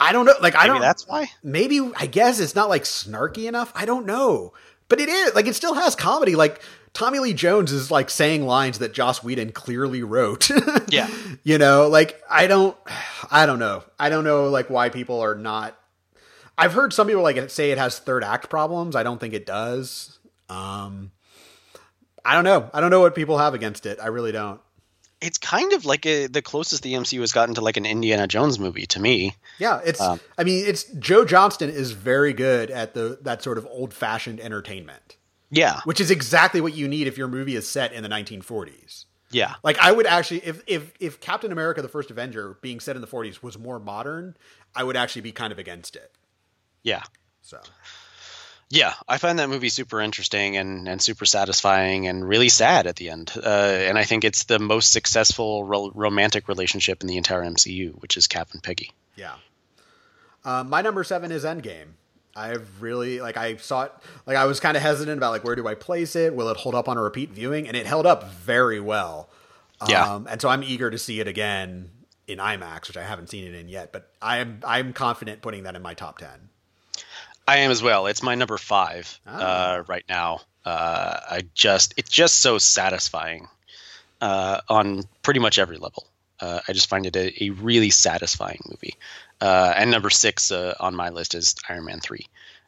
I 0.00 0.12
don't 0.12 0.24
know 0.26 0.34
like 0.40 0.54
I 0.56 0.66
don't 0.66 0.80
that's 0.80 1.06
why. 1.06 1.30
maybe 1.42 1.80
I 1.96 2.06
guess 2.06 2.40
it's 2.40 2.54
not 2.54 2.68
like 2.68 2.84
snarky 2.84 3.46
enough. 3.48 3.72
I 3.74 3.84
don't 3.84 4.06
know. 4.06 4.52
But 4.88 5.00
it 5.00 5.08
is 5.08 5.34
like 5.34 5.46
it 5.46 5.54
still 5.54 5.74
has 5.74 5.94
comedy. 5.94 6.34
Like 6.36 6.62
Tommy 6.94 7.18
Lee 7.18 7.34
Jones 7.34 7.70
is 7.70 7.90
like 7.90 8.08
saying 8.08 8.46
lines 8.46 8.78
that 8.78 8.94
Joss 8.94 9.22
Whedon 9.22 9.52
clearly 9.52 10.02
wrote. 10.02 10.50
Yeah. 10.88 11.10
you 11.44 11.58
know, 11.58 11.86
like 11.88 12.22
I 12.30 12.46
don't 12.46 12.74
I 13.30 13.44
don't 13.44 13.58
know. 13.58 13.84
I 13.98 14.08
don't 14.08 14.24
know 14.24 14.48
like 14.48 14.70
why 14.70 14.88
people 14.88 15.20
are 15.20 15.34
not 15.34 15.78
I've 16.56 16.72
heard 16.72 16.92
some 16.94 17.06
people 17.06 17.22
like 17.22 17.50
say 17.50 17.70
it 17.72 17.78
has 17.78 17.98
third 17.98 18.24
act 18.24 18.48
problems. 18.48 18.96
I 18.96 19.02
don't 19.02 19.20
think 19.20 19.34
it 19.34 19.44
does. 19.44 20.18
Um 20.48 21.10
I 22.28 22.34
don't 22.34 22.44
know. 22.44 22.68
I 22.74 22.80
don't 22.80 22.90
know 22.90 23.00
what 23.00 23.14
people 23.14 23.38
have 23.38 23.54
against 23.54 23.86
it. 23.86 23.98
I 24.02 24.08
really 24.08 24.32
don't. 24.32 24.60
It's 25.20 25.38
kind 25.38 25.72
of 25.72 25.84
like 25.84 26.06
a, 26.06 26.26
the 26.26 26.42
closest 26.42 26.82
the 26.82 26.92
MCU 26.92 27.20
has 27.20 27.32
gotten 27.32 27.54
to 27.56 27.60
like 27.60 27.76
an 27.76 27.86
Indiana 27.86 28.26
Jones 28.28 28.58
movie 28.58 28.86
to 28.86 29.00
me. 29.00 29.34
Yeah, 29.58 29.80
it's. 29.84 30.00
Um, 30.00 30.20
I 30.36 30.44
mean, 30.44 30.64
it's 30.66 30.84
Joe 30.84 31.24
Johnston 31.24 31.70
is 31.70 31.90
very 31.92 32.32
good 32.32 32.70
at 32.70 32.94
the 32.94 33.18
that 33.22 33.42
sort 33.42 33.58
of 33.58 33.66
old 33.66 33.92
fashioned 33.92 34.38
entertainment, 34.40 35.16
Yeah, 35.50 35.80
which 35.84 36.00
is 36.00 36.10
exactly 36.10 36.60
what 36.60 36.74
you 36.74 36.86
need 36.86 37.06
if 37.08 37.18
your 37.18 37.28
movie 37.28 37.56
is 37.56 37.66
set 37.66 37.92
in 37.92 38.02
the 38.04 38.08
1940s. 38.08 39.06
yeah, 39.32 39.54
Like, 39.64 39.78
I 39.78 39.90
would 39.90 40.06
actually, 40.06 40.44
if 40.46 40.62
if 40.68 40.92
if 41.00 41.18
Captain 41.20 41.50
America: 41.50 41.82
The 41.82 41.88
First 41.88 42.10
Avenger 42.12 42.56
being 42.62 42.78
set 42.78 42.94
in 42.94 43.00
the 43.02 43.08
40s 43.08 43.42
was 43.42 43.58
more 43.58 43.80
modern, 43.80 44.36
I 44.76 44.84
would 44.84 44.96
actually 44.96 45.22
be 45.22 45.32
kind 45.32 45.50
of 45.52 45.58
against 45.58 45.96
it. 45.96 46.12
yeah. 46.84 47.02
So, 47.42 47.58
Yeah, 48.70 48.92
I 49.08 49.16
find 49.16 49.38
that 49.38 49.48
movie 49.48 49.70
super 49.70 50.00
interesting 50.00 50.58
and, 50.58 50.86
and 50.86 51.00
super 51.00 51.24
satisfying 51.24 52.06
and 52.06 52.26
really 52.26 52.50
sad 52.50 52.86
at 52.86 52.96
the 52.96 53.08
end. 53.08 53.32
Uh, 53.34 53.48
and 53.48 53.96
I 53.98 54.04
think 54.04 54.24
it's 54.24 54.44
the 54.44 54.58
most 54.58 54.92
successful 54.92 55.64
ro- 55.64 55.90
romantic 55.94 56.48
relationship 56.48 57.00
in 57.00 57.06
the 57.06 57.16
entire 57.16 57.42
MCU, 57.42 57.98
which 58.02 58.18
is 58.18 58.26
Cap 58.26 58.50
and 58.52 58.62
Peggy. 58.62 58.92
yeah. 59.16 59.34
Uh, 60.44 60.64
my 60.64 60.82
number 60.82 61.02
seven 61.02 61.32
is 61.32 61.44
Endgame. 61.44 61.88
I've 62.36 62.80
really 62.80 63.20
like 63.20 63.36
I 63.36 63.56
saw 63.56 63.82
it 63.82 63.92
like 64.24 64.36
I 64.36 64.44
was 64.44 64.60
kind 64.60 64.76
of 64.76 64.82
hesitant 64.82 65.18
about 65.18 65.32
like 65.32 65.42
where 65.42 65.56
do 65.56 65.66
I 65.66 65.74
place 65.74 66.14
it? 66.14 66.34
Will 66.34 66.48
it 66.48 66.56
hold 66.56 66.74
up 66.76 66.88
on 66.88 66.96
a 66.96 67.02
repeat 67.02 67.30
viewing? 67.30 67.66
And 67.66 67.76
it 67.76 67.84
held 67.86 68.06
up 68.06 68.30
very 68.30 68.78
well. 68.80 69.28
Yeah. 69.88 70.14
Um, 70.14 70.28
and 70.30 70.40
so 70.40 70.48
I'm 70.48 70.62
eager 70.62 70.90
to 70.90 70.96
see 70.98 71.18
it 71.20 71.26
again 71.26 71.90
in 72.28 72.38
IMAX, 72.38 72.86
which 72.86 72.96
I 72.96 73.02
haven't 73.02 73.28
seen 73.28 73.46
it 73.46 73.54
in 73.54 73.68
yet. 73.68 73.92
But 73.92 74.12
I'm 74.22 74.60
I'm 74.64 74.92
confident 74.92 75.42
putting 75.42 75.64
that 75.64 75.74
in 75.74 75.82
my 75.82 75.94
top 75.94 76.18
ten. 76.18 76.48
I 77.48 77.58
am 77.58 77.70
as 77.70 77.82
well. 77.82 78.06
It's 78.06 78.22
my 78.22 78.34
number 78.34 78.58
five 78.58 79.18
Ah. 79.26 79.40
uh, 79.78 79.82
right 79.88 80.04
now. 80.06 80.42
Uh, 80.66 81.18
I 81.30 81.42
just 81.54 81.94
it's 81.96 82.10
just 82.10 82.40
so 82.40 82.58
satisfying 82.58 83.48
uh, 84.20 84.60
on 84.68 85.04
pretty 85.22 85.40
much 85.40 85.58
every 85.58 85.78
level. 85.78 86.06
Uh, 86.38 86.60
I 86.68 86.72
just 86.74 86.90
find 86.90 87.06
it 87.06 87.16
a, 87.16 87.44
a 87.44 87.50
really 87.50 87.88
satisfying 87.88 88.60
movie. 88.68 88.94
Uh, 89.40 89.72
and 89.74 89.90
number 89.90 90.10
six 90.10 90.52
uh, 90.52 90.74
on 90.78 90.94
my 90.94 91.08
list 91.08 91.34
is 91.34 91.56
Iron 91.70 91.86
Man 91.86 92.00
three. 92.00 92.26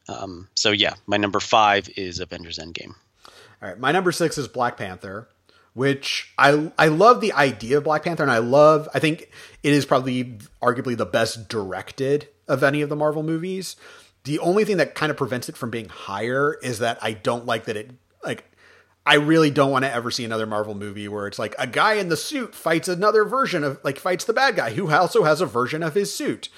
Um, 0.08 0.48
so 0.54 0.70
yeah, 0.70 0.94
my 1.06 1.18
number 1.18 1.40
five 1.40 1.90
is 1.96 2.18
Avengers 2.18 2.58
Endgame. 2.58 2.94
All 3.62 3.68
right, 3.68 3.78
my 3.78 3.92
number 3.92 4.12
six 4.12 4.38
is 4.38 4.48
Black 4.48 4.78
Panther, 4.78 5.28
which 5.74 6.32
I 6.38 6.72
I 6.78 6.88
love 6.88 7.20
the 7.20 7.34
idea 7.34 7.76
of 7.78 7.84
Black 7.84 8.04
Panther, 8.04 8.22
and 8.22 8.32
I 8.32 8.38
love. 8.38 8.88
I 8.94 8.98
think 8.98 9.28
it 9.62 9.74
is 9.74 9.84
probably 9.84 10.38
arguably 10.62 10.96
the 10.96 11.04
best 11.04 11.48
directed 11.50 12.28
of 12.48 12.62
any 12.64 12.80
of 12.80 12.88
the 12.88 12.96
Marvel 12.96 13.22
movies. 13.22 13.76
The 14.24 14.38
only 14.40 14.64
thing 14.64 14.76
that 14.78 14.94
kind 14.94 15.10
of 15.10 15.16
prevents 15.16 15.48
it 15.48 15.56
from 15.56 15.70
being 15.70 15.88
higher 15.88 16.58
is 16.62 16.80
that 16.80 16.98
I 17.02 17.12
don't 17.12 17.46
like 17.46 17.64
that 17.64 17.76
it 17.76 17.90
like. 18.24 18.44
I 19.06 19.14
really 19.14 19.50
don't 19.50 19.70
want 19.70 19.86
to 19.86 19.92
ever 19.92 20.10
see 20.10 20.26
another 20.26 20.44
Marvel 20.44 20.74
movie 20.74 21.08
where 21.08 21.26
it's 21.26 21.38
like 21.38 21.54
a 21.58 21.66
guy 21.66 21.94
in 21.94 22.10
the 22.10 22.18
suit 22.18 22.54
fights 22.54 22.86
another 22.86 23.24
version 23.24 23.64
of 23.64 23.80
like 23.82 23.98
fights 23.98 24.26
the 24.26 24.34
bad 24.34 24.56
guy 24.56 24.74
who 24.74 24.92
also 24.92 25.24
has 25.24 25.40
a 25.40 25.46
version 25.46 25.82
of 25.82 25.94
his 25.94 26.14
suit. 26.14 26.50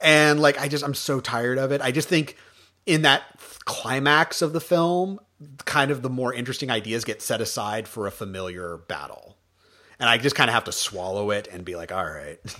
And 0.00 0.40
like 0.40 0.60
I 0.60 0.66
just 0.66 0.82
I'm 0.82 0.92
so 0.92 1.20
tired 1.20 1.56
of 1.56 1.70
it. 1.70 1.80
I 1.80 1.92
just 1.92 2.08
think 2.08 2.36
in 2.84 3.02
that 3.02 3.22
climax 3.64 4.42
of 4.42 4.52
the 4.52 4.60
film, 4.60 5.20
kind 5.64 5.90
of 5.90 6.02
the 6.02 6.10
more 6.10 6.34
interesting 6.34 6.70
ideas 6.70 7.04
get 7.04 7.22
set 7.22 7.40
aside 7.40 7.88
for 7.88 8.06
a 8.06 8.10
familiar 8.10 8.78
battle. 8.88 9.36
And 9.98 10.08
I 10.08 10.18
just 10.18 10.36
kind 10.36 10.50
of 10.50 10.54
have 10.54 10.64
to 10.64 10.72
swallow 10.72 11.30
it 11.30 11.48
and 11.50 11.64
be 11.64 11.76
like, 11.76 11.92
all 11.92 12.04
right. 12.04 12.38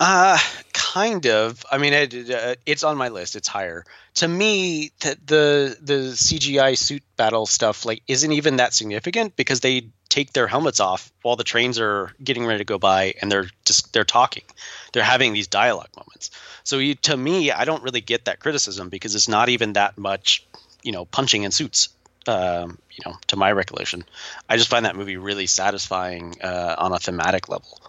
Uh, 0.00 0.38
kind 0.72 1.26
of. 1.26 1.64
I 1.70 1.78
mean, 1.78 1.92
it, 1.92 2.30
uh, 2.30 2.54
it's 2.66 2.84
on 2.84 2.96
my 2.96 3.08
list. 3.08 3.34
It's 3.34 3.48
higher. 3.48 3.84
To 4.14 4.28
me, 4.28 4.92
the, 5.00 5.18
the 5.26 5.76
the 5.80 5.94
CGI 6.12 6.78
suit 6.78 7.02
battle 7.16 7.46
stuff 7.46 7.84
like 7.84 8.02
isn't 8.06 8.32
even 8.32 8.56
that 8.56 8.74
significant 8.74 9.34
because 9.36 9.60
they 9.60 9.88
take 10.08 10.32
their 10.32 10.46
helmets 10.46 10.80
off 10.80 11.12
while 11.22 11.36
the 11.36 11.44
trains 11.44 11.78
are 11.78 12.12
getting 12.22 12.46
ready 12.46 12.58
to 12.58 12.64
go 12.64 12.78
by 12.78 13.14
and 13.20 13.30
they're 13.30 13.48
just 13.64 13.92
they're 13.92 14.04
talking. 14.04 14.44
They're 14.92 15.02
having 15.02 15.32
these 15.32 15.48
dialogue 15.48 15.90
moments. 15.96 16.30
So 16.62 16.78
you, 16.78 16.94
to 16.96 17.16
me, 17.16 17.50
I 17.50 17.64
don't 17.64 17.82
really 17.82 18.00
get 18.00 18.26
that 18.26 18.38
criticism 18.40 18.88
because 18.88 19.14
it's 19.14 19.28
not 19.28 19.48
even 19.48 19.72
that 19.72 19.98
much, 19.98 20.46
you 20.82 20.92
know, 20.92 21.06
punching 21.06 21.42
in 21.42 21.50
suits. 21.50 21.88
Um, 22.26 22.78
you 22.92 22.98
know, 23.06 23.16
to 23.28 23.36
my 23.36 23.50
recollection, 23.52 24.04
I 24.50 24.58
just 24.58 24.68
find 24.68 24.84
that 24.84 24.96
movie 24.96 25.16
really 25.16 25.46
satisfying 25.46 26.34
uh, 26.42 26.74
on 26.76 26.92
a 26.92 26.98
thematic 26.98 27.48
level. 27.48 27.80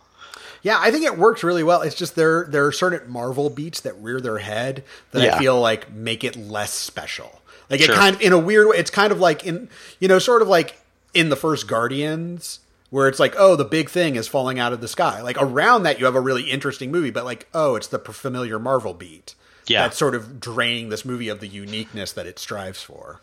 Yeah, 0.61 0.77
I 0.79 0.91
think 0.91 1.05
it 1.05 1.17
works 1.17 1.43
really 1.43 1.63
well. 1.63 1.81
It's 1.81 1.95
just 1.95 2.15
there 2.15 2.45
there 2.49 2.65
are 2.65 2.71
certain 2.71 3.09
Marvel 3.09 3.49
beats 3.49 3.81
that 3.81 3.95
rear 4.01 4.19
their 4.19 4.39
head 4.39 4.83
that 5.11 5.23
Yeah. 5.23 5.35
I 5.35 5.39
feel 5.39 5.59
like 5.59 5.91
make 5.91 6.23
it 6.23 6.35
less 6.35 6.73
special. 6.73 7.41
Like 7.69 7.81
it 7.81 7.89
kind 7.89 8.15
of 8.15 8.21
in 8.21 8.33
a 8.33 8.39
weird 8.39 8.67
way. 8.67 8.77
It's 8.77 8.89
kind 8.91 9.11
of 9.11 9.19
like 9.19 9.45
in 9.45 9.69
you 9.99 10.07
know, 10.07 10.19
sort 10.19 10.41
of 10.41 10.47
like 10.47 10.81
in 11.13 11.29
the 11.29 11.35
first 11.35 11.67
Guardians, 11.67 12.59
where 12.89 13.07
it's 13.07 13.19
like, 13.19 13.35
oh, 13.37 13.55
the 13.55 13.65
big 13.65 13.89
thing 13.89 14.15
is 14.15 14.27
falling 14.27 14.59
out 14.59 14.73
of 14.73 14.81
the 14.81 14.87
sky. 14.87 15.21
Like 15.21 15.41
around 15.41 15.83
that, 15.83 15.99
you 15.99 16.05
have 16.05 16.15
a 16.15 16.21
really 16.21 16.49
interesting 16.49 16.91
movie, 16.91 17.11
but 17.11 17.25
like, 17.25 17.47
oh, 17.53 17.75
it's 17.75 17.87
the 17.87 17.99
familiar 17.99 18.59
Marvel 18.59 18.93
beat. 18.93 19.35
Yeah. 19.67 19.83
that's 19.83 19.97
sort 19.99 20.15
of 20.15 20.39
draining 20.39 20.89
this 20.89 21.05
movie 21.05 21.29
of 21.29 21.41
the 21.41 21.47
uniqueness 21.47 22.11
that 22.13 22.25
it 22.25 22.39
strives 22.39 22.81
for. 22.81 23.21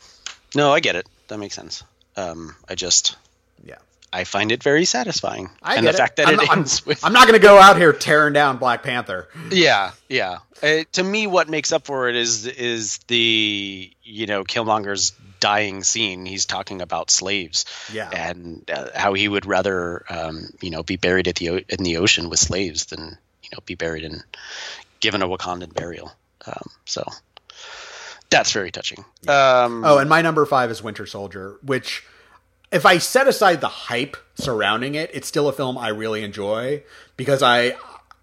No, 0.55 0.73
I 0.73 0.79
get 0.79 0.95
it. 0.95 1.09
That 1.27 1.39
makes 1.39 1.57
sense. 1.57 1.83
Um, 2.17 2.55
I 2.69 2.77
just 2.77 3.17
Yeah. 3.65 3.79
I 4.21 4.25
find 4.25 4.51
it 4.53 4.63
very 4.63 4.85
satisfying, 4.85 5.51
I 5.63 5.77
and 5.77 5.87
the 5.87 5.93
fact 5.93 6.17
that 6.17 6.27
I'm 6.29 6.35
it 6.35 6.37
not- 6.39 6.49
I'm- 6.51 6.59
ends 6.61 6.85
with 6.87 7.05
I'm 7.05 7.13
not 7.13 7.27
going 7.29 7.39
to 7.41 7.47
go 7.47 7.59
out 7.59 7.77
here 7.77 7.93
tearing 7.93 8.33
down 8.33 8.57
Black 8.59 8.83
Panther. 8.83 9.29
yeah, 9.51 9.93
yeah. 10.09 10.39
Uh, 10.63 10.85
to 10.93 11.03
me, 11.03 11.27
what 11.27 11.49
makes 11.49 11.71
up 11.73 11.85
for 11.87 12.09
it 12.09 12.17
is 12.17 12.47
is 12.47 12.99
the 13.09 13.91
you 14.03 14.27
know 14.27 14.43
Killmonger's 14.45 15.13
dying 15.39 15.83
scene. 15.85 16.25
He's 16.25 16.47
talking 16.47 16.81
about 16.81 17.11
slaves, 17.11 17.67
Yeah. 17.93 18.09
and 18.11 18.69
uh, 18.73 18.89
how 18.95 19.13
he 19.13 19.29
would 19.29 19.45
rather 19.45 20.05
um, 20.09 20.49
you 20.63 20.71
know 20.71 20.83
be 20.83 20.97
buried 20.97 21.29
at 21.29 21.35
the 21.37 21.51
o- 21.51 21.61
in 21.69 21.85
the 21.85 21.99
ocean 21.99 22.31
with 22.31 22.39
slaves 22.39 22.87
than 22.87 23.19
you 23.43 23.49
know 23.53 23.59
be 23.67 23.75
buried 23.75 24.03
in 24.05 24.23
given 25.01 25.21
a 25.23 25.29
Wakandan 25.29 25.75
burial. 25.75 26.11
Um, 26.47 26.71
so 26.87 27.05
that's 28.31 28.51
very 28.53 28.71
touching. 28.71 29.05
Um, 29.29 29.85
Oh, 29.85 29.99
and 29.99 30.09
my 30.09 30.23
number 30.23 30.45
five 30.47 30.71
is 30.71 30.83
Winter 30.83 31.07
Soldier, 31.07 31.57
which, 31.63 32.03
if 32.71 32.85
I 32.85 32.99
set 32.99 33.29
aside 33.29 33.61
the 33.61 33.69
hype 33.69 34.17
surrounding 34.35 34.95
it, 34.95 35.11
it's 35.13 35.29
still 35.29 35.49
a 35.49 35.53
film 35.53 35.79
I 35.79 35.89
really 35.89 36.25
enjoy 36.25 36.83
because 37.17 37.43
I 37.43 37.77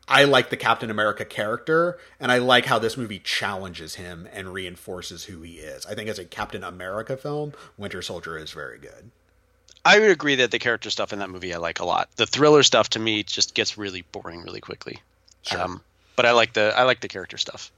I 0.07 0.25
like 0.25 0.49
the 0.49 0.57
Captain 0.57 0.89
America 0.89 1.23
character, 1.23 1.97
and 2.19 2.31
I 2.31 2.37
like 2.39 2.65
how 2.65 2.77
this 2.77 2.97
movie 2.97 3.19
challenges 3.19 3.95
him 3.95 4.27
and 4.33 4.53
reinforces 4.53 5.25
who 5.25 5.41
he 5.41 5.53
is. 5.53 5.85
I 5.85 5.95
think 5.95 6.09
as 6.09 6.19
a 6.19 6.25
Captain 6.25 6.63
America 6.63 7.15
film, 7.15 7.53
Winter 7.77 8.01
Soldier 8.01 8.37
is 8.37 8.51
very 8.51 8.77
good. 8.77 9.11
I 9.85 9.99
would 9.99 10.11
agree 10.11 10.35
that 10.35 10.51
the 10.51 10.59
character 10.59 10.89
stuff 10.89 11.13
in 11.13 11.19
that 11.19 11.29
movie 11.29 11.53
I 11.53 11.57
like 11.57 11.79
a 11.79 11.85
lot. 11.85 12.09
The 12.15 12.25
thriller 12.25 12.63
stuff 12.63 12.89
to 12.91 12.99
me 12.99 13.23
just 13.23 13.53
gets 13.53 13.77
really 13.77 14.01
boring 14.11 14.41
really 14.41 14.61
quickly. 14.61 15.01
Um, 15.57 15.81
but 16.15 16.25
I 16.25 16.31
like 16.31 16.53
the 16.53 16.73
I 16.75 16.83
like 16.83 17.01
the 17.01 17.09
character 17.09 17.37
stuff 17.37 17.71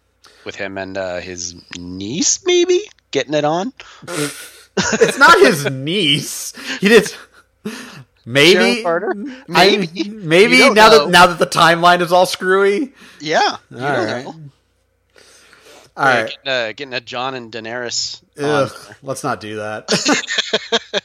with 0.45 0.55
him 0.55 0.77
and 0.77 0.97
uh, 0.97 1.19
his 1.19 1.55
niece 1.77 2.45
maybe 2.45 2.81
getting 3.11 3.33
it 3.33 3.45
on. 3.45 3.73
It's 4.77 5.17
not 5.17 5.39
his 5.39 5.69
niece. 5.69 6.53
He 6.79 6.89
did. 6.89 7.13
Maybe, 8.25 8.53
Sharon 8.53 8.83
Carter? 8.83 9.15
I- 9.53 9.77
Maybe. 9.77 10.09
maybe 10.09 10.57
now 10.71 10.89
know. 10.89 11.05
that 11.05 11.09
now 11.11 11.27
that 11.27 11.39
the 11.39 11.45
timeline 11.45 12.01
is 12.01 12.11
all 12.11 12.25
screwy. 12.25 12.93
Yeah, 13.21 13.57
you 13.69 13.77
All 13.77 13.95
don't 13.95 14.05
right. 14.05 14.25
know. 14.25 14.35
All 15.97 16.05
Yeah, 16.05 16.21
right, 16.23 16.25
getting, 16.43 16.47
uh, 16.51 16.67
getting 16.75 16.93
a 16.93 17.01
Jon 17.01 17.35
and 17.35 17.51
Daenerys. 17.51 18.21
Ugh, 18.37 18.71
let's 19.03 19.23
not 19.23 19.39
do 19.39 19.57
that. 19.57 19.89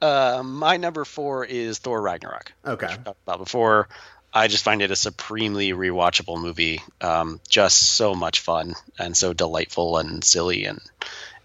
Uh, 0.00 0.42
my 0.44 0.76
number 0.76 1.04
four 1.04 1.44
is 1.44 1.78
Thor 1.78 2.00
Ragnarok. 2.00 2.52
Okay. 2.64 2.86
which 2.86 3.04
talked 3.04 3.22
about 3.26 3.38
before. 3.40 3.88
I 4.32 4.46
just 4.46 4.62
find 4.62 4.80
it 4.80 4.92
a 4.92 4.96
supremely 4.96 5.70
rewatchable 5.72 6.40
movie. 6.40 6.80
Um, 7.00 7.40
just 7.48 7.76
so 7.94 8.14
much 8.14 8.38
fun 8.40 8.74
and 8.96 9.16
so 9.16 9.32
delightful 9.32 9.98
and 9.98 10.22
silly 10.22 10.66
and 10.66 10.80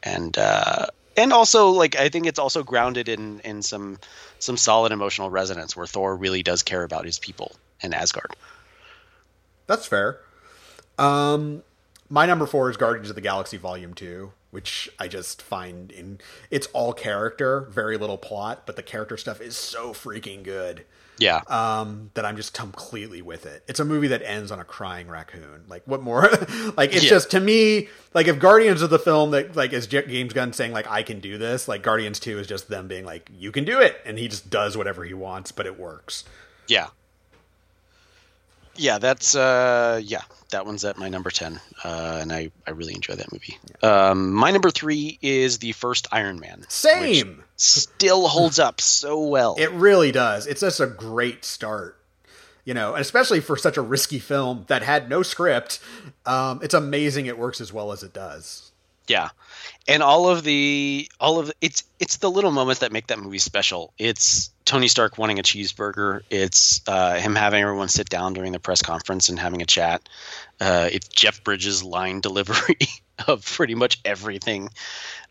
and 0.04 0.38
uh, 0.38 0.88
and 1.18 1.34
also 1.34 1.70
like 1.70 1.95
I 1.95 2.10
think 2.10 2.28
it's 2.28 2.39
also 2.39 2.64
grounded 2.64 3.10
in 3.10 3.39
in 3.39 3.62
some 3.62 3.99
some 4.39 4.58
solid 4.58 4.91
emotional 4.91 5.30
resonance 5.30 5.76
where 5.76 5.88
Thor 5.88 6.16
really 6.16 6.43
does 6.43 6.64
care 6.64 6.84
about 6.84 7.06
his 7.06 7.18
people 7.18 7.54
and 7.82 7.95
Asgard. 7.95 8.36
That's 9.66 9.86
fair. 9.86 10.20
Um, 10.97 11.64
my 12.10 12.26
number 12.26 12.45
four 12.45 12.70
is 12.70 12.78
Guardians 12.78 13.10
of 13.10 13.16
the 13.16 13.22
Galaxy 13.22 13.58
Volume 13.58 13.93
Two, 13.93 14.34
which 14.51 14.89
I 14.99 15.08
just 15.08 15.41
find 15.41 15.91
in 15.91 16.20
it's 16.51 16.68
all 16.74 16.93
character, 16.93 17.62
very 17.62 17.97
little 17.97 18.18
plot, 18.18 18.64
but 18.66 18.76
the 18.76 18.84
character 18.84 19.18
stuff 19.18 19.41
is 19.41 19.56
so 19.56 19.93
freaking 19.93 20.43
good 20.43 20.86
Yeah, 21.20 21.41
um, 21.47 22.09
that 22.16 22.26
I'm 22.26 22.36
just 22.36 22.53
completely 22.53 23.22
with 23.22 23.45
it. 23.45 23.64
It's 23.68 23.80
a 23.80 23.86
movie 23.86 24.07
that 24.07 24.22
ends 24.24 24.51
on 24.51 24.59
a 24.59 24.64
crying 24.64 25.07
raccoon. 25.07 25.64
Like 25.68 25.84
what 25.86 26.01
more? 26.01 26.22
like 26.78 26.93
it's 26.93 27.03
Yeah. 27.03 27.09
just 27.11 27.32
to 27.32 27.39
me 27.39 27.88
like 28.16 28.28
if 28.28 28.39
Guardians 28.39 28.82
of 28.82 28.89
the 28.89 28.97
film 28.99 29.32
that 29.32 29.55
like 29.55 29.74
is 29.74 29.86
James 29.88 30.34
Gunn 30.34 30.53
saying 30.53 30.72
like 30.74 30.89
I 30.89 31.03
can 31.03 31.20
do 31.20 31.38
this, 31.38 31.68
like 31.68 31.84
Guardians 31.84 32.20
Two 32.20 32.39
is 32.39 32.47
just 32.47 32.68
them 32.68 32.88
being 32.88 33.05
like 33.05 33.30
you 33.38 33.51
can 33.51 33.64
do 33.64 33.80
it, 33.80 34.01
and 34.05 34.18
he 34.18 34.28
just 34.28 34.49
does 34.49 34.76
whatever 34.76 35.03
he 35.05 35.14
wants, 35.14 35.51
but 35.51 35.66
it 35.68 35.80
works. 35.80 36.24
yeah, 36.68 36.88
yeah. 38.76 38.97
That's 38.97 39.36
uh, 39.36 40.01
yeah. 40.03 40.22
That 40.51 40.66
one's 40.66 40.84
at 40.86 40.97
my 40.97 41.09
number 41.09 41.30
ten, 41.32 41.59
uh, 41.84 42.20
and 42.22 42.32
I 42.34 42.51
I 42.68 42.72
really 42.72 42.93
enjoy 42.93 43.16
that 43.16 43.32
movie. 43.32 43.57
Um, 43.82 44.32
my 44.34 44.51
number 44.51 44.70
three 44.72 45.18
is 45.22 45.59
the 45.59 45.72
first 45.74 46.07
Iron 46.11 46.39
Man. 46.39 46.59
which 46.59 46.72
Same. 46.72 47.43
Still 47.56 48.28
holds 48.28 48.60
up 48.60 48.82
so 48.82 49.22
well. 49.22 49.56
It 49.58 49.72
really 49.72 50.12
does. 50.12 50.47
It's 50.47 50.62
just 50.62 50.80
a 50.80 50.88
great 50.88 51.45
start. 51.45 51.97
You 52.66 52.74
know, 52.74 52.93
and 52.93 53.01
especially 53.01 53.41
for 53.41 53.58
such 53.58 53.76
a 53.76 53.82
risky 53.82 54.20
film 54.20 54.64
that 54.68 54.84
had 54.84 55.10
no 55.10 55.22
script, 55.22 55.82
um, 56.26 56.62
it's 56.64 56.74
amazing 56.74 57.26
it 57.26 57.38
works 57.38 57.60
as 57.60 57.74
well 57.74 57.91
as 57.91 58.04
it 58.04 58.14
does. 58.14 58.72
Yeah, 59.08 59.30
and 59.86 60.01
all 60.01 60.30
of 60.30 60.43
the 60.43 61.10
all 61.20 61.39
of 61.39 61.51
it's 61.60 61.84
it's 61.99 62.18
the 62.18 62.32
little 62.32 62.51
moments 62.51 62.80
that 62.80 62.93
make 62.93 63.08
that 63.08 63.20
movie 63.20 63.38
special. 63.38 63.93
It's 63.97 64.49
Tony 64.64 64.88
Stark 64.88 65.18
wanting 65.18 65.39
a 65.39 65.43
cheeseburger. 65.43 66.22
It's 66.30 66.80
uh, 66.88 67.16
him 67.16 67.36
having 67.36 67.62
everyone 67.62 67.89
sit 67.89 68.08
down 68.08 68.32
during 68.32 68.54
the 68.54 68.60
press 68.60 68.82
conference 68.82 69.28
and 69.28 69.38
having 69.38 69.62
a 69.62 69.66
chat. 69.66 70.08
Uh, 70.62 70.88
it's 70.89 71.10
Jeff 71.10 71.43
Bridges' 71.43 71.84
line 71.84 72.22
delivery 72.22 72.78
of 73.28 73.45
pretty 73.45 73.76
much 73.76 73.99
everything. 74.06 74.70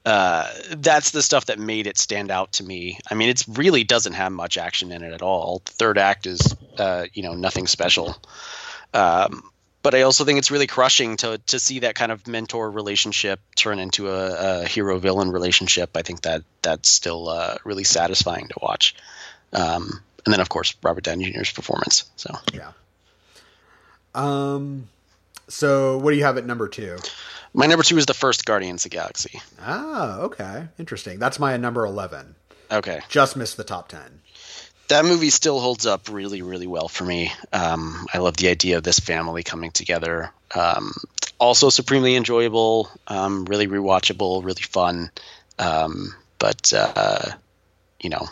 Uh, 0.04 0.50
that's 0.70 1.12
the 1.12 1.22
stuff 1.22 1.46
that 1.46 1.58
made 1.58 1.86
it 1.86 1.96
stand 1.96 2.30
out 2.30 2.52
to 2.52 2.64
me. 2.64 2.98
I 3.08 3.14
mean, 3.14 3.28
it 3.28 3.44
really 3.46 3.84
doesn't 3.84 4.14
have 4.14 4.32
much 4.32 4.58
action 4.58 4.90
in 4.90 5.02
it 5.02 5.12
at 5.12 5.22
all. 5.22 5.62
Third 5.64 5.96
act 5.96 6.26
is, 6.26 6.56
uh, 6.76 7.06
you 7.12 7.22
know, 7.22 7.34
nothing 7.34 7.68
special. 7.68 8.16
Um, 8.92 9.44
but 9.82 9.94
I 9.94 10.02
also 10.02 10.24
think 10.24 10.38
it's 10.38 10.50
really 10.50 10.66
crushing 10.66 11.16
to 11.18 11.38
to 11.46 11.58
see 11.58 11.80
that 11.80 11.94
kind 11.94 12.12
of 12.12 12.26
mentor 12.26 12.70
relationship 12.70 13.40
turn 13.56 13.78
into 13.78 14.10
a, 14.10 14.62
a 14.62 14.66
hero 14.66 14.98
villain 14.98 15.30
relationship. 15.30 15.96
I 15.96 16.02
think 16.02 16.22
that 16.22 16.42
that's 16.62 16.88
still 16.88 17.28
uh, 17.28 17.56
really 17.64 17.84
satisfying 17.84 18.48
to 18.48 18.54
watch. 18.62 18.94
Um, 19.52 20.02
and 20.24 20.32
then 20.32 20.40
of 20.40 20.48
course 20.48 20.74
Robert 20.82 21.04
Downey 21.04 21.30
Jr.'s 21.32 21.52
performance. 21.52 22.04
So 22.16 22.34
Yeah. 22.52 22.72
Um. 24.14 24.88
So, 25.52 25.98
what 25.98 26.12
do 26.12 26.16
you 26.16 26.24
have 26.24 26.38
at 26.38 26.46
number 26.46 26.66
two? 26.68 26.96
my 27.54 27.66
number 27.66 27.82
two 27.82 27.98
is 27.98 28.06
the 28.06 28.14
first 28.14 28.46
Guardians 28.46 28.84
of 28.86 28.90
the 28.90 28.96
Galaxy. 28.96 29.40
Ah, 29.60 30.20
okay, 30.20 30.68
interesting. 30.78 31.18
That's 31.18 31.38
my 31.38 31.56
number 31.58 31.84
eleven. 31.84 32.34
Okay, 32.70 33.00
Just 33.08 33.36
missed 33.36 33.58
the 33.58 33.64
top 33.64 33.88
ten. 33.88 34.20
that 34.88 35.04
movie 35.04 35.28
still 35.30 35.60
holds 35.60 35.84
up 35.86 36.08
really, 36.10 36.40
really 36.40 36.66
well 36.66 36.88
for 36.88 37.04
me. 37.04 37.30
Um, 37.52 38.06
I 38.14 38.18
love 38.18 38.36
the 38.38 38.48
idea 38.48 38.78
of 38.78 38.82
this 38.82 38.98
family 38.98 39.42
coming 39.42 39.70
together. 39.70 40.32
Um, 40.54 40.92
also, 41.38 41.68
supremely 41.68 42.16
enjoyable, 42.16 42.88
um, 43.08 43.44
really 43.44 43.66
rewatchable, 43.66 44.42
really 44.44 44.62
fun. 44.62 45.10
Um, 45.58 46.14
but 46.38 46.72
uh, 46.74 47.32
you 48.00 48.08
know, 48.10 48.26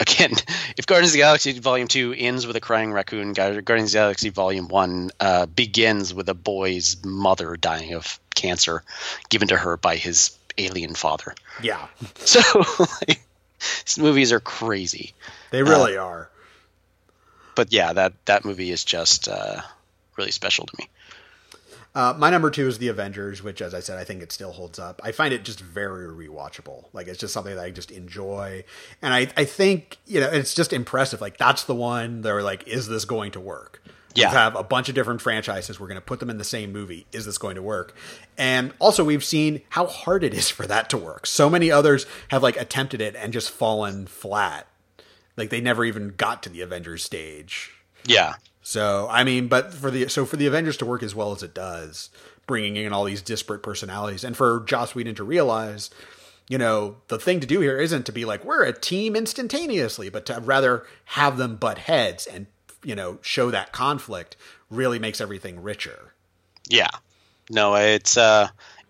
again, 0.00 0.32
if 0.76 0.86
Guardians 0.86 1.10
of 1.10 1.14
the 1.14 1.18
Galaxy 1.18 1.58
Volume 1.58 1.88
Two 1.88 2.14
ends 2.16 2.46
with 2.46 2.56
a 2.56 2.60
crying 2.60 2.92
raccoon, 2.92 3.32
Guardians 3.32 3.66
of 3.66 3.92
the 3.92 3.98
Galaxy 3.98 4.28
Volume 4.30 4.68
One 4.68 5.10
uh, 5.20 5.46
begins 5.46 6.12
with 6.14 6.28
a 6.28 6.34
boy's 6.34 6.96
mother 7.04 7.56
dying 7.56 7.94
of 7.94 8.18
cancer 8.34 8.82
given 9.28 9.48
to 9.48 9.56
her 9.56 9.76
by 9.76 9.96
his 9.96 10.36
alien 10.58 10.94
father. 10.94 11.34
Yeah, 11.62 11.86
So, 12.16 12.40
like, 13.00 13.20
these 13.84 13.98
movies 13.98 14.32
are 14.32 14.40
crazy 14.40 15.14
they 15.50 15.62
really 15.62 15.96
are. 15.96 16.28
but 17.54 17.72
yeah, 17.72 17.92
that 17.92 18.12
that 18.26 18.44
movie 18.44 18.70
is 18.70 18.84
just 18.84 19.28
uh, 19.28 19.60
really 20.16 20.30
special 20.30 20.66
to 20.66 20.74
me. 20.78 20.88
Uh, 21.96 22.12
my 22.18 22.28
number 22.28 22.50
two 22.50 22.68
is 22.68 22.76
The 22.76 22.88
Avengers, 22.88 23.42
which, 23.42 23.62
as 23.62 23.72
I 23.72 23.80
said, 23.80 23.96
I 23.96 24.04
think 24.04 24.22
it 24.22 24.30
still 24.30 24.52
holds 24.52 24.78
up. 24.78 25.00
I 25.02 25.12
find 25.12 25.32
it 25.32 25.44
just 25.44 25.60
very 25.60 26.06
rewatchable. 26.06 26.84
Like, 26.92 27.06
it's 27.06 27.18
just 27.18 27.32
something 27.32 27.54
that 27.54 27.64
I 27.64 27.70
just 27.70 27.90
enjoy. 27.90 28.64
And 29.00 29.14
I, 29.14 29.28
I 29.34 29.46
think, 29.46 29.96
you 30.04 30.20
know, 30.20 30.28
it's 30.28 30.52
just 30.52 30.74
impressive. 30.74 31.22
Like, 31.22 31.38
that's 31.38 31.64
the 31.64 31.74
one 31.74 32.20
that 32.20 32.34
were 32.34 32.42
like, 32.42 32.68
is 32.68 32.86
this 32.86 33.06
going 33.06 33.30
to 33.30 33.40
work? 33.40 33.82
Yeah. 34.14 34.28
You 34.28 34.36
have 34.36 34.56
a 34.56 34.62
bunch 34.62 34.90
of 34.90 34.94
different 34.94 35.22
franchises. 35.22 35.80
We're 35.80 35.86
going 35.86 35.96
to 35.96 36.04
put 36.04 36.20
them 36.20 36.28
in 36.28 36.36
the 36.36 36.44
same 36.44 36.70
movie. 36.70 37.06
Is 37.12 37.24
this 37.24 37.38
going 37.38 37.54
to 37.54 37.62
work? 37.62 37.96
And 38.36 38.74
also, 38.78 39.02
we've 39.02 39.24
seen 39.24 39.62
how 39.70 39.86
hard 39.86 40.22
it 40.22 40.34
is 40.34 40.50
for 40.50 40.66
that 40.66 40.90
to 40.90 40.98
work. 40.98 41.26
So 41.26 41.48
many 41.48 41.70
others 41.70 42.04
have 42.28 42.42
like 42.42 42.58
attempted 42.60 43.00
it 43.00 43.16
and 43.16 43.32
just 43.32 43.50
fallen 43.50 44.06
flat. 44.06 44.66
Like 45.38 45.48
they 45.48 45.62
never 45.62 45.82
even 45.82 46.12
got 46.18 46.42
to 46.42 46.50
the 46.50 46.60
Avengers 46.60 47.02
stage. 47.04 47.72
Yeah. 48.04 48.34
So 48.68 49.06
I 49.08 49.22
mean, 49.22 49.46
but 49.46 49.72
for 49.72 49.92
the 49.92 50.08
so 50.08 50.26
for 50.26 50.34
the 50.34 50.48
Avengers 50.48 50.76
to 50.78 50.86
work 50.86 51.04
as 51.04 51.14
well 51.14 51.30
as 51.30 51.44
it 51.44 51.54
does, 51.54 52.10
bringing 52.48 52.74
in 52.74 52.92
all 52.92 53.04
these 53.04 53.22
disparate 53.22 53.62
personalities, 53.62 54.24
and 54.24 54.36
for 54.36 54.64
Joss 54.66 54.92
Whedon 54.92 55.14
to 55.14 55.22
realize, 55.22 55.88
you 56.48 56.58
know, 56.58 56.96
the 57.06 57.16
thing 57.16 57.38
to 57.38 57.46
do 57.46 57.60
here 57.60 57.78
isn't 57.78 58.06
to 58.06 58.12
be 58.12 58.24
like 58.24 58.44
we're 58.44 58.64
a 58.64 58.72
team 58.72 59.14
instantaneously, 59.14 60.08
but 60.10 60.26
to 60.26 60.40
rather 60.40 60.84
have 61.04 61.36
them 61.36 61.54
butt 61.54 61.78
heads 61.78 62.26
and 62.26 62.48
you 62.82 62.96
know 62.96 63.20
show 63.22 63.52
that 63.52 63.70
conflict 63.70 64.36
really 64.68 64.98
makes 64.98 65.20
everything 65.20 65.62
richer. 65.62 66.14
Yeah. 66.68 66.90
No, 67.48 67.76
it's 67.76 68.16
uh 68.16 68.48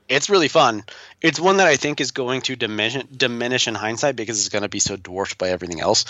it's 0.08 0.30
really 0.30 0.48
fun. 0.48 0.84
It's 1.20 1.40
one 1.40 1.56
that 1.58 1.66
I 1.66 1.76
think 1.76 2.00
is 2.00 2.10
going 2.10 2.42
to 2.42 2.56
diminish 2.56 3.02
diminish 3.04 3.68
in 3.68 3.74
hindsight 3.74 4.16
because 4.16 4.38
it's 4.38 4.48
going 4.48 4.62
to 4.62 4.68
be 4.68 4.78
so 4.78 4.96
dwarfed 4.96 5.38
by 5.38 5.50
everything 5.50 5.80
else. 5.80 6.04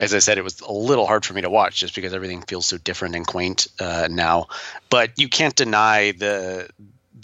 As 0.00 0.14
I 0.14 0.18
said, 0.18 0.38
it 0.38 0.44
was 0.44 0.60
a 0.60 0.72
little 0.72 1.06
hard 1.06 1.24
for 1.24 1.34
me 1.34 1.42
to 1.42 1.50
watch 1.50 1.80
just 1.80 1.94
because 1.94 2.12
everything 2.12 2.42
feels 2.42 2.66
so 2.66 2.78
different 2.78 3.14
and 3.14 3.26
quaint 3.26 3.68
uh, 3.78 4.08
now. 4.10 4.48
But 4.90 5.18
you 5.18 5.28
can't 5.28 5.54
deny 5.54 6.12
the 6.12 6.68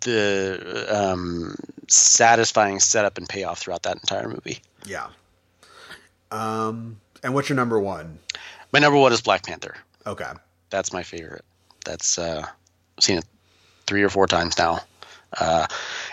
the 0.03 0.86
um, 0.90 1.57
satisfying 1.89 2.81
setup 2.81 3.19
and 3.19 3.28
payoff 3.28 3.61
throughout 3.61 3.82
that 3.85 3.97
entire 3.97 4.28
movie. 4.28 4.61
Yeah. 4.86 5.09
Um, 6.31 6.99
and 7.23 7.35
what's 7.35 7.49
your 7.49 7.57
number 7.57 7.78
one? 7.78 8.19
My 8.73 8.78
number 8.78 8.99
one 8.99 9.12
is 9.12 9.20
Black 9.20 9.44
Panther. 9.44 9.77
Okay. 10.07 10.31
That's 10.70 10.93
my 10.93 11.03
favorite. 11.03 11.44
That's 11.85 12.19
uh, 12.19 12.47
I've 12.97 13.05
seen 13.05 13.19
it 13.19 13.24
three 13.86 14.03
or 14.03 14.09
four 14.09 14.27
times 14.27 14.59
now. 14.59 14.81
Uh, 15.39 15.67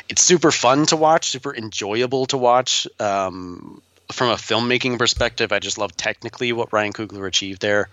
it's 0.08 0.24
super 0.24 0.52
fun 0.52 0.86
to 0.88 0.96
watch, 0.96 1.30
super 1.30 1.56
enjoyable 1.56 2.26
to 2.28 2.38
watch. 2.38 2.88
Um, 3.00 3.82
from 4.12 4.30
a 4.30 4.36
filmmaking 4.36 4.98
perspective, 4.98 5.52
I 5.52 5.60
just 5.60 5.78
love 5.78 5.96
technically 5.96 6.52
what 6.52 6.74
Ryan 6.74 6.94
Coogler 6.94 7.28
achieved 7.28 7.62
there. 7.62 7.90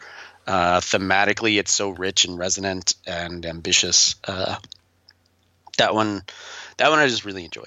Uh, 0.46 0.80
thematically, 0.80 1.58
it's 1.58 1.72
so 1.72 1.90
rich 1.90 2.24
and 2.24 2.38
resonant 2.38 2.94
and 3.06 3.44
ambitious. 3.44 4.14
Uh, 4.24 4.56
that 5.78 5.94
one, 5.94 6.22
that 6.78 6.90
one, 6.90 6.98
I 6.98 7.08
just 7.08 7.24
really 7.24 7.44
enjoy. 7.44 7.64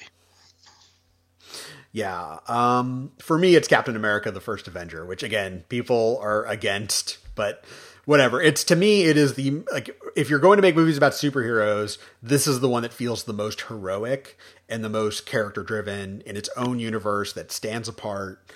Yeah. 1.91 2.39
Um, 2.47 3.11
for 3.19 3.37
me, 3.37 3.55
it's 3.55 3.67
Captain 3.67 3.95
America: 3.95 4.31
The 4.31 4.39
First 4.39 4.67
Avenger, 4.67 5.05
which 5.05 5.23
again 5.23 5.65
people 5.69 6.19
are 6.21 6.45
against, 6.45 7.17
but 7.35 7.63
whatever. 8.09 8.41
It's 8.41 8.63
to 8.63 8.75
me, 8.75 9.03
it 9.03 9.17
is 9.17 9.35
the 9.35 9.61
like 9.71 9.95
if 10.15 10.31
you're 10.31 10.39
going 10.39 10.57
to 10.57 10.63
make 10.63 10.75
movies 10.75 10.97
about 10.97 11.11
superheroes, 11.11 11.99
this 12.23 12.47
is 12.47 12.59
the 12.59 12.67
one 12.67 12.81
that 12.81 12.91
feels 12.91 13.23
the 13.25 13.33
most 13.33 13.61
heroic 13.61 14.35
and 14.67 14.83
the 14.83 14.89
most 14.89 15.27
character 15.27 15.61
driven 15.61 16.21
in 16.25 16.35
its 16.35 16.49
own 16.57 16.79
universe 16.79 17.33
that 17.33 17.51
stands 17.51 17.87
apart 17.87 18.51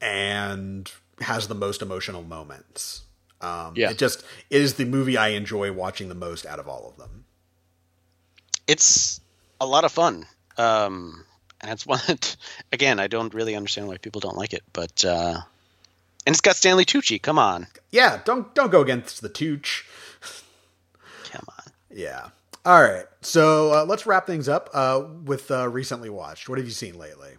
and 0.00 0.90
has 1.20 1.46
the 1.46 1.54
most 1.54 1.82
emotional 1.82 2.22
moments. 2.24 3.02
Um, 3.40 3.74
Yeah. 3.76 3.90
it 3.90 3.98
just 3.98 4.24
it 4.50 4.60
is 4.60 4.74
the 4.74 4.84
movie 4.84 5.16
I 5.16 5.28
enjoy 5.28 5.70
watching 5.70 6.08
the 6.08 6.16
most 6.16 6.44
out 6.44 6.58
of 6.58 6.66
all 6.66 6.88
of 6.88 6.96
them. 6.96 7.26
It's 8.66 9.20
a 9.60 9.66
lot 9.66 9.84
of 9.84 9.92
fun. 9.92 10.26
Um, 10.58 11.24
and 11.60 11.70
it's 11.70 11.86
one 11.86 12.00
that, 12.08 12.34
again, 12.72 12.98
I 12.98 13.06
don't 13.06 13.32
really 13.34 13.54
understand 13.54 13.86
why 13.86 13.98
people 13.98 14.20
don't 14.20 14.36
like 14.36 14.52
it, 14.52 14.64
but 14.72 15.04
uh, 15.04 15.38
and 16.26 16.34
it's 16.34 16.40
got 16.40 16.56
Stanley 16.56 16.84
Tucci. 16.84 17.22
Come 17.22 17.38
on, 17.38 17.66
Yeah, 17.90 18.20
don't 18.24 18.54
don't 18.54 18.70
go 18.70 18.82
against 18.82 19.22
the 19.22 19.28
Tooch. 19.28 19.86
come 21.30 21.44
on. 21.48 21.72
Yeah. 21.90 22.28
All 22.64 22.82
right. 22.82 23.04
So 23.22 23.72
uh, 23.72 23.84
let's 23.84 24.06
wrap 24.06 24.26
things 24.26 24.48
up 24.48 24.68
uh, 24.74 25.02
with 25.24 25.50
uh, 25.50 25.68
recently 25.68 26.10
watched. 26.10 26.48
What 26.48 26.58
have 26.58 26.66
you 26.66 26.72
seen 26.72 26.98
lately? 26.98 27.30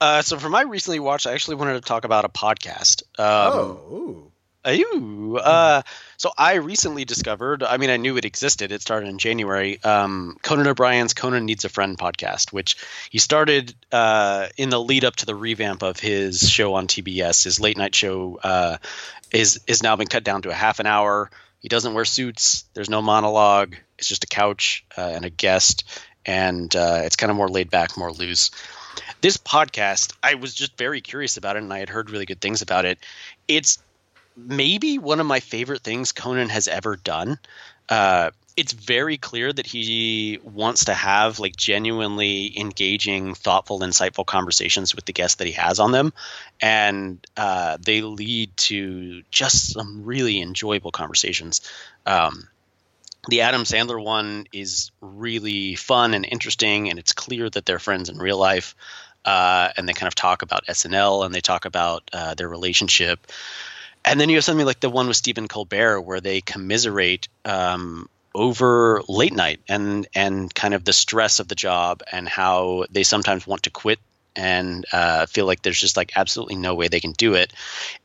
Uh, 0.00 0.22
so 0.22 0.38
for 0.38 0.48
my 0.48 0.62
recently 0.62 1.00
watched, 1.00 1.26
I 1.26 1.32
actually 1.32 1.56
wanted 1.56 1.74
to 1.74 1.80
talk 1.80 2.04
about 2.04 2.24
a 2.24 2.28
podcast. 2.28 3.02
Um, 3.18 3.26
oh, 3.52 3.60
ooh. 3.92 4.27
Ooh, 4.70 5.36
uh, 5.36 5.82
so 6.16 6.32
I 6.36 6.54
recently 6.54 7.04
discovered. 7.04 7.62
I 7.62 7.76
mean, 7.76 7.90
I 7.90 7.96
knew 7.96 8.16
it 8.16 8.24
existed. 8.24 8.72
It 8.72 8.82
started 8.82 9.08
in 9.08 9.18
January. 9.18 9.82
Um, 9.82 10.36
Conan 10.42 10.66
O'Brien's 10.66 11.14
"Conan 11.14 11.44
Needs 11.46 11.64
a 11.64 11.68
Friend" 11.68 11.96
podcast, 11.96 12.52
which 12.52 12.76
he 13.10 13.18
started 13.18 13.74
uh, 13.92 14.48
in 14.56 14.70
the 14.70 14.80
lead 14.80 15.04
up 15.04 15.16
to 15.16 15.26
the 15.26 15.34
revamp 15.34 15.82
of 15.82 15.98
his 15.98 16.48
show 16.48 16.74
on 16.74 16.86
TBS. 16.86 17.44
His 17.44 17.60
late 17.60 17.76
night 17.76 17.94
show 17.94 18.38
uh, 18.42 18.78
is 19.32 19.60
is 19.66 19.82
now 19.82 19.96
been 19.96 20.08
cut 20.08 20.24
down 20.24 20.42
to 20.42 20.50
a 20.50 20.54
half 20.54 20.80
an 20.80 20.86
hour. 20.86 21.30
He 21.60 21.68
doesn't 21.68 21.94
wear 21.94 22.04
suits. 22.04 22.64
There's 22.74 22.90
no 22.90 23.02
monologue. 23.02 23.76
It's 23.98 24.08
just 24.08 24.24
a 24.24 24.28
couch 24.28 24.84
uh, 24.96 25.10
and 25.14 25.24
a 25.24 25.30
guest, 25.30 25.84
and 26.24 26.74
uh, 26.74 27.02
it's 27.04 27.16
kind 27.16 27.30
of 27.30 27.36
more 27.36 27.48
laid 27.48 27.70
back, 27.70 27.96
more 27.96 28.12
loose. 28.12 28.50
This 29.20 29.36
podcast, 29.36 30.14
I 30.22 30.34
was 30.34 30.54
just 30.54 30.76
very 30.76 31.00
curious 31.00 31.36
about 31.36 31.56
it, 31.56 31.62
and 31.62 31.72
I 31.72 31.78
had 31.78 31.88
heard 31.88 32.10
really 32.10 32.26
good 32.26 32.40
things 32.40 32.62
about 32.62 32.84
it. 32.84 32.98
It's 33.48 33.78
maybe 34.38 34.98
one 34.98 35.20
of 35.20 35.26
my 35.26 35.40
favorite 35.40 35.82
things 35.82 36.12
Conan 36.12 36.48
has 36.48 36.68
ever 36.68 36.96
done. 36.96 37.38
Uh, 37.88 38.30
it's 38.56 38.72
very 38.72 39.16
clear 39.16 39.52
that 39.52 39.66
he 39.66 40.40
wants 40.42 40.86
to 40.86 40.94
have 40.94 41.38
like 41.38 41.54
genuinely 41.54 42.58
engaging, 42.58 43.34
thoughtful, 43.34 43.80
insightful 43.80 44.26
conversations 44.26 44.94
with 44.94 45.04
the 45.04 45.12
guests 45.12 45.36
that 45.36 45.46
he 45.46 45.52
has 45.52 45.78
on 45.78 45.92
them, 45.92 46.12
and 46.60 47.24
uh, 47.36 47.78
they 47.80 48.02
lead 48.02 48.56
to 48.56 49.22
just 49.30 49.72
some 49.72 50.04
really 50.04 50.40
enjoyable 50.40 50.90
conversations. 50.90 51.60
Um, 52.04 52.48
the 53.28 53.42
Adam 53.42 53.62
Sandler 53.62 54.02
one 54.02 54.46
is 54.52 54.90
really 55.00 55.76
fun 55.76 56.14
and 56.14 56.26
interesting, 56.28 56.90
and 56.90 56.98
it's 56.98 57.12
clear 57.12 57.48
that 57.50 57.64
they're 57.64 57.78
friends 57.78 58.08
in 58.08 58.18
real 58.18 58.38
life. 58.38 58.74
Uh, 59.24 59.70
and 59.76 59.86
they 59.86 59.92
kind 59.92 60.08
of 60.08 60.14
talk 60.14 60.42
about 60.42 60.64
SNL 60.66 61.26
and 61.26 61.34
they 61.34 61.40
talk 61.40 61.64
about 61.66 62.08
uh, 62.12 62.34
their 62.34 62.48
relationship. 62.48 63.26
And 64.08 64.18
then 64.18 64.30
you 64.30 64.36
have 64.36 64.44
something 64.44 64.64
like 64.64 64.80
the 64.80 64.88
one 64.88 65.06
with 65.06 65.16
Stephen 65.16 65.48
Colbert, 65.48 66.00
where 66.00 66.20
they 66.20 66.40
commiserate 66.40 67.28
um, 67.44 68.08
over 68.34 69.02
late 69.06 69.34
night 69.34 69.60
and 69.68 70.06
and 70.14 70.54
kind 70.54 70.72
of 70.72 70.82
the 70.84 70.94
stress 70.94 71.40
of 71.40 71.48
the 71.48 71.54
job 71.54 72.02
and 72.10 72.26
how 72.26 72.86
they 72.90 73.02
sometimes 73.02 73.46
want 73.46 73.64
to 73.64 73.70
quit 73.70 73.98
and 74.34 74.86
uh, 74.92 75.26
feel 75.26 75.46
like 75.46 75.62
there's 75.62 75.80
just 75.80 75.96
like 75.96 76.12
absolutely 76.14 76.54
no 76.54 76.74
way 76.74 76.86
they 76.88 77.00
can 77.00 77.12
do 77.12 77.34
it. 77.34 77.52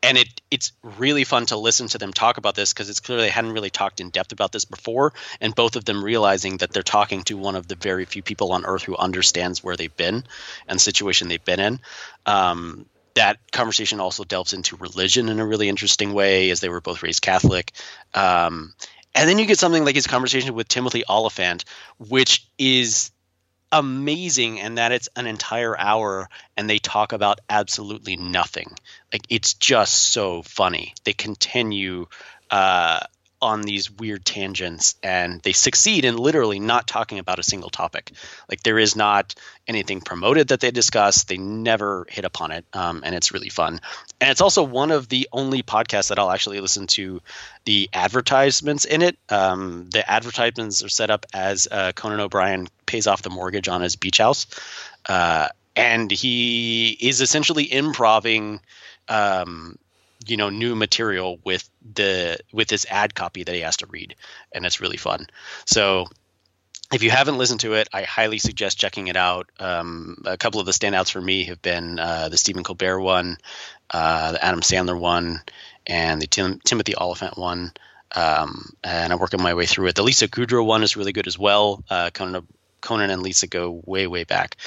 And 0.02 0.18
it 0.18 0.42
it's 0.52 0.74
really 0.82 1.24
fun 1.24 1.46
to 1.48 1.58
listen 1.58 1.88
to 1.90 1.98
them 2.00 2.12
talk 2.12 2.38
about 2.38 2.56
this 2.56 2.74
because 2.74 2.90
it's 2.90 3.00
clear 3.00 3.20
they 3.20 3.30
hadn't 3.30 3.54
really 3.54 3.70
talked 3.70 4.02
in 4.02 4.10
depth 4.10 4.34
about 4.34 4.52
this 4.52 4.66
before, 4.66 5.14
and 5.40 5.56
both 5.56 5.78
of 5.78 5.86
them 5.86 6.04
realizing 6.04 6.58
that 6.58 6.74
they're 6.74 6.84
talking 6.84 7.24
to 7.24 7.38
one 7.38 7.56
of 7.56 7.68
the 7.70 7.76
very 7.76 8.04
few 8.04 8.24
people 8.24 8.52
on 8.52 8.66
earth 8.66 8.84
who 8.84 8.98
understands 8.98 9.64
where 9.64 9.78
they've 9.78 9.96
been 9.96 10.24
and 10.68 10.80
the 10.80 10.84
situation 10.84 11.30
they've 11.30 11.46
been 11.46 11.62
in. 11.62 11.80
Um, 12.26 12.88
that 13.16 13.40
conversation 13.52 14.00
also 14.00 14.24
delves 14.24 14.54
into 14.54 14.76
religion 14.78 15.30
in 15.30 15.40
a 15.40 15.46
really 15.46 15.70
interesting 15.70 16.14
way, 16.14 16.50
as 16.50 16.60
they 16.60 16.70
were 16.70 16.82
both 16.82 17.04
raised 17.04 17.22
Catholic. 17.22 17.72
Um, 18.14 18.74
and 19.16 19.30
then 19.30 19.38
you 19.38 19.46
get 19.46 19.60
something 19.60 19.86
like 19.86 19.96
his 19.96 20.08
conversation 20.08 20.56
with 20.56 20.68
Timothy 20.68 21.04
Olyphant, 21.08 21.66
which 22.00 22.48
is 22.58 23.12
amazing 23.72 24.60
and 24.60 24.78
that 24.78 24.92
it's 24.92 25.10
an 25.16 25.26
entire 25.26 25.78
hour 25.78 26.30
and 26.56 26.70
they 26.70 26.78
talk 26.78 27.12
about 27.12 27.40
absolutely 27.50 28.16
nothing. 28.16 28.72
Like 29.12 29.24
it's 29.30 29.56
just 29.56 29.94
so 29.94 30.44
funny. 30.44 30.94
They 31.04 31.14
continue 31.14 32.06
uh, 32.52 33.00
on 33.44 33.62
these 33.62 33.92
weird 33.92 34.24
tangents 34.24 34.96
and 35.04 35.42
they 35.42 35.52
succeed 35.52 36.06
in 36.06 36.16
literally 36.16 36.60
not 36.60 36.88
talking 36.88 37.20
about 37.20 37.40
a 37.40 37.44
single 37.44 37.70
topic. 37.70 38.14
Like 38.50 38.64
there 38.64 38.80
is 38.80 38.96
not 38.96 39.36
anything 39.68 40.00
promoted 40.00 40.48
that 40.48 40.62
they 40.62 40.72
discuss. 40.72 41.26
They 41.26 41.38
never 41.38 42.08
hit 42.10 42.24
upon 42.24 42.52
it, 42.52 42.66
um, 42.74 43.02
and 43.06 43.14
it's 43.14 43.34
really 43.34 43.50
fun. 43.50 43.82
And 44.22 44.32
it's 44.32 44.40
also 44.40 44.64
one 44.64 44.92
of 44.92 45.10
the 45.10 45.28
only 45.34 45.62
podcasts 45.62 46.08
that 46.08 46.20
I'll 46.20 46.32
actually 46.32 46.62
listen 46.62 46.88
to 46.88 47.22
the 47.66 47.90
advertisements 47.94 48.86
in 48.86 49.02
it. 49.02 49.18
Um, 49.28 49.90
the 49.92 50.10
advertisements 50.10 50.82
are 50.84 50.90
set 50.90 51.10
up 51.10 51.26
as 51.34 51.68
uh, 51.70 51.92
Conan 51.94 52.22
O'Brien 52.22 52.68
pays 52.86 53.08
off 53.08 53.22
the 53.22 53.30
mortgage 53.30 53.68
on 53.68 53.82
his 53.82 53.98
beach 53.98 54.20
house, 54.20 54.48
uh, 55.08 55.50
and 55.76 56.10
he 56.10 56.98
is 57.02 57.20
essentially 57.20 57.72
improving. 57.72 58.62
Um, 59.10 59.78
you 60.26 60.38
know 60.38 60.50
new 60.50 60.76
material 60.76 61.40
with 61.44 61.70
the 61.94 62.38
with 62.52 62.68
this 62.68 62.86
ad 62.90 63.16
copy 63.16 63.44
that 63.44 63.56
he 63.56 63.62
has 63.62 63.78
to 63.78 63.88
read 63.88 64.16
and 64.52 64.66
it's 64.66 64.82
really 64.82 64.98
fun. 64.98 65.28
So 65.66 66.08
if 66.92 67.02
you 67.02 67.10
haven't 67.10 67.38
listened 67.38 67.62
to 67.62 67.74
it 67.74 67.88
i 67.94 68.04
highly 68.04 68.38
suggest 68.38 68.80
checking 68.80 69.08
it 69.08 69.16
out. 69.16 69.50
Um, 69.60 70.22
a 70.26 70.38
couple 70.38 70.60
of 70.60 70.66
the 70.66 70.72
standouts 70.72 71.12
for 71.12 71.22
me 71.22 71.46
have 71.46 71.62
been 71.62 72.00
uh, 72.00 72.30
the 72.30 72.38
stephen 72.38 72.64
colbert 72.64 73.00
one 73.00 73.38
uh, 73.90 74.34
the 74.34 74.44
adam 74.46 74.62
sandler 74.62 75.00
one 75.00 75.42
and 75.88 76.22
the 76.22 76.28
Tim- 76.28 76.60
timothy 76.64 76.96
olyphant 76.96 77.38
one. 77.38 77.74
Um, 78.16 78.74
and 78.84 79.12
i'm 79.12 79.20
working 79.20 79.42
my 79.42 79.56
way 79.56 79.66
through 79.66 79.88
it. 79.88 79.96
The 79.96 80.04
lisa 80.04 80.28
kudrow 80.28 80.66
one 80.66 80.84
is 80.84 80.96
really 80.96 81.14
good 81.14 81.28
as 81.28 81.38
well. 81.38 81.84
Uh, 81.90 82.12
conan, 82.14 82.48
conan 82.80 83.10
and 83.10 83.24
lisa 83.24 83.48
go 83.48 83.82
way 83.86 84.06
way 84.08 84.24
back. 84.24 84.58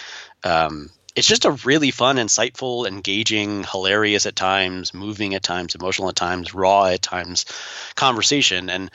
Um, 0.43 0.91
it's 1.17 1.27
just 1.27 1.47
a 1.47 1.51
really 1.51 1.91
fun, 1.91 2.17
insightful, 2.17 2.87
engaging, 2.87 3.65
hilarious 3.65 4.27
at 4.27 4.37
times, 4.37 4.93
moving 4.93 5.35
at 5.35 5.43
times, 5.43 5.75
emotional 5.75 6.11
at 6.11 6.15
times, 6.15 6.53
raw 6.53 6.85
at 6.85 7.01
times 7.01 7.47
conversation. 7.95 8.69
And 8.69 8.91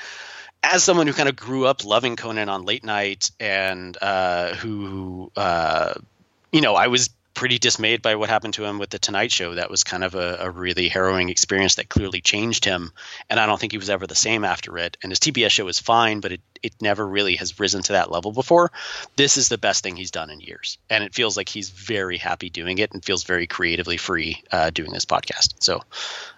as 0.61 0.84
someone 0.84 1.07
who 1.07 1.14
kind 1.14 1.27
of 1.27 1.35
grew 1.35 1.65
up 1.65 1.84
loving 1.84 2.15
Conan 2.15 2.48
on 2.48 2.64
late 2.64 2.85
night 2.85 3.31
and 3.39 3.98
uh, 3.99 4.53
who, 4.53 5.31
uh, 5.35 5.95
you 6.52 6.61
know, 6.61 6.76
I 6.76 6.88
was 6.88 7.10
pretty 7.33 7.57
dismayed 7.57 8.01
by 8.01 8.15
what 8.15 8.29
happened 8.29 8.53
to 8.55 8.65
him 8.65 8.79
with 8.79 8.89
the 8.89 8.99
Tonight 8.99 9.31
Show. 9.31 9.55
That 9.55 9.69
was 9.69 9.83
kind 9.83 10.03
of 10.03 10.15
a, 10.15 10.37
a, 10.41 10.49
really 10.49 10.89
harrowing 10.89 11.29
experience 11.29 11.75
that 11.75 11.89
clearly 11.89 12.21
changed 12.21 12.65
him, 12.65 12.91
and 13.29 13.39
I 13.39 13.45
don't 13.45 13.59
think 13.59 13.71
he 13.71 13.77
was 13.77 13.89
ever 13.89 14.05
the 14.07 14.15
same 14.15 14.43
after 14.43 14.77
it. 14.77 14.97
And 15.01 15.11
his 15.11 15.19
TBS 15.19 15.51
show 15.51 15.65
was 15.65 15.79
fine, 15.79 16.19
but 16.19 16.33
it 16.33 16.41
it 16.61 16.73
never 16.81 17.07
really 17.07 17.37
has 17.37 17.59
risen 17.59 17.81
to 17.83 17.93
that 17.93 18.11
level 18.11 18.31
before. 18.31 18.71
This 19.15 19.37
is 19.37 19.49
the 19.49 19.57
best 19.57 19.83
thing 19.83 19.95
he's 19.95 20.11
done 20.11 20.29
in 20.29 20.39
years, 20.39 20.77
and 20.89 21.03
it 21.03 21.13
feels 21.13 21.35
like 21.35 21.49
he's 21.49 21.69
very 21.69 22.17
happy 22.17 22.49
doing 22.49 22.77
it 22.77 22.91
and 22.93 23.03
feels 23.03 23.23
very 23.23 23.47
creatively 23.47 23.97
free 23.97 24.43
uh, 24.51 24.69
doing 24.69 24.91
this 24.91 25.05
podcast. 25.05 25.55
So, 25.59 25.81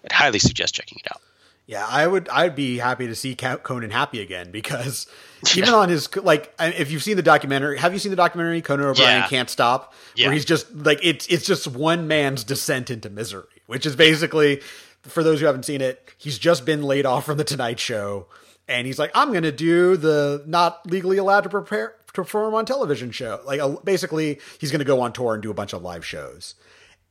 I'd 0.03 0.11
highly 0.11 0.39
suggest 0.39 0.75
checking 0.75 0.99
it 0.99 1.11
out. 1.11 1.21
Yeah, 1.65 1.85
I 1.87 2.05
would. 2.05 2.27
I'd 2.29 2.55
be 2.55 2.77
happy 2.77 3.07
to 3.07 3.15
see 3.15 3.35
Conan 3.35 3.89
happy 3.89 4.21
again 4.21 4.51
because 4.51 5.07
even 5.55 5.69
yeah. 5.69 5.75
on 5.75 5.89
his 5.89 6.13
like, 6.17 6.53
if 6.59 6.91
you've 6.91 7.03
seen 7.03 7.15
the 7.15 7.23
documentary, 7.23 7.77
have 7.77 7.93
you 7.93 7.99
seen 7.99 8.09
the 8.09 8.17
documentary 8.17 8.61
Conan 8.61 8.85
O'Brien 8.85 9.21
yeah. 9.21 9.27
Can't 9.27 9.49
Stop? 9.49 9.93
Yeah. 10.15 10.27
Where 10.27 10.33
he's 10.33 10.45
just 10.45 10.73
like 10.75 10.99
it's 11.01 11.25
it's 11.27 11.45
just 11.45 11.67
one 11.67 12.07
man's 12.07 12.43
descent 12.43 12.89
into 12.89 13.09
misery, 13.09 13.61
which 13.67 13.85
is 13.85 13.95
basically 13.95 14.61
for 15.03 15.23
those 15.23 15.39
who 15.39 15.45
haven't 15.45 15.63
seen 15.63 15.81
it, 15.81 16.13
he's 16.17 16.37
just 16.37 16.65
been 16.65 16.83
laid 16.83 17.05
off 17.05 17.25
from 17.25 17.37
the 17.37 17.43
Tonight 17.43 17.79
Show, 17.79 18.27
and 18.67 18.85
he's 18.85 18.99
like, 18.99 19.11
I'm 19.15 19.31
going 19.31 19.43
to 19.43 19.51
do 19.51 19.95
the 19.95 20.43
not 20.45 20.85
legally 20.89 21.17
allowed 21.17 21.41
to 21.41 21.49
prepare 21.49 21.95
to 22.07 22.13
perform 22.13 22.53
on 22.55 22.65
television 22.65 23.11
show. 23.11 23.39
Like 23.45 23.61
basically, 23.85 24.39
he's 24.59 24.71
going 24.71 24.79
to 24.79 24.85
go 24.85 24.99
on 24.99 25.13
tour 25.13 25.33
and 25.33 25.41
do 25.41 25.49
a 25.49 25.53
bunch 25.53 25.71
of 25.71 25.81
live 25.81 26.05
shows 26.05 26.55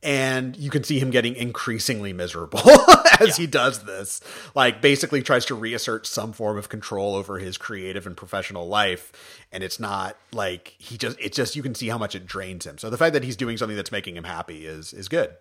and 0.03 0.57
you 0.57 0.69
can 0.69 0.83
see 0.83 0.99
him 0.99 1.09
getting 1.09 1.35
increasingly 1.35 2.13
miserable 2.13 2.59
as 3.19 3.29
yeah. 3.29 3.35
he 3.35 3.47
does 3.47 3.83
this 3.83 4.21
like 4.53 4.81
basically 4.81 5.21
tries 5.21 5.45
to 5.45 5.55
reassert 5.55 6.05
some 6.05 6.33
form 6.33 6.57
of 6.57 6.69
control 6.69 7.15
over 7.15 7.39
his 7.39 7.57
creative 7.57 8.05
and 8.05 8.17
professional 8.17 8.67
life 8.67 9.11
and 9.51 9.63
it's 9.63 9.79
not 9.79 10.17
like 10.31 10.75
he 10.77 10.97
just 10.97 11.17
it's 11.19 11.37
just 11.37 11.55
you 11.55 11.63
can 11.63 11.73
see 11.73 11.87
how 11.87 11.97
much 11.97 12.15
it 12.15 12.25
drains 12.25 12.65
him 12.65 12.77
so 12.77 12.89
the 12.89 12.97
fact 12.97 13.13
that 13.13 13.23
he's 13.23 13.37
doing 13.37 13.57
something 13.57 13.77
that's 13.77 13.91
making 13.91 14.15
him 14.15 14.25
happy 14.25 14.65
is 14.65 14.93
is 14.93 15.07
good 15.07 15.35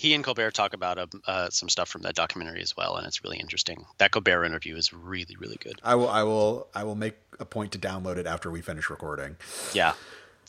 he 0.00 0.14
and 0.14 0.24
Colbert 0.24 0.52
talk 0.52 0.72
about 0.72 0.96
uh, 0.96 1.06
uh, 1.26 1.50
some 1.50 1.68
stuff 1.68 1.90
from 1.90 2.00
that 2.02 2.14
documentary 2.14 2.62
as 2.62 2.74
well, 2.74 2.96
and 2.96 3.06
it's 3.06 3.22
really 3.22 3.36
interesting. 3.36 3.84
That 3.98 4.12
Colbert 4.12 4.46
interview 4.46 4.74
is 4.76 4.94
really, 4.94 5.36
really 5.38 5.58
good. 5.60 5.78
I 5.82 5.94
will, 5.94 6.08
I 6.08 6.22
will, 6.22 6.68
I 6.74 6.84
will 6.84 6.94
make 6.94 7.16
a 7.38 7.44
point 7.44 7.72
to 7.72 7.78
download 7.78 8.16
it 8.16 8.26
after 8.26 8.50
we 8.50 8.62
finish 8.62 8.88
recording. 8.88 9.36
Yeah, 9.74 9.92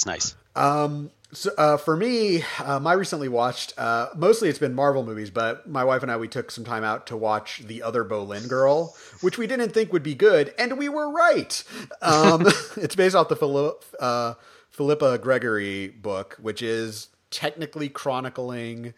it's 0.01 0.05
nice. 0.07 0.35
Um, 0.55 1.11
so 1.31 1.51
uh, 1.57 1.77
for 1.77 1.95
me, 1.95 2.43
um, 2.63 2.87
I 2.87 2.93
recently 2.93 3.29
watched. 3.29 3.73
Uh, 3.77 4.07
mostly, 4.15 4.49
it's 4.49 4.59
been 4.59 4.73
Marvel 4.73 5.03
movies, 5.03 5.29
but 5.29 5.69
my 5.69 5.83
wife 5.83 6.01
and 6.01 6.11
I 6.11 6.17
we 6.17 6.27
took 6.27 6.49
some 6.51 6.65
time 6.65 6.83
out 6.83 7.07
to 7.07 7.17
watch 7.17 7.59
the 7.59 7.83
other 7.83 8.03
Boleyn 8.03 8.47
Girl, 8.47 8.95
which 9.21 9.37
we 9.37 9.47
didn't 9.47 9.69
think 9.69 9.93
would 9.93 10.03
be 10.03 10.15
good, 10.15 10.53
and 10.57 10.77
we 10.77 10.89
were 10.89 11.09
right. 11.09 11.63
Um, 12.01 12.47
it's 12.77 12.95
based 12.95 13.15
off 13.15 13.29
the 13.29 13.75
uh, 13.99 14.33
Philippa 14.71 15.19
Gregory 15.19 15.89
book, 15.89 16.37
which 16.41 16.61
is 16.61 17.09
technically 17.29 17.87
chronicling 17.87 18.93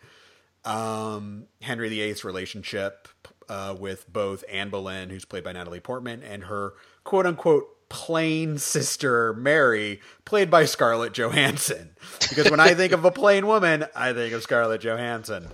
um, 0.64 1.48
Henry 1.62 1.90
VIII's 1.90 2.24
relationship 2.24 3.10
uh, 3.50 3.76
with 3.78 4.12
both 4.12 4.44
Anne 4.50 4.70
Boleyn, 4.70 5.10
who's 5.10 5.26
played 5.26 5.44
by 5.44 5.52
Natalie 5.52 5.82
Portman, 5.82 6.24
and 6.24 6.46
her 6.46 6.74
quote 7.04 7.26
unquote 7.26 7.73
plain 7.90 8.58
sister 8.58 9.34
Mary, 9.34 10.02
played 10.26 10.50
by 10.50 10.66
Scarlett 10.66 11.14
Johansson. 11.14 11.92
Because 12.30 12.50
when 12.50 12.60
I 12.60 12.74
think 12.74 12.94
of 12.94 13.06
a 13.06 13.12
plain 13.12 13.48
woman, 13.48 13.86
I 13.96 14.14
think 14.14 14.34
of 14.34 14.44
Scarlett 14.44 14.82
Johansson. 14.82 15.48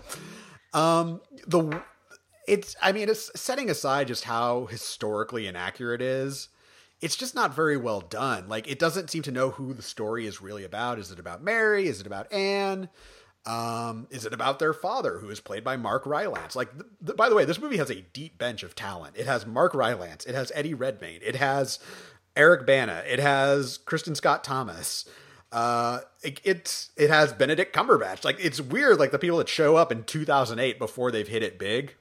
Um, 0.74 1.22
the 1.48 1.82
it's 2.48 2.76
I 2.82 2.92
mean, 2.92 3.10
it's 3.10 3.32
setting 3.40 3.70
aside 3.70 4.08
just 4.08 4.24
how 4.24 4.66
historically 4.66 5.48
inaccurate 5.48 6.02
it 6.02 6.06
is. 6.06 6.50
It's 7.02 7.16
just 7.16 7.36
not 7.36 7.56
very 7.56 7.78
well 7.78 8.02
done. 8.02 8.50
Like 8.50 8.68
it 8.68 8.80
doesn't 8.80 9.10
seem 9.10 9.24
to 9.24 9.32
know 9.32 9.52
who 9.52 9.74
the 9.74 9.82
story 9.82 10.26
is 10.26 10.42
really 10.42 10.64
about. 10.64 11.00
Is 11.00 11.12
it 11.12 11.20
about 11.20 11.44
Mary? 11.44 11.88
Is 11.88 12.02
it 12.02 12.08
about 12.08 12.32
Anne? 12.34 12.90
Um, 13.46 14.08
is 14.12 14.26
it 14.26 14.34
about 14.34 14.60
their 14.60 14.74
father, 14.74 15.18
who 15.18 15.30
is 15.30 15.40
played 15.40 15.64
by 15.64 15.78
Mark 15.78 16.06
Rylance? 16.06 16.56
Like, 16.56 16.78
the, 16.78 16.86
the, 17.02 17.14
by 17.14 17.30
the 17.30 17.36
way, 17.36 17.46
this 17.46 17.60
movie 17.60 17.78
has 17.78 17.90
a 17.90 18.02
deep 18.02 18.38
bench 18.38 18.64
of 18.64 18.76
talent. 18.76 19.16
It 19.18 19.26
has 19.28 19.46
Mark 19.46 19.74
Rylance, 19.74 20.26
it 20.26 20.36
has 20.36 20.52
Eddie 20.54 20.74
Redmayne, 20.74 21.22
it 21.24 21.38
has 21.38 21.80
Eric 22.40 22.66
Bana. 22.66 23.04
It 23.06 23.20
has 23.20 23.80
Kristin 23.80 24.16
Scott 24.16 24.46
Thomas. 24.46 25.04
Uh, 25.52 26.00
it, 26.24 26.40
it's 26.46 26.90
it 26.96 27.10
has 27.10 27.34
Benedict 27.34 27.76
Cumberbatch. 27.76 28.24
Like 28.24 28.38
it's 28.40 28.62
weird. 28.62 28.98
Like 28.98 29.12
the 29.12 29.20
people 29.20 29.40
that 29.40 29.50
show 29.50 29.76
up 29.76 29.92
in 29.92 30.06
2008 30.06 30.80
before 30.80 31.12
they've 31.12 31.28
hit 31.28 31.44
it 31.44 31.60
big. 31.60 31.96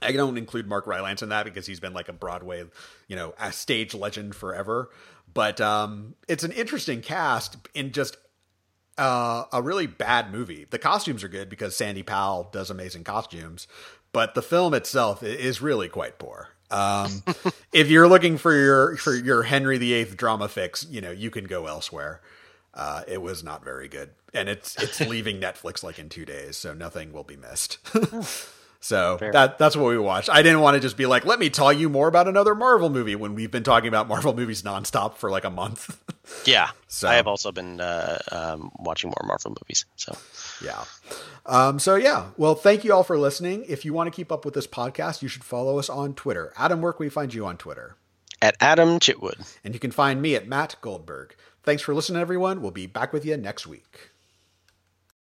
I 0.00 0.12
don't 0.12 0.38
include 0.38 0.66
Mark 0.66 0.86
Rylance 0.86 1.22
in 1.22 1.28
that 1.28 1.44
because 1.44 1.66
he's 1.66 1.80
been 1.80 1.92
like 1.92 2.08
a 2.08 2.12
Broadway, 2.12 2.64
you 3.08 3.16
know, 3.16 3.34
a 3.38 3.52
stage 3.52 3.94
legend 3.94 4.34
forever. 4.34 4.90
But 5.32 5.60
um, 5.60 6.14
it's 6.28 6.44
an 6.44 6.52
interesting 6.52 7.02
cast 7.02 7.56
in 7.74 7.92
just 7.92 8.16
uh, 8.96 9.44
a 9.52 9.60
really 9.60 9.86
bad 9.86 10.32
movie. 10.32 10.66
The 10.68 10.78
costumes 10.78 11.22
are 11.22 11.28
good 11.28 11.50
because 11.50 11.76
Sandy 11.76 12.02
Powell 12.02 12.48
does 12.52 12.70
amazing 12.70 13.04
costumes, 13.04 13.66
but 14.12 14.34
the 14.34 14.42
film 14.42 14.72
itself 14.72 15.22
is 15.22 15.60
really 15.60 15.88
quite 15.88 16.18
poor. 16.18 16.55
Um, 16.70 17.22
if 17.72 17.88
you're 17.88 18.08
looking 18.08 18.38
for 18.38 18.54
your 18.54 18.96
for 18.96 19.14
your 19.14 19.42
Henry 19.42 19.78
VIII 19.78 20.16
drama 20.16 20.48
fix, 20.48 20.86
you 20.88 21.00
know 21.00 21.10
you 21.10 21.30
can 21.30 21.44
go 21.44 21.66
elsewhere. 21.66 22.20
Uh, 22.74 23.02
it 23.08 23.22
was 23.22 23.42
not 23.42 23.64
very 23.64 23.88
good, 23.88 24.10
and 24.34 24.48
it's 24.48 24.76
it's 24.82 25.00
leaving 25.08 25.40
Netflix 25.40 25.82
like 25.82 25.98
in 25.98 26.08
two 26.08 26.24
days, 26.24 26.56
so 26.56 26.74
nothing 26.74 27.12
will 27.12 27.24
be 27.24 27.36
missed. 27.36 27.78
So 28.86 29.18
Fair. 29.18 29.32
that 29.32 29.58
that's 29.58 29.76
what 29.76 29.88
we 29.88 29.98
watched. 29.98 30.30
I 30.30 30.42
didn't 30.42 30.60
want 30.60 30.76
to 30.76 30.80
just 30.80 30.96
be 30.96 31.06
like, 31.06 31.26
let 31.26 31.40
me 31.40 31.50
tell 31.50 31.72
you 31.72 31.88
more 31.88 32.06
about 32.06 32.28
another 32.28 32.54
Marvel 32.54 32.88
movie 32.88 33.16
when 33.16 33.34
we've 33.34 33.50
been 33.50 33.64
talking 33.64 33.88
about 33.88 34.06
Marvel 34.06 34.32
movies 34.32 34.62
nonstop 34.62 35.16
for 35.16 35.28
like 35.28 35.44
a 35.44 35.50
month. 35.50 35.98
yeah, 36.44 36.70
so 36.86 37.08
I 37.08 37.14
have 37.14 37.26
also 37.26 37.50
been 37.50 37.80
uh, 37.80 38.18
um, 38.30 38.70
watching 38.78 39.10
more 39.10 39.26
Marvel 39.26 39.50
movies. 39.50 39.84
So 39.96 40.16
yeah. 40.64 40.84
Um, 41.44 41.78
so 41.80 41.96
yeah, 41.96 42.28
well, 42.36 42.54
thank 42.54 42.84
you 42.84 42.92
all 42.92 43.02
for 43.02 43.18
listening. 43.18 43.64
If 43.68 43.84
you 43.84 43.92
want 43.92 44.06
to 44.06 44.16
keep 44.16 44.30
up 44.30 44.44
with 44.44 44.54
this 44.54 44.68
podcast, 44.68 45.20
you 45.20 45.28
should 45.28 45.44
follow 45.44 45.78
us 45.78 45.90
on 45.90 46.14
Twitter. 46.14 46.52
Adam, 46.56 46.80
where 46.80 46.92
can 46.92 47.04
we 47.04 47.10
find 47.10 47.34
you 47.34 47.44
on 47.44 47.56
Twitter? 47.56 47.96
At 48.40 48.56
Adam 48.60 49.00
Chitwood. 49.00 49.56
And 49.64 49.74
you 49.74 49.80
can 49.80 49.90
find 49.90 50.22
me 50.22 50.36
at 50.36 50.46
Matt 50.46 50.76
Goldberg. 50.80 51.34
Thanks 51.62 51.82
for 51.82 51.94
listening, 51.94 52.20
everyone. 52.20 52.62
We'll 52.62 52.70
be 52.70 52.86
back 52.86 53.12
with 53.12 53.24
you 53.24 53.36
next 53.36 53.66
week. 53.66 54.10